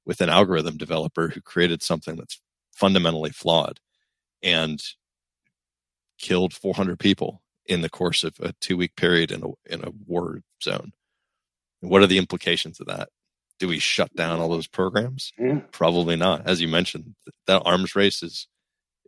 with 0.04 0.20
an 0.20 0.28
algorithm 0.28 0.76
developer 0.76 1.28
who 1.28 1.40
created 1.40 1.82
something 1.82 2.14
that's 2.14 2.40
fundamentally 2.72 3.30
flawed 3.30 3.80
and 4.40 4.80
killed 6.18 6.54
400 6.54 7.00
people 7.00 7.42
in 7.68 7.82
the 7.82 7.88
course 7.88 8.24
of 8.24 8.34
a 8.40 8.52
two 8.60 8.76
week 8.76 8.96
period 8.96 9.30
in 9.30 9.42
a, 9.42 9.72
in 9.72 9.84
a 9.84 9.92
war 10.06 10.40
zone? 10.62 10.92
What 11.80 12.02
are 12.02 12.06
the 12.06 12.18
implications 12.18 12.80
of 12.80 12.86
that? 12.86 13.08
Do 13.58 13.68
we 13.68 13.78
shut 13.78 14.14
down 14.14 14.38
all 14.38 14.48
those 14.48 14.66
programs? 14.66 15.32
Yeah. 15.38 15.60
Probably 15.72 16.16
not. 16.16 16.46
As 16.46 16.60
you 16.60 16.68
mentioned, 16.68 17.14
that 17.46 17.62
arms 17.64 17.94
race 17.94 18.22
is 18.22 18.48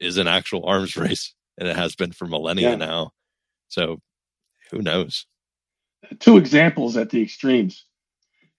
is 0.01 0.16
an 0.16 0.28
actual 0.28 0.64
arms 0.64 0.97
race, 0.97 1.35
and 1.59 1.68
it 1.68 1.76
has 1.76 1.94
been 1.94 2.12
for 2.12 2.26
millennia 2.26 2.70
yeah. 2.70 2.76
now. 2.76 3.10
So, 3.68 4.01
who 4.70 4.80
knows? 4.80 5.26
Two 6.20 6.36
examples 6.36 6.97
at 6.97 7.10
the 7.10 7.22
extremes. 7.22 7.85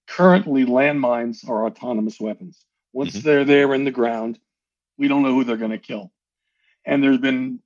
Currently, 0.08 0.66
landmines 0.66 1.48
are 1.48 1.66
autonomous 1.66 2.20
weapons. 2.20 2.66
Once 2.94 3.12
mm-hmm. 3.12 3.26
they're 3.26 3.46
there 3.46 3.74
in 3.74 3.86
the 3.86 3.92
ground, 3.92 4.40
we 4.98 5.08
don't 5.08 5.24
know 5.24 5.34
who 5.34 5.44
they're 5.44 5.58
going 5.58 5.72
to 5.72 5.78
kill. 5.78 6.12
And 6.86 7.04
there's 7.04 7.20
been 7.20 7.60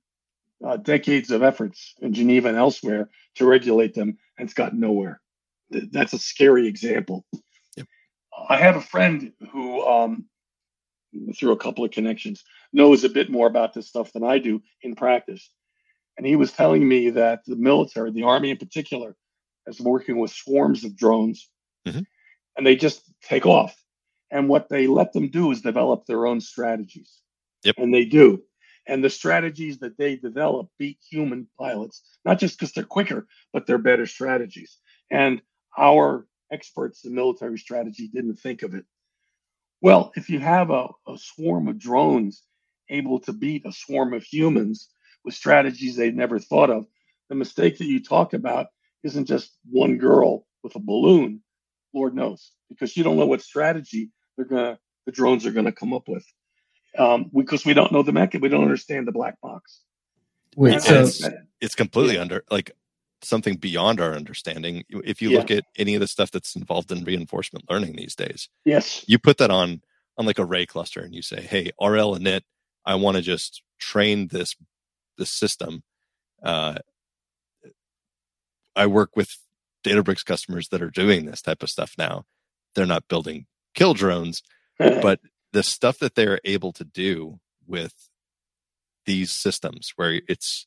uh, 0.64 0.76
decades 0.76 1.30
of 1.30 1.42
efforts 1.42 1.94
in 2.00 2.12
Geneva 2.12 2.48
and 2.48 2.56
elsewhere 2.56 3.08
to 3.36 3.46
regulate 3.46 3.94
them, 3.94 4.16
and 4.38 4.46
it's 4.46 4.54
gotten 4.54 4.80
nowhere 4.80 5.20
that's 5.70 6.12
a 6.12 6.18
scary 6.18 6.66
example. 6.66 7.24
Yep. 7.76 7.86
I 8.48 8.56
have 8.56 8.76
a 8.76 8.80
friend 8.80 9.32
who, 9.50 9.84
um, 9.86 10.26
through 11.38 11.52
a 11.52 11.58
couple 11.58 11.84
of 11.84 11.90
connections, 11.90 12.44
knows 12.72 13.04
a 13.04 13.08
bit 13.08 13.30
more 13.30 13.46
about 13.46 13.74
this 13.74 13.88
stuff 13.88 14.12
than 14.12 14.24
I 14.24 14.38
do 14.38 14.62
in 14.82 14.94
practice. 14.94 15.50
And 16.16 16.26
he 16.26 16.36
was 16.36 16.52
telling 16.52 16.86
me 16.86 17.10
that 17.10 17.40
the 17.46 17.56
military, 17.56 18.10
the 18.12 18.24
army 18.24 18.50
in 18.50 18.56
particular, 18.56 19.16
is 19.66 19.80
working 19.80 20.18
with 20.18 20.30
swarms 20.30 20.84
of 20.84 20.96
drones 20.96 21.48
mm-hmm. 21.86 22.00
and 22.56 22.66
they 22.66 22.76
just 22.76 23.02
take 23.22 23.46
off. 23.46 23.74
And 24.30 24.48
what 24.48 24.68
they 24.68 24.86
let 24.86 25.12
them 25.12 25.28
do 25.28 25.50
is 25.52 25.60
develop 25.60 26.06
their 26.06 26.26
own 26.26 26.40
strategies. 26.40 27.20
Yep. 27.62 27.76
And 27.78 27.94
they 27.94 28.04
do. 28.04 28.42
And 28.86 29.02
the 29.02 29.10
strategies 29.10 29.78
that 29.78 29.96
they 29.96 30.16
develop 30.16 30.68
beat 30.78 30.98
human 31.08 31.48
pilots, 31.58 32.02
not 32.24 32.38
just 32.38 32.58
because 32.58 32.72
they're 32.72 32.84
quicker, 32.84 33.26
but 33.52 33.66
they're 33.66 33.78
better 33.78 34.06
strategies. 34.06 34.78
And 35.10 35.40
our 35.76 36.26
experts 36.52 37.04
in 37.04 37.14
military 37.14 37.58
strategy 37.58 38.08
didn't 38.08 38.36
think 38.36 38.62
of 38.62 38.74
it. 38.74 38.84
Well, 39.80 40.12
if 40.16 40.28
you 40.30 40.38
have 40.40 40.70
a, 40.70 40.88
a 41.06 41.16
swarm 41.18 41.68
of 41.68 41.78
drones 41.78 42.42
able 42.88 43.20
to 43.20 43.32
beat 43.32 43.66
a 43.66 43.72
swarm 43.72 44.12
of 44.14 44.22
humans 44.22 44.88
with 45.24 45.34
strategies 45.34 45.96
they'd 45.96 46.16
never 46.16 46.38
thought 46.38 46.70
of. 46.70 46.86
The 47.28 47.34
mistake 47.34 47.78
that 47.78 47.86
you 47.86 48.02
talk 48.02 48.34
about 48.34 48.66
isn't 49.02 49.26
just 49.26 49.56
one 49.70 49.98
girl 49.98 50.46
with 50.62 50.74
a 50.76 50.80
balloon, 50.80 51.42
Lord 51.94 52.14
knows, 52.14 52.52
because 52.68 52.96
you 52.96 53.04
don't 53.04 53.16
know 53.16 53.26
what 53.26 53.42
strategy 53.42 54.10
they're 54.36 54.46
gonna 54.46 54.78
the 55.06 55.12
drones 55.12 55.44
are 55.46 55.52
gonna 55.52 55.72
come 55.72 55.92
up 55.92 56.08
with. 56.08 56.24
Um, 56.98 57.30
because 57.34 57.64
we 57.64 57.74
don't 57.74 57.92
know 57.92 58.02
the 58.02 58.12
mecha, 58.12 58.40
we 58.40 58.48
don't 58.48 58.62
understand 58.62 59.06
the 59.06 59.12
black 59.12 59.40
box. 59.40 59.80
Wait, 60.56 60.80
so 60.80 61.02
it's, 61.02 61.26
it's 61.60 61.74
completely 61.74 62.14
yeah. 62.14 62.20
under 62.20 62.44
like 62.50 62.70
something 63.22 63.56
beyond 63.56 64.00
our 64.00 64.14
understanding. 64.14 64.84
If 64.88 65.20
you 65.20 65.30
yeah. 65.30 65.38
look 65.38 65.50
at 65.50 65.64
any 65.76 65.94
of 65.94 66.00
the 66.00 66.06
stuff 66.06 66.30
that's 66.30 66.54
involved 66.54 66.92
in 66.92 67.04
reinforcement 67.04 67.68
learning 67.68 67.96
these 67.96 68.14
days, 68.14 68.48
yes, 68.64 69.04
you 69.08 69.18
put 69.18 69.38
that 69.38 69.50
on 69.50 69.80
on 70.16 70.26
like 70.26 70.38
a 70.38 70.44
ray 70.44 70.66
cluster 70.66 71.00
and 71.00 71.14
you 71.14 71.22
say, 71.22 71.40
"Hey, 71.40 71.72
RL 71.80 72.16
init, 72.16 72.42
I 72.84 72.94
want 72.94 73.16
to 73.16 73.22
just 73.22 73.62
train 73.78 74.28
this 74.28 74.54
this 75.18 75.30
system." 75.30 75.82
Uh, 76.42 76.76
I 78.76 78.86
work 78.86 79.16
with 79.16 79.36
Databricks 79.84 80.24
customers 80.24 80.68
that 80.68 80.82
are 80.82 80.90
doing 80.90 81.26
this 81.26 81.42
type 81.42 81.62
of 81.62 81.70
stuff 81.70 81.94
now. 81.98 82.24
They're 82.74 82.86
not 82.86 83.08
building 83.08 83.46
kill 83.74 83.94
drones, 83.94 84.42
but 84.78 85.20
the 85.54 85.62
stuff 85.62 85.98
that 86.00 86.16
they're 86.16 86.40
able 86.44 86.72
to 86.72 86.84
do 86.84 87.38
with 87.66 88.10
these 89.06 89.30
systems 89.30 89.92
where 89.94 90.20
it's 90.28 90.66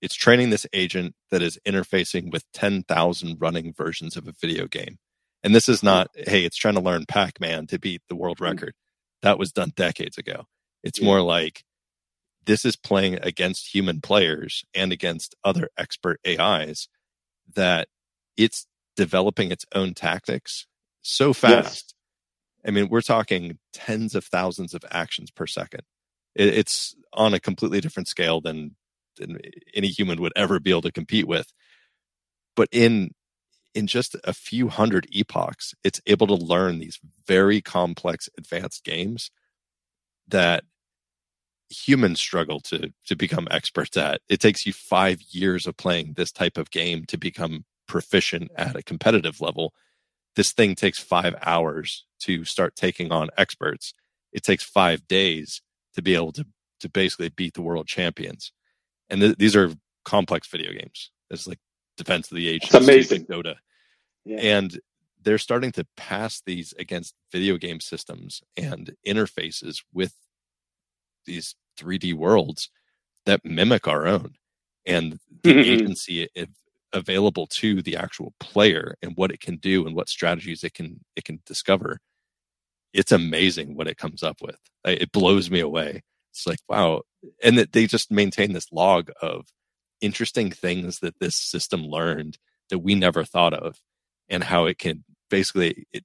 it's 0.00 0.14
training 0.14 0.50
this 0.50 0.66
agent 0.72 1.14
that 1.30 1.42
is 1.42 1.58
interfacing 1.66 2.32
with 2.32 2.44
10,000 2.52 3.36
running 3.40 3.72
versions 3.72 4.16
of 4.16 4.26
a 4.26 4.34
video 4.40 4.66
game. 4.66 4.98
And 5.44 5.54
this 5.54 5.68
is 5.68 5.80
not, 5.80 6.08
hey, 6.16 6.44
it's 6.44 6.56
trying 6.56 6.74
to 6.74 6.80
learn 6.80 7.04
Pac 7.06 7.40
Man 7.40 7.68
to 7.68 7.78
beat 7.78 8.02
the 8.08 8.16
world 8.16 8.38
mm. 8.38 8.46
record. 8.46 8.74
That 9.22 9.38
was 9.38 9.52
done 9.52 9.72
decades 9.76 10.18
ago. 10.18 10.46
It's 10.82 10.98
yeah. 10.98 11.06
more 11.06 11.20
like 11.20 11.62
this 12.44 12.64
is 12.64 12.74
playing 12.74 13.20
against 13.22 13.72
human 13.72 14.00
players 14.00 14.64
and 14.74 14.92
against 14.92 15.36
other 15.44 15.68
expert 15.78 16.18
AIs 16.26 16.88
that 17.54 17.86
it's 18.36 18.66
developing 18.96 19.52
its 19.52 19.64
own 19.72 19.94
tactics 19.94 20.66
so 21.00 21.32
fast. 21.32 21.91
I 22.66 22.70
mean, 22.70 22.88
we're 22.88 23.00
talking 23.02 23.58
tens 23.72 24.14
of 24.14 24.24
thousands 24.24 24.74
of 24.74 24.84
actions 24.90 25.30
per 25.30 25.46
second. 25.46 25.82
it's 26.34 26.94
on 27.12 27.34
a 27.34 27.40
completely 27.40 27.80
different 27.80 28.08
scale 28.08 28.40
than 28.40 28.76
than 29.18 29.38
any 29.74 29.88
human 29.88 30.20
would 30.22 30.32
ever 30.36 30.58
be 30.60 30.70
able 30.70 30.82
to 30.82 30.92
compete 30.92 31.28
with. 31.28 31.52
But 32.56 32.68
in 32.72 33.12
in 33.74 33.86
just 33.86 34.16
a 34.24 34.32
few 34.34 34.68
hundred 34.68 35.06
epochs, 35.12 35.74
it's 35.84 36.00
able 36.06 36.26
to 36.28 36.34
learn 36.34 36.78
these 36.78 37.00
very 37.26 37.60
complex 37.60 38.28
advanced 38.38 38.84
games 38.84 39.30
that 40.28 40.64
humans 41.70 42.20
struggle 42.20 42.60
to 42.60 42.92
to 43.06 43.16
become 43.16 43.48
experts 43.50 43.96
at. 43.96 44.20
It 44.28 44.40
takes 44.40 44.66
you 44.66 44.72
5 44.72 45.20
years 45.30 45.66
of 45.66 45.76
playing 45.76 46.14
this 46.16 46.32
type 46.32 46.58
of 46.58 46.70
game 46.70 47.04
to 47.06 47.18
become 47.18 47.64
proficient 47.88 48.50
at 48.56 48.76
a 48.76 48.82
competitive 48.82 49.40
level. 49.40 49.72
This 50.36 50.52
thing 50.52 50.74
takes 50.74 50.98
5 50.98 51.34
hours 51.42 52.06
to 52.20 52.44
start 52.44 52.76
taking 52.76 53.12
on 53.12 53.28
experts. 53.36 53.94
It 54.32 54.42
takes 54.42 54.64
5 54.64 55.06
days 55.08 55.62
to 55.94 56.02
be 56.02 56.14
able 56.14 56.32
to 56.32 56.46
to 56.80 56.88
basically 56.88 57.28
beat 57.28 57.54
the 57.54 57.62
world 57.62 57.86
champions 57.86 58.50
and 59.12 59.20
th- 59.20 59.36
these 59.36 59.54
are 59.54 59.70
complex 60.04 60.48
video 60.48 60.72
games. 60.72 61.10
It's 61.30 61.46
like 61.46 61.58
Defense 61.96 62.30
of 62.30 62.36
the 62.36 62.48
Age, 62.48 62.64
it's 62.64 62.74
amazing, 62.74 63.26
Dota, 63.26 63.56
yeah. 64.24 64.38
and 64.38 64.80
they're 65.22 65.38
starting 65.38 65.70
to 65.72 65.86
pass 65.96 66.42
these 66.44 66.74
against 66.78 67.14
video 67.30 67.56
game 67.58 67.78
systems 67.80 68.42
and 68.56 68.94
interfaces 69.06 69.82
with 69.92 70.14
these 71.26 71.54
3D 71.78 72.14
worlds 72.14 72.70
that 73.26 73.44
mimic 73.44 73.86
our 73.86 74.06
own, 74.06 74.34
and 74.86 75.18
the 75.42 75.58
agency 75.72 76.28
available 76.92 77.46
to 77.46 77.82
the 77.82 77.96
actual 77.96 78.34
player 78.40 78.96
and 79.02 79.16
what 79.16 79.30
it 79.30 79.40
can 79.40 79.56
do 79.56 79.86
and 79.86 79.96
what 79.96 80.08
strategies 80.08 80.64
it 80.64 80.74
can 80.74 81.00
it 81.16 81.24
can 81.24 81.40
discover. 81.46 81.98
It's 82.92 83.12
amazing 83.12 83.76
what 83.76 83.88
it 83.88 83.96
comes 83.96 84.22
up 84.22 84.42
with. 84.42 84.58
It 84.84 85.12
blows 85.12 85.50
me 85.50 85.60
away 85.60 86.02
it's 86.32 86.46
like 86.46 86.58
wow 86.68 87.02
and 87.42 87.58
that 87.58 87.72
they 87.72 87.86
just 87.86 88.10
maintain 88.10 88.52
this 88.52 88.72
log 88.72 89.10
of 89.20 89.46
interesting 90.00 90.50
things 90.50 90.98
that 91.00 91.18
this 91.20 91.36
system 91.36 91.82
learned 91.82 92.38
that 92.70 92.80
we 92.80 92.94
never 92.94 93.24
thought 93.24 93.54
of 93.54 93.76
and 94.28 94.44
how 94.44 94.66
it 94.66 94.78
can 94.78 95.04
basically 95.30 95.86
it 95.92 96.04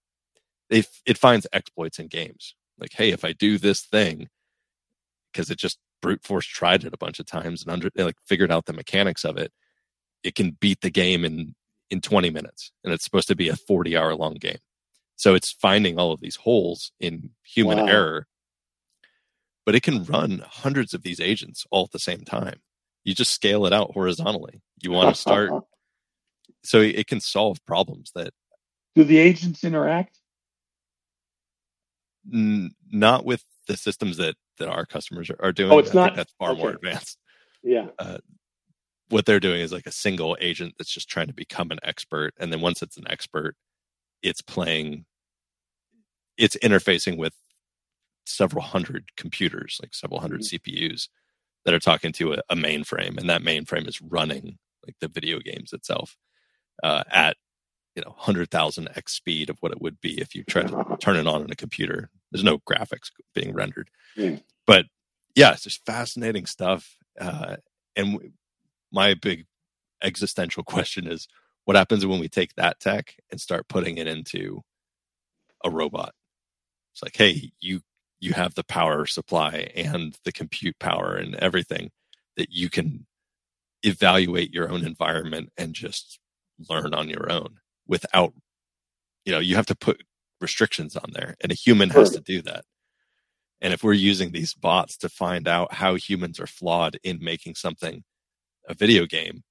it, 0.69 0.85
it 1.05 1.17
finds 1.17 1.47
exploits 1.53 1.97
in 1.97 2.07
games 2.07 2.55
like 2.77 2.91
hey 2.93 3.11
if 3.11 3.23
i 3.23 3.31
do 3.31 3.57
this 3.57 3.81
thing 3.81 4.27
because 5.31 5.49
it 5.49 5.57
just 5.57 5.79
brute 6.01 6.23
force 6.23 6.45
tried 6.45 6.83
it 6.83 6.93
a 6.93 6.97
bunch 6.97 7.19
of 7.19 7.25
times 7.25 7.63
and 7.63 7.71
under 7.71 7.89
like 7.95 8.17
figured 8.25 8.51
out 8.51 8.65
the 8.65 8.73
mechanics 8.73 9.23
of 9.23 9.37
it 9.37 9.51
it 10.27 10.35
can 10.35 10.57
beat 10.59 10.81
the 10.81 10.89
game 10.89 11.25
in 11.25 11.55
in 11.89 12.01
20 12.01 12.29
minutes 12.29 12.71
and 12.83 12.93
it's 12.93 13.03
supposed 13.03 13.29
to 13.29 13.35
be 13.35 13.47
a 13.47 13.55
40 13.55 13.95
hour 13.95 14.13
long 14.13 14.33
game 14.35 14.59
so 15.15 15.35
it's 15.35 15.51
finding 15.51 15.97
all 15.97 16.11
of 16.11 16.19
these 16.19 16.35
holes 16.35 16.91
in 16.99 17.31
human 17.43 17.77
wow. 17.77 17.85
error 17.87 18.27
but 19.67 19.75
it 19.75 19.83
can 19.83 20.05
run 20.05 20.41
hundreds 20.47 20.93
of 20.93 21.03
these 21.03 21.19
agents 21.19 21.65
all 21.71 21.83
at 21.83 21.91
the 21.91 21.99
same 21.99 22.21
time. 22.21 22.61
You 23.03 23.13
just 23.13 23.33
scale 23.33 23.65
it 23.65 23.73
out 23.73 23.91
horizontally. 23.91 24.61
You 24.81 24.91
want 24.91 25.13
to 25.13 25.19
start, 25.19 25.51
so 26.63 26.79
it 26.79 27.05
can 27.07 27.19
solve 27.19 27.57
problems 27.65 28.13
that. 28.15 28.31
Do 28.95 29.03
the 29.03 29.17
agents 29.17 29.65
interact? 29.65 30.19
N- 32.33 32.71
not 32.89 33.25
with 33.25 33.43
the 33.67 33.75
systems 33.75 34.15
that 34.17 34.35
that 34.57 34.69
our 34.69 34.85
customers 34.85 35.29
are, 35.29 35.37
are 35.41 35.51
doing. 35.51 35.73
Oh, 35.73 35.79
it's 35.79 35.93
I 35.93 36.05
not. 36.05 36.15
that's 36.15 36.33
far 36.39 36.51
okay. 36.51 36.61
more 36.61 36.69
advanced. 36.69 37.17
Yeah. 37.61 37.87
Uh, 37.99 38.19
what 39.09 39.25
they're 39.25 39.39
doing 39.39 39.61
is 39.61 39.71
like 39.71 39.87
a 39.87 39.91
single 39.91 40.37
agent 40.39 40.75
that's 40.77 40.91
just 40.91 41.09
trying 41.09 41.27
to 41.27 41.33
become 41.33 41.71
an 41.71 41.79
expert, 41.83 42.33
and 42.39 42.51
then 42.51 42.61
once 42.61 42.81
it's 42.81 42.97
an 42.97 43.09
expert, 43.09 43.55
it's 44.21 44.41
playing. 44.41 45.05
It's 46.37 46.57
interfacing 46.57 47.17
with 47.17 47.33
several 48.25 48.63
hundred 48.63 49.15
computers, 49.15 49.79
like 49.81 49.95
several 49.95 50.17
100 50.17 50.41
mm-hmm. 50.41 50.55
CPUs 50.55 51.07
that 51.65 51.73
are 51.73 51.79
talking 51.79 52.11
to 52.13 52.33
a, 52.33 52.37
a, 52.49 52.55
mainframe, 52.55 53.17
and 53.17 53.29
that 53.29 53.41
mainframe 53.41 53.87
is 53.87 54.01
running 54.01 54.57
like 54.85 54.95
the 55.01 55.07
video 55.07 55.39
games 55.39 55.73
itself 55.73 56.15
uh, 56.83 57.03
at 57.11 57.37
you 57.95 58.03
know 58.03 58.11
100,000 58.11 58.89
x 58.95 59.13
speed 59.13 59.49
of 59.49 59.57
what 59.61 59.71
it 59.71 59.81
would 59.81 59.99
be 59.99 60.21
if 60.21 60.35
you 60.35 60.43
try 60.43 60.63
to 60.63 60.97
turn 60.99 61.15
it 61.15 61.27
on 61.27 61.41
in 61.41 61.51
a 61.51 61.55
computer. 61.55 62.09
There's 62.31 62.43
no 62.43 62.59
graphics 62.59 63.11
being 63.33 63.53
rendered, 63.53 63.89
mm. 64.17 64.41
but 64.65 64.85
yeah, 65.35 65.51
it's 65.53 65.63
just 65.63 65.85
fascinating 65.85 66.45
stuff. 66.45 66.97
Uh, 67.19 67.57
and 67.95 68.31
my 68.91 69.13
big 69.13 69.45
existential 70.03 70.63
question 70.63 71.07
is, 71.07 71.27
what 71.65 71.75
happens 71.75 72.05
when 72.05 72.19
we 72.19 72.29
take 72.29 72.55
that 72.55 72.79
tech 72.79 73.15
and 73.29 73.41
start 73.41 73.67
putting 73.67 73.97
it 73.97 74.07
into 74.07 74.61
a 75.63 75.69
robot? 75.69 76.13
It's 76.93 77.03
like, 77.03 77.15
hey, 77.15 77.51
you 77.59 77.81
you 78.19 78.33
have 78.33 78.55
the 78.55 78.63
power 78.63 79.05
supply 79.05 79.69
and 79.75 80.17
the 80.23 80.31
compute 80.31 80.79
power 80.79 81.15
and 81.15 81.35
everything 81.35 81.91
that 82.35 82.51
you 82.51 82.69
can 82.69 83.05
evaluate 83.83 84.53
your 84.53 84.71
own 84.71 84.85
environment 84.85 85.51
and 85.57 85.73
just 85.73 86.19
learn 86.69 86.93
on 86.93 87.09
your 87.09 87.31
own 87.31 87.57
without 87.87 88.33
you 89.25 89.31
know 89.31 89.39
you 89.39 89.55
have 89.55 89.67
to 89.67 89.75
put 89.75 90.01
restrictions 90.41 90.95
on 90.95 91.11
there 91.13 91.35
and 91.41 91.51
a 91.51 91.55
human 91.55 91.89
has 91.89 92.09
to 92.09 92.19
do 92.19 92.41
that 92.41 92.65
and 93.61 93.73
if 93.73 93.83
we're 93.83 93.93
using 93.93 94.31
these 94.31 94.53
bots 94.53 94.97
to 94.97 95.09
find 95.09 95.47
out 95.47 95.73
how 95.73 95.95
humans 95.95 96.39
are 96.39 96.47
flawed 96.47 96.97
in 97.03 97.19
making 97.21 97.53
something 97.53 98.03
a 98.67 98.73
video 98.73 99.05
game 99.05 99.43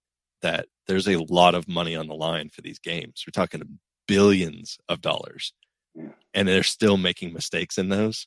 that 0.42 0.66
there's 0.86 1.08
a 1.08 1.16
lot 1.16 1.54
of 1.54 1.68
money 1.68 1.96
on 1.96 2.06
the 2.06 2.14
line 2.14 2.48
for 2.48 2.62
these 2.62 2.78
games 2.78 3.24
we're 3.26 3.30
talking 3.32 3.78
billions 4.06 4.78
of 4.88 5.00
dollars 5.00 5.52
and 6.34 6.46
they're 6.46 6.62
still 6.62 6.96
making 6.96 7.32
mistakes 7.32 7.78
in 7.78 7.88
those 7.88 8.26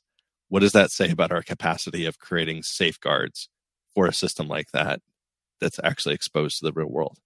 what 0.49 0.61
does 0.61 0.71
that 0.73 0.91
say 0.91 1.11
about 1.11 1.31
our 1.31 1.43
capacity 1.43 2.05
of 2.05 2.19
creating 2.19 2.63
safeguards 2.63 3.49
for 3.93 4.07
a 4.07 4.13
system 4.13 4.47
like 4.47 4.71
that 4.71 5.01
that's 5.61 5.79
actually 5.83 6.15
exposed 6.15 6.59
to 6.59 6.65
the 6.65 6.73
real 6.73 6.89
world? 6.89 7.17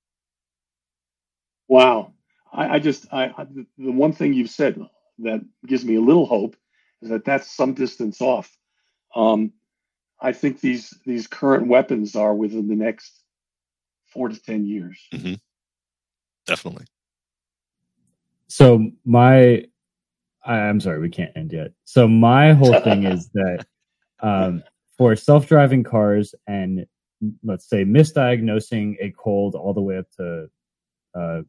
Wow. 1.68 2.14
I, 2.52 2.76
I 2.76 2.80
just, 2.80 3.08
I, 3.12 3.26
I, 3.38 3.48
the 3.78 3.92
one 3.92 4.12
thing 4.12 4.34
you've 4.34 4.50
said 4.50 4.80
that 5.20 5.42
gives 5.66 5.86
me 5.86 5.96
a 5.96 6.02
little 6.02 6.26
hope 6.26 6.56
is 7.02 7.10
that 7.10 7.26
that's 7.26 7.50
some 7.50 7.74
distance 7.74 8.22
off. 8.22 8.56
Um, 9.16 9.54
I 10.20 10.34
think 10.34 10.62
these 10.62 10.94
these 11.06 11.28
current 11.28 11.68
weapons 11.68 12.16
are 12.16 12.34
within 12.34 12.68
the 12.68 12.76
next 12.76 13.23
four 14.14 14.30
to 14.30 14.40
ten 14.42 14.66
years. 14.66 15.00
Mm-hmm. 15.14 15.34
Definitely. 16.46 16.86
So 18.48 18.92
my 19.06 19.66
I'm 20.46 20.80
sorry, 20.80 21.00
we 21.00 21.10
can't 21.10 21.32
end 21.36 21.54
yet. 21.54 21.72
So 21.86 22.08
my 22.08 22.54
whole 22.54 22.80
thing 22.82 23.04
is 23.16 23.30
that 23.34 23.66
um, 24.22 24.64
for 24.98 25.16
self-driving 25.16 25.84
cars 25.84 26.36
and 26.48 26.86
let's 27.44 27.70
say 27.70 27.86
misdiagnosing 27.86 28.96
a 29.00 29.12
cold 29.18 29.56
all 29.56 29.74
the 29.74 29.82
way 29.82 29.98
up 29.98 30.06
to 30.18 30.48
uh, 31.16 31.42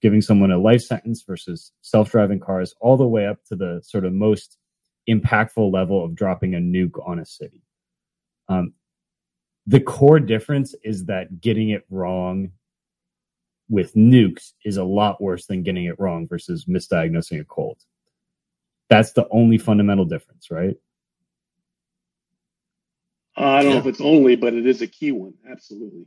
giving 0.00 0.22
someone 0.22 0.50
a 0.50 0.58
life 0.58 0.82
sentence 0.82 1.22
versus 1.22 1.72
self-driving 1.82 2.40
cars 2.40 2.74
all 2.80 2.96
the 2.96 3.06
way 3.06 3.26
up 3.26 3.44
to 3.44 3.56
the 3.56 3.80
sort 3.84 4.04
of 4.04 4.12
most 4.12 4.56
impactful 5.08 5.72
level 5.72 6.04
of 6.04 6.14
dropping 6.14 6.54
a 6.54 6.58
nuke 6.58 7.06
on 7.06 7.18
a 7.18 7.26
city. 7.26 7.62
Um, 8.48 8.72
the 9.68 9.80
core 9.80 10.18
difference 10.18 10.74
is 10.82 11.04
that 11.04 11.42
getting 11.42 11.68
it 11.68 11.84
wrong 11.90 12.52
with 13.68 13.94
nukes 13.94 14.52
is 14.64 14.78
a 14.78 14.84
lot 14.84 15.20
worse 15.20 15.44
than 15.44 15.62
getting 15.62 15.84
it 15.84 16.00
wrong 16.00 16.26
versus 16.26 16.64
misdiagnosing 16.64 17.38
a 17.38 17.44
cold. 17.44 17.76
That's 18.88 19.12
the 19.12 19.28
only 19.30 19.58
fundamental 19.58 20.06
difference, 20.06 20.50
right? 20.50 20.74
Uh, 23.36 23.42
I 23.44 23.62
don't 23.62 23.72
yeah. 23.72 23.74
know 23.74 23.80
if 23.80 23.86
it's 23.86 24.00
only, 24.00 24.36
but 24.36 24.54
it 24.54 24.66
is 24.66 24.80
a 24.80 24.86
key 24.86 25.12
one. 25.12 25.34
Absolutely. 25.48 26.06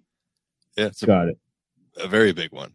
Yeah, 0.76 0.88
it's 0.88 1.04
a, 1.04 1.06
got 1.06 1.28
it. 1.28 1.38
A 1.98 2.08
very 2.08 2.34
big 2.34 2.52
one, 2.52 2.74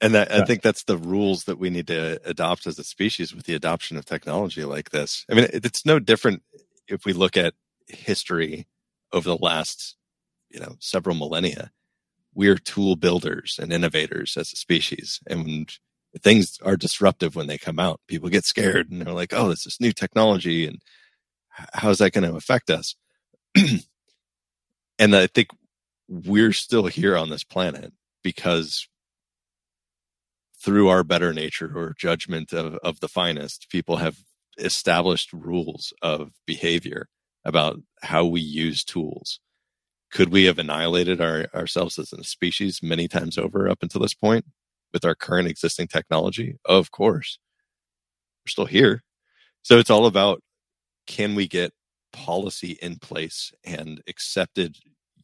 and 0.00 0.14
that, 0.14 0.32
I 0.32 0.44
think 0.44 0.62
that's 0.62 0.82
the 0.82 0.98
rules 0.98 1.44
that 1.44 1.58
we 1.58 1.70
need 1.70 1.86
to 1.86 2.18
adopt 2.24 2.66
as 2.66 2.76
a 2.80 2.84
species 2.84 3.32
with 3.32 3.44
the 3.44 3.54
adoption 3.54 3.96
of 3.96 4.04
technology 4.04 4.64
like 4.64 4.90
this. 4.90 5.24
I 5.30 5.34
mean, 5.34 5.46
it's 5.52 5.86
no 5.86 6.00
different 6.00 6.42
if 6.88 7.04
we 7.04 7.12
look 7.12 7.36
at 7.36 7.54
history 7.86 8.66
over 9.12 9.28
the 9.28 9.36
last 9.36 9.96
you 10.54 10.60
know 10.60 10.76
several 10.80 11.16
millennia 11.16 11.70
we're 12.34 12.56
tool 12.56 12.96
builders 12.96 13.58
and 13.62 13.72
innovators 13.72 14.36
as 14.36 14.52
a 14.52 14.56
species. 14.56 15.20
And 15.26 15.72
things 16.20 16.58
are 16.62 16.76
disruptive 16.76 17.36
when 17.36 17.46
they 17.46 17.58
come 17.58 17.78
out. 17.78 18.00
People 18.08 18.28
get 18.28 18.44
scared 18.44 18.90
and 18.90 19.02
they're 19.02 19.14
like 19.14 19.32
oh 19.32 19.48
this 19.48 19.66
is 19.66 19.80
new 19.80 19.92
technology 19.92 20.66
and 20.66 20.80
how's 21.48 21.98
that 21.98 22.12
going 22.12 22.28
to 22.28 22.36
affect 22.36 22.70
us? 22.70 22.94
And 24.96 25.16
i 25.16 25.26
think 25.26 25.48
we're 26.06 26.52
still 26.52 26.86
here 26.86 27.16
on 27.16 27.30
this 27.30 27.42
planet 27.42 27.92
because 28.22 28.86
through 30.62 30.88
our 30.88 31.02
better 31.02 31.32
nature 31.32 31.72
or 31.74 31.96
judgment 31.98 32.52
of, 32.52 32.76
of 32.76 33.00
the 33.00 33.08
finest 33.08 33.68
people 33.70 33.96
have 33.96 34.18
established 34.56 35.32
rules 35.32 35.92
of 36.00 36.30
behavior 36.46 37.08
about 37.44 37.80
how 38.02 38.24
we 38.24 38.40
use 38.40 38.84
tools 38.84 39.40
could 40.14 40.30
we 40.30 40.44
have 40.44 40.60
annihilated 40.60 41.20
our, 41.20 41.48
ourselves 41.52 41.98
as 41.98 42.12
a 42.12 42.22
species 42.22 42.80
many 42.82 43.08
times 43.08 43.36
over 43.36 43.68
up 43.68 43.82
until 43.82 44.00
this 44.00 44.14
point 44.14 44.46
with 44.92 45.04
our 45.04 45.16
current 45.16 45.48
existing 45.48 45.88
technology? 45.88 46.56
Of 46.64 46.92
course. 46.92 47.38
We're 48.46 48.50
still 48.50 48.66
here. 48.66 49.02
So 49.62 49.76
it's 49.78 49.90
all 49.90 50.06
about 50.06 50.40
can 51.08 51.34
we 51.34 51.48
get 51.48 51.72
policy 52.12 52.78
in 52.80 52.96
place 52.96 53.52
and 53.64 54.00
accepted 54.06 54.76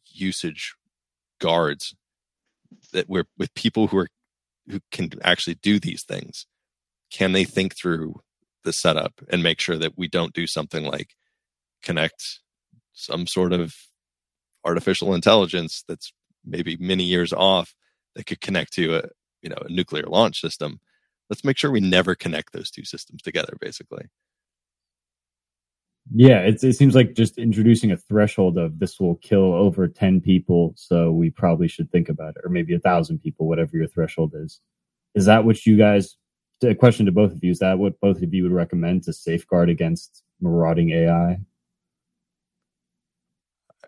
usage 0.07 0.75
guards 1.39 1.95
that 2.91 3.07
we're 3.07 3.25
with 3.37 3.53
people 3.53 3.87
who 3.87 3.97
are 3.99 4.09
who 4.67 4.81
can 4.91 5.09
actually 5.23 5.55
do 5.55 5.79
these 5.79 6.03
things 6.03 6.45
can 7.11 7.31
they 7.31 7.45
think 7.45 7.75
through 7.75 8.19
the 8.63 8.73
setup 8.73 9.13
and 9.29 9.41
make 9.41 9.59
sure 9.59 9.77
that 9.77 9.93
we 9.97 10.07
don't 10.07 10.33
do 10.33 10.45
something 10.45 10.83
like 10.83 11.15
connect 11.81 12.41
some 12.93 13.25
sort 13.25 13.53
of 13.53 13.73
artificial 14.65 15.13
intelligence 15.13 15.83
that's 15.87 16.13
maybe 16.45 16.77
many 16.77 17.03
years 17.03 17.33
off 17.33 17.73
that 18.15 18.25
could 18.25 18.41
connect 18.41 18.73
to 18.73 18.95
a 18.95 19.03
you 19.41 19.49
know 19.49 19.57
a 19.61 19.71
nuclear 19.71 20.05
launch 20.05 20.41
system. 20.41 20.79
Let's 21.29 21.45
make 21.45 21.57
sure 21.57 21.71
we 21.71 21.79
never 21.79 22.15
connect 22.15 22.53
those 22.53 22.71
two 22.71 22.83
systems 22.83 23.21
together 23.21 23.53
basically. 23.59 24.05
Yeah 26.13 26.39
it, 26.39 26.63
it 26.63 26.73
seems 26.73 26.95
like 26.95 27.13
just 27.13 27.37
introducing 27.37 27.91
a 27.91 27.97
threshold 27.97 28.57
of 28.57 28.79
this 28.79 28.99
will 28.99 29.15
kill 29.17 29.53
over 29.53 29.87
10 29.87 30.19
people 30.21 30.73
so 30.75 31.11
we 31.11 31.29
probably 31.29 31.67
should 31.67 31.91
think 31.91 32.09
about 32.09 32.35
it 32.35 32.41
or 32.43 32.49
maybe 32.49 32.73
a 32.73 32.79
thousand 32.79 33.19
people 33.19 33.47
whatever 33.47 33.77
your 33.77 33.87
threshold 33.87 34.33
is. 34.35 34.59
Is 35.13 35.25
that 35.25 35.45
what 35.45 35.65
you 35.65 35.77
guys 35.77 36.17
a 36.63 36.75
question 36.75 37.05
to 37.05 37.11
both 37.11 37.31
of 37.31 37.43
you 37.43 37.51
is 37.51 37.59
that 37.59 37.79
what 37.79 37.99
both 37.99 38.21
of 38.21 38.33
you 38.33 38.43
would 38.43 38.51
recommend 38.51 39.03
to 39.03 39.13
safeguard 39.13 39.69
against 39.69 40.23
marauding 40.41 40.91
ai 40.91 41.39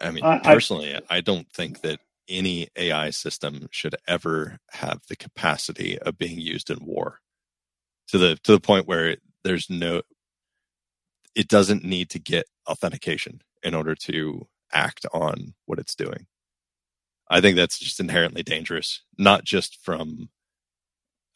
I 0.01 0.11
mean, 0.11 0.23
I, 0.23 0.39
personally, 0.39 0.95
I, 0.95 1.17
I 1.17 1.21
don't 1.21 1.49
think 1.51 1.81
that 1.81 1.99
any 2.29 2.69
AI 2.77 3.09
system 3.11 3.67
should 3.71 3.95
ever 4.07 4.57
have 4.71 5.01
the 5.09 5.15
capacity 5.15 5.99
of 5.99 6.17
being 6.17 6.39
used 6.39 6.69
in 6.69 6.85
war 6.85 7.19
to 8.09 8.17
the 8.17 8.37
to 8.43 8.53
the 8.53 8.59
point 8.59 8.87
where 8.87 9.17
there's 9.43 9.69
no 9.69 10.01
it 11.35 11.47
doesn't 11.47 11.83
need 11.83 12.09
to 12.11 12.19
get 12.19 12.45
authentication 12.67 13.41
in 13.63 13.73
order 13.73 13.95
to 13.95 14.47
act 14.71 15.05
on 15.13 15.53
what 15.65 15.79
it's 15.79 15.95
doing. 15.95 16.27
I 17.29 17.41
think 17.41 17.55
that's 17.55 17.79
just 17.79 17.99
inherently 17.99 18.43
dangerous, 18.43 19.01
not 19.17 19.43
just 19.43 19.79
from 19.83 20.29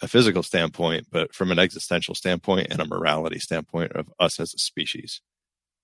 a 0.01 0.07
physical 0.07 0.43
standpoint, 0.43 1.07
but 1.11 1.33
from 1.33 1.51
an 1.51 1.59
existential 1.59 2.13
standpoint 2.15 2.67
and 2.69 2.79
a 2.81 2.85
morality 2.87 3.39
standpoint 3.39 3.93
of 3.93 4.07
us 4.19 4.39
as 4.39 4.53
a 4.53 4.59
species. 4.59 5.21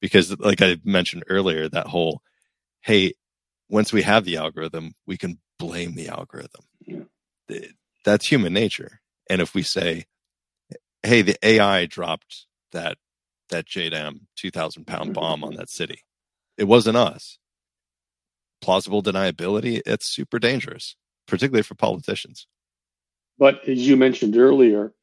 Because, 0.02 0.38
like 0.40 0.62
I 0.62 0.78
mentioned 0.84 1.24
earlier, 1.30 1.70
that 1.70 1.88
whole 1.88 2.22
hey, 2.84 3.14
once 3.70 3.92
we 3.92 4.04
have 4.04 4.26
the 4.26 4.38
algorithm, 4.38 4.94
we 5.08 5.18
can 5.18 5.40
blame 5.58 5.96
the 5.96 6.10
algorithm. 6.10 6.66
Yeah. 6.86 7.04
That's 8.06 8.28
human 8.28 8.54
nature. 8.54 9.00
And 9.30 9.42
if 9.42 9.56
we 9.56 9.64
say, 9.64 10.06
hey, 11.02 11.22
the 11.22 11.38
AI 11.44 11.86
dropped 11.86 12.46
that 12.72 12.98
that 13.50 13.68
JDAM 13.68 14.22
2000 14.38 14.86
pound 14.86 15.04
mm-hmm. 15.04 15.14
bomb 15.14 15.44
on 15.44 15.56
that 15.56 15.70
city. 15.70 16.00
It 16.58 16.66
wasn't 16.66 16.98
us. 16.98 17.38
Plausible 18.62 19.04
deniability, 19.04 19.82
it's 19.86 20.14
super 20.14 20.40
dangerous, 20.40 20.96
particularly 21.28 21.64
for 21.64 21.76
politicians. 21.76 22.48
But 23.38 23.68
as 23.68 23.86
you 23.86 23.98
mentioned 23.98 24.38
earlier, 24.38 24.94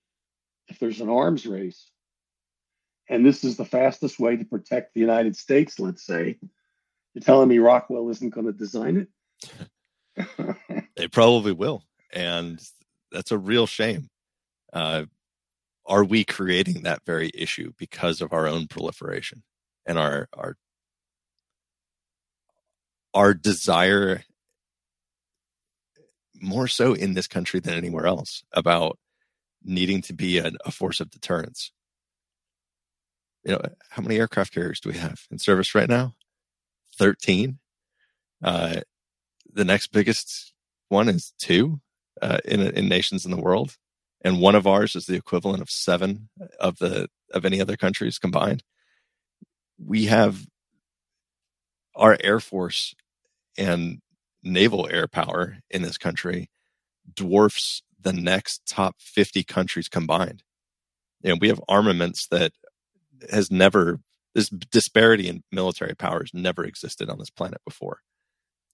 if 0.68 0.78
there's 0.78 1.00
an 1.00 1.10
arms 1.10 1.46
race, 1.46 1.90
and 3.08 3.26
this 3.26 3.44
is 3.44 3.56
the 3.56 3.64
fastest 3.64 4.18
way 4.18 4.36
to 4.36 4.44
protect 4.44 4.94
the 4.94 5.00
United 5.00 5.36
States, 5.36 5.78
let's 5.78 6.06
say, 6.06 6.38
you're 7.14 7.22
telling 7.22 7.48
me 7.48 7.58
Rockwell 7.58 8.08
isn't 8.10 8.30
going 8.30 8.46
to 8.46 8.52
design 8.52 9.08
it? 10.16 10.26
they 10.96 11.08
probably 11.08 11.52
will. 11.52 11.82
And 12.12 12.60
that's 13.12 13.32
a 13.32 13.38
real 13.38 13.66
shame. 13.66 14.08
Uh, 14.72 15.04
are 15.86 16.04
we 16.04 16.24
creating 16.24 16.82
that 16.82 17.04
very 17.04 17.30
issue 17.34 17.72
because 17.76 18.20
of 18.20 18.32
our 18.32 18.46
own 18.46 18.66
proliferation 18.68 19.42
and 19.86 19.98
our 19.98 20.28
our 20.34 20.56
our 23.12 23.34
desire 23.34 24.22
more 26.40 26.68
so 26.68 26.94
in 26.94 27.14
this 27.14 27.26
country 27.26 27.60
than 27.60 27.74
anywhere 27.74 28.06
else 28.06 28.44
about 28.52 28.98
needing 29.64 30.00
to 30.00 30.12
be 30.12 30.38
a, 30.38 30.52
a 30.64 30.70
force 30.70 31.00
of 31.00 31.10
deterrence 31.10 31.72
you 33.44 33.52
know 33.52 33.60
how 33.90 34.02
many 34.02 34.16
aircraft 34.16 34.54
carriers 34.54 34.80
do 34.80 34.90
we 34.90 34.96
have 34.96 35.22
in 35.30 35.38
service 35.38 35.74
right 35.74 35.88
now 35.88 36.14
13. 37.00 37.58
Uh, 38.44 38.80
the 39.50 39.64
next 39.64 39.90
biggest 39.90 40.52
one 40.90 41.08
is 41.08 41.32
two 41.38 41.80
uh, 42.20 42.38
in, 42.44 42.60
in 42.60 42.88
nations 42.88 43.24
in 43.24 43.30
the 43.30 43.40
world. 43.40 43.76
And 44.22 44.38
one 44.38 44.54
of 44.54 44.66
ours 44.66 44.94
is 44.94 45.06
the 45.06 45.16
equivalent 45.16 45.62
of 45.62 45.70
seven 45.70 46.28
of 46.60 46.76
the 46.76 47.08
of 47.32 47.46
any 47.46 47.58
other 47.58 47.78
countries 47.78 48.18
combined. 48.18 48.62
We 49.82 50.06
have 50.06 50.46
our 51.96 52.18
air 52.22 52.38
force 52.38 52.94
and 53.56 54.02
naval 54.42 54.86
air 54.90 55.08
power 55.08 55.56
in 55.70 55.80
this 55.80 55.96
country 55.96 56.50
dwarfs 57.14 57.82
the 57.98 58.12
next 58.12 58.66
top 58.66 58.96
50 58.98 59.42
countries 59.44 59.88
combined. 59.88 60.42
And 61.24 61.40
we 61.40 61.48
have 61.48 61.62
armaments 61.66 62.26
that 62.26 62.52
has 63.30 63.50
never 63.50 64.00
this 64.34 64.48
disparity 64.48 65.28
in 65.28 65.42
military 65.50 65.94
powers 65.94 66.30
never 66.32 66.64
existed 66.64 67.10
on 67.10 67.18
this 67.18 67.30
planet 67.30 67.60
before 67.64 67.98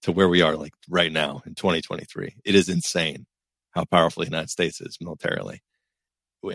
to 0.03 0.11
where 0.11 0.29
we 0.29 0.41
are 0.41 0.55
like 0.55 0.73
right 0.89 1.11
now 1.11 1.41
in 1.45 1.55
2023 1.55 2.35
it 2.45 2.55
is 2.55 2.69
insane 2.69 3.25
how 3.77 3.85
powerful 3.85 4.21
the 4.21 4.29
united 4.29 4.49
states 4.49 4.81
is 4.81 4.97
militarily. 4.99 5.61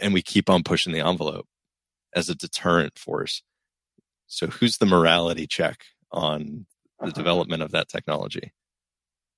And 0.01 0.13
we 0.13 0.23
keep 0.23 0.51
on 0.51 0.65
pushing 0.65 0.93
the 0.93 1.07
envelope 1.07 1.47
as 2.15 2.29
a 2.29 2.35
deterrent 2.35 2.99
force. 2.99 3.43
So 4.27 4.49
who's 4.49 4.79
the 4.79 4.87
morality 4.87 5.47
check 5.47 5.85
on 6.11 6.67
the 6.99 7.07
uh-huh. 7.07 7.13
development 7.13 7.63
of 7.63 7.71
that 7.73 7.89
technology? 7.89 8.53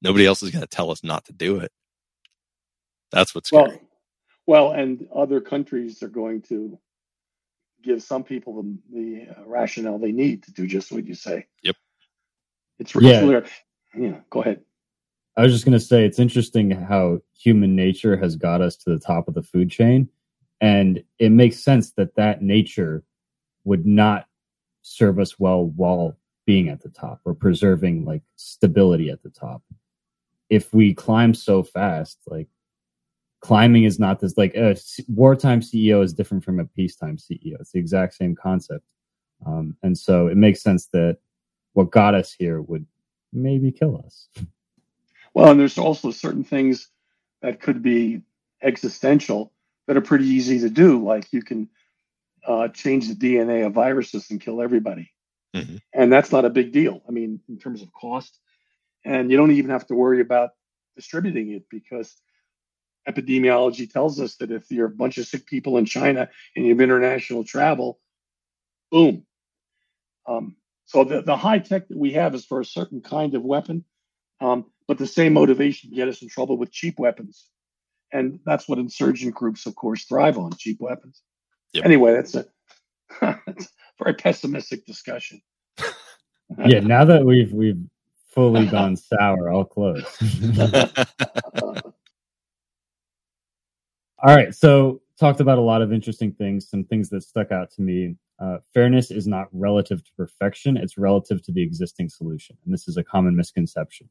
Nobody 0.01 0.27
else 0.27 0.43
is 0.43 0.51
going 0.51 0.62
to 0.62 0.69
tell 0.69 0.91
us 0.91 1.05
not 1.05 1.27
to 1.27 1.32
do 1.32 1.59
it. 1.59 1.73
That's 3.12 3.35
what's 3.35 3.49
scary. 3.49 3.69
well 3.69 3.81
well 4.47 4.73
and 4.73 5.07
other 5.15 5.41
countries 5.41 6.03
are 6.03 6.09
going 6.09 6.43
to 6.43 6.78
give 7.85 8.02
some 8.02 8.24
people 8.24 8.62
the, 8.62 8.78
the 8.93 9.27
uh, 9.31 9.44
rationale 9.47 9.98
they 9.98 10.12
need 10.12 10.43
to 10.44 10.52
do 10.52 10.66
just 10.66 10.90
what 10.90 11.06
you 11.06 11.15
say. 11.15 11.47
Yep. 11.62 11.77
It's 12.78 12.94
yeah. 12.94 13.40
Yeah. 13.97 14.20
Go 14.31 14.43
ahead. 14.43 14.62
I 15.36 15.43
was 15.43 15.52
just 15.52 15.65
going 15.65 15.78
to 15.78 15.81
say 15.81 16.05
it's 16.05 16.19
interesting 16.19 16.70
how 16.70 17.20
human 17.36 17.74
nature 17.74 18.16
has 18.16 18.36
got 18.36 18.61
us 18.61 18.77
to 18.78 18.90
the 18.90 19.01
top 19.01 19.27
of 19.27 19.35
the 19.35 19.43
food 19.43 19.70
chain, 19.70 20.09
and 20.61 21.02
it 21.19 21.31
makes 21.31 21.59
sense 21.59 21.93
that 21.93 22.15
that 22.16 22.43
nature 22.43 23.05
would 23.65 23.85
not 23.85 24.27
serve 24.82 25.19
us 25.19 25.39
well 25.39 25.65
while 25.65 26.16
being 26.47 26.69
at 26.69 26.82
the 26.82 26.89
top 26.89 27.20
or 27.24 27.35
preserving 27.35 28.05
like 28.05 28.23
stability 28.36 29.11
at 29.11 29.23
the 29.23 29.31
top. 29.31 29.62
If 30.51 30.73
we 30.73 30.94
climb 30.94 31.35
so 31.35 31.62
fast, 31.62 32.19
like 32.27 32.48
climbing 33.45 33.85
is 33.85 33.99
not 33.99 34.21
this 34.21 34.39
like 34.39 34.55
a 34.55 34.75
wartime 35.07 35.61
CEO 35.61 36.03
is 36.03 36.15
different 36.15 36.43
from 36.43 36.59
a 36.59 36.65
peacetime 36.65 37.19
CEO. 37.19 37.61
It's 37.61 37.73
the 37.73 37.79
exact 37.79 38.15
same 38.15 38.35
concept. 38.35 38.87
Um, 39.45 39.77
and 39.83 39.97
so 39.99 40.29
it 40.29 40.39
makes 40.39 40.62
sense 40.62 40.87
that 40.95 41.19
what 41.75 41.91
got 41.91 42.15
us 42.15 42.33
here 42.33 42.62
would 42.62 42.87
maybe 43.35 43.71
kill 43.71 44.03
us. 44.03 44.29
Well, 45.35 45.51
and 45.51 45.61
there's 45.61 45.77
also 45.77 46.11
certain 46.11 46.43
things 46.43 46.89
that 47.43 47.61
could 47.61 47.83
be 47.83 48.23
existential 48.62 49.53
that 49.87 49.99
are 49.99 50.01
pretty 50.01 50.27
easy 50.27 50.61
to 50.61 50.71
do. 50.71 51.05
Like 51.05 51.31
you 51.31 51.43
can 51.43 51.69
uh, 52.47 52.69
change 52.69 53.09
the 53.09 53.15
DNA 53.15 53.66
of 53.66 53.75
viruses 53.75 54.31
and 54.31 54.41
kill 54.41 54.62
everybody. 54.62 55.12
Mm-hmm. 55.55 55.77
And 55.93 56.11
that's 56.11 56.33
not 56.33 56.47
a 56.47 56.51
big 56.51 56.73
deal. 56.73 57.03
I 57.07 57.12
mean, 57.12 57.41
in 57.51 57.59
terms 57.59 57.83
of 57.83 57.93
cost. 57.93 58.39
And 59.05 59.31
you 59.31 59.37
don't 59.37 59.51
even 59.51 59.71
have 59.71 59.87
to 59.89 59.95
worry 59.95 60.23
about 60.23 60.53
distributing 60.97 61.51
it 61.51 61.65
because 61.69 62.16
epidemiology 63.09 63.90
tells 63.90 64.20
us 64.20 64.36
that 64.36 64.51
if 64.51 64.70
you're 64.70 64.86
a 64.86 64.90
bunch 64.90 65.18
of 65.18 65.26
sick 65.26 65.47
people 65.47 65.76
in 65.76 65.85
China 65.85 66.28
and 66.55 66.64
you 66.64 66.72
have 66.72 66.81
international 66.81 67.44
travel, 67.44 68.01
boom. 68.90 69.24
Um, 70.26 70.56
so 70.86 71.05
the, 71.05 71.22
the 71.22 71.36
high 71.36 71.59
tech 71.59 71.89
that 71.89 71.98
we 71.98 72.12
have 72.12 72.35
is 72.35 72.44
for 72.44 72.60
a 72.60 72.64
certain 72.64 73.01
kind 73.01 73.35
of 73.35 73.43
weapon, 73.43 73.85
um, 74.40 74.66
but 74.86 74.98
the 74.98 75.06
same 75.06 75.32
motivation 75.32 75.90
can 75.90 75.97
get 75.97 76.09
us 76.09 76.22
in 76.22 76.28
trouble 76.28 76.56
with 76.56 76.72
cheap 76.72 76.98
weapons. 76.98 77.47
And 78.12 78.39
that's 78.44 78.68
what 78.68 78.78
insurgent 78.78 79.35
groups, 79.35 79.66
of 79.66 79.74
course, 79.74 80.05
thrive 80.05 80.39
on 80.39 80.52
cheap 80.56 80.81
weapons. 80.81 81.22
Yep. 81.72 81.85
Anyway, 81.85 82.12
that's 82.14 82.35
a, 82.35 82.47
that's 83.20 83.66
a 83.66 84.05
very 84.05 84.14
pessimistic 84.14 84.86
discussion. 84.86 85.43
yeah, 86.66 86.81
now 86.81 87.05
that 87.05 87.24
we've 87.24 87.52
we've 87.52 87.82
fully 88.28 88.66
gone 88.70 88.97
sour, 88.97 89.52
I'll 89.52 89.64
close. 89.64 90.05
All 94.27 94.35
right, 94.35 94.55
so 94.55 95.03
talked 95.21 95.41
about 95.41 95.59
a 95.59 95.61
lot 95.63 95.83
of 95.83 95.93
interesting 95.93 96.33
things, 96.33 96.67
some 96.67 96.85
things 96.85 97.11
that 97.11 97.23
stuck 97.23 97.53
out 97.53 97.71
to 97.73 97.83
me. 97.83 98.17
Uh, 98.41 98.57
fairness 98.73 99.11
is 99.11 99.27
not 99.27 99.49
relative 99.53 100.03
to 100.03 100.11
perfection; 100.17 100.79
it's 100.79 100.97
relative 100.97 101.43
to 101.43 101.53
the 101.53 101.63
existing 101.63 102.09
solution, 102.09 102.57
and 102.65 102.73
this 102.73 102.89
is 102.89 102.97
a 102.97 103.05
common 103.05 103.37
misconception. 103.37 104.09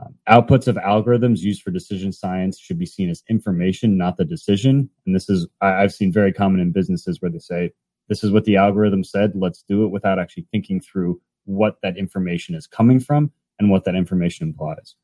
Um, 0.00 0.14
outputs 0.26 0.68
of 0.68 0.76
algorithms 0.76 1.40
used 1.40 1.60
for 1.60 1.70
decision 1.70 2.12
science 2.12 2.58
should 2.58 2.78
be 2.78 2.86
seen 2.86 3.10
as 3.10 3.22
information, 3.28 3.98
not 3.98 4.16
the 4.16 4.24
decision. 4.24 4.88
And 5.04 5.14
this 5.14 5.28
is 5.28 5.46
I, 5.60 5.82
I've 5.82 5.92
seen 5.92 6.10
very 6.10 6.32
common 6.32 6.60
in 6.60 6.72
businesses 6.72 7.20
where 7.20 7.30
they 7.30 7.38
say, 7.40 7.72
"This 8.08 8.24
is 8.24 8.32
what 8.32 8.44
the 8.46 8.56
algorithm 8.56 9.04
said. 9.04 9.32
Let's 9.34 9.62
do 9.62 9.84
it," 9.84 9.90
without 9.90 10.18
actually 10.18 10.46
thinking 10.50 10.80
through 10.80 11.20
what 11.44 11.76
that 11.82 11.98
information 11.98 12.54
is 12.54 12.66
coming 12.66 12.98
from 12.98 13.32
and 13.58 13.68
what 13.70 13.84
that 13.84 13.96
information 13.96 14.48
implies. 14.48 14.94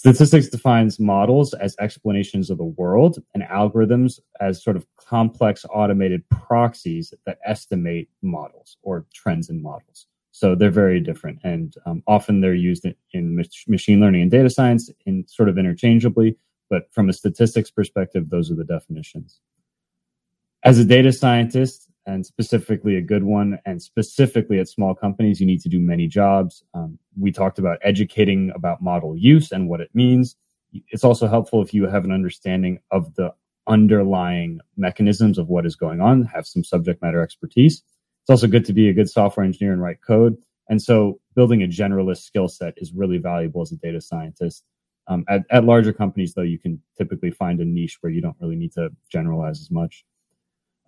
Statistics 0.00 0.48
defines 0.48 0.98
models 0.98 1.52
as 1.52 1.76
explanations 1.78 2.48
of 2.48 2.56
the 2.56 2.64
world 2.64 3.22
and 3.34 3.42
algorithms 3.42 4.18
as 4.40 4.64
sort 4.64 4.74
of 4.74 4.86
complex 4.96 5.66
automated 5.68 6.26
proxies 6.30 7.12
that 7.26 7.36
estimate 7.44 8.08
models 8.22 8.78
or 8.80 9.04
trends 9.12 9.50
in 9.50 9.60
models. 9.60 10.06
So 10.32 10.54
they're 10.54 10.70
very 10.70 11.00
different, 11.00 11.40
and 11.44 11.74
um, 11.84 12.02
often 12.06 12.40
they're 12.40 12.54
used 12.54 12.86
in, 12.86 12.94
in 13.12 13.44
machine 13.68 14.00
learning 14.00 14.22
and 14.22 14.30
data 14.30 14.48
science 14.48 14.88
in 15.04 15.28
sort 15.28 15.50
of 15.50 15.58
interchangeably. 15.58 16.34
But 16.70 16.84
from 16.92 17.10
a 17.10 17.12
statistics 17.12 17.70
perspective, 17.70 18.30
those 18.30 18.50
are 18.50 18.54
the 18.54 18.64
definitions. 18.64 19.42
As 20.62 20.78
a 20.78 20.84
data 20.86 21.12
scientist, 21.12 21.89
and 22.10 22.26
specifically 22.26 22.96
a 22.96 23.02
good 23.02 23.24
one. 23.24 23.58
And 23.64 23.80
specifically 23.80 24.58
at 24.58 24.68
small 24.68 24.94
companies, 24.94 25.40
you 25.40 25.46
need 25.46 25.60
to 25.62 25.68
do 25.68 25.80
many 25.80 26.06
jobs. 26.06 26.64
Um, 26.74 26.98
we 27.18 27.30
talked 27.30 27.58
about 27.58 27.78
educating 27.82 28.52
about 28.54 28.82
model 28.82 29.16
use 29.16 29.52
and 29.52 29.68
what 29.68 29.80
it 29.80 29.90
means. 29.94 30.36
It's 30.72 31.04
also 31.04 31.26
helpful 31.28 31.62
if 31.62 31.72
you 31.72 31.86
have 31.86 32.04
an 32.04 32.12
understanding 32.12 32.80
of 32.90 33.14
the 33.14 33.32
underlying 33.66 34.60
mechanisms 34.76 35.38
of 35.38 35.48
what 35.48 35.66
is 35.66 35.76
going 35.76 36.00
on, 36.00 36.24
have 36.24 36.46
some 36.46 36.64
subject 36.64 37.00
matter 37.02 37.22
expertise. 37.22 37.82
It's 38.22 38.30
also 38.30 38.46
good 38.46 38.64
to 38.66 38.72
be 38.72 38.88
a 38.88 38.92
good 38.92 39.08
software 39.08 39.46
engineer 39.46 39.72
and 39.72 39.82
write 39.82 40.02
code. 40.06 40.36
And 40.68 40.80
so 40.80 41.20
building 41.34 41.62
a 41.62 41.66
generalist 41.66 42.22
skill 42.22 42.48
set 42.48 42.74
is 42.76 42.92
really 42.92 43.18
valuable 43.18 43.62
as 43.62 43.72
a 43.72 43.76
data 43.76 44.00
scientist. 44.00 44.64
Um, 45.08 45.24
at, 45.28 45.42
at 45.50 45.64
larger 45.64 45.92
companies, 45.92 46.34
though, 46.34 46.42
you 46.42 46.58
can 46.58 46.80
typically 46.96 47.30
find 47.32 47.60
a 47.60 47.64
niche 47.64 47.98
where 48.00 48.12
you 48.12 48.20
don't 48.20 48.36
really 48.40 48.54
need 48.56 48.72
to 48.72 48.90
generalize 49.10 49.60
as 49.60 49.70
much. 49.70 50.04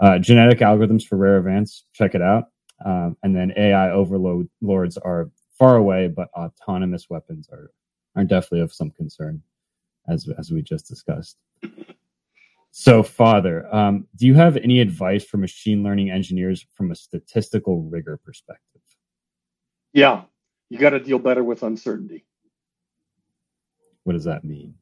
Uh, 0.02 0.18
genetic 0.18 0.58
algorithms 0.58 1.06
for 1.06 1.16
rare 1.16 1.36
events, 1.36 1.84
check 1.92 2.16
it 2.16 2.22
out. 2.22 2.46
Um, 2.84 3.16
and 3.22 3.36
then 3.36 3.52
AI 3.56 3.92
overlords 3.92 4.98
are 4.98 5.30
far 5.56 5.76
away, 5.76 6.08
but 6.08 6.28
autonomous 6.36 7.08
weapons 7.08 7.48
are 7.52 7.70
are 8.16 8.24
definitely 8.24 8.60
of 8.60 8.74
some 8.74 8.90
concern, 8.90 9.40
as 10.08 10.28
as 10.36 10.50
we 10.50 10.60
just 10.60 10.88
discussed. 10.88 11.38
So, 12.72 13.04
Father, 13.04 13.72
um, 13.72 14.08
do 14.16 14.26
you 14.26 14.34
have 14.34 14.56
any 14.56 14.80
advice 14.80 15.24
for 15.24 15.36
machine 15.36 15.84
learning 15.84 16.10
engineers 16.10 16.66
from 16.74 16.90
a 16.90 16.96
statistical 16.96 17.82
rigor 17.82 18.16
perspective? 18.16 18.82
Yeah, 19.92 20.22
you 20.68 20.78
got 20.78 20.90
to 20.90 20.98
deal 20.98 21.20
better 21.20 21.44
with 21.44 21.62
uncertainty. 21.62 22.24
What 24.02 24.14
does 24.14 24.24
that 24.24 24.42
mean? 24.42 24.74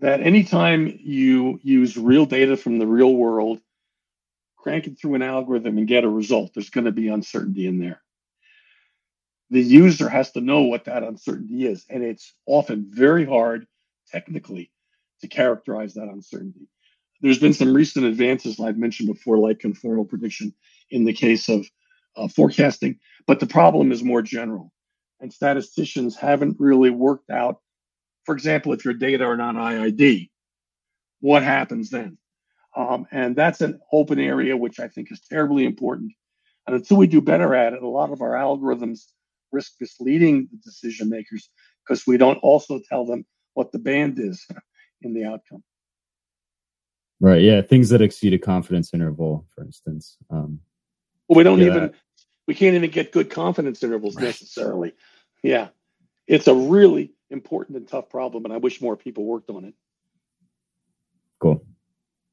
That 0.00 0.20
anytime 0.20 0.98
you 1.00 1.58
use 1.62 1.96
real 1.96 2.26
data 2.26 2.58
from 2.58 2.78
the 2.78 2.86
real 2.86 3.14
world 3.14 3.62
crank 4.66 4.88
it 4.88 4.98
through 4.98 5.14
an 5.14 5.22
algorithm 5.22 5.78
and 5.78 5.86
get 5.86 6.02
a 6.02 6.08
result, 6.08 6.50
there's 6.52 6.70
going 6.70 6.86
to 6.86 6.90
be 6.90 7.06
uncertainty 7.06 7.68
in 7.68 7.78
there. 7.78 8.02
The 9.50 9.62
user 9.62 10.08
has 10.08 10.32
to 10.32 10.40
know 10.40 10.62
what 10.62 10.86
that 10.86 11.04
uncertainty 11.04 11.66
is. 11.66 11.86
And 11.88 12.02
it's 12.02 12.34
often 12.46 12.88
very 12.90 13.24
hard 13.24 13.68
technically 14.10 14.72
to 15.20 15.28
characterize 15.28 15.94
that 15.94 16.08
uncertainty. 16.08 16.66
There's 17.20 17.38
been 17.38 17.52
some 17.52 17.74
recent 17.74 18.06
advances 18.06 18.58
I've 18.58 18.76
mentioned 18.76 19.06
before, 19.06 19.38
like 19.38 19.60
conformal 19.60 20.08
prediction 20.08 20.52
in 20.90 21.04
the 21.04 21.12
case 21.12 21.48
of 21.48 21.64
uh, 22.16 22.26
forecasting, 22.26 22.98
but 23.24 23.38
the 23.38 23.46
problem 23.46 23.92
is 23.92 24.02
more 24.02 24.20
general. 24.20 24.72
And 25.20 25.32
statisticians 25.32 26.16
haven't 26.16 26.56
really 26.58 26.90
worked 26.90 27.30
out, 27.30 27.60
for 28.24 28.34
example, 28.34 28.72
if 28.72 28.84
your 28.84 28.94
data 28.94 29.26
are 29.26 29.36
not 29.36 29.54
IID, 29.54 30.28
what 31.20 31.44
happens 31.44 31.90
then? 31.90 32.18
Um, 32.76 33.06
and 33.10 33.34
that's 33.34 33.62
an 33.62 33.80
open 33.90 34.20
area, 34.20 34.56
which 34.56 34.78
I 34.78 34.88
think 34.88 35.10
is 35.10 35.20
terribly 35.20 35.64
important. 35.64 36.12
And 36.66 36.76
until 36.76 36.98
we 36.98 37.06
do 37.06 37.22
better 37.22 37.54
at 37.54 37.72
it, 37.72 37.82
a 37.82 37.88
lot 37.88 38.10
of 38.10 38.20
our 38.20 38.32
algorithms 38.32 39.06
risk 39.50 39.72
misleading 39.80 40.48
the 40.52 40.58
decision 40.58 41.08
makers 41.08 41.48
because 41.84 42.06
we 42.06 42.18
don't 42.18 42.38
also 42.38 42.80
tell 42.88 43.06
them 43.06 43.24
what 43.54 43.72
the 43.72 43.78
band 43.78 44.18
is 44.18 44.46
in 45.02 45.14
the 45.14 45.24
outcome. 45.24 45.64
Right. 47.18 47.40
Yeah. 47.40 47.62
Things 47.62 47.88
that 47.88 48.02
exceed 48.02 48.34
a 48.34 48.38
confidence 48.38 48.92
interval, 48.92 49.46
for 49.54 49.64
instance. 49.64 50.18
Um, 50.28 50.60
well, 51.28 51.38
we 51.38 51.44
don't 51.44 51.60
yeah, 51.60 51.66
even, 51.66 51.82
that... 51.84 51.94
we 52.46 52.54
can't 52.54 52.76
even 52.76 52.90
get 52.90 53.12
good 53.12 53.30
confidence 53.30 53.82
intervals 53.82 54.16
right. 54.16 54.24
necessarily. 54.24 54.92
Yeah. 55.42 55.68
It's 56.26 56.46
a 56.46 56.54
really 56.54 57.14
important 57.30 57.78
and 57.78 57.88
tough 57.88 58.10
problem, 58.10 58.44
and 58.44 58.52
I 58.52 58.58
wish 58.58 58.82
more 58.82 58.96
people 58.96 59.24
worked 59.24 59.48
on 59.48 59.64
it. 59.64 59.74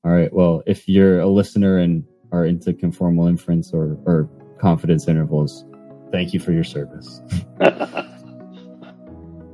Cool. 0.04 0.12
All 0.12 0.18
right. 0.18 0.34
Well, 0.34 0.64
if 0.66 0.88
you're 0.88 1.20
a 1.20 1.28
listener 1.28 1.78
and 1.78 2.04
are 2.32 2.46
into 2.46 2.74
conformal 2.74 3.30
inference 3.30 3.74
or, 3.74 3.98
or 4.06 4.30
confidence 4.60 5.08
intervals, 5.08 5.66
thank 6.12 6.34
you 6.34 6.40
for 6.40 6.52
your 6.52 6.64
service. 6.64 7.22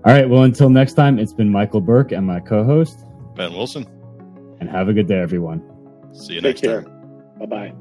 All 0.05 0.13
right. 0.13 0.29
Well, 0.29 0.43
until 0.43 0.69
next 0.69 0.93
time, 0.93 1.19
it's 1.19 1.33
been 1.33 1.49
Michael 1.49 1.81
Berk 1.81 2.11
and 2.11 2.25
my 2.25 2.39
co 2.39 2.63
host, 2.63 2.99
Ben 3.35 3.53
Wilson. 3.53 3.85
And 4.59 4.69
have 4.69 4.89
a 4.89 4.93
good 4.93 5.07
day, 5.07 5.19
everyone. 5.19 5.61
See 6.13 6.33
you 6.33 6.41
Take 6.41 6.55
next 6.55 6.61
care. 6.61 6.83
time. 6.83 7.39
Bye 7.39 7.45
bye. 7.45 7.73